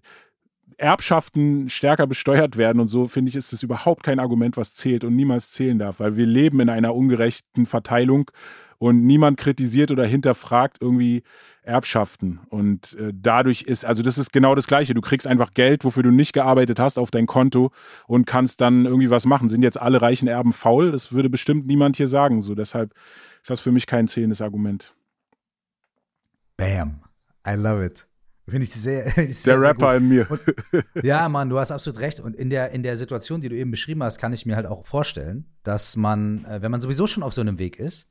Erbschaften 0.77 1.69
stärker 1.69 2.07
besteuert 2.07 2.57
werden 2.57 2.81
und 2.81 2.88
so, 2.88 3.07
finde 3.07 3.29
ich, 3.29 3.36
ist 3.36 3.53
das 3.53 3.63
überhaupt 3.63 4.03
kein 4.03 4.19
Argument, 4.19 4.57
was 4.57 4.75
zählt 4.75 5.05
und 5.05 5.15
niemals 5.15 5.51
zählen 5.51 5.79
darf, 5.79 5.99
weil 5.99 6.17
wir 6.17 6.25
leben 6.25 6.59
in 6.59 6.69
einer 6.69 6.93
ungerechten 6.93 7.65
Verteilung 7.65 8.29
und 8.77 9.05
niemand 9.05 9.38
kritisiert 9.38 9.91
oder 9.91 10.05
hinterfragt 10.05 10.77
irgendwie 10.81 11.23
Erbschaften. 11.61 12.39
Und 12.49 12.97
äh, 12.99 13.13
dadurch 13.13 13.61
ist, 13.61 13.86
also 13.86 14.03
das 14.03 14.17
ist 14.17 14.33
genau 14.33 14.53
das 14.53 14.67
Gleiche. 14.67 14.93
Du 14.93 15.01
kriegst 15.01 15.27
einfach 15.27 15.51
Geld, 15.51 15.86
wofür 15.86 16.03
du 16.03 16.11
nicht 16.11 16.33
gearbeitet 16.33 16.79
hast, 16.79 16.97
auf 16.97 17.11
dein 17.11 17.25
Konto 17.25 17.71
und 18.07 18.25
kannst 18.25 18.59
dann 18.59 18.86
irgendwie 18.86 19.09
was 19.09 19.25
machen. 19.25 19.49
Sind 19.49 19.61
jetzt 19.61 19.79
alle 19.79 20.01
reichen 20.01 20.27
Erben 20.27 20.51
faul? 20.51 20.91
Das 20.91 21.13
würde 21.13 21.29
bestimmt 21.29 21.67
niemand 21.67 21.95
hier 21.95 22.07
sagen. 22.07 22.41
So, 22.41 22.53
deshalb 22.53 22.93
ist 23.41 23.49
das 23.49 23.61
für 23.61 23.71
mich 23.71 23.88
kein 23.88 24.07
zählendes 24.07 24.41
Argument. 24.41 24.93
Bam. 26.57 27.01
I 27.47 27.55
love 27.55 27.83
it. 27.85 28.07
Finde 28.47 28.63
ich 28.63 28.73
sehr. 28.73 29.05
Find 29.11 29.29
ich 29.29 29.39
sehr 29.39 29.57
der 29.57 29.69
Rapper 29.69 29.89
sehr 29.89 29.97
in 29.97 30.07
mir. 30.07 30.31
Und, 30.31 30.41
ja, 31.03 31.27
Mann, 31.29 31.49
du 31.49 31.59
hast 31.59 31.71
absolut 31.71 31.99
recht. 31.99 32.19
Und 32.19 32.35
in 32.35 32.49
der, 32.49 32.71
in 32.71 32.83
der 32.83 32.97
Situation, 32.97 33.41
die 33.41 33.49
du 33.49 33.55
eben 33.55 33.71
beschrieben 33.71 34.03
hast, 34.03 34.17
kann 34.17 34.33
ich 34.33 34.45
mir 34.45 34.55
halt 34.55 34.67
auch 34.67 34.85
vorstellen, 34.85 35.45
dass 35.63 35.95
man, 35.95 36.45
äh, 36.45 36.61
wenn 36.61 36.71
man 36.71 36.81
sowieso 36.81 37.07
schon 37.07 37.23
auf 37.23 37.33
so 37.33 37.41
einem 37.41 37.57
Weg 37.57 37.79
ist 37.79 38.09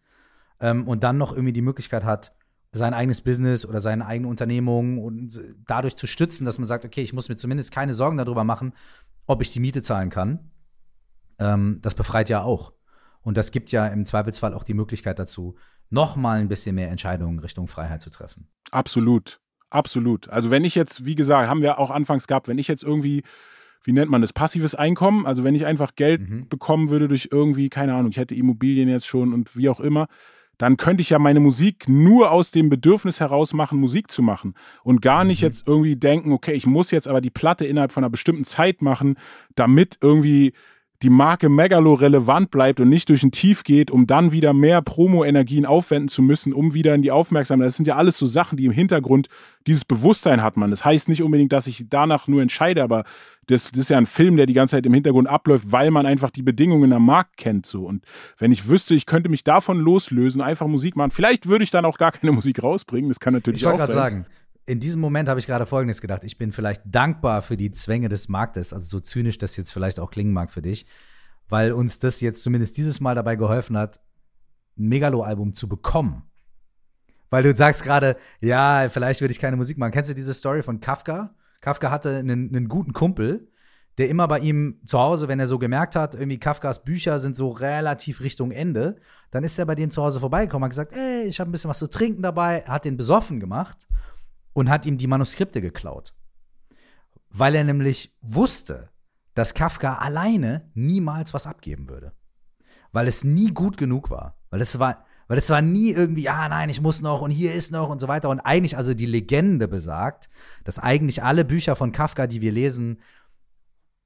ähm, 0.61 0.87
und 0.89 1.05
dann 1.05 1.19
noch 1.19 1.33
irgendwie 1.33 1.53
die 1.53 1.63
Möglichkeit 1.63 2.05
hat, 2.05 2.35
sein 2.73 2.93
eigenes 2.93 3.21
Business 3.21 3.65
oder 3.65 3.81
seine 3.81 4.05
eigene 4.07 4.29
Unternehmung 4.29 4.99
und 4.99 5.41
dadurch 5.67 5.95
zu 5.95 6.09
stützen, 6.09 6.45
dass 6.45 6.59
man 6.59 6.67
sagt, 6.67 6.85
okay, 6.85 7.03
ich 7.03 7.13
muss 7.13 7.29
mir 7.29 7.37
zumindest 7.37 7.71
keine 7.71 7.95
Sorgen 7.95 8.17
darüber 8.17 8.43
machen, 8.43 8.75
ob 9.27 9.41
ich 9.43 9.53
die 9.53 9.61
Miete 9.61 9.81
zahlen 9.81 10.11
kann. 10.11 10.51
Ähm, 11.39 11.79
das 11.83 11.95
befreit 11.95 12.29
ja 12.29 12.43
auch. 12.43 12.73
Und 13.23 13.39
das 13.39 13.53
gibt 13.53 13.71
ja 13.71 13.87
im 13.87 14.05
Zweifelsfall 14.05 14.53
auch 14.53 14.65
die 14.65 14.75
Möglichkeit 14.75 15.21
dazu, 15.21 15.55
noch 15.91 16.17
mal 16.17 16.41
ein 16.41 16.49
bisschen 16.49 16.75
mehr 16.75 16.91
Entscheidungen 16.91 17.39
Richtung 17.39 17.67
Freiheit 17.69 18.03
zu 18.03 18.11
treffen. 18.11 18.49
Absolut. 18.71 19.41
Absolut. 19.75 20.29
Also 20.29 20.51
wenn 20.51 20.65
ich 20.65 20.77
jetzt, 20.77 21.05
wie 21.05 21.17
gesagt, 21.17 21.49
haben 21.49 21.61
wir 21.61 21.81
auch 21.81 21.91
anfangs 21.91 22.29
gehabt, 22.29 22.47
wenn 22.47 22.59
ich 22.59 22.69
jetzt 22.69 22.85
irgendwie, 22.85 23.25
wie 23.83 23.93
nennt 23.93 24.09
man 24.09 24.21
das, 24.21 24.33
passives 24.33 24.77
Einkommen, 24.77 25.27
also 25.27 25.43
wenn 25.43 25.57
ich 25.57 25.67
einfach 25.67 25.97
Geld 25.97 26.21
mhm. 26.21 26.49
bekommen 26.49 26.91
würde 26.91 27.09
durch 27.09 27.31
irgendwie, 27.33 27.69
keine 27.71 27.95
Ahnung, 27.95 28.13
ich 28.13 28.17
hätte 28.17 28.37
Immobilien 28.37 28.89
jetzt 28.89 29.09
schon 29.09 29.35
und 29.35 29.57
wie 29.57 29.69
auch 29.69 29.81
immer, 29.81 30.07
dann 30.59 30.77
könnte 30.77 31.01
ich 31.01 31.11
ja 31.11 31.19
meine 31.19 31.41
Musik 31.41 31.89
nur 31.89 32.31
aus 32.31 32.53
dem 32.53 32.69
Bedürfnis 32.69 33.19
heraus 33.19 33.53
machen, 33.53 33.81
Musik 33.81 34.13
zu 34.13 34.23
machen 34.23 34.55
und 34.85 35.03
gar 35.03 35.25
nicht 35.25 35.43
mhm. 35.43 35.47
jetzt 35.47 35.67
irgendwie 35.67 35.97
denken, 35.97 36.31
okay, 36.31 36.53
ich 36.53 36.67
muss 36.67 36.93
jetzt 36.93 37.09
aber 37.09 37.21
die 37.21 37.31
Platte 37.31 37.67
innerhalb 37.67 37.91
von 37.91 38.05
einer 38.05 38.11
bestimmten 38.11 38.45
Zeit 38.45 38.81
machen, 38.81 39.17
damit 39.57 39.99
irgendwie 40.01 40.53
die 41.05 41.11
Marke 41.11 41.51
Megalo 41.51 41.93
relevant 41.95 42.51
bleibt 42.51 42.81
und 42.81 42.89
nicht 42.89 43.11
durch 43.11 43.23
ein 43.23 43.31
Tief 43.31 43.63
geht, 43.63 43.91
um 43.91 44.07
dann 44.07 44.33
wieder 44.33 44.55
mehr 44.55 44.81
Promo-Energien 44.81 45.67
aufwenden 45.67 46.09
zu 46.09 46.23
müssen, 46.23 46.55
um 46.55 46.73
wieder 46.73 46.95
in 46.95 47.03
die 47.03 47.11
Aufmerksamkeit. 47.11 47.67
Das 47.67 47.77
sind 47.77 47.87
ja 47.87 47.97
alles 47.97 48.17
so 48.17 48.25
Sachen, 48.25 48.57
die 48.57 48.65
im 48.65 48.73
Hintergrund 48.73 49.29
dieses 49.67 49.85
Bewusstsein 49.85 50.43
hat 50.43 50.57
man. 50.57 50.71
Das 50.71 50.83
heißt 50.83 51.11
nicht 51.11 51.23
unbedingt, 51.23 51.53
dass 51.53 51.67
ich 51.67 51.85
danach 51.91 52.27
nur 52.27 52.41
entscheide, 52.41 52.83
aber 52.83 53.05
das, 53.47 53.71
das 53.71 53.81
ist 53.81 53.91
ja 53.91 53.99
ein 53.99 54.07
Film, 54.07 54.39
der 54.39 54.47
die 54.47 54.55
ganze 54.55 54.77
Zeit 54.77 54.87
im 54.87 54.95
Hintergrund 54.95 55.29
abläuft, 55.29 55.71
weil 55.71 55.91
man 55.91 56.07
einfach 56.07 56.31
die 56.31 56.43
Bedingungen 56.43 56.93
am 56.95 57.05
Markt 57.05 57.37
kennt. 57.37 57.67
So. 57.67 57.85
Und 57.85 58.03
wenn 58.39 58.51
ich 58.51 58.69
wüsste, 58.69 58.95
ich 58.95 59.05
könnte 59.05 59.29
mich 59.29 59.45
davon 59.45 59.79
loslösen, 59.79 60.41
einfach 60.41 60.67
Musik 60.67 60.97
machen, 60.97 61.11
vielleicht 61.11 61.47
würde 61.47 61.65
ich 61.65 61.71
dann 61.71 61.85
auch 61.85 61.99
gar 61.99 62.13
keine 62.13 62.33
Musik 62.33 62.63
rausbringen. 62.63 63.11
Das 63.11 63.21
kann 63.21 63.35
natürlich 63.35 63.61
ich 63.61 63.67
auch 63.67 63.73
sein. 63.73 63.77
Ich 63.77 63.81
wollte 63.81 63.93
gerade 63.93 64.11
sagen, 64.11 64.27
in 64.67 64.81
diesem 64.81 65.01
Moment 65.01 65.29
habe 65.29 65.39
ich 65.39 65.47
gerade 65.47 65.67
Folgendes 65.67 66.01
gedacht. 66.01 66.25
Ich 66.25 66.39
bin 66.39 66.53
vielleicht 66.53 66.83
dankbar 66.87 67.43
für 67.43 67.57
die 67.57 67.71
Zwänge 67.73 68.09
des 68.09 68.29
Marktes, 68.29 68.73
also 68.73 68.87
so 68.87 69.01
zynisch 69.01 69.39
das 69.39 69.57
jetzt 69.57 69.73
vielleicht 69.73 70.01
auch 70.01 70.11
klingen 70.11 70.33
mag 70.33 70.51
für 70.51 70.63
dich, 70.63 70.87
weil 71.49 71.73
uns 71.73 71.99
das 71.99 72.21
jetzt 72.21 72.43
zumindest 72.43 72.77
dieses 72.77 73.01
Mal 73.01 73.15
dabei 73.15 73.37
geholfen 73.37 73.77
hat, 73.77 74.01
ein 74.79 74.89
Megalo-Album 74.89 75.53
zu 75.53 75.69
bekommen. 75.69 76.23
Weil 77.31 77.43
du 77.43 77.55
sagst 77.55 77.83
gerade, 77.83 78.17
ja, 78.41 78.89
vielleicht 78.89 79.21
würde 79.21 79.33
ich 79.33 79.41
keine 79.41 79.57
Musik 79.57 79.77
machen. 79.77 79.93
Kennst 79.93 80.11
du 80.11 80.15
diese 80.15 80.35
Story 80.35 80.63
von 80.63 80.81
Kafka? 80.81 81.35
Kafka 81.61 81.91
hatte 81.91 82.17
einen, 82.17 82.55
einen 82.55 82.69
guten 82.69 82.93
Kumpel, 82.93 83.49
der 83.99 84.09
immer 84.09 84.27
bei 84.29 84.41
ihm 84.41 84.81
zu 84.85 84.99
Hause, 84.99 85.29
wenn 85.29 85.41
er 85.41 85.47
so 85.47 85.59
gemerkt 85.59 85.95
hat, 85.95 86.15
irgendwie 86.15 86.39
Kafkas 86.39 86.85
Bücher 86.85 87.19
sind 87.19 87.37
so 87.37 87.51
relativ 87.51 88.21
Richtung 88.21 88.51
Ende, 88.51 88.97
dann 89.31 89.45
ist 89.45 89.59
er 89.59 89.67
bei 89.67 89.75
dem 89.75 89.91
zu 89.91 90.03
Hause 90.03 90.21
vorbeigekommen, 90.21 90.65
hat 90.65 90.71
gesagt, 90.71 90.95
ey, 90.95 91.25
ich 91.25 91.39
habe 91.39 91.51
ein 91.51 91.53
bisschen 91.53 91.71
was 91.71 91.79
zu 91.79 91.87
trinken 91.87 92.23
dabei, 92.23 92.63
hat 92.63 92.85
den 92.85 92.97
besoffen 92.97 93.41
gemacht 93.41 93.87
und 94.55 94.71
hat 94.71 94.87
ihm 94.87 94.97
die 94.97 95.07
Manuskripte 95.07 95.61
geklaut. 95.61 96.15
Weil 97.29 97.55
er 97.55 97.65
nämlich 97.65 98.17
wusste, 98.23 98.89
dass 99.35 99.53
Kafka 99.53 99.97
alleine 99.97 100.71
niemals 100.75 101.35
was 101.35 101.47
abgeben 101.47 101.89
würde. 101.89 102.13
Weil 102.93 103.09
es 103.09 103.25
nie 103.25 103.53
gut 103.53 103.77
genug 103.77 104.11
war. 104.11 104.39
Weil 104.51 104.61
es 104.61 104.79
war, 104.79 105.05
weil 105.27 105.37
es 105.37 105.51
war 105.51 105.61
nie 105.61 105.91
irgendwie, 105.91 106.23
ja, 106.23 106.49
nein, 106.49 106.71
ich 106.71 106.81
muss 106.81 107.03
noch 107.03 107.21
und 107.21 107.33
hier 107.33 107.53
ist 107.53 107.73
noch 107.73 107.91
und 107.91 108.01
so 108.01 108.09
weiter. 108.09 108.31
Und 108.31 108.41
eigentlich, 108.41 108.77
also 108.77 108.95
die 108.95 109.07
Legende 109.07 109.69
besagt, 109.69 110.31
dass 110.63 110.79
eigentlich 110.79 111.23
alle 111.23 111.45
Bücher 111.45 111.75
von 111.75 111.93
Kafka, 111.93 112.27
die 112.27 112.41
wir 112.41 112.53
lesen, 112.53 113.01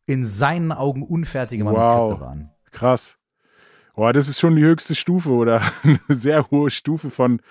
in 0.07 0.25
seinen 0.25 0.73
Augen 0.73 1.03
unfertige 1.03 1.65
Manuskripte 1.65 2.15
wow. 2.15 2.21
waren. 2.21 2.51
Krass. 2.71 3.19
Boah, 3.95 4.13
das 4.13 4.29
ist 4.29 4.41
schon 4.41 4.57
die 4.57 4.63
höchste 4.63 4.95
Stufe 4.95 5.31
oder 5.31 5.61
eine 5.83 5.99
sehr 6.09 6.51
hohe 6.51 6.71
Stufe 6.71 7.11
von 7.11 7.43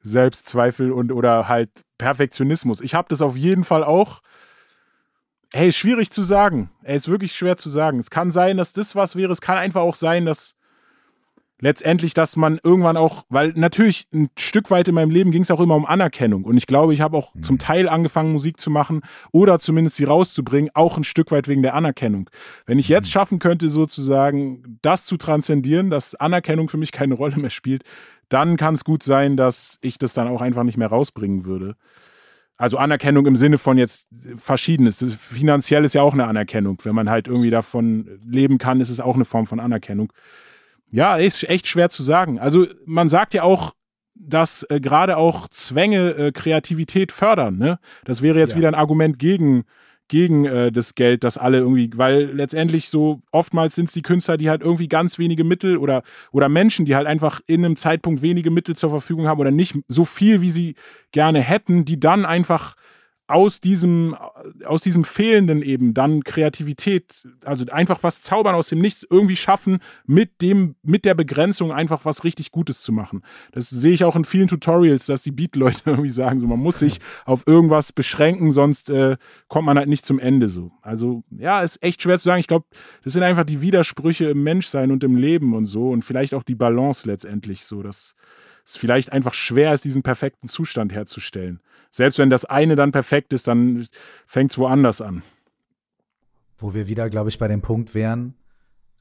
Selbstzweifel 0.00 0.92
und 0.92 1.12
oder 1.12 1.48
halt 1.48 1.70
Perfektionismus. 1.98 2.80
Ich 2.80 2.94
habe 2.94 3.08
das 3.08 3.22
auf 3.22 3.36
jeden 3.36 3.64
Fall 3.64 3.84
auch. 3.84 4.20
Hey, 5.52 5.72
schwierig 5.72 6.10
zu 6.10 6.22
sagen. 6.22 6.70
Ey, 6.82 6.96
ist 6.96 7.08
wirklich 7.08 7.32
schwer 7.32 7.56
zu 7.56 7.70
sagen. 7.70 7.98
Es 7.98 8.10
kann 8.10 8.30
sein, 8.30 8.58
dass 8.58 8.74
das 8.74 8.94
was 8.94 9.16
wäre. 9.16 9.32
Es 9.32 9.40
kann 9.40 9.56
einfach 9.56 9.80
auch 9.80 9.94
sein, 9.94 10.26
dass 10.26 10.58
letztendlich, 11.60 12.14
dass 12.14 12.36
man 12.36 12.58
irgendwann 12.62 12.96
auch, 12.96 13.24
weil 13.28 13.52
natürlich 13.56 14.06
ein 14.14 14.28
Stück 14.38 14.70
weit 14.70 14.88
in 14.88 14.94
meinem 14.94 15.10
Leben 15.10 15.30
ging 15.30 15.42
es 15.42 15.50
auch 15.50 15.60
immer 15.60 15.74
um 15.74 15.86
Anerkennung. 15.86 16.44
Und 16.44 16.56
ich 16.56 16.66
glaube, 16.66 16.94
ich 16.94 17.00
habe 17.00 17.16
auch 17.16 17.34
mhm. 17.34 17.42
zum 17.42 17.58
Teil 17.58 17.88
angefangen, 17.88 18.32
Musik 18.32 18.60
zu 18.60 18.70
machen 18.70 19.02
oder 19.32 19.58
zumindest 19.58 19.96
sie 19.96 20.04
rauszubringen, 20.04 20.70
auch 20.74 20.96
ein 20.96 21.04
Stück 21.04 21.30
weit 21.30 21.48
wegen 21.48 21.62
der 21.62 21.74
Anerkennung. 21.74 22.30
Wenn 22.66 22.78
ich 22.78 22.88
jetzt 22.88 23.06
mhm. 23.06 23.12
schaffen 23.12 23.38
könnte, 23.38 23.68
sozusagen 23.68 24.78
das 24.82 25.06
zu 25.06 25.16
transzendieren, 25.16 25.90
dass 25.90 26.14
Anerkennung 26.14 26.68
für 26.68 26.76
mich 26.76 26.92
keine 26.92 27.14
Rolle 27.14 27.36
mehr 27.36 27.50
spielt, 27.50 27.82
dann 28.28 28.56
kann 28.56 28.74
es 28.74 28.84
gut 28.84 29.02
sein, 29.02 29.36
dass 29.36 29.78
ich 29.80 29.98
das 29.98 30.12
dann 30.12 30.28
auch 30.28 30.40
einfach 30.40 30.64
nicht 30.64 30.76
mehr 30.76 30.88
rausbringen 30.88 31.44
würde. 31.44 31.76
Also 32.56 32.76
Anerkennung 32.76 33.26
im 33.26 33.36
Sinne 33.36 33.56
von 33.56 33.78
jetzt 33.78 34.08
verschiedenes. 34.36 35.04
Finanziell 35.16 35.84
ist 35.84 35.94
ja 35.94 36.02
auch 36.02 36.12
eine 36.12 36.26
Anerkennung. 36.26 36.78
Wenn 36.82 36.94
man 36.94 37.08
halt 37.08 37.28
irgendwie 37.28 37.50
davon 37.50 38.18
leben 38.26 38.58
kann, 38.58 38.80
ist 38.80 38.90
es 38.90 38.98
auch 38.98 39.14
eine 39.14 39.24
Form 39.24 39.46
von 39.46 39.60
Anerkennung. 39.60 40.12
Ja, 40.90 41.16
ist 41.16 41.48
echt 41.48 41.68
schwer 41.68 41.88
zu 41.88 42.02
sagen. 42.02 42.40
Also 42.40 42.66
man 42.84 43.08
sagt 43.08 43.34
ja 43.34 43.44
auch, 43.44 43.74
dass 44.14 44.64
äh, 44.64 44.80
gerade 44.80 45.16
auch 45.16 45.46
Zwänge 45.48 46.10
äh, 46.10 46.32
Kreativität 46.32 47.12
fördern. 47.12 47.58
Ne? 47.58 47.78
Das 48.04 48.22
wäre 48.22 48.38
jetzt 48.38 48.52
ja. 48.52 48.56
wieder 48.56 48.68
ein 48.68 48.74
Argument 48.74 49.20
gegen 49.20 49.64
gegen 50.08 50.44
äh, 50.46 50.72
das 50.72 50.94
Geld, 50.94 51.22
das 51.22 51.38
alle 51.38 51.58
irgendwie, 51.58 51.90
weil 51.94 52.24
letztendlich 52.32 52.88
so 52.88 53.20
oftmals 53.30 53.74
sind 53.74 53.88
es 53.88 53.94
die 53.94 54.02
Künstler, 54.02 54.36
die 54.36 54.50
halt 54.50 54.62
irgendwie 54.62 54.88
ganz 54.88 55.18
wenige 55.18 55.44
Mittel 55.44 55.76
oder, 55.76 56.02
oder 56.32 56.48
Menschen, 56.48 56.86
die 56.86 56.96
halt 56.96 57.06
einfach 57.06 57.40
in 57.46 57.64
einem 57.64 57.76
Zeitpunkt 57.76 58.22
wenige 58.22 58.50
Mittel 58.50 58.76
zur 58.76 58.90
Verfügung 58.90 59.28
haben 59.28 59.40
oder 59.40 59.50
nicht 59.50 59.78
so 59.88 60.04
viel, 60.04 60.40
wie 60.40 60.50
sie 60.50 60.74
gerne 61.12 61.40
hätten, 61.40 61.84
die 61.84 62.00
dann 62.00 62.24
einfach 62.24 62.74
aus 63.28 63.60
diesem, 63.60 64.16
aus 64.64 64.80
diesem 64.80 65.04
Fehlenden 65.04 65.60
eben 65.60 65.92
dann 65.92 66.24
Kreativität, 66.24 67.28
also 67.44 67.66
einfach 67.70 68.02
was 68.02 68.22
zaubern 68.22 68.54
aus 68.54 68.68
dem 68.68 68.80
Nichts, 68.80 69.06
irgendwie 69.08 69.36
schaffen, 69.36 69.78
mit 70.06 70.40
dem, 70.40 70.76
mit 70.82 71.04
der 71.04 71.14
Begrenzung 71.14 71.70
einfach 71.70 72.06
was 72.06 72.24
richtig 72.24 72.52
Gutes 72.52 72.80
zu 72.80 72.90
machen. 72.90 73.22
Das 73.52 73.68
sehe 73.68 73.92
ich 73.92 74.04
auch 74.04 74.16
in 74.16 74.24
vielen 74.24 74.48
Tutorials, 74.48 75.04
dass 75.06 75.22
die 75.22 75.30
Beat-Leute 75.30 75.82
irgendwie 75.84 76.08
sagen, 76.08 76.40
so 76.40 76.46
man 76.46 76.58
muss 76.58 76.78
sich 76.78 77.00
auf 77.26 77.46
irgendwas 77.46 77.92
beschränken, 77.92 78.50
sonst 78.50 78.88
äh, 78.88 79.18
kommt 79.48 79.66
man 79.66 79.76
halt 79.76 79.88
nicht 79.88 80.06
zum 80.06 80.18
Ende 80.18 80.48
so. 80.48 80.72
Also 80.80 81.22
ja, 81.30 81.60
ist 81.60 81.82
echt 81.82 82.00
schwer 82.00 82.18
zu 82.18 82.24
sagen. 82.24 82.40
Ich 82.40 82.48
glaube, 82.48 82.66
das 83.04 83.12
sind 83.12 83.22
einfach 83.22 83.44
die 83.44 83.60
Widersprüche 83.60 84.30
im 84.30 84.42
Menschsein 84.42 84.90
und 84.90 85.04
im 85.04 85.16
Leben 85.16 85.54
und 85.54 85.66
so 85.66 85.90
und 85.90 86.02
vielleicht 86.02 86.32
auch 86.32 86.42
die 86.42 86.54
Balance 86.54 87.06
letztendlich 87.06 87.66
so, 87.66 87.82
dass 87.82 88.14
es 88.68 88.76
vielleicht 88.76 89.12
einfach 89.12 89.34
schwer 89.34 89.72
ist, 89.72 89.84
diesen 89.84 90.02
perfekten 90.02 90.48
Zustand 90.48 90.92
herzustellen. 90.92 91.60
Selbst 91.90 92.18
wenn 92.18 92.28
das 92.28 92.44
eine 92.44 92.76
dann 92.76 92.92
perfekt 92.92 93.32
ist, 93.32 93.48
dann 93.48 93.86
fängt 94.26 94.50
es 94.50 94.58
woanders 94.58 95.00
an. 95.00 95.22
Wo 96.58 96.74
wir 96.74 96.86
wieder, 96.86 97.08
glaube 97.08 97.30
ich, 97.30 97.38
bei 97.38 97.48
dem 97.48 97.62
Punkt 97.62 97.94
wären, 97.94 98.34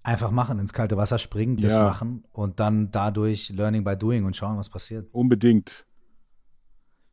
einfach 0.04 0.32
machen, 0.32 0.60
ins 0.60 0.72
kalte 0.72 0.96
Wasser 0.96 1.18
springen, 1.20 1.58
das 1.58 1.74
ja. 1.74 1.84
machen 1.84 2.24
und 2.32 2.62
dann 2.62 2.92
dadurch 2.92 3.50
Learning 3.50 3.84
by 3.84 3.98
Doing 3.98 4.24
und 4.24 4.38
schauen, 4.38 4.58
was 4.58 4.70
passiert. 4.70 5.10
Unbedingt. 5.12 5.86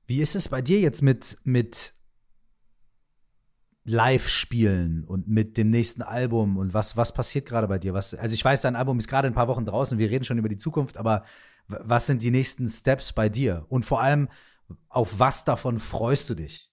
Wie 0.06 0.20
ist 0.20 0.36
es 0.36 0.48
bei 0.48 0.62
dir 0.62 0.78
jetzt 0.78 1.02
mit, 1.02 1.38
mit 1.42 1.94
Live-Spielen 3.84 5.04
und 5.04 5.26
mit 5.26 5.56
dem 5.56 5.70
nächsten 5.70 6.02
Album 6.02 6.56
und 6.56 6.72
was, 6.72 6.96
was 6.96 7.12
passiert 7.12 7.46
gerade 7.46 7.66
bei 7.66 7.78
dir? 7.78 7.94
Was, 7.94 8.14
also 8.14 8.34
ich 8.34 8.44
weiß, 8.44 8.62
dein 8.62 8.76
Album 8.76 8.98
ist 8.98 9.08
gerade 9.08 9.26
ein 9.26 9.34
paar 9.34 9.48
Wochen 9.48 9.64
draußen, 9.64 9.98
wir 9.98 10.10
reden 10.10 10.24
schon 10.24 10.38
über 10.38 10.48
die 10.48 10.58
Zukunft, 10.58 10.96
aber 10.96 11.24
was 11.68 12.06
sind 12.06 12.22
die 12.22 12.30
nächsten 12.30 12.68
Steps 12.68 13.12
bei 13.12 13.28
dir? 13.28 13.66
Und 13.68 13.84
vor 13.84 14.00
allem, 14.00 14.28
auf 14.88 15.18
was 15.18 15.44
davon 15.44 15.78
freust 15.78 16.30
du 16.30 16.34
dich? 16.34 16.70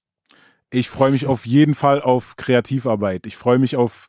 Ich 0.70 0.90
freue 0.90 1.12
mich 1.12 1.26
auf 1.26 1.46
jeden 1.46 1.76
Fall 1.76 2.02
auf 2.02 2.38
Kreativarbeit. 2.38 3.26
Ich 3.26 3.36
freue 3.36 3.60
mich 3.60 3.76
auf 3.76 4.08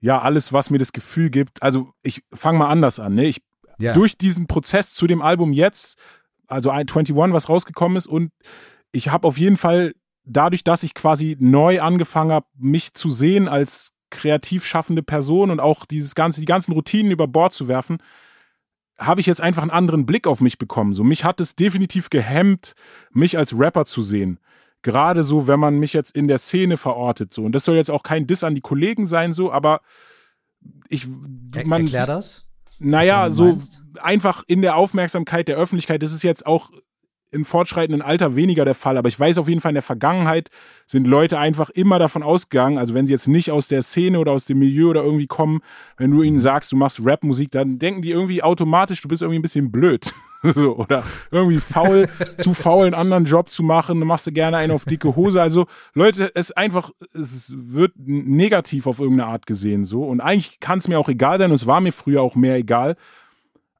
ja 0.00 0.20
alles, 0.20 0.52
was 0.52 0.70
mir 0.70 0.78
das 0.78 0.92
Gefühl 0.92 1.30
gibt. 1.30 1.62
Also 1.62 1.92
ich 2.02 2.22
fange 2.32 2.58
mal 2.58 2.68
anders 2.68 3.00
an. 3.00 3.14
Ne? 3.14 3.24
Ich, 3.24 3.42
ja. 3.78 3.94
Durch 3.94 4.18
diesen 4.18 4.46
Prozess 4.46 4.94
zu 4.94 5.06
dem 5.06 5.22
Album 5.22 5.52
jetzt, 5.52 5.98
also 6.46 6.70
21, 6.70 7.16
was 7.16 7.48
rausgekommen 7.48 7.96
ist, 7.96 8.06
und 8.06 8.30
ich 8.92 9.08
habe 9.08 9.26
auf 9.26 9.38
jeden 9.38 9.56
Fall 9.56 9.94
dadurch, 10.24 10.62
dass 10.62 10.82
ich 10.82 10.94
quasi 10.94 11.36
neu 11.40 11.80
angefangen 11.80 12.32
habe, 12.32 12.46
mich 12.56 12.94
zu 12.94 13.10
sehen 13.10 13.48
als 13.48 13.92
kreativ 14.10 14.64
schaffende 14.64 15.02
Person 15.02 15.50
und 15.50 15.58
auch 15.58 15.86
dieses 15.86 16.14
ganze, 16.14 16.40
die 16.40 16.46
ganzen 16.46 16.72
Routinen 16.72 17.10
über 17.10 17.26
Bord 17.26 17.52
zu 17.52 17.66
werfen, 17.66 17.98
habe 18.98 19.20
ich 19.20 19.26
jetzt 19.26 19.40
einfach 19.40 19.62
einen 19.62 19.70
anderen 19.70 20.06
Blick 20.06 20.26
auf 20.26 20.40
mich 20.40 20.58
bekommen. 20.58 20.92
So, 20.92 21.04
mich 21.04 21.24
hat 21.24 21.40
es 21.40 21.56
definitiv 21.56 22.10
gehemmt, 22.10 22.74
mich 23.10 23.36
als 23.36 23.58
Rapper 23.58 23.84
zu 23.86 24.02
sehen. 24.02 24.38
Gerade 24.82 25.22
so, 25.22 25.46
wenn 25.46 25.58
man 25.58 25.78
mich 25.78 25.92
jetzt 25.92 26.14
in 26.14 26.28
der 26.28 26.38
Szene 26.38 26.76
verortet, 26.76 27.32
so. 27.32 27.42
Und 27.42 27.52
das 27.52 27.64
soll 27.64 27.76
jetzt 27.76 27.90
auch 27.90 28.02
kein 28.02 28.26
Diss 28.26 28.44
an 28.44 28.54
die 28.54 28.60
Kollegen 28.60 29.06
sein, 29.06 29.32
so, 29.32 29.50
aber 29.50 29.80
ich, 30.88 31.08
man. 31.64 31.82
Erklär 31.82 32.06
das? 32.06 32.46
Naja, 32.78 33.30
so 33.30 33.56
einfach 34.00 34.42
in 34.46 34.60
der 34.60 34.76
Aufmerksamkeit 34.76 35.48
der 35.48 35.56
Öffentlichkeit, 35.56 36.02
das 36.02 36.12
ist 36.12 36.22
jetzt 36.22 36.46
auch 36.46 36.70
im 37.34 37.44
fortschreitenden 37.44 38.02
Alter 38.02 38.36
weniger 38.36 38.64
der 38.64 38.74
Fall, 38.74 38.96
aber 38.96 39.08
ich 39.08 39.18
weiß 39.18 39.38
auf 39.38 39.48
jeden 39.48 39.60
Fall, 39.60 39.70
in 39.70 39.76
der 39.76 39.82
Vergangenheit 39.82 40.50
sind 40.86 41.06
Leute 41.06 41.38
einfach 41.38 41.70
immer 41.70 41.98
davon 41.98 42.22
ausgegangen, 42.22 42.78
also 42.78 42.94
wenn 42.94 43.06
sie 43.06 43.12
jetzt 43.12 43.28
nicht 43.28 43.50
aus 43.50 43.68
der 43.68 43.82
Szene 43.82 44.18
oder 44.18 44.32
aus 44.32 44.46
dem 44.46 44.58
Milieu 44.58 44.90
oder 44.90 45.02
irgendwie 45.02 45.26
kommen, 45.26 45.60
wenn 45.96 46.10
du 46.10 46.22
ihnen 46.22 46.38
sagst, 46.38 46.72
du 46.72 46.76
machst 46.76 47.00
Rapmusik, 47.04 47.50
dann 47.50 47.78
denken 47.78 48.02
die 48.02 48.10
irgendwie 48.10 48.42
automatisch, 48.42 49.00
du 49.00 49.08
bist 49.08 49.22
irgendwie 49.22 49.38
ein 49.38 49.42
bisschen 49.42 49.70
blöd. 49.70 50.12
so, 50.54 50.76
oder 50.76 51.02
irgendwie 51.30 51.58
faul, 51.58 52.08
zu 52.38 52.52
faul, 52.52 52.84
einen 52.84 52.94
anderen 52.94 53.24
Job 53.24 53.48
zu 53.48 53.62
machen, 53.62 53.98
dann 53.98 54.08
machst 54.08 54.26
du 54.26 54.32
gerne 54.32 54.58
einen 54.58 54.72
auf 54.72 54.84
dicke 54.84 55.16
Hose. 55.16 55.40
Also, 55.40 55.66
Leute, 55.94 56.30
es 56.34 56.52
einfach, 56.52 56.90
es 57.14 57.54
wird 57.56 57.92
negativ 57.96 58.86
auf 58.86 59.00
irgendeine 59.00 59.30
Art 59.30 59.46
gesehen, 59.46 59.84
so. 59.84 60.04
Und 60.04 60.20
eigentlich 60.20 60.60
kann 60.60 60.78
es 60.78 60.88
mir 60.88 60.98
auch 60.98 61.08
egal 61.08 61.38
sein, 61.38 61.50
und 61.50 61.56
es 61.56 61.66
war 61.66 61.80
mir 61.80 61.92
früher 61.92 62.20
auch 62.20 62.36
mehr 62.36 62.56
egal. 62.56 62.96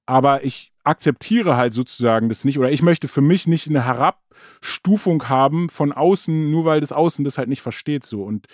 Aber 0.06 0.44
ich 0.44 0.72
akzeptiere 0.84 1.56
halt 1.56 1.72
sozusagen 1.72 2.28
das 2.28 2.44
nicht 2.44 2.58
oder 2.58 2.70
ich 2.70 2.82
möchte 2.82 3.08
für 3.08 3.22
mich 3.22 3.46
nicht 3.46 3.68
eine 3.68 3.84
Herabstufung 3.84 5.28
haben 5.28 5.70
von 5.70 5.92
außen, 5.92 6.50
nur 6.50 6.66
weil 6.66 6.80
das 6.80 6.92
Außen 6.92 7.24
das 7.24 7.38
halt 7.38 7.48
nicht 7.48 7.62
versteht 7.62 8.04
so. 8.04 8.22
Und 8.22 8.46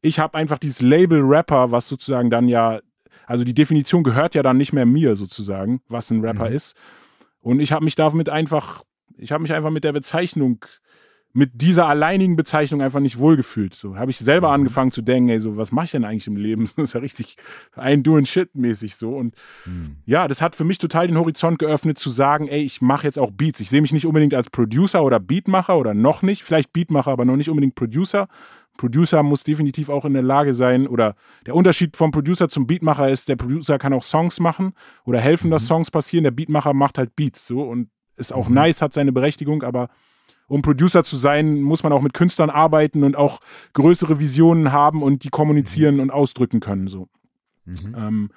ich 0.00 0.18
habe 0.18 0.36
einfach 0.36 0.58
dieses 0.58 0.80
Label 0.80 1.20
Rapper, 1.20 1.70
was 1.70 1.88
sozusagen 1.88 2.30
dann 2.30 2.48
ja, 2.48 2.80
also 3.26 3.44
die 3.44 3.54
Definition 3.54 4.02
gehört 4.02 4.34
ja 4.34 4.42
dann 4.42 4.56
nicht 4.56 4.72
mehr 4.72 4.86
mir 4.86 5.16
sozusagen, 5.16 5.80
was 5.88 6.10
ein 6.10 6.24
Rapper 6.24 6.48
mhm. 6.48 6.56
ist. 6.56 6.76
Und 7.40 7.60
ich 7.60 7.72
habe 7.72 7.84
mich 7.84 7.94
damit 7.94 8.30
einfach, 8.30 8.82
ich 9.18 9.32
habe 9.32 9.42
mich 9.42 9.52
einfach 9.52 9.70
mit 9.70 9.84
der 9.84 9.92
Bezeichnung 9.92 10.64
mit 11.36 11.50
dieser 11.60 11.88
alleinigen 11.88 12.36
Bezeichnung 12.36 12.80
einfach 12.80 13.00
nicht 13.00 13.18
wohlgefühlt. 13.18 13.74
So 13.74 13.96
habe 13.96 14.10
ich 14.12 14.18
selber 14.18 14.48
mhm. 14.48 14.54
angefangen 14.54 14.92
zu 14.92 15.02
denken, 15.02 15.28
ey, 15.30 15.40
so 15.40 15.56
was 15.56 15.72
mache 15.72 15.86
ich 15.86 15.90
denn 15.90 16.04
eigentlich 16.04 16.28
im 16.28 16.36
Leben? 16.36 16.64
Das 16.76 16.90
ist 16.90 16.92
ja 16.94 17.00
richtig 17.00 17.36
ein 17.74 18.02
doing 18.02 18.24
shit 18.24 18.54
mäßig 18.54 18.94
so 18.94 19.16
und 19.16 19.34
mhm. 19.66 19.96
ja, 20.06 20.28
das 20.28 20.40
hat 20.40 20.54
für 20.54 20.64
mich 20.64 20.78
total 20.78 21.08
den 21.08 21.18
Horizont 21.18 21.58
geöffnet 21.58 21.98
zu 21.98 22.10
sagen, 22.10 22.46
ey, 22.46 22.62
ich 22.62 22.80
mache 22.80 23.06
jetzt 23.06 23.18
auch 23.18 23.32
Beats. 23.32 23.58
Ich 23.60 23.68
sehe 23.68 23.82
mich 23.82 23.92
nicht 23.92 24.06
unbedingt 24.06 24.32
als 24.32 24.48
Producer 24.48 25.02
oder 25.02 25.18
Beatmacher 25.18 25.76
oder 25.76 25.92
noch 25.92 26.22
nicht, 26.22 26.44
vielleicht 26.44 26.72
Beatmacher, 26.72 27.10
aber 27.10 27.24
noch 27.24 27.36
nicht 27.36 27.50
unbedingt 27.50 27.74
Producer. 27.74 28.28
Producer 28.76 29.22
muss 29.24 29.42
definitiv 29.42 29.88
auch 29.88 30.04
in 30.04 30.12
der 30.12 30.22
Lage 30.22 30.54
sein 30.54 30.86
oder 30.86 31.16
der 31.46 31.56
Unterschied 31.56 31.96
vom 31.96 32.12
Producer 32.12 32.48
zum 32.48 32.68
Beatmacher 32.68 33.08
ist, 33.08 33.28
der 33.28 33.36
Producer 33.36 33.78
kann 33.78 33.92
auch 33.92 34.04
Songs 34.04 34.38
machen 34.38 34.72
oder 35.04 35.20
helfen, 35.20 35.48
mhm. 35.48 35.52
dass 35.52 35.66
Songs 35.66 35.90
passieren. 35.90 36.22
Der 36.22 36.30
Beatmacher 36.30 36.74
macht 36.74 36.98
halt 36.98 37.16
Beats 37.16 37.46
so 37.46 37.62
und 37.62 37.88
ist 38.16 38.32
auch 38.32 38.48
mhm. 38.48 38.54
nice, 38.54 38.82
hat 38.82 38.92
seine 38.92 39.12
Berechtigung, 39.12 39.64
aber 39.64 39.88
um 40.46 40.62
Producer 40.62 41.04
zu 41.04 41.16
sein, 41.16 41.60
muss 41.60 41.82
man 41.82 41.92
auch 41.92 42.02
mit 42.02 42.14
Künstlern 42.14 42.50
arbeiten 42.50 43.04
und 43.04 43.16
auch 43.16 43.40
größere 43.72 44.20
Visionen 44.20 44.72
haben 44.72 45.02
und 45.02 45.24
die 45.24 45.30
kommunizieren 45.30 45.96
mhm. 45.96 46.00
und 46.02 46.10
ausdrücken 46.10 46.60
können. 46.60 46.88
So. 46.88 47.08
Mhm. 47.64 47.94
Ähm, 47.96 48.30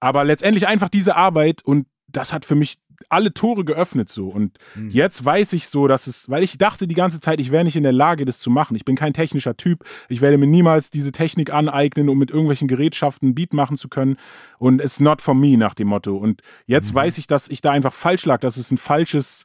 aber 0.00 0.24
letztendlich 0.24 0.66
einfach 0.66 0.88
diese 0.88 1.16
Arbeit 1.16 1.64
und 1.64 1.86
das 2.08 2.32
hat 2.32 2.44
für 2.44 2.54
mich 2.54 2.78
alle 3.08 3.32
Tore 3.32 3.64
geöffnet 3.64 4.08
so. 4.08 4.28
Und 4.28 4.58
mhm. 4.74 4.90
jetzt 4.90 5.24
weiß 5.24 5.52
ich 5.52 5.68
so, 5.68 5.86
dass 5.86 6.06
es, 6.06 6.28
weil 6.30 6.42
ich 6.42 6.58
dachte 6.58 6.86
die 6.86 6.94
ganze 6.94 7.20
Zeit, 7.20 7.40
ich 7.40 7.50
wäre 7.50 7.64
nicht 7.64 7.76
in 7.76 7.82
der 7.82 7.92
Lage, 7.92 8.24
das 8.24 8.38
zu 8.38 8.50
machen. 8.50 8.74
Ich 8.76 8.84
bin 8.84 8.96
kein 8.96 9.12
technischer 9.12 9.56
Typ. 9.56 9.84
Ich 10.08 10.20
werde 10.20 10.38
mir 10.38 10.46
niemals 10.46 10.90
diese 10.90 11.12
Technik 11.12 11.52
aneignen, 11.52 12.08
um 12.08 12.18
mit 12.18 12.30
irgendwelchen 12.30 12.68
Gerätschaften 12.68 13.30
ein 13.30 13.34
Beat 13.34 13.52
machen 13.52 13.76
zu 13.76 13.88
können. 13.88 14.16
Und 14.58 14.80
it's 14.80 15.00
not 15.00 15.22
for 15.22 15.34
me 15.34 15.56
nach 15.56 15.74
dem 15.74 15.88
Motto. 15.88 16.16
Und 16.16 16.42
jetzt 16.66 16.92
mhm. 16.92 16.96
weiß 16.96 17.18
ich, 17.18 17.26
dass 17.26 17.48
ich 17.48 17.60
da 17.60 17.70
einfach 17.70 17.92
falsch 17.92 18.24
lag, 18.24 18.40
dass 18.40 18.56
es 18.56 18.70
ein 18.70 18.78
falsches 18.78 19.44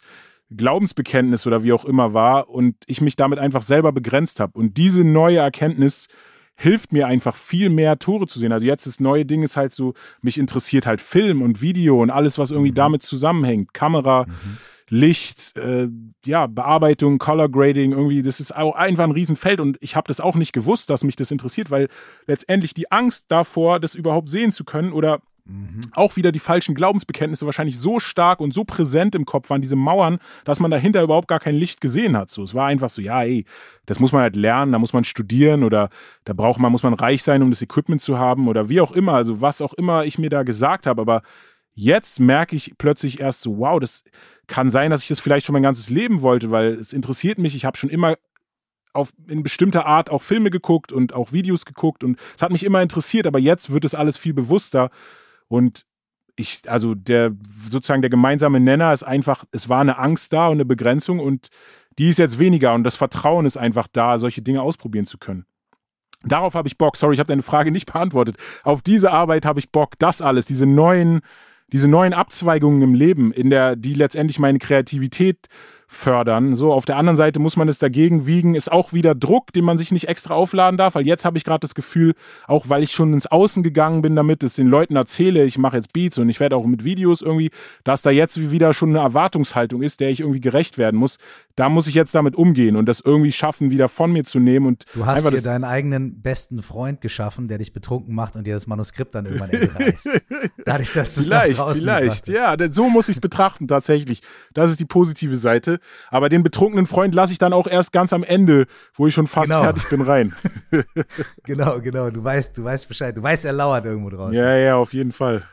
Glaubensbekenntnis 0.55 1.47
oder 1.47 1.63
wie 1.63 1.73
auch 1.73 1.85
immer 1.85 2.13
war 2.13 2.49
und 2.49 2.75
ich 2.87 3.01
mich 3.01 3.15
damit 3.15 3.39
einfach 3.39 3.61
selber 3.61 3.91
begrenzt 3.91 4.39
habe. 4.39 4.57
Und 4.57 4.77
diese 4.77 5.03
neue 5.03 5.37
Erkenntnis 5.37 6.07
hilft 6.55 6.93
mir 6.93 7.07
einfach 7.07 7.35
viel 7.35 7.69
mehr 7.69 7.97
Tore 7.97 8.27
zu 8.27 8.37
sehen. 8.37 8.51
Also 8.51 8.65
jetzt 8.65 8.85
das 8.85 8.99
neue 8.99 9.25
Ding 9.25 9.43
ist 9.43 9.57
halt 9.57 9.73
so, 9.73 9.93
mich 10.21 10.37
interessiert 10.37 10.85
halt 10.85 11.01
Film 11.01 11.41
und 11.41 11.61
Video 11.61 12.01
und 12.01 12.11
alles, 12.11 12.37
was 12.37 12.51
irgendwie 12.51 12.71
mhm. 12.71 12.75
damit 12.75 13.03
zusammenhängt. 13.03 13.73
Kamera, 13.73 14.25
mhm. 14.27 14.57
Licht, 14.89 15.57
äh, 15.57 15.87
ja, 16.25 16.47
Bearbeitung, 16.47 17.17
Color 17.17 17.49
Grading, 17.49 17.93
irgendwie, 17.93 18.21
das 18.21 18.41
ist 18.41 18.55
auch 18.55 18.75
einfach 18.75 19.05
ein 19.05 19.11
Riesenfeld 19.11 19.61
und 19.61 19.77
ich 19.79 19.95
habe 19.95 20.09
das 20.09 20.19
auch 20.19 20.35
nicht 20.35 20.51
gewusst, 20.51 20.89
dass 20.89 21.05
mich 21.05 21.15
das 21.15 21.31
interessiert, 21.31 21.71
weil 21.71 21.87
letztendlich 22.27 22.73
die 22.73 22.91
Angst 22.91 23.25
davor, 23.29 23.79
das 23.79 23.95
überhaupt 23.95 24.29
sehen 24.29 24.51
zu 24.51 24.65
können 24.65 24.91
oder 24.91 25.21
Mhm. 25.45 25.81
Auch 25.93 26.15
wieder 26.15 26.31
die 26.31 26.39
falschen 26.39 26.75
Glaubensbekenntnisse 26.75 27.45
wahrscheinlich 27.45 27.79
so 27.79 27.99
stark 27.99 28.39
und 28.39 28.53
so 28.53 28.63
präsent 28.63 29.15
im 29.15 29.25
Kopf 29.25 29.49
waren, 29.49 29.61
diese 29.61 29.75
Mauern, 29.75 30.19
dass 30.45 30.59
man 30.59 30.71
dahinter 30.71 31.01
überhaupt 31.01 31.27
gar 31.27 31.39
kein 31.39 31.55
Licht 31.55 31.81
gesehen 31.81 32.15
hat. 32.15 32.29
So, 32.29 32.43
es 32.43 32.53
war 32.53 32.67
einfach 32.67 32.89
so, 32.89 33.01
ja, 33.01 33.23
ey, 33.23 33.45
das 33.85 33.99
muss 33.99 34.11
man 34.11 34.21
halt 34.21 34.35
lernen, 34.35 34.71
da 34.71 34.79
muss 34.79 34.93
man 34.93 35.03
studieren 35.03 35.63
oder 35.63 35.89
da 36.25 36.33
braucht 36.33 36.59
man, 36.59 36.71
muss 36.71 36.83
man 36.83 36.93
reich 36.93 37.23
sein, 37.23 37.41
um 37.41 37.49
das 37.49 37.61
Equipment 37.61 38.01
zu 38.01 38.17
haben 38.17 38.47
oder 38.47 38.69
wie 38.69 38.81
auch 38.81 38.91
immer, 38.91 39.13
also 39.13 39.41
was 39.41 39.61
auch 39.61 39.73
immer 39.73 40.05
ich 40.05 40.17
mir 40.17 40.29
da 40.29 40.43
gesagt 40.43 40.85
habe, 40.85 41.01
aber 41.01 41.23
jetzt 41.73 42.19
merke 42.19 42.55
ich 42.55 42.73
plötzlich 42.77 43.19
erst 43.19 43.41
so, 43.41 43.57
wow, 43.57 43.79
das 43.79 44.03
kann 44.47 44.69
sein, 44.69 44.91
dass 44.91 45.01
ich 45.01 45.07
das 45.07 45.19
vielleicht 45.19 45.45
schon 45.45 45.53
mein 45.53 45.63
ganzes 45.63 45.89
Leben 45.89 46.21
wollte, 46.21 46.51
weil 46.51 46.73
es 46.73 46.93
interessiert 46.93 47.37
mich, 47.37 47.55
ich 47.55 47.65
habe 47.65 47.77
schon 47.77 47.89
immer 47.89 48.15
auf, 48.93 49.13
in 49.27 49.41
bestimmter 49.41 49.85
Art 49.85 50.09
auch 50.09 50.21
Filme 50.21 50.49
geguckt 50.49 50.91
und 50.91 51.13
auch 51.13 51.31
Videos 51.31 51.65
geguckt 51.65 52.03
und 52.03 52.19
es 52.35 52.41
hat 52.41 52.51
mich 52.51 52.63
immer 52.63 52.81
interessiert, 52.81 53.25
aber 53.25 53.39
jetzt 53.39 53.71
wird 53.71 53.85
es 53.85 53.95
alles 53.95 54.17
viel 54.17 54.33
bewusster 54.33 54.89
und 55.51 55.85
ich, 56.37 56.61
also 56.67 56.95
der 56.95 57.33
sozusagen 57.69 58.01
der 58.01 58.09
gemeinsame 58.09 58.61
Nenner 58.61 58.93
ist 58.93 59.03
einfach, 59.03 59.43
es 59.51 59.67
war 59.67 59.81
eine 59.81 59.97
Angst 59.97 60.31
da 60.31 60.47
und 60.47 60.53
eine 60.53 60.65
Begrenzung 60.65 61.19
und 61.19 61.49
die 61.99 62.07
ist 62.07 62.19
jetzt 62.19 62.39
weniger 62.39 62.73
und 62.73 62.85
das 62.85 62.95
Vertrauen 62.95 63.45
ist 63.45 63.57
einfach 63.57 63.87
da, 63.91 64.17
solche 64.17 64.41
Dinge 64.41 64.61
ausprobieren 64.61 65.05
zu 65.05 65.17
können. 65.17 65.45
Darauf 66.23 66.53
habe 66.53 66.69
ich 66.69 66.77
Bock. 66.77 66.95
Sorry, 66.95 67.15
ich 67.15 67.19
habe 67.19 67.27
deine 67.27 67.41
Frage 67.41 67.69
nicht 67.69 67.85
beantwortet. 67.91 68.37
Auf 68.63 68.81
diese 68.81 69.11
Arbeit 69.11 69.45
habe 69.45 69.59
ich 69.59 69.71
Bock. 69.71 69.99
Das 69.99 70.21
alles, 70.21 70.45
diese 70.45 70.65
neuen, 70.65 71.19
diese 71.73 71.89
neuen 71.89 72.13
Abzweigungen 72.13 72.81
im 72.81 72.93
Leben, 72.93 73.33
in 73.33 73.49
der, 73.49 73.75
die 73.75 73.93
letztendlich 73.93 74.39
meine 74.39 74.59
Kreativität 74.59 75.47
fördern. 75.91 76.55
So, 76.55 76.71
auf 76.71 76.85
der 76.85 76.95
anderen 76.95 77.17
Seite 77.17 77.39
muss 77.39 77.57
man 77.57 77.67
es 77.67 77.77
dagegen 77.77 78.25
wiegen, 78.25 78.55
ist 78.55 78.71
auch 78.71 78.93
wieder 78.93 79.13
Druck, 79.13 79.51
den 79.51 79.65
man 79.65 79.77
sich 79.77 79.91
nicht 79.91 80.07
extra 80.07 80.33
aufladen 80.33 80.77
darf, 80.77 80.95
weil 80.95 81.05
jetzt 81.05 81.25
habe 81.25 81.37
ich 81.37 81.43
gerade 81.43 81.59
das 81.59 81.75
Gefühl, 81.75 82.15
auch 82.47 82.69
weil 82.69 82.81
ich 82.81 82.91
schon 82.91 83.13
ins 83.13 83.27
Außen 83.27 83.61
gegangen 83.61 84.01
bin 84.01 84.15
damit, 84.15 84.41
es 84.41 84.55
den 84.55 84.67
Leuten 84.67 84.95
erzähle, 84.95 85.43
ich 85.43 85.57
mache 85.57 85.75
jetzt 85.75 85.91
Beats 85.91 86.17
und 86.17 86.29
ich 86.29 86.39
werde 86.39 86.55
auch 86.55 86.65
mit 86.65 86.85
Videos 86.85 87.21
irgendwie, 87.21 87.51
dass 87.83 88.01
da 88.01 88.09
jetzt 88.09 88.51
wieder 88.51 88.73
schon 88.73 88.89
eine 88.89 88.99
Erwartungshaltung 88.99 89.81
ist, 89.81 89.99
der 89.99 90.09
ich 90.09 90.21
irgendwie 90.21 90.39
gerecht 90.39 90.77
werden 90.77 90.97
muss. 90.97 91.17
Da 91.57 91.67
muss 91.67 91.87
ich 91.87 91.93
jetzt 91.93 92.15
damit 92.15 92.35
umgehen 92.37 92.77
und 92.77 92.85
das 92.85 93.01
irgendwie 93.01 93.33
schaffen, 93.33 93.69
wieder 93.69 93.89
von 93.89 94.13
mir 94.13 94.23
zu 94.23 94.39
nehmen 94.39 94.67
und 94.67 94.85
Du 94.93 95.05
hast 95.05 95.29
dir 95.29 95.41
deinen 95.41 95.65
eigenen 95.65 96.21
besten 96.21 96.61
Freund 96.61 97.01
geschaffen, 97.01 97.49
der 97.49 97.57
dich 97.57 97.73
betrunken 97.73 98.15
macht 98.15 98.37
und 98.37 98.47
dir 98.47 98.53
das 98.53 98.65
Manuskript 98.65 99.13
dann 99.13 99.25
irgendwann 99.25 99.49
entreißt. 99.49 100.21
Dadurch, 100.65 100.93
dass 100.93 101.17
es 101.17 101.25
Vielleicht, 101.25 101.61
vielleicht, 101.61 102.27
ja, 102.29 102.55
so 102.71 102.89
muss 102.89 103.09
ich 103.09 103.17
es 103.17 103.21
betrachten 103.21 103.67
tatsächlich. 103.67 104.21
Das 104.53 104.71
ist 104.71 104.79
die 104.79 104.85
positive 104.85 105.35
Seite. 105.35 105.80
Aber 106.09 106.29
den 106.29 106.43
betrunkenen 106.43 106.87
Freund 106.87 107.15
lasse 107.15 107.33
ich 107.33 107.39
dann 107.39 107.53
auch 107.53 107.67
erst 107.67 107.91
ganz 107.91 108.13
am 108.13 108.23
Ende, 108.23 108.65
wo 108.93 109.07
ich 109.07 109.13
schon 109.13 109.27
fast 109.27 109.49
genau. 109.49 109.63
fertig 109.63 109.89
bin, 109.89 110.01
rein. 110.01 110.35
genau, 111.43 111.79
genau. 111.79 112.09
Du 112.09 112.23
weißt, 112.23 112.57
du 112.57 112.63
weißt 112.63 112.87
Bescheid. 112.87 113.15
Du 113.15 113.23
weißt, 113.23 113.45
er 113.45 113.53
lauert 113.53 113.85
irgendwo 113.85 114.09
draußen. 114.09 114.35
Ja, 114.35 114.55
ja, 114.55 114.75
auf 114.75 114.93
jeden 114.93 115.11
Fall. 115.11 115.43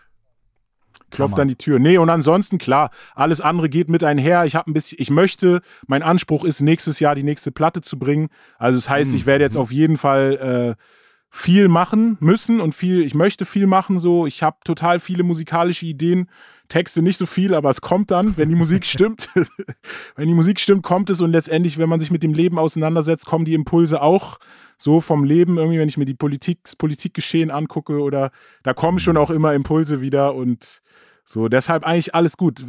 Klopft 1.11 1.39
an 1.39 1.49
die 1.49 1.57
Tür. 1.57 1.79
Nee, 1.79 1.97
und 1.99 2.11
ansonsten, 2.11 2.59
klar, 2.59 2.91
alles 3.14 3.41
andere 3.41 3.68
geht 3.68 3.89
mit 3.89 4.05
einher. 4.05 4.45
Ich 4.45 4.55
habe 4.55 4.70
ein 4.70 4.74
bisschen, 4.74 4.99
ich 5.01 5.11
möchte, 5.11 5.62
mein 5.87 6.03
Anspruch 6.03 6.45
ist, 6.45 6.61
nächstes 6.61 7.01
Jahr 7.01 7.14
die 7.14 7.22
nächste 7.22 7.51
Platte 7.51 7.81
zu 7.81 7.99
bringen. 7.99 8.29
Also 8.59 8.76
das 8.76 8.91
heißt, 8.91 9.14
ich 9.14 9.24
werde 9.24 9.45
jetzt 9.45 9.55
mhm. 9.55 9.62
auf 9.62 9.72
jeden 9.72 9.97
Fall 9.97 10.76
äh, 10.76 10.83
viel 11.31 11.68
machen 11.68 12.18
müssen 12.20 12.61
und 12.61 12.74
viel, 12.74 13.03
ich 13.03 13.14
möchte 13.14 13.45
viel 13.45 13.66
machen. 13.66 13.99
So, 13.99 14.26
ich 14.26 14.43
habe 14.43 14.59
total 14.64 15.01
viele 15.01 15.22
musikalische 15.22 15.87
Ideen 15.87 16.29
Texte 16.69 17.03
nicht 17.03 17.19
so 17.19 17.27
viel, 17.27 17.55
aber 17.55 17.71
es 17.71 17.81
kommt 17.81 18.11
dann, 18.11 18.37
wenn 18.37 18.49
die 18.49 18.55
Musik 18.55 18.85
stimmt. 18.87 19.29
wenn 20.16 20.29
die 20.29 20.35
Musik 20.35 20.61
stimmt, 20.61 20.83
kommt 20.83 21.11
es 21.11 21.21
und 21.21 21.33
letztendlich, 21.33 21.79
wenn 21.79 21.89
man 21.89 22.01
sich 22.01 22.11
mit 22.11 22.23
dem 22.23 22.35
Leben 22.35 22.59
auseinandersetzt, 22.59 23.27
kommen 23.27 23.45
die 23.45 23.55
Impulse 23.55 24.03
auch 24.03 24.39
so 24.79 25.01
vom 25.01 25.25
Leben 25.25 25.59
irgendwie, 25.59 25.79
wenn 25.79 25.89
ich 25.89 25.97
mir 25.97 26.05
die 26.05 26.14
Politik, 26.14 26.61
das 26.62 26.77
Politikgeschehen 26.77 27.51
angucke 27.51 28.01
oder 28.01 28.31
da 28.62 28.75
kommen 28.75 29.01
schon 29.01 29.16
auch 29.16 29.31
immer 29.31 29.53
Impulse 29.55 30.01
wieder 30.01 30.35
und 30.35 30.81
So, 31.25 31.49
deshalb 31.49 31.85
eigentlich 31.85 32.14
alles 32.14 32.37
gut. 32.37 32.64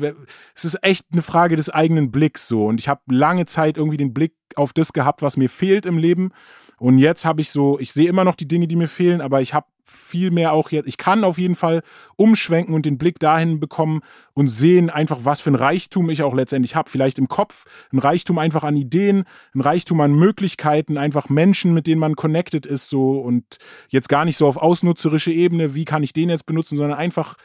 Es 0.53 0.65
ist 0.65 0.83
echt 0.83 1.05
eine 1.13 1.21
Frage 1.21 1.55
des 1.55 1.69
eigenen 1.69 2.11
Blicks 2.11 2.47
so. 2.47 2.65
Und 2.65 2.79
ich 2.81 2.89
habe 2.89 3.01
lange 3.07 3.45
Zeit 3.45 3.77
irgendwie 3.77 3.97
den 3.97 4.13
Blick 4.13 4.33
auf 4.55 4.73
das 4.73 4.91
gehabt, 4.91 5.21
was 5.21 5.37
mir 5.37 5.49
fehlt 5.49 5.85
im 5.85 5.97
Leben. 5.97 6.31
Und 6.79 6.97
jetzt 6.97 7.25
habe 7.25 7.41
ich 7.41 7.51
so, 7.51 7.79
ich 7.79 7.91
sehe 7.91 8.09
immer 8.09 8.23
noch 8.23 8.35
die 8.35 8.47
Dinge, 8.47 8.67
die 8.67 8.75
mir 8.75 8.87
fehlen, 8.87 9.21
aber 9.21 9.41
ich 9.41 9.53
habe 9.53 9.67
viel 9.89 10.31
mehr 10.31 10.53
auch 10.53 10.71
jetzt, 10.71 10.87
ich 10.87 10.97
kann 10.97 11.23
auf 11.23 11.37
jeden 11.37 11.55
Fall 11.55 11.81
umschwenken 12.15 12.73
und 12.73 12.85
den 12.85 12.97
Blick 12.97 13.19
dahin 13.19 13.59
bekommen 13.59 14.01
und 14.33 14.47
sehen 14.47 14.89
einfach, 14.89 15.19
was 15.23 15.41
für 15.41 15.51
ein 15.51 15.55
Reichtum 15.55 16.09
ich 16.09 16.23
auch 16.23 16.33
letztendlich 16.33 16.75
habe. 16.75 16.89
Vielleicht 16.89 17.19
im 17.19 17.27
Kopf, 17.27 17.65
ein 17.91 17.99
Reichtum 17.99 18.37
einfach 18.37 18.63
an 18.63 18.77
Ideen, 18.77 19.25
ein 19.53 19.61
Reichtum 19.61 19.99
an 20.01 20.13
Möglichkeiten, 20.13 20.97
einfach 20.97 21.29
Menschen, 21.29 21.73
mit 21.73 21.87
denen 21.87 21.99
man 21.99 22.15
connected 22.15 22.65
ist 22.65 22.89
so 22.89 23.19
und 23.19 23.57
jetzt 23.89 24.09
gar 24.09 24.25
nicht 24.25 24.37
so 24.37 24.47
auf 24.47 24.57
ausnutzerische 24.57 25.31
Ebene, 25.31 25.75
wie 25.75 25.85
kann 25.85 26.03
ich 26.03 26.13
den 26.13 26.29
jetzt 26.29 26.45
benutzen, 26.45 26.77
sondern 26.77 26.97
einfach 26.97 27.35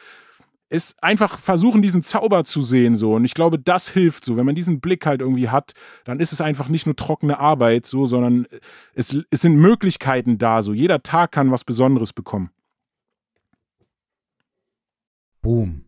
ist 0.74 1.02
einfach 1.02 1.38
versuchen, 1.38 1.82
diesen 1.82 2.02
Zauber 2.02 2.44
zu 2.44 2.60
sehen, 2.60 2.96
so. 2.96 3.14
Und 3.14 3.24
ich 3.24 3.34
glaube, 3.34 3.58
das 3.58 3.88
hilft 3.88 4.24
so. 4.24 4.36
Wenn 4.36 4.44
man 4.44 4.54
diesen 4.54 4.80
Blick 4.80 5.06
halt 5.06 5.20
irgendwie 5.20 5.48
hat, 5.48 5.72
dann 6.04 6.20
ist 6.20 6.32
es 6.32 6.40
einfach 6.40 6.68
nicht 6.68 6.86
nur 6.86 6.96
trockene 6.96 7.38
Arbeit, 7.38 7.86
so, 7.86 8.06
sondern 8.06 8.46
es, 8.92 9.16
es 9.30 9.40
sind 9.40 9.56
Möglichkeiten 9.56 10.36
da, 10.36 10.62
so. 10.62 10.74
Jeder 10.74 11.02
Tag 11.02 11.32
kann 11.32 11.50
was 11.50 11.64
Besonderes 11.64 12.12
bekommen. 12.12 12.50
Boom. 15.40 15.84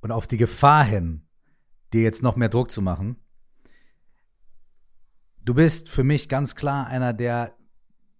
Und 0.00 0.10
auf 0.10 0.26
die 0.26 0.38
Gefahr 0.38 0.84
hin, 0.84 1.22
dir 1.92 2.02
jetzt 2.02 2.22
noch 2.22 2.36
mehr 2.36 2.48
Druck 2.48 2.70
zu 2.70 2.82
machen. 2.82 3.16
Du 5.42 5.54
bist 5.54 5.88
für 5.88 6.02
mich 6.02 6.28
ganz 6.28 6.56
klar 6.56 6.88
einer 6.88 7.12
der 7.12 7.56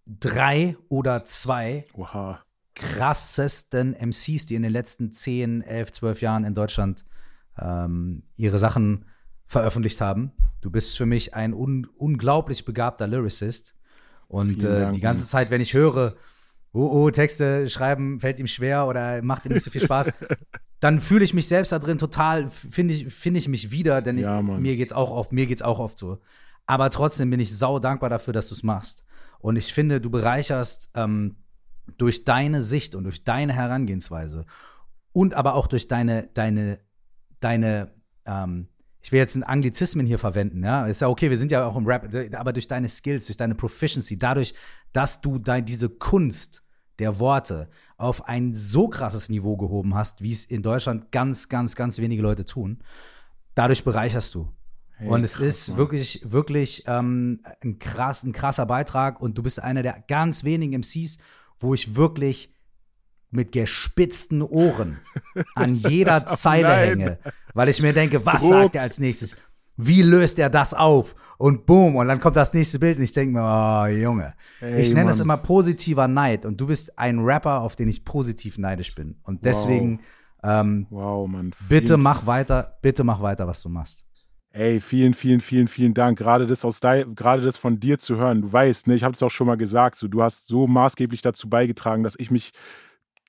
drei 0.06 0.76
oder 0.88 1.24
zwei 1.24 1.84
Oha 1.94 2.45
krassesten 2.76 3.94
MCs, 3.94 4.46
die 4.46 4.54
in 4.54 4.62
den 4.62 4.72
letzten 4.72 5.10
10, 5.10 5.62
11, 5.62 5.92
12 5.92 6.20
Jahren 6.20 6.44
in 6.44 6.54
Deutschland 6.54 7.04
ähm, 7.58 8.22
ihre 8.36 8.58
Sachen 8.58 9.06
veröffentlicht 9.46 10.00
haben. 10.00 10.32
Du 10.60 10.70
bist 10.70 10.96
für 10.96 11.06
mich 11.06 11.34
ein 11.34 11.54
un 11.54 11.86
unglaublich 11.96 12.64
begabter 12.64 13.06
Lyricist. 13.06 13.74
Und 14.28 14.62
äh, 14.62 14.90
die 14.90 15.00
ganze 15.00 15.26
Zeit, 15.26 15.50
wenn 15.50 15.60
ich 15.60 15.72
höre, 15.72 16.16
oh, 16.72 17.04
oh, 17.04 17.10
Texte 17.10 17.68
schreiben 17.70 18.20
fällt 18.20 18.38
ihm 18.38 18.46
schwer 18.46 18.86
oder 18.86 19.22
macht 19.22 19.46
ihm 19.46 19.52
nicht 19.52 19.62
so 19.62 19.70
viel 19.70 19.80
Spaß, 19.80 20.12
dann 20.80 21.00
fühle 21.00 21.24
ich 21.24 21.32
mich 21.32 21.48
selbst 21.48 21.72
da 21.72 21.78
drin 21.78 21.96
total, 21.96 22.48
finde 22.48 22.92
ich, 22.92 23.12
find 23.12 23.36
ich 23.36 23.48
mich 23.48 23.70
wieder, 23.70 24.02
denn 24.02 24.18
ja, 24.18 24.40
ich, 24.40 24.46
mir 24.46 24.76
geht's 24.76 24.92
auch 24.92 25.10
oft, 25.10 25.32
mir 25.32 25.46
geht's 25.46 25.62
auch 25.62 25.78
oft 25.78 25.98
so. 25.98 26.18
Aber 26.66 26.90
trotzdem 26.90 27.30
bin 27.30 27.40
ich 27.40 27.56
sau 27.56 27.78
dankbar 27.78 28.10
dafür, 28.10 28.32
dass 28.32 28.48
du 28.48 28.54
es 28.54 28.62
machst. 28.62 29.04
Und 29.38 29.56
ich 29.56 29.72
finde, 29.72 30.00
du 30.00 30.10
bereicherst 30.10 30.90
ähm, 30.94 31.36
durch 31.98 32.24
deine 32.24 32.62
Sicht 32.62 32.94
und 32.94 33.04
durch 33.04 33.24
deine 33.24 33.52
Herangehensweise 33.52 34.46
und 35.12 35.34
aber 35.34 35.54
auch 35.54 35.66
durch 35.66 35.88
deine, 35.88 36.28
deine, 36.34 36.78
deine, 37.40 37.92
ähm, 38.26 38.68
ich 39.00 39.12
will 39.12 39.18
jetzt 39.18 39.36
einen 39.36 39.44
Anglizismen 39.44 40.06
hier 40.06 40.18
verwenden, 40.18 40.62
ja, 40.64 40.86
ist 40.86 41.00
ja 41.00 41.08
okay, 41.08 41.30
wir 41.30 41.38
sind 41.38 41.52
ja 41.52 41.66
auch 41.66 41.76
im 41.76 41.86
Rap, 41.86 42.08
aber 42.34 42.52
durch 42.52 42.68
deine 42.68 42.88
Skills, 42.88 43.26
durch 43.26 43.36
deine 43.36 43.54
Proficiency, 43.54 44.18
dadurch, 44.18 44.54
dass 44.92 45.20
du 45.20 45.38
dein, 45.38 45.64
diese 45.64 45.88
Kunst 45.88 46.62
der 46.98 47.18
Worte 47.18 47.68
auf 47.96 48.28
ein 48.28 48.54
so 48.54 48.88
krasses 48.88 49.28
Niveau 49.28 49.56
gehoben 49.56 49.94
hast, 49.94 50.22
wie 50.22 50.32
es 50.32 50.44
in 50.44 50.62
Deutschland 50.62 51.12
ganz, 51.12 51.48
ganz, 51.48 51.76
ganz 51.76 51.98
wenige 51.98 52.22
Leute 52.22 52.44
tun, 52.44 52.82
dadurch 53.54 53.84
bereicherst 53.84 54.34
du. 54.34 54.50
Hey, 54.98 55.08
und 55.08 55.24
es 55.24 55.34
krass, 55.34 55.46
ist 55.46 55.68
Mann. 55.68 55.78
wirklich, 55.78 56.20
wirklich 56.24 56.84
ähm, 56.86 57.40
ein, 57.62 57.78
krass, 57.78 58.22
ein 58.22 58.32
krasser 58.32 58.64
Beitrag 58.66 59.20
und 59.20 59.36
du 59.36 59.42
bist 59.42 59.62
einer 59.62 59.82
der 59.82 60.02
ganz 60.08 60.42
wenigen 60.44 60.80
MCs, 60.80 61.18
wo 61.58 61.74
ich 61.74 61.96
wirklich 61.96 62.52
mit 63.30 63.52
gespitzten 63.52 64.42
Ohren 64.42 64.98
an 65.54 65.74
jeder 65.74 66.26
Zeile 66.26 66.68
Nein. 66.68 66.88
hänge, 66.88 67.18
weil 67.54 67.68
ich 67.68 67.82
mir 67.82 67.92
denke, 67.92 68.24
was 68.24 68.42
Druck. 68.42 68.50
sagt 68.50 68.76
er 68.76 68.82
als 68.82 68.98
nächstes? 68.98 69.40
Wie 69.76 70.02
löst 70.02 70.38
er 70.38 70.48
das 70.48 70.72
auf? 70.72 71.14
Und 71.38 71.66
boom, 71.66 71.96
und 71.96 72.08
dann 72.08 72.18
kommt 72.18 72.36
das 72.36 72.54
nächste 72.54 72.78
Bild 72.78 72.96
und 72.96 73.04
ich 73.04 73.12
denke 73.12 73.34
mir, 73.34 73.42
oh 73.42 73.86
Junge. 73.86 74.32
Hey, 74.58 74.80
ich 74.80 74.94
nenne 74.94 75.10
das 75.10 75.20
immer 75.20 75.36
positiver 75.36 76.08
Neid 76.08 76.46
und 76.46 76.58
du 76.58 76.66
bist 76.66 76.98
ein 76.98 77.18
Rapper, 77.18 77.60
auf 77.60 77.76
den 77.76 77.88
ich 77.88 78.04
positiv 78.04 78.56
neidisch 78.56 78.94
bin. 78.94 79.16
Und 79.22 79.44
deswegen, 79.44 80.00
wow, 80.40 80.60
ähm, 80.60 80.86
wow 80.88 81.28
Mann. 81.28 81.52
Bitte 81.68 81.98
mach 81.98 82.26
weiter, 82.26 82.78
bitte 82.80 83.04
mach 83.04 83.20
weiter, 83.20 83.46
was 83.46 83.60
du 83.60 83.68
machst. 83.68 84.05
Ey, 84.56 84.80
vielen, 84.80 85.12
vielen, 85.12 85.42
vielen, 85.42 85.68
vielen 85.68 85.92
Dank. 85.92 86.18
Gerade 86.18 86.46
das 86.46 86.64
aus 86.64 86.80
gerade 86.80 87.42
das 87.42 87.58
von 87.58 87.78
dir 87.78 87.98
zu 87.98 88.16
hören. 88.16 88.40
Du 88.40 88.50
weißt, 88.50 88.86
ne, 88.86 88.94
ich 88.94 89.04
habe 89.04 89.12
es 89.12 89.22
auch 89.22 89.30
schon 89.30 89.46
mal 89.46 89.58
gesagt, 89.58 89.96
so, 89.96 90.08
du 90.08 90.22
hast 90.22 90.48
so 90.48 90.66
maßgeblich 90.66 91.20
dazu 91.20 91.50
beigetragen, 91.50 92.02
dass 92.02 92.14
ich 92.18 92.30
mich 92.30 92.52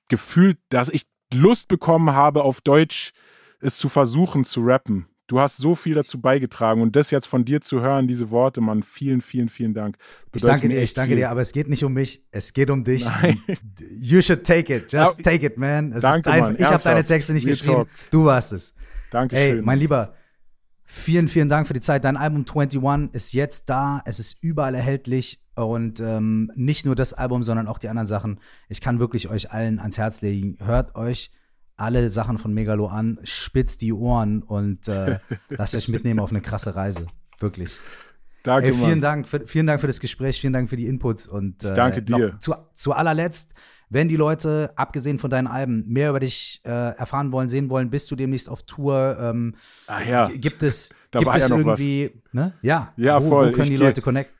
gefühlt, 0.08 0.56
dass 0.70 0.88
ich 0.88 1.02
Lust 1.34 1.68
bekommen 1.68 2.14
habe, 2.14 2.44
auf 2.44 2.62
Deutsch 2.62 3.12
es 3.60 3.76
zu 3.76 3.90
versuchen 3.90 4.44
zu 4.44 4.62
rappen. 4.62 5.06
Du 5.26 5.38
hast 5.38 5.58
so 5.58 5.74
viel 5.74 5.94
dazu 5.94 6.18
beigetragen 6.18 6.80
und 6.80 6.96
das 6.96 7.10
jetzt 7.10 7.26
von 7.26 7.44
dir 7.44 7.60
zu 7.60 7.82
hören, 7.82 8.08
diese 8.08 8.30
Worte, 8.30 8.62
Mann, 8.62 8.82
vielen, 8.82 9.20
vielen, 9.20 9.50
vielen 9.50 9.74
Dank. 9.74 9.98
ich 10.34 10.40
danke 10.40 10.70
dir, 10.70 10.82
ich 10.82 10.94
danke 10.94 11.10
viel. 11.10 11.16
dir, 11.16 11.28
aber 11.28 11.42
es 11.42 11.52
geht 11.52 11.68
nicht 11.68 11.84
um 11.84 11.92
mich, 11.92 12.24
es 12.30 12.54
geht 12.54 12.70
um 12.70 12.84
dich. 12.84 13.04
Nein. 13.04 13.42
You 14.00 14.22
should 14.22 14.44
take 14.44 14.74
it, 14.74 14.90
just 14.90 15.22
take 15.22 15.44
it, 15.44 15.58
man. 15.58 15.92
Es 15.92 16.00
danke, 16.00 16.30
dein, 16.30 16.40
Mann. 16.40 16.56
Ich 16.58 16.64
habe 16.64 16.82
deine 16.82 17.04
Texte 17.04 17.34
nicht 17.34 17.44
Real 17.44 17.54
geschrieben, 17.54 17.74
talk. 17.74 17.88
du 18.10 18.24
warst 18.24 18.54
es. 18.54 18.72
Danke 19.10 19.36
Ey, 19.36 19.60
mein 19.60 19.78
Lieber, 19.78 20.14
Vielen, 20.90 21.28
vielen 21.28 21.50
Dank 21.50 21.66
für 21.66 21.74
die 21.74 21.80
Zeit. 21.80 22.06
Dein 22.06 22.16
Album 22.16 22.46
21 22.48 23.12
ist 23.12 23.34
jetzt 23.34 23.68
da. 23.68 24.00
Es 24.06 24.18
ist 24.18 24.42
überall 24.42 24.74
erhältlich. 24.74 25.38
Und 25.54 26.00
ähm, 26.00 26.50
nicht 26.54 26.86
nur 26.86 26.94
das 26.94 27.12
Album, 27.12 27.42
sondern 27.42 27.68
auch 27.68 27.76
die 27.76 27.90
anderen 27.90 28.06
Sachen. 28.06 28.40
Ich 28.70 28.80
kann 28.80 28.98
wirklich 28.98 29.28
euch 29.28 29.52
allen 29.52 29.80
ans 29.80 29.98
Herz 29.98 30.22
legen. 30.22 30.56
Hört 30.64 30.94
euch 30.94 31.30
alle 31.76 32.08
Sachen 32.08 32.38
von 32.38 32.54
Megalo 32.54 32.86
an, 32.86 33.18
spitzt 33.22 33.82
die 33.82 33.92
Ohren 33.92 34.42
und 34.42 34.88
äh, 34.88 35.18
lasst 35.50 35.74
euch 35.74 35.88
mitnehmen 35.88 36.20
auf 36.20 36.30
eine 36.30 36.40
krasse 36.40 36.74
Reise. 36.74 37.06
Wirklich. 37.38 37.78
Danke, 38.42 38.68
Ey, 38.68 38.72
vielen, 38.72 39.02
Dank 39.02 39.28
für, 39.28 39.46
vielen 39.46 39.66
Dank 39.66 39.82
für 39.82 39.88
das 39.88 40.00
Gespräch, 40.00 40.40
vielen 40.40 40.54
Dank 40.54 40.70
für 40.70 40.78
die 40.78 40.86
Inputs. 40.86 41.28
Und, 41.28 41.64
äh, 41.64 41.68
ich 41.68 41.74
danke 41.74 42.02
dir. 42.02 42.38
Zu, 42.40 42.54
zu 42.72 42.94
allerletzt 42.94 43.52
wenn 43.90 44.08
die 44.08 44.16
Leute, 44.16 44.72
abgesehen 44.76 45.18
von 45.18 45.30
deinen 45.30 45.46
Alben, 45.46 45.84
mehr 45.86 46.10
über 46.10 46.20
dich 46.20 46.60
äh, 46.64 46.70
erfahren 46.70 47.32
wollen, 47.32 47.48
sehen 47.48 47.70
wollen, 47.70 47.90
bist 47.90 48.10
du 48.10 48.16
demnächst 48.16 48.48
auf 48.48 48.62
Tour? 48.62 49.16
Ähm, 49.20 49.54
Ach 49.86 50.06
ja. 50.06 50.28
Gibt 50.28 50.62
es, 50.62 50.90
da 51.10 51.20
gibt 51.20 51.34
es 51.34 51.48
ja 51.48 51.56
irgendwie, 51.56 52.10
ne? 52.32 52.52
Ja, 52.62 52.92
ja 52.96 53.22
wo, 53.22 53.28
voll. 53.28 53.48
Wo 53.48 53.52
können 53.52 53.62
ich 53.64 53.70
die 53.70 53.76
Leute 53.76 54.02
connecten? 54.02 54.38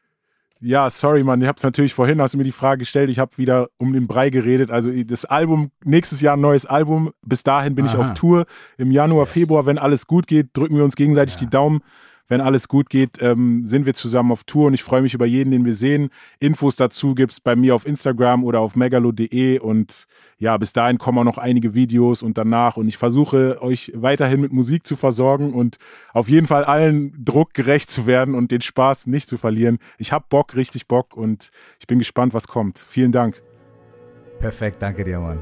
Ja, 0.61 0.91
sorry, 0.91 1.23
Mann. 1.23 1.41
Ich 1.41 1.47
habe 1.47 1.57
es 1.57 1.63
natürlich 1.63 1.95
vorhin, 1.95 2.21
hast 2.21 2.35
du 2.35 2.39
mir 2.39 2.45
die 2.45 2.53
Frage 2.53 2.81
gestellt. 2.81 3.11
Ich 3.11 3.21
habe 3.21 3.39
wieder 3.39 3.69
um 3.79 3.93
den 3.93 4.09
Brei 4.09 4.29
geredet. 4.29 4.73
Also 4.73 4.91
das 5.05 5.25
Album, 5.25 5.71
nächstes 5.85 6.21
Jahr 6.21 6.37
ein 6.37 6.41
neues 6.41 6.67
Album. 6.67 7.13
Bis 7.25 7.45
dahin 7.45 7.77
bin 7.77 7.87
Aha. 7.87 7.95
ich 7.95 7.99
auf 7.99 8.15
Tour. 8.15 8.45
Im 8.77 8.91
Januar, 8.91 9.25
yes. 9.25 9.33
Februar, 9.33 9.67
wenn 9.67 9.79
alles 9.79 10.07
gut 10.07 10.27
geht, 10.27 10.49
drücken 10.55 10.77
wir 10.77 10.83
uns 10.83 10.97
gegenseitig 10.97 11.37
ja. 11.37 11.41
die 11.41 11.51
Daumen 11.51 11.81
wenn 12.29 12.41
alles 12.41 12.69
gut 12.69 12.91
geht, 12.91 13.21
ähm, 13.21 13.65
sind 13.65 13.87
wir 13.87 13.95
zusammen 13.95 14.33
auf 14.33 14.45
Tour 14.45 14.67
und 14.67 14.75
ich 14.75 14.83
freue 14.83 15.03
mich 15.03 15.15
über 15.15 15.27
jeden, 15.27 15.51
den 15.51 15.65
wir 15.65 15.75
sehen. 15.75 16.11
Infos 16.39 16.77
dazu 16.77 17.15
gibt 17.15 17.33
es 17.33 17.41
bei 17.41 17.57
mir 17.57 17.75
auf 17.75 17.87
Instagram 17.87 18.45
oder 18.45 18.61
auf 18.61 18.77
megalo.de 18.77 19.59
und 19.59 20.07
ja, 20.39 20.57
bis 20.57 20.73
dahin 20.73 20.99
kommen 20.99 21.19
auch 21.19 21.25
noch 21.25 21.39
einige 21.39 21.75
Videos 21.75 22.23
und 22.23 22.39
danach 22.39 22.77
und 22.77 22.87
ich 22.89 22.99
versuche 22.99 23.61
euch 23.63 23.93
weiterhin 23.95 24.41
mit 24.41 24.53
Musik 24.53 24.87
zu 24.87 24.95
versorgen 24.95 25.53
und 25.53 25.79
auf 26.13 26.29
jeden 26.29 26.47
Fall 26.47 26.65
allen 26.65 27.25
Druck 27.25 27.55
gerecht 27.55 27.91
zu 27.91 28.07
werden 28.07 28.35
und 28.35 28.51
den 28.51 28.61
Spaß 28.61 29.07
nicht 29.07 29.29
zu 29.29 29.39
verlieren. 29.39 29.79
Ich 29.97 30.13
habe 30.13 30.27
Bock, 30.29 30.55
richtig 30.55 30.87
Bock 30.87 31.17
und 31.17 31.51
ich 31.81 31.87
bin 31.87 31.99
gespannt, 31.99 32.35
was 32.35 32.47
kommt. 32.47 32.79
Vielen 32.79 33.13
Dank. 33.13 33.43
Perfekt, 34.39 34.83
danke 34.83 35.03
dir, 35.03 35.19
Mann. 35.19 35.39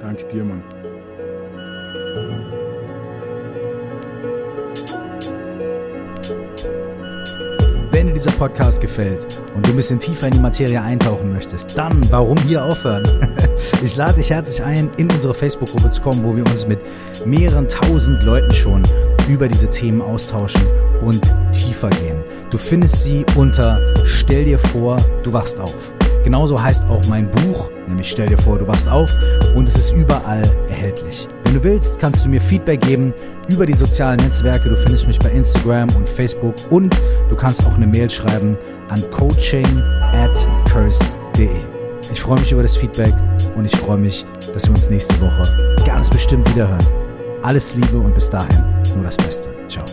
Danke 0.00 0.26
dir, 0.28 0.44
Mann. 0.44 0.62
Wenn 8.02 8.08
dir 8.08 8.14
dieser 8.14 8.32
Podcast 8.32 8.80
gefällt 8.80 9.44
und 9.54 9.64
du 9.64 9.70
ein 9.70 9.76
bisschen 9.76 10.00
tiefer 10.00 10.26
in 10.26 10.32
die 10.32 10.40
Materie 10.40 10.82
eintauchen 10.82 11.32
möchtest, 11.32 11.78
dann 11.78 12.00
warum 12.10 12.36
hier 12.38 12.64
aufhören? 12.64 13.04
Ich 13.84 13.94
lade 13.94 14.14
dich 14.14 14.30
herzlich 14.30 14.60
ein, 14.60 14.90
in 14.96 15.08
unsere 15.08 15.32
Facebook-Gruppe 15.32 15.90
zu 15.90 16.02
kommen, 16.02 16.24
wo 16.24 16.34
wir 16.34 16.44
uns 16.44 16.66
mit 16.66 16.80
mehreren 17.24 17.68
tausend 17.68 18.20
Leuten 18.24 18.50
schon 18.50 18.82
über 19.28 19.46
diese 19.46 19.70
Themen 19.70 20.02
austauschen 20.02 20.62
und 21.00 21.22
tiefer 21.52 21.90
gehen. 21.90 22.16
Du 22.50 22.58
findest 22.58 23.04
sie 23.04 23.24
unter 23.36 23.78
Stell 24.04 24.46
dir 24.46 24.58
vor, 24.58 24.96
du 25.22 25.32
wachst 25.32 25.60
auf. 25.60 25.94
Genauso 26.24 26.60
heißt 26.60 26.84
auch 26.88 27.06
mein 27.08 27.30
Buch, 27.30 27.70
nämlich 27.86 28.10
Stell 28.10 28.26
dir 28.26 28.38
vor, 28.38 28.58
du 28.58 28.66
wachst 28.66 28.88
auf 28.88 29.16
und 29.54 29.68
es 29.68 29.76
ist 29.76 29.92
überall 29.92 30.42
erhältlich. 30.68 31.28
Wenn 31.52 31.60
du 31.60 31.68
willst, 31.68 31.98
kannst 31.98 32.24
du 32.24 32.30
mir 32.30 32.40
Feedback 32.40 32.80
geben 32.80 33.12
über 33.50 33.66
die 33.66 33.74
sozialen 33.74 34.16
Netzwerke. 34.20 34.70
Du 34.70 34.74
findest 34.74 35.06
mich 35.06 35.18
bei 35.18 35.28
Instagram 35.32 35.86
und 35.96 36.08
Facebook 36.08 36.54
und 36.70 36.98
du 37.28 37.36
kannst 37.36 37.66
auch 37.66 37.74
eine 37.74 37.86
Mail 37.86 38.08
schreiben 38.08 38.56
an 38.88 39.02
coaching 39.10 39.66
at 40.14 40.48
curse.de. 40.72 41.50
Ich 42.10 42.22
freue 42.22 42.40
mich 42.40 42.52
über 42.52 42.62
das 42.62 42.74
Feedback 42.74 43.12
und 43.54 43.66
ich 43.66 43.76
freue 43.76 43.98
mich, 43.98 44.24
dass 44.54 44.64
wir 44.64 44.70
uns 44.70 44.88
nächste 44.88 45.20
Woche 45.20 45.42
ganz 45.84 46.08
bestimmt 46.08 46.48
wiederhören. 46.54 46.86
Alles 47.42 47.74
Liebe 47.74 47.98
und 47.98 48.14
bis 48.14 48.30
dahin 48.30 48.64
nur 48.94 49.04
das 49.04 49.18
Beste. 49.18 49.50
Ciao. 49.68 49.84